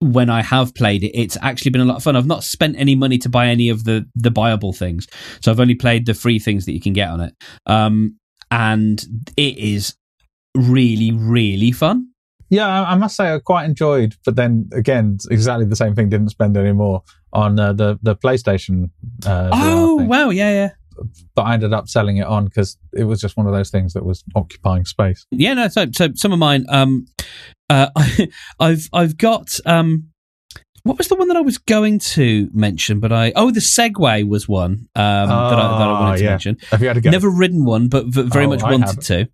when 0.00 0.28
I 0.28 0.42
have 0.42 0.74
played 0.74 1.02
it, 1.04 1.18
it's 1.18 1.38
actually 1.40 1.70
been 1.70 1.80
a 1.80 1.84
lot 1.84 1.96
of 1.96 2.02
fun. 2.02 2.16
I've 2.16 2.26
not 2.26 2.44
spent 2.44 2.76
any 2.78 2.94
money 2.94 3.18
to 3.18 3.28
buy 3.28 3.48
any 3.48 3.68
of 3.68 3.84
the 3.84 4.06
the 4.14 4.30
buyable 4.30 4.76
things, 4.76 5.06
so 5.40 5.50
I've 5.50 5.60
only 5.60 5.74
played 5.74 6.06
the 6.06 6.14
free 6.14 6.38
things 6.38 6.66
that 6.66 6.72
you 6.72 6.80
can 6.80 6.92
get 6.92 7.08
on 7.08 7.20
it, 7.20 7.34
um, 7.66 8.18
and 8.50 9.02
it 9.36 9.58
is 9.58 9.94
really 10.54 11.12
really 11.12 11.72
fun. 11.72 12.08
Yeah, 12.48 12.82
I, 12.82 12.94
must 12.94 13.16
say 13.16 13.34
I 13.34 13.40
quite 13.40 13.64
enjoyed, 13.64 14.14
but 14.24 14.36
then 14.36 14.68
again, 14.72 15.18
exactly 15.30 15.66
the 15.66 15.74
same 15.74 15.96
thing. 15.96 16.08
Didn't 16.08 16.28
spend 16.28 16.56
any 16.56 16.72
more 16.72 17.02
on 17.36 17.60
uh, 17.60 17.72
the 17.72 17.98
the 18.02 18.16
PlayStation. 18.16 18.90
Uh, 19.24 19.50
VR 19.50 19.52
Oh 19.52 19.98
thing. 19.98 20.08
wow, 20.08 20.30
yeah, 20.30 20.50
yeah, 20.52 21.04
but 21.34 21.42
I 21.42 21.54
ended 21.54 21.72
up 21.72 21.88
selling 21.88 22.16
it 22.16 22.26
on 22.26 22.46
because 22.46 22.78
it 22.92 23.04
was 23.04 23.20
just 23.20 23.36
one 23.36 23.46
of 23.46 23.52
those 23.52 23.70
things 23.70 23.92
that 23.92 24.04
was 24.04 24.24
occupying 24.34 24.84
space. 24.84 25.26
yeah. 25.30 25.54
No, 25.54 25.68
so 25.68 25.86
so 25.92 26.08
some 26.14 26.32
of 26.32 26.38
mine. 26.38 26.64
Um, 26.68 27.06
uh, 27.70 27.88
I've 28.60 28.88
I've 28.92 29.16
got 29.18 29.48
um, 29.66 30.08
what 30.84 30.98
was 30.98 31.08
the 31.08 31.16
one 31.16 31.28
that 31.28 31.36
I 31.36 31.40
was 31.40 31.58
going 31.58 31.98
to 32.14 32.48
mention, 32.54 33.00
but 33.00 33.12
I 33.12 33.32
oh 33.36 33.50
the 33.50 33.60
Segway 33.60 34.26
was 34.26 34.48
one 34.48 34.88
um 34.94 35.28
that 35.28 35.58
I, 35.58 35.78
that 35.78 35.88
I 35.88 35.92
wanted 36.00 36.12
Oh, 36.12 36.16
to 36.16 36.22
yeah. 36.24 36.30
mention. 36.30 36.56
Have 36.70 36.80
you 36.82 36.88
had 36.88 36.96
a 36.96 37.00
go? 37.00 37.10
Never 37.10 37.28
ridden 37.28 37.64
one, 37.64 37.88
but 37.88 38.06
v- 38.06 38.22
very 38.22 38.46
Oh, 38.46 38.50
much 38.50 38.62
I 38.62 38.70
wanted 38.70 38.86
have. 38.86 39.00
to. 39.00 39.28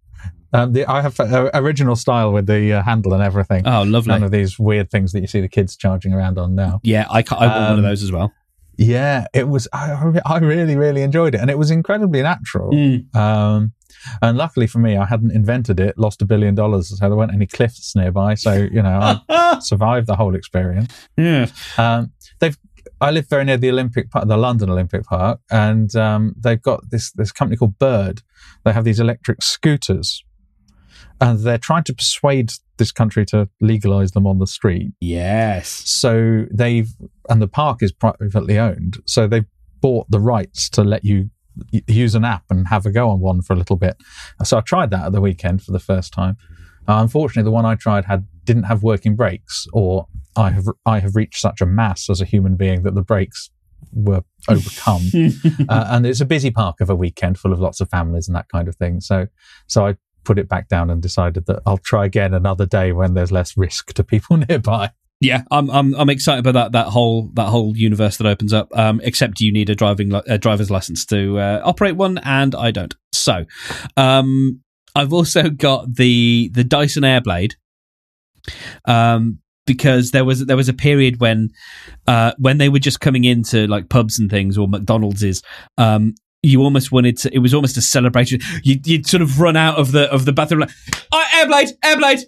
Um, 0.52 0.72
the, 0.72 0.86
I 0.86 1.00
have 1.00 1.18
uh, 1.18 1.50
original 1.54 1.96
style 1.96 2.32
with 2.32 2.46
the 2.46 2.74
uh, 2.74 2.82
handle 2.82 3.14
and 3.14 3.22
everything. 3.22 3.66
Oh, 3.66 3.82
lovely. 3.82 4.10
None 4.12 4.22
of 4.22 4.30
these 4.30 4.58
weird 4.58 4.90
things 4.90 5.12
that 5.12 5.20
you 5.20 5.26
see 5.26 5.40
the 5.40 5.48
kids 5.48 5.76
charging 5.76 6.12
around 6.12 6.38
on 6.38 6.54
now. 6.54 6.80
Yeah, 6.82 7.06
I 7.10 7.24
I 7.30 7.46
want 7.46 7.52
one 7.62 7.72
of 7.72 7.78
Um, 7.78 7.82
those 7.82 8.02
as 8.02 8.12
well. 8.12 8.32
Yeah, 8.78 9.26
it 9.34 9.48
was. 9.48 9.68
I, 9.72 10.20
I 10.24 10.38
really, 10.38 10.76
really 10.76 11.02
enjoyed 11.02 11.34
it, 11.34 11.40
and 11.40 11.50
it 11.50 11.58
was 11.58 11.70
incredibly 11.70 12.22
natural. 12.22 12.70
Mm. 12.72 13.14
Um, 13.14 13.72
and 14.20 14.36
luckily 14.36 14.66
for 14.66 14.78
me, 14.78 14.96
I 14.96 15.04
hadn't 15.04 15.30
invented 15.30 15.78
it, 15.78 15.96
lost 15.98 16.22
a 16.22 16.24
billion 16.24 16.54
dollars, 16.54 16.88
so 16.88 16.96
there 17.08 17.14
weren't 17.16 17.32
any 17.34 17.46
cliffs 17.46 17.94
nearby. 17.94 18.34
So 18.34 18.52
you 18.54 18.82
know, 18.82 19.20
I 19.28 19.58
survived 19.62 20.06
the 20.06 20.16
whole 20.16 20.34
experience. 20.34 20.92
yeah. 21.16 21.46
Um, 21.78 22.12
they've. 22.40 22.58
I 23.00 23.10
live 23.10 23.28
very 23.28 23.44
near 23.44 23.56
the 23.56 23.70
Olympic 23.70 24.10
Park, 24.10 24.26
the 24.28 24.36
London 24.36 24.70
Olympic 24.70 25.04
Park, 25.04 25.40
and 25.50 25.94
um, 25.96 26.34
they've 26.38 26.60
got 26.62 26.88
this 26.90 27.12
this 27.12 27.30
company 27.30 27.56
called 27.56 27.78
Bird. 27.78 28.22
They 28.64 28.72
have 28.72 28.84
these 28.84 29.00
electric 29.00 29.42
scooters, 29.42 30.24
and 31.22 31.38
they're 31.38 31.56
trying 31.56 31.84
to 31.84 31.94
persuade 31.94 32.52
this 32.78 32.90
country 32.90 33.24
to 33.26 33.48
legalize 33.60 34.10
them 34.10 34.26
on 34.26 34.40
the 34.40 34.46
street. 34.46 34.92
Yes. 35.00 35.68
So 35.68 36.46
they've 36.52 36.90
and 37.28 37.40
the 37.40 37.48
park 37.48 37.78
is 37.80 37.92
privately 37.92 38.58
owned, 38.58 38.98
so 39.06 39.26
they 39.26 39.44
bought 39.80 40.10
the 40.10 40.20
rights 40.20 40.68
to 40.70 40.82
let 40.82 41.04
you 41.04 41.30
use 41.86 42.14
an 42.14 42.24
app 42.24 42.44
and 42.50 42.66
have 42.68 42.86
a 42.86 42.90
go 42.90 43.08
on 43.08 43.20
one 43.20 43.40
for 43.40 43.52
a 43.52 43.56
little 43.56 43.76
bit. 43.76 43.96
So 44.42 44.58
I 44.58 44.62
tried 44.62 44.90
that 44.90 45.06
at 45.06 45.12
the 45.12 45.20
weekend 45.20 45.62
for 45.62 45.70
the 45.70 45.78
first 45.78 46.12
time. 46.12 46.36
Uh, 46.88 46.98
unfortunately, 47.00 47.44
the 47.44 47.52
one 47.52 47.66
I 47.66 47.76
tried 47.76 48.06
had 48.06 48.26
didn't 48.44 48.64
have 48.64 48.82
working 48.82 49.14
brakes, 49.14 49.66
or 49.72 50.08
I 50.34 50.50
have 50.50 50.66
I 50.84 50.98
have 50.98 51.14
reached 51.14 51.40
such 51.40 51.60
a 51.60 51.66
mass 51.66 52.10
as 52.10 52.20
a 52.20 52.24
human 52.24 52.56
being 52.56 52.82
that 52.82 52.96
the 52.96 53.02
brakes 53.02 53.50
were 53.92 54.24
overcome. 54.48 55.02
uh, 55.68 55.86
and 55.90 56.04
it's 56.04 56.20
a 56.20 56.26
busy 56.26 56.50
park 56.50 56.80
of 56.80 56.90
a 56.90 56.96
weekend 56.96 57.38
full 57.38 57.52
of 57.52 57.60
lots 57.60 57.80
of 57.80 57.88
families 57.90 58.26
and 58.26 58.34
that 58.34 58.48
kind 58.48 58.66
of 58.66 58.74
thing. 58.74 59.00
So 59.00 59.28
so 59.68 59.86
I 59.86 59.96
put 60.24 60.38
it 60.38 60.48
back 60.48 60.68
down 60.68 60.90
and 60.90 61.02
decided 61.02 61.46
that 61.46 61.60
I'll 61.66 61.78
try 61.78 62.06
again 62.06 62.34
another 62.34 62.66
day 62.66 62.92
when 62.92 63.14
there's 63.14 63.32
less 63.32 63.56
risk 63.56 63.92
to 63.94 64.04
people 64.04 64.36
nearby. 64.48 64.90
Yeah, 65.20 65.44
I'm 65.52 65.70
I'm 65.70 65.94
I'm 65.94 66.10
excited 66.10 66.44
about 66.44 66.54
that 66.54 66.72
that 66.72 66.90
whole 66.90 67.30
that 67.34 67.46
whole 67.46 67.76
universe 67.76 68.16
that 68.16 68.26
opens 68.26 68.52
up. 68.52 68.76
Um, 68.76 69.00
except 69.04 69.40
you 69.40 69.52
need 69.52 69.70
a 69.70 69.76
driving 69.76 70.12
a 70.26 70.36
driver's 70.36 70.70
license 70.70 71.06
to 71.06 71.38
uh, 71.38 71.60
operate 71.64 71.94
one, 71.94 72.18
and 72.18 72.56
I 72.56 72.72
don't. 72.72 72.94
So, 73.12 73.44
um, 73.96 74.62
I've 74.96 75.12
also 75.12 75.48
got 75.48 75.94
the 75.94 76.50
the 76.52 76.64
Dyson 76.64 77.04
Airblade. 77.04 77.52
Um, 78.86 79.38
because 79.64 80.10
there 80.10 80.24
was 80.24 80.44
there 80.46 80.56
was 80.56 80.68
a 80.68 80.74
period 80.74 81.20
when 81.20 81.50
uh 82.08 82.32
when 82.38 82.58
they 82.58 82.68
were 82.68 82.80
just 82.80 83.00
coming 83.00 83.22
into 83.22 83.68
like 83.68 83.88
pubs 83.88 84.18
and 84.18 84.28
things 84.28 84.58
or 84.58 84.66
McDonald's 84.66 85.22
is 85.22 85.40
um 85.78 86.14
you 86.42 86.62
almost 86.62 86.90
wanted 86.90 87.16
to 87.16 87.32
it 87.34 87.38
was 87.38 87.54
almost 87.54 87.76
a 87.76 87.82
celebration 87.82 88.40
you 88.62 88.80
you'd 88.84 89.06
sort 89.06 89.22
of 89.22 89.40
run 89.40 89.56
out 89.56 89.78
of 89.78 89.92
the 89.92 90.12
of 90.12 90.24
the 90.24 90.32
bathroom 90.32 90.60
like 90.60 90.70
oh, 91.12 91.24
airblade 91.36 91.70
airblade 91.84 92.24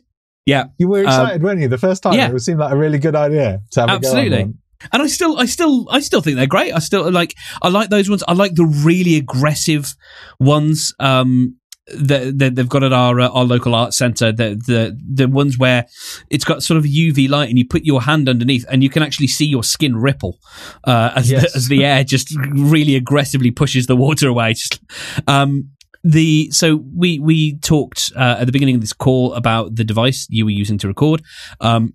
yeah 0.47 0.65
You 0.79 0.89
were 0.89 1.03
excited, 1.03 1.43
weren't 1.43 1.61
you? 1.61 1.69
The 1.69 1.79
first 1.79 2.03
time, 2.03 2.15
yeah. 2.15 2.31
it 2.31 2.41
seemed 2.41 2.59
like 2.59 2.73
a 2.73 2.77
really 2.77 2.99
good 2.99 3.17
idea 3.17 3.63
to 3.73 3.81
have 3.81 3.89
a 3.89 3.93
go 3.93 3.97
Absolutely. 3.97 4.55
and 4.93 5.03
I 5.03 5.07
still, 5.07 5.39
I 5.39 5.47
still, 5.47 5.87
I 5.91 6.01
still 6.01 6.21
think 6.21 6.37
they're 6.37 6.47
great. 6.47 6.73
I 6.73 6.81
still 6.81 7.11
like, 7.11 7.35
I 7.63 7.69
like 7.69 7.89
those 7.89 8.11
ones. 8.11 8.23
I 8.29 8.35
like 8.35 8.55
the 8.55 8.67
really 8.67 9.17
aggressive 9.17 9.95
ones. 10.39 10.95
Um, 11.01 11.57
they've 11.87 12.69
got 12.69 12.83
at 12.83 12.93
our 12.93 13.21
uh, 13.21 13.29
our 13.29 13.45
local 13.45 13.75
art 13.75 13.95
center. 13.95 14.33
The 14.33 14.55
the 14.55 14.99
the 15.13 15.29
ones 15.29 15.59
where 15.59 15.87
it's 16.31 16.45
got 16.45 16.63
sort 16.63 16.79
of 16.79 16.85
UV 16.85 17.29
light, 17.29 17.49
and 17.49 17.59
you 17.59 17.67
put 17.67 17.85
your 17.85 18.03
hand 18.03 18.29
underneath, 18.29 18.65
and 18.71 18.83
you 18.83 18.91
can 18.91 19.03
actually 19.03 19.27
see 19.27 19.47
your 19.47 19.63
skin 19.63 19.97
ripple 19.97 20.39
uh, 20.85 21.13
as 21.15 21.31
Yes. 21.31 21.53
the, 21.53 21.57
as 21.57 21.69
the 21.69 21.85
air 21.85 22.05
just 22.05 22.35
really 22.53 22.97
aggressively 22.97 23.51
pushes 23.51 23.87
the 23.87 23.97
water 23.97 24.29
away. 24.29 24.55
Just, 24.55 24.81
um, 25.27 25.71
the 26.03 26.51
so 26.51 26.83
we 26.95 27.19
we 27.19 27.59
talked 27.59 28.13
uh, 28.17 28.37
at 28.41 28.45
the 28.47 28.53
beginning 28.53 28.75
of 28.77 28.81
this 28.81 28.93
call 28.93 29.35
about 29.35 29.75
the 29.77 29.85
device 29.85 30.27
you 30.31 30.45
were 30.45 30.51
using 30.51 30.79
to 30.79 30.89
record. 30.89 31.23
Um, 31.61 31.95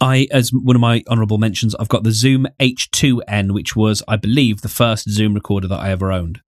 I, 0.00 0.28
as 0.30 0.50
one 0.50 0.76
of 0.76 0.80
my 0.80 1.02
honourable 1.08 1.38
mentions, 1.38 1.74
I've 1.74 1.88
got 1.88 2.04
the 2.04 2.12
Zoom 2.12 2.46
H2N, 2.60 3.52
which 3.52 3.74
was, 3.74 4.04
I 4.06 4.16
believe, 4.16 4.60
the 4.60 4.68
first 4.68 5.10
Zoom 5.10 5.34
recorder 5.34 5.66
that 5.66 5.80
I 5.80 5.90
ever 5.90 6.12
owned. 6.12 6.40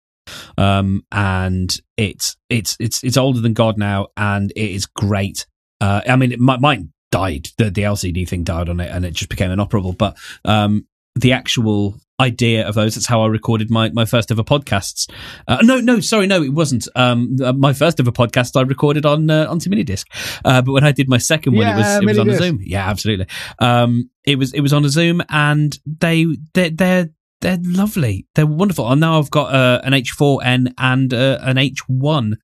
Um, 0.57 1.05
and 1.11 1.77
it's 1.97 2.37
it's 2.49 2.77
it's 2.81 3.03
it's 3.03 3.17
older 3.17 3.41
than 3.41 3.55
God 3.55 3.79
now, 3.79 4.09
and 4.17 4.51
it 4.53 4.71
is 4.71 4.87
great. 4.87 5.47
Uh, 5.81 6.03
I 6.07 6.17
mean, 6.17 6.33
it, 6.33 6.41
my, 6.41 6.59
mine 6.59 6.93
died. 7.11 7.49
The 7.59 7.71
the 7.71 7.83
LCD 7.83 8.29
thing 8.29 8.45
died 8.45 8.69
on 8.69 8.81
it, 8.81 8.91
and 8.91 9.05
it 9.05 9.15
just 9.15 9.31
became 9.31 9.51
inoperable. 9.51 9.93
But 9.93 10.17
um, 10.45 10.87
the 11.15 11.33
actual 11.33 12.01
idea 12.23 12.67
of 12.67 12.75
those. 12.75 12.95
That's 12.95 13.07
how 13.07 13.23
I 13.23 13.27
recorded 13.27 13.71
my, 13.71 13.91
my 13.91 14.05
first 14.05 14.31
ever 14.31 14.45
podcasts. 14.45 15.11
Uh, 15.49 15.59
no, 15.63 15.81
no, 15.81 16.01
sorry, 16.01 16.27
no, 16.27 16.43
it 16.43 16.53
wasn't. 16.53 16.89
Um, 16.95 17.37
uh, 17.43 17.53
my 17.53 17.73
first 17.73 18.01
ever 18.01 18.13
podcast 18.13 18.57
I 18.57 18.63
recorded 18.63 19.05
on 19.05 19.29
uh, 19.29 19.47
onto 19.49 19.69
minidisc. 19.69 20.07
Uh, 20.45 20.63
but 20.63 20.73
when 20.73 20.85
I 20.85 20.93
did 20.93 21.09
my 21.09 21.19
second 21.19 21.57
one, 21.57 21.67
it 21.67 21.77
was 21.77 21.97
it 21.97 22.07
was 22.07 22.19
on 22.19 22.31
a. 22.31 22.37
Zoom. 22.37 22.61
Yeah, 22.63 22.89
absolutely. 22.89 23.27
Um, 23.59 24.11
it 24.25 24.39
was 24.39 24.55
it 24.55 24.61
was 24.61 24.73
on 24.73 24.85
a 24.85 24.89
Zoom, 24.89 25.23
and 25.29 25.77
they 25.85 26.27
they 26.55 26.71
they're 26.71 27.11
they're 27.43 27.59
lovely. 27.61 28.27
They're 28.35 28.47
wonderful. 28.47 28.91
And 28.91 29.01
now 29.01 29.19
I've 29.19 29.31
got 29.31 29.55
uh, 29.55 29.81
an 29.85 29.93
H4n 29.93 30.73
and 30.79 31.13
uh, 31.13 31.39
an 31.43 31.57
H1 31.57 32.35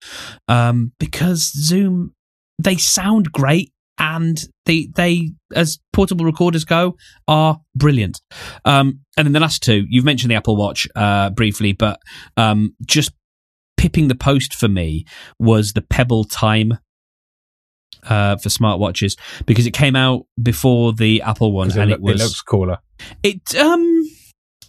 um, 0.49 0.93
because 0.99 1.53
Zoom 1.53 2.15
they 2.59 2.77
sound 2.77 3.33
great 3.33 3.73
and 3.99 4.45
they 4.67 4.89
they 4.95 5.31
as 5.55 5.79
portable 5.93 6.25
recorders 6.25 6.65
go 6.65 6.97
are 7.27 7.61
brilliant. 7.75 8.21
Um, 8.65 9.01
and 9.17 9.27
then 9.27 9.33
the 9.33 9.41
last 9.41 9.63
two, 9.63 9.87
you've 9.89 10.05
mentioned 10.05 10.31
the 10.31 10.37
Apple 10.37 10.57
Watch 10.57 10.87
uh, 10.95 11.31
briefly, 11.31 11.73
but 11.73 12.01
um, 12.37 12.75
just 12.85 13.13
pipping 13.77 14.09
the 14.09 14.15
post 14.15 14.55
for 14.55 14.69
me 14.69 15.05
was 15.39 15.73
the 15.73 15.83
Pebble 15.83 16.25
Time. 16.25 16.79
Uh, 18.09 18.37
for 18.37 18.49
smartwatches 18.49 19.19
because 19.45 19.67
it 19.67 19.73
came 19.73 19.97
out 19.97 20.25
before 20.41 20.93
the 20.93 21.21
Apple 21.21 21.51
one 21.51 21.69
and 21.77 21.91
it, 21.91 21.95
it 21.95 22.01
was 22.01 22.21
it 22.21 22.25
looks 22.25 22.41
cooler. 22.43 22.79
it 23.25 23.57
um 23.57 24.05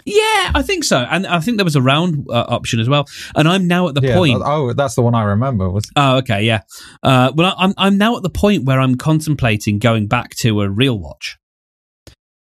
yeah, 0.06 0.52
I 0.54 0.62
think 0.62 0.84
so, 0.84 0.98
and 0.98 1.28
I 1.28 1.40
think 1.40 1.58
there 1.58 1.66
was 1.66 1.76
a 1.76 1.82
round 1.82 2.26
uh, 2.30 2.46
option 2.48 2.80
as 2.80 2.90
well. 2.90 3.08
And 3.36 3.48
I'm 3.48 3.68
now 3.68 3.88
at 3.88 3.96
the 3.96 4.02
yeah, 4.02 4.16
point. 4.16 4.42
Oh, 4.44 4.74
that's 4.74 4.96
the 4.96 5.02
one 5.02 5.16
I 5.16 5.24
remember. 5.24 5.70
Was 5.70 5.90
Oh, 5.96 6.18
okay, 6.18 6.44
yeah. 6.44 6.62
Uh, 7.04 7.32
well, 7.36 7.56
I'm 7.58 7.74
I'm 7.78 7.98
now 7.98 8.16
at 8.18 8.24
the 8.24 8.30
point 8.30 8.66
where 8.66 8.80
I'm 8.80 8.96
contemplating 8.96 9.80
going 9.80 10.08
back 10.08 10.32
to 10.38 10.62
a 10.62 10.70
real 10.70 10.98
watch. 10.98 11.38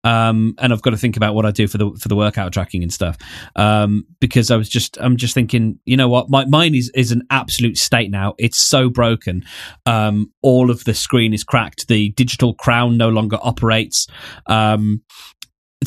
Um, 0.05 0.53
and 0.59 0.71
I've 0.71 0.83
got 0.83 0.91
to 0.91 0.97
think 0.97 1.17
about 1.17 1.33
what 1.33 1.47
I 1.47 1.51
do 1.51 1.67
for 1.67 1.79
the 1.79 1.91
for 1.99 2.07
the 2.07 2.15
workout 2.15 2.53
tracking 2.53 2.83
and 2.83 2.93
stuff. 2.93 3.17
Um, 3.55 4.05
because 4.19 4.51
I 4.51 4.55
was 4.55 4.69
just 4.69 4.97
I'm 5.01 5.17
just 5.17 5.33
thinking, 5.33 5.79
you 5.83 5.97
know 5.97 6.07
what, 6.07 6.29
my 6.29 6.45
mine 6.45 6.75
is 6.75 6.91
is 6.93 7.11
an 7.11 7.23
absolute 7.31 7.77
state 7.77 8.11
now. 8.11 8.35
It's 8.37 8.59
so 8.59 8.89
broken. 8.89 9.43
Um, 9.87 10.31
all 10.43 10.69
of 10.69 10.83
the 10.83 10.93
screen 10.93 11.33
is 11.33 11.43
cracked. 11.43 11.87
The 11.87 12.09
digital 12.09 12.53
crown 12.53 12.97
no 12.97 13.09
longer 13.09 13.39
operates. 13.41 14.05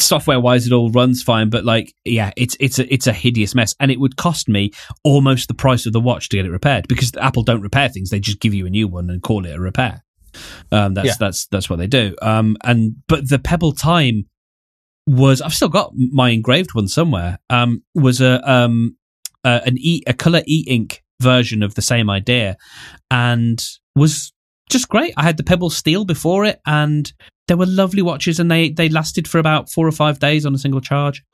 Software 0.01 0.41
wise 0.41 0.67
it 0.67 0.73
all 0.73 0.91
runs 0.91 1.23
fine 1.23 1.51
but 1.51 1.65
like 1.65 1.95
yeah 2.05 2.31
it's 2.37 2.57
it's 2.61 2.79
a 2.79 2.93
it's 2.93 3.07
a 3.07 3.13
hideous 3.13 3.55
mess. 3.55 3.75
And 3.81 3.91
it 3.91 4.01
would 4.01 4.17
cost 4.17 4.49
me 4.49 4.73
almost 5.05 5.49
the 5.49 5.55
price 5.55 5.87
of 5.87 5.93
the 5.93 6.01
watch 6.01 6.29
to 6.29 6.37
get 6.37 6.47
it 6.47 6.51
repaired 6.51 6.89
because 6.89 7.13
apple 7.17 7.43
don't 7.43 7.63
repair 7.63 7.89
things. 7.89 8.11
They 8.11 8.21
just 8.21 8.41
give 8.41 8.55
you 8.55 8.67
a 8.67 8.71
new 8.71 8.89
one 8.89 9.11
and 9.11 9.23
call 9.23 9.45
it 9.47 9.55
a 9.57 9.61
repair. 9.61 10.05
Um 10.73 10.95
that's 10.95 11.07
Yeah. 11.07 11.15
that's 11.19 11.47
that's 11.47 11.69
what 11.71 11.79
they 11.79 11.87
do. 11.87 12.15
Um 12.23 12.57
and 12.65 12.97
but 13.09 13.29
the 13.29 13.39
pebble 13.39 13.73
time 13.73 14.27
was 15.07 15.41
i've 15.41 15.55
still 15.55 15.71
got 15.71 15.91
my 15.95 16.29
engraved 16.29 16.75
one 16.75 16.87
somewhere 16.87 17.39
um 17.49 17.83
was 17.95 18.21
a 18.21 18.47
um 18.51 18.95
uh, 19.43 19.61
an 19.65 19.77
e 19.79 20.03
a 20.07 20.13
color 20.13 20.43
e 20.47 20.65
ink 20.67 21.03
version 21.23 21.63
of 21.63 21.75
the 21.77 21.81
same 21.83 22.11
idea 22.11 22.57
and 23.11 23.65
was 23.97 24.33
just 24.71 24.89
great. 24.91 25.15
I 25.17 25.23
had 25.23 25.39
the 25.39 25.45
pebble 25.45 25.71
steel 25.71 26.05
before 26.05 26.45
it 26.45 26.61
and 26.67 27.11
they 27.49 27.55
were 27.55 27.67
lovely 27.67 28.03
watches 28.03 28.39
and 28.39 28.51
they 28.51 28.71
they 28.71 28.89
lasted 28.89 29.27
for 29.27 29.39
about 29.39 29.69
four 29.71 29.87
or 29.87 29.93
five 29.93 30.19
days 30.21 30.47
on 30.47 30.55
a 30.55 30.59
single 30.59 30.81
charge 30.81 31.25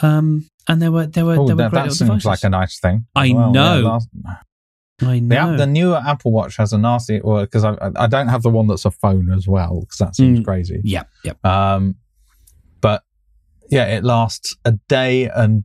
um 0.00 0.48
and 0.68 0.80
they 0.80 0.88
were 0.88 1.06
they 1.06 1.22
were 1.22 1.36
oh, 1.38 1.46
they 1.46 1.52
were 1.54 1.62
that, 1.64 1.70
great 1.72 1.84
that 1.84 1.92
seems 1.92 2.08
devices. 2.08 2.24
like 2.26 2.42
a 2.44 2.48
nice 2.48 2.78
thing. 2.80 3.06
I 3.14 3.32
well. 3.32 3.52
know. 3.52 3.80
Yeah, 3.80 3.88
last- 3.88 4.08
i 5.02 5.18
know 5.18 5.36
app, 5.52 5.58
the 5.58 5.66
newer 5.66 5.96
Apple 6.06 6.30
Watch 6.32 6.56
has 6.56 6.72
a 6.72 6.78
nasty, 6.78 7.20
well, 7.22 7.42
because 7.44 7.64
I 7.64 7.76
I 7.96 8.06
don't 8.06 8.28
have 8.28 8.42
the 8.42 8.48
one 8.50 8.66
that's 8.68 8.84
a 8.84 8.90
phone 8.92 9.30
as 9.32 9.46
well, 9.46 9.80
because 9.80 9.98
that 9.98 10.16
seems 10.16 10.40
Mm. 10.40 10.44
crazy. 10.44 10.80
yeah 10.84 11.02
yeah 11.24 11.32
Um, 11.42 11.96
but 12.80 13.02
yeah, 13.70 13.86
it 13.96 14.04
lasts 14.04 14.56
a 14.64 14.72
day 14.88 15.28
and 15.28 15.64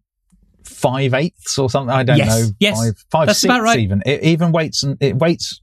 five 0.66 1.14
eighths 1.14 1.58
or 1.58 1.70
something. 1.70 1.94
I 1.94 2.04
don't 2.04 2.18
Yes, 2.18 2.28
know. 2.30 2.50
yes. 2.60 2.78
five, 2.78 3.06
five 3.12 3.28
That's 3.28 3.40
sixths 3.40 3.56
about 3.56 3.64
right. 3.64 3.80
even. 3.80 4.02
It 4.06 4.24
even 4.24 4.52
waits 4.52 4.84
and 4.84 4.98
it 5.02 5.18
waits 5.18 5.62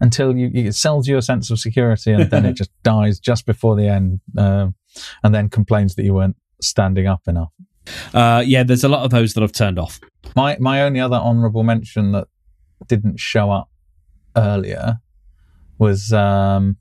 until 0.00 0.36
you 0.36 0.50
it 0.54 0.74
sells 0.74 1.06
you 1.08 1.16
a 1.18 1.22
sense 1.22 1.50
of 1.50 1.58
security, 1.58 2.12
and 2.12 2.30
then 2.30 2.44
it 2.46 2.52
just 2.56 2.70
dies 2.82 3.18
just 3.18 3.46
before 3.46 3.76
the 3.76 3.88
end, 3.88 4.20
um, 4.38 4.74
and 5.22 5.34
then 5.34 5.48
complains 5.48 5.94
that 5.96 6.04
you 6.04 6.14
weren't 6.14 6.36
standing 6.62 7.06
up 7.06 7.20
enough. 7.26 7.52
uh 8.14 8.42
yeah 8.44 8.62
there's 8.64 8.82
a 8.82 8.88
lot 8.88 9.04
of 9.04 9.10
those 9.10 9.34
that 9.34 9.44
i've 9.44 9.52
turned 9.52 9.78
off 9.78 10.00
My 10.34 10.56
my 10.58 10.82
only 10.82 10.98
other 10.98 11.16
honourable 11.16 11.62
mention 11.62 12.10
that 12.12 12.26
didn't 12.88 13.20
show 13.20 13.50
up 13.52 13.68
earlier 14.36 14.96
was 15.78 16.12
um 16.12 16.78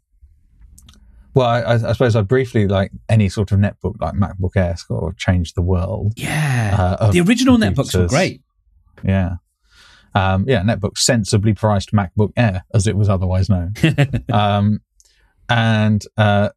well 1.35 1.47
I, 1.47 1.73
I 1.73 1.77
suppose 1.93 2.15
I 2.15 2.21
briefly 2.21 2.67
like 2.67 2.91
any 3.09 3.29
sort 3.29 3.51
of 3.51 3.59
netbook 3.59 3.95
like 4.01 4.13
MacBook 4.15 4.55
Air 4.55 4.75
sort 4.77 5.11
of 5.13 5.17
changed 5.17 5.55
the 5.55 5.61
world. 5.61 6.13
yeah 6.17 6.95
Uh, 6.99 7.11
the 7.11 7.21
original 7.21 7.57
netbooks 7.57 7.95
were 7.97 8.07
great 8.07 8.41
Yeah. 9.03 9.35
Um, 10.15 10.45
yeah, 10.47 10.61
netbook 10.61 10.97
sensibly 10.97 11.53
priced 11.53 11.91
MacBook 11.91 12.31
Air, 12.37 12.63
as 12.73 12.87
it 12.87 12.95
was 12.95 13.09
otherwise 13.09 13.49
known. 13.49 13.73
um, 14.33 14.79
and 15.49 16.01
uh, 16.17 16.49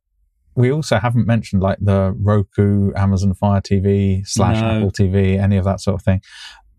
we 0.54 0.70
also 0.70 0.98
haven't 0.98 1.26
mentioned 1.26 1.60
like 1.60 1.78
the 1.80 2.14
Roku, 2.16 2.92
Amazon 2.94 3.34
Fire 3.34 3.60
TV 3.60 4.24
slash 4.26 4.60
No. 4.60 4.68
Apple 4.68 4.92
TV, 4.92 5.40
any 5.42 5.56
of 5.56 5.64
that 5.64 5.80
sort 5.80 5.96
of 5.96 6.04
thing. 6.04 6.22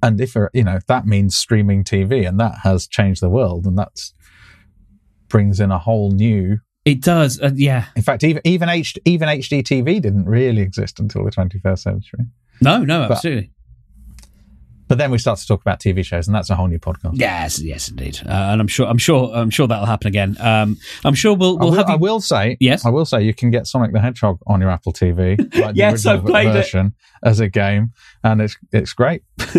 And 0.01 0.21
if 0.21 0.35
you're- 0.35 0.47
you 0.53 0.63
know 0.63 0.79
that 0.87 1.05
means 1.05 1.35
streaming 1.35 1.83
TV, 1.83 2.25
and 2.25 2.39
that 2.39 2.59
has 2.63 2.87
changed 2.87 3.21
the 3.21 3.29
world, 3.29 3.65
and 3.67 3.77
that's 3.77 4.13
brings 5.27 5.59
in 5.59 5.71
a 5.71 5.79
whole 5.79 6.11
new. 6.11 6.59
It 6.91 7.01
does 7.01 7.39
uh, 7.41 7.51
yeah 7.55 7.85
In 7.95 8.01
fact, 8.01 8.23
even 8.23 8.41
even 8.45 8.69
H, 8.69 8.97
even 9.05 9.27
HD 9.29 9.63
TV 9.63 10.01
didn't 10.01 10.25
really 10.25 10.61
exist 10.61 10.99
until 10.99 11.23
the 11.25 11.31
21st 11.31 11.79
century. 11.79 12.25
no 12.61 12.83
no 12.83 13.03
absolutely 13.03 13.51
But 14.89 14.97
then 14.97 15.11
we 15.11 15.19
start 15.19 15.37
to 15.39 15.47
talk 15.47 15.61
about 15.61 15.79
TV 15.79 16.03
shows, 16.03 16.27
and 16.27 16.35
that's 16.35 16.49
a 16.49 16.55
whole 16.55 16.67
new 16.67 16.79
podcast. 16.79 17.11
Yes, 17.13 17.61
yes, 17.61 17.89
indeed. 17.89 18.19
Uh, 18.25 18.29
and 18.31 18.59
I'm 18.59 18.67
sure, 18.67 18.87
I'm 18.87 18.97
sure, 18.97 19.31
I'm 19.33 19.51
sure 19.51 19.67
that'll 19.67 19.85
happen 19.85 20.07
again. 20.07 20.35
Um, 20.39 20.77
I'm 21.05 21.13
sure 21.13 21.35
we'll, 21.35 21.59
we'll 21.59 21.67
I, 21.67 21.71
will, 21.71 21.77
have. 21.77 21.87
You- 21.89 21.93
I 21.93 21.97
will 21.97 22.19
say, 22.19 22.57
Yes? 22.59 22.85
I 22.85 22.89
will 22.89 23.05
say, 23.05 23.21
you 23.21 23.33
can 23.33 23.51
get 23.51 23.67
Sonic 23.67 23.93
the 23.93 24.01
Hedgehog 24.01 24.39
on 24.47 24.59
your 24.59 24.71
Apple 24.71 24.91
TV, 24.91 25.37
like 25.55 25.75
Yes, 25.77 26.05
I've 26.05 26.25
played 26.25 26.55
it. 26.55 26.75
as 27.23 27.39
a 27.39 27.47
game, 27.47 27.93
and 28.23 28.41
it's 28.41 28.57
it's 28.71 28.93
great. 28.93 29.21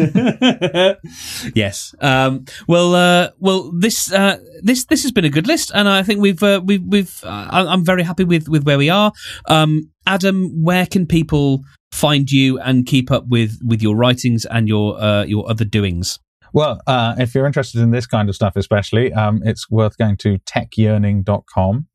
yes. 1.55 1.94
Um, 2.01 2.44
well, 2.66 2.94
uh, 2.94 3.31
well, 3.39 3.70
this 3.73 4.12
uh, 4.12 4.39
this 4.62 4.85
this 4.86 5.02
has 5.02 5.12
been 5.12 5.24
a 5.24 5.31
good 5.31 5.47
list, 5.47 5.70
and 5.74 5.89
I 5.89 6.02
think 6.02 6.20
we've 6.20 6.43
uh, 6.43 6.61
we've 6.65 6.82
we've. 6.85 7.23
Uh, 7.24 7.48
I'm 7.51 7.85
very 7.85 8.02
happy 8.02 8.24
with 8.24 8.48
with 8.48 8.65
where 8.65 8.78
we 8.78 8.90
are. 8.90 9.12
Um, 9.47 9.90
Adam, 10.07 10.62
where 10.62 10.86
can 10.86 11.07
people 11.07 11.62
find 11.93 12.31
you 12.31 12.59
and 12.61 12.87
keep 12.87 13.11
up 13.11 13.29
with 13.29 13.59
with 13.65 13.83
your 13.83 13.97
writings 13.97 14.45
and 14.47 14.69
your 14.69 15.01
uh, 15.01 15.25
your 15.25 15.49
other 15.51 15.65
doings? 15.65 16.19
Well, 16.53 16.81
uh, 16.87 17.15
if 17.19 17.35
you're 17.35 17.47
interested 17.47 17.81
in 17.81 17.91
this 17.91 18.07
kind 18.07 18.29
of 18.29 18.35
stuff, 18.35 18.57
especially, 18.57 19.12
um, 19.12 19.41
it's 19.45 19.71
worth 19.71 19.97
going 19.97 20.17
to 20.19 20.39
techyearning.com, 20.39 21.87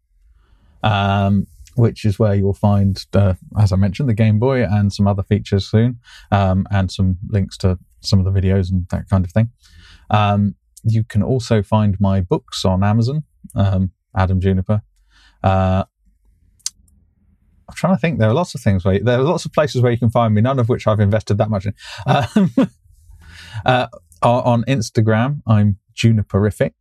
um, 0.82 1.48
which 1.76 2.06
is 2.06 2.18
where 2.18 2.36
you'll 2.36 2.54
find, 2.54 3.06
uh, 3.14 3.34
as 3.60 3.74
I 3.74 3.76
mentioned, 3.76 4.08
the 4.08 4.14
Game 4.14 4.40
Boy 4.40 4.64
and 4.64 4.94
some 4.94 5.08
other 5.08 5.24
features 5.24 5.70
soon, 5.70 6.00
um, 6.32 6.66
and 6.72 6.90
some 6.90 7.18
links 7.28 7.58
to 7.58 7.78
some 8.00 8.26
of 8.26 8.34
the 8.34 8.40
videos 8.40 8.72
and 8.72 8.88
that 8.92 9.10
kind 9.10 9.26
of 9.26 9.32
thing. 9.32 9.50
Um, 10.10 10.56
you 10.84 11.04
can 11.04 11.22
also 11.22 11.62
find 11.62 12.00
my 12.00 12.22
books 12.22 12.64
on 12.64 12.84
Amazon, 12.84 13.24
um, 13.56 13.92
Adam 14.16 14.40
Juniper. 14.40 14.82
Uh, 15.44 15.84
I'm 17.68 17.76
trying 17.76 17.96
to 17.96 18.00
think. 18.00 18.20
There 18.20 18.30
are 18.30 18.34
lots 18.34 18.56
of 18.56 18.62
things 18.62 18.86
where 18.86 19.00
there 19.00 19.20
are 19.20 19.24
lots 19.24 19.46
of 19.46 19.54
places 19.54 19.82
where 19.82 19.92
you 19.92 19.98
can 19.98 20.10
find 20.10 20.34
me, 20.34 20.42
none 20.42 20.60
of 20.60 20.70
which 20.70 20.88
I've 20.88 21.00
invested 21.00 21.38
that 21.38 21.50
much 21.50 21.66
in. 21.66 21.74
Um, 22.06 22.52
uh, 23.66 23.88
on 24.22 24.64
Instagram, 24.68 25.42
I'm 25.48 25.78
Juniperific, 25.96 26.72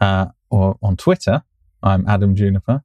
uh, 0.00 0.26
or 0.50 0.76
on 0.82 0.96
Twitter, 0.96 1.42
I'm 1.82 2.06
Adam 2.08 2.34
Juniper. 2.34 2.82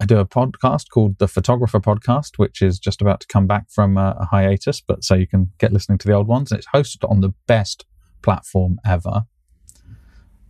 I 0.00 0.04
do 0.04 0.18
a 0.18 0.26
podcast 0.26 0.86
called 0.92 1.18
the 1.18 1.28
Photographer 1.28 1.78
Podcast, 1.78 2.36
which 2.36 2.60
is 2.60 2.80
just 2.80 3.00
about 3.00 3.20
to 3.20 3.26
come 3.28 3.46
back 3.46 3.70
from 3.70 3.96
a, 3.96 4.16
a 4.18 4.24
hiatus, 4.24 4.80
but 4.80 5.04
so 5.04 5.14
you 5.14 5.28
can 5.28 5.52
get 5.58 5.72
listening 5.72 5.98
to 5.98 6.08
the 6.08 6.12
old 6.12 6.26
ones. 6.26 6.50
And 6.50 6.58
it's 6.58 6.66
hosted 6.74 7.08
on 7.08 7.20
the 7.20 7.32
best 7.46 7.84
platform 8.20 8.80
ever. 8.84 9.26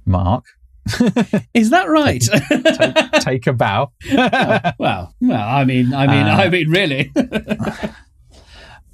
Mark, 0.06 0.46
Is 1.54 1.70
that 1.70 1.88
right? 1.88 2.22
take, 2.22 3.22
take 3.22 3.46
a 3.46 3.52
bow. 3.52 3.92
well, 4.78 5.14
well, 5.20 5.48
I 5.48 5.64
mean, 5.64 5.94
I 5.94 6.06
mean, 6.06 6.26
Uh, 6.26 6.36
I 6.36 6.48
mean, 6.48 6.68
really. 6.68 7.12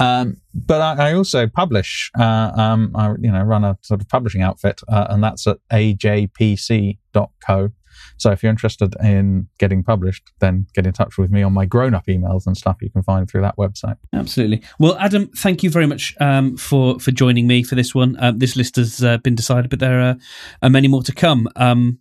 Um, 0.01 0.37
but 0.55 0.81
I, 0.81 1.09
I 1.09 1.15
also 1.15 1.49
publish. 1.49 2.11
Uh, 2.17 2.53
um, 2.55 2.93
I 2.95 3.11
you 3.21 3.33
know 3.33 3.43
run 3.43 3.65
a 3.65 3.77
sort 3.83 4.01
of 4.01 4.09
publishing 4.09 4.43
outfit, 4.43 4.81
uh, 4.89 5.09
and 5.11 5.25
that's 5.25 5.45
at 5.49 5.59
ajpc.co. 5.73 7.71
So 8.19 8.31
if 8.31 8.43
you're 8.43 8.51
interested 8.51 8.95
in 9.03 9.49
getting 9.59 9.83
published, 9.83 10.31
then 10.41 10.67
get 10.75 10.87
in 10.87 10.93
touch 10.93 11.19
with 11.19 11.31
me 11.31 11.43
on 11.43 11.53
my 11.53 11.67
grown-up 11.67 12.07
emails 12.07 12.47
and 12.47 12.57
stuff 12.57 12.77
you 12.81 12.91
can 12.91 13.03
find 13.03 13.31
through 13.31 13.43
that 13.43 13.57
website. 13.57 13.97
Absolutely. 14.13 14.63
Well, 14.79 14.97
Adam, 14.99 15.29
thank 15.29 15.63
you 15.63 15.71
very 15.71 15.87
much 15.87 16.15
um, 16.21 16.57
for 16.57 16.99
for 17.01 17.11
joining 17.11 17.47
me 17.47 17.63
for 17.63 17.75
this 17.75 17.95
one. 17.95 18.17
Um, 18.19 18.39
this 18.39 18.57
list 18.57 18.77
has 18.77 19.03
uh, 19.03 19.19
been 19.19 19.35
decided, 19.35 19.71
but 19.71 19.79
there 19.79 20.01
are, 20.01 20.17
are 20.63 20.71
many 20.71 20.89
more 20.89 21.03
to 21.03 21.13
come. 21.13 21.49
Um, 21.57 22.01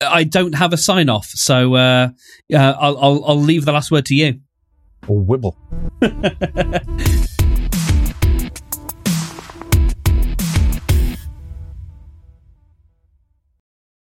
I 0.00 0.24
don't 0.24 0.54
have 0.54 0.72
a 0.72 0.76
sign 0.76 1.08
off, 1.08 1.26
so 1.26 1.74
uh, 1.74 2.08
uh, 2.52 2.56
I'll, 2.78 2.98
I'll 2.98 3.24
I'll 3.24 3.40
leave 3.40 3.64
the 3.64 3.72
last 3.72 3.90
word 3.90 4.06
to 4.06 4.14
you. 4.14 4.40
Or 5.08 5.20
wibble. 5.20 5.56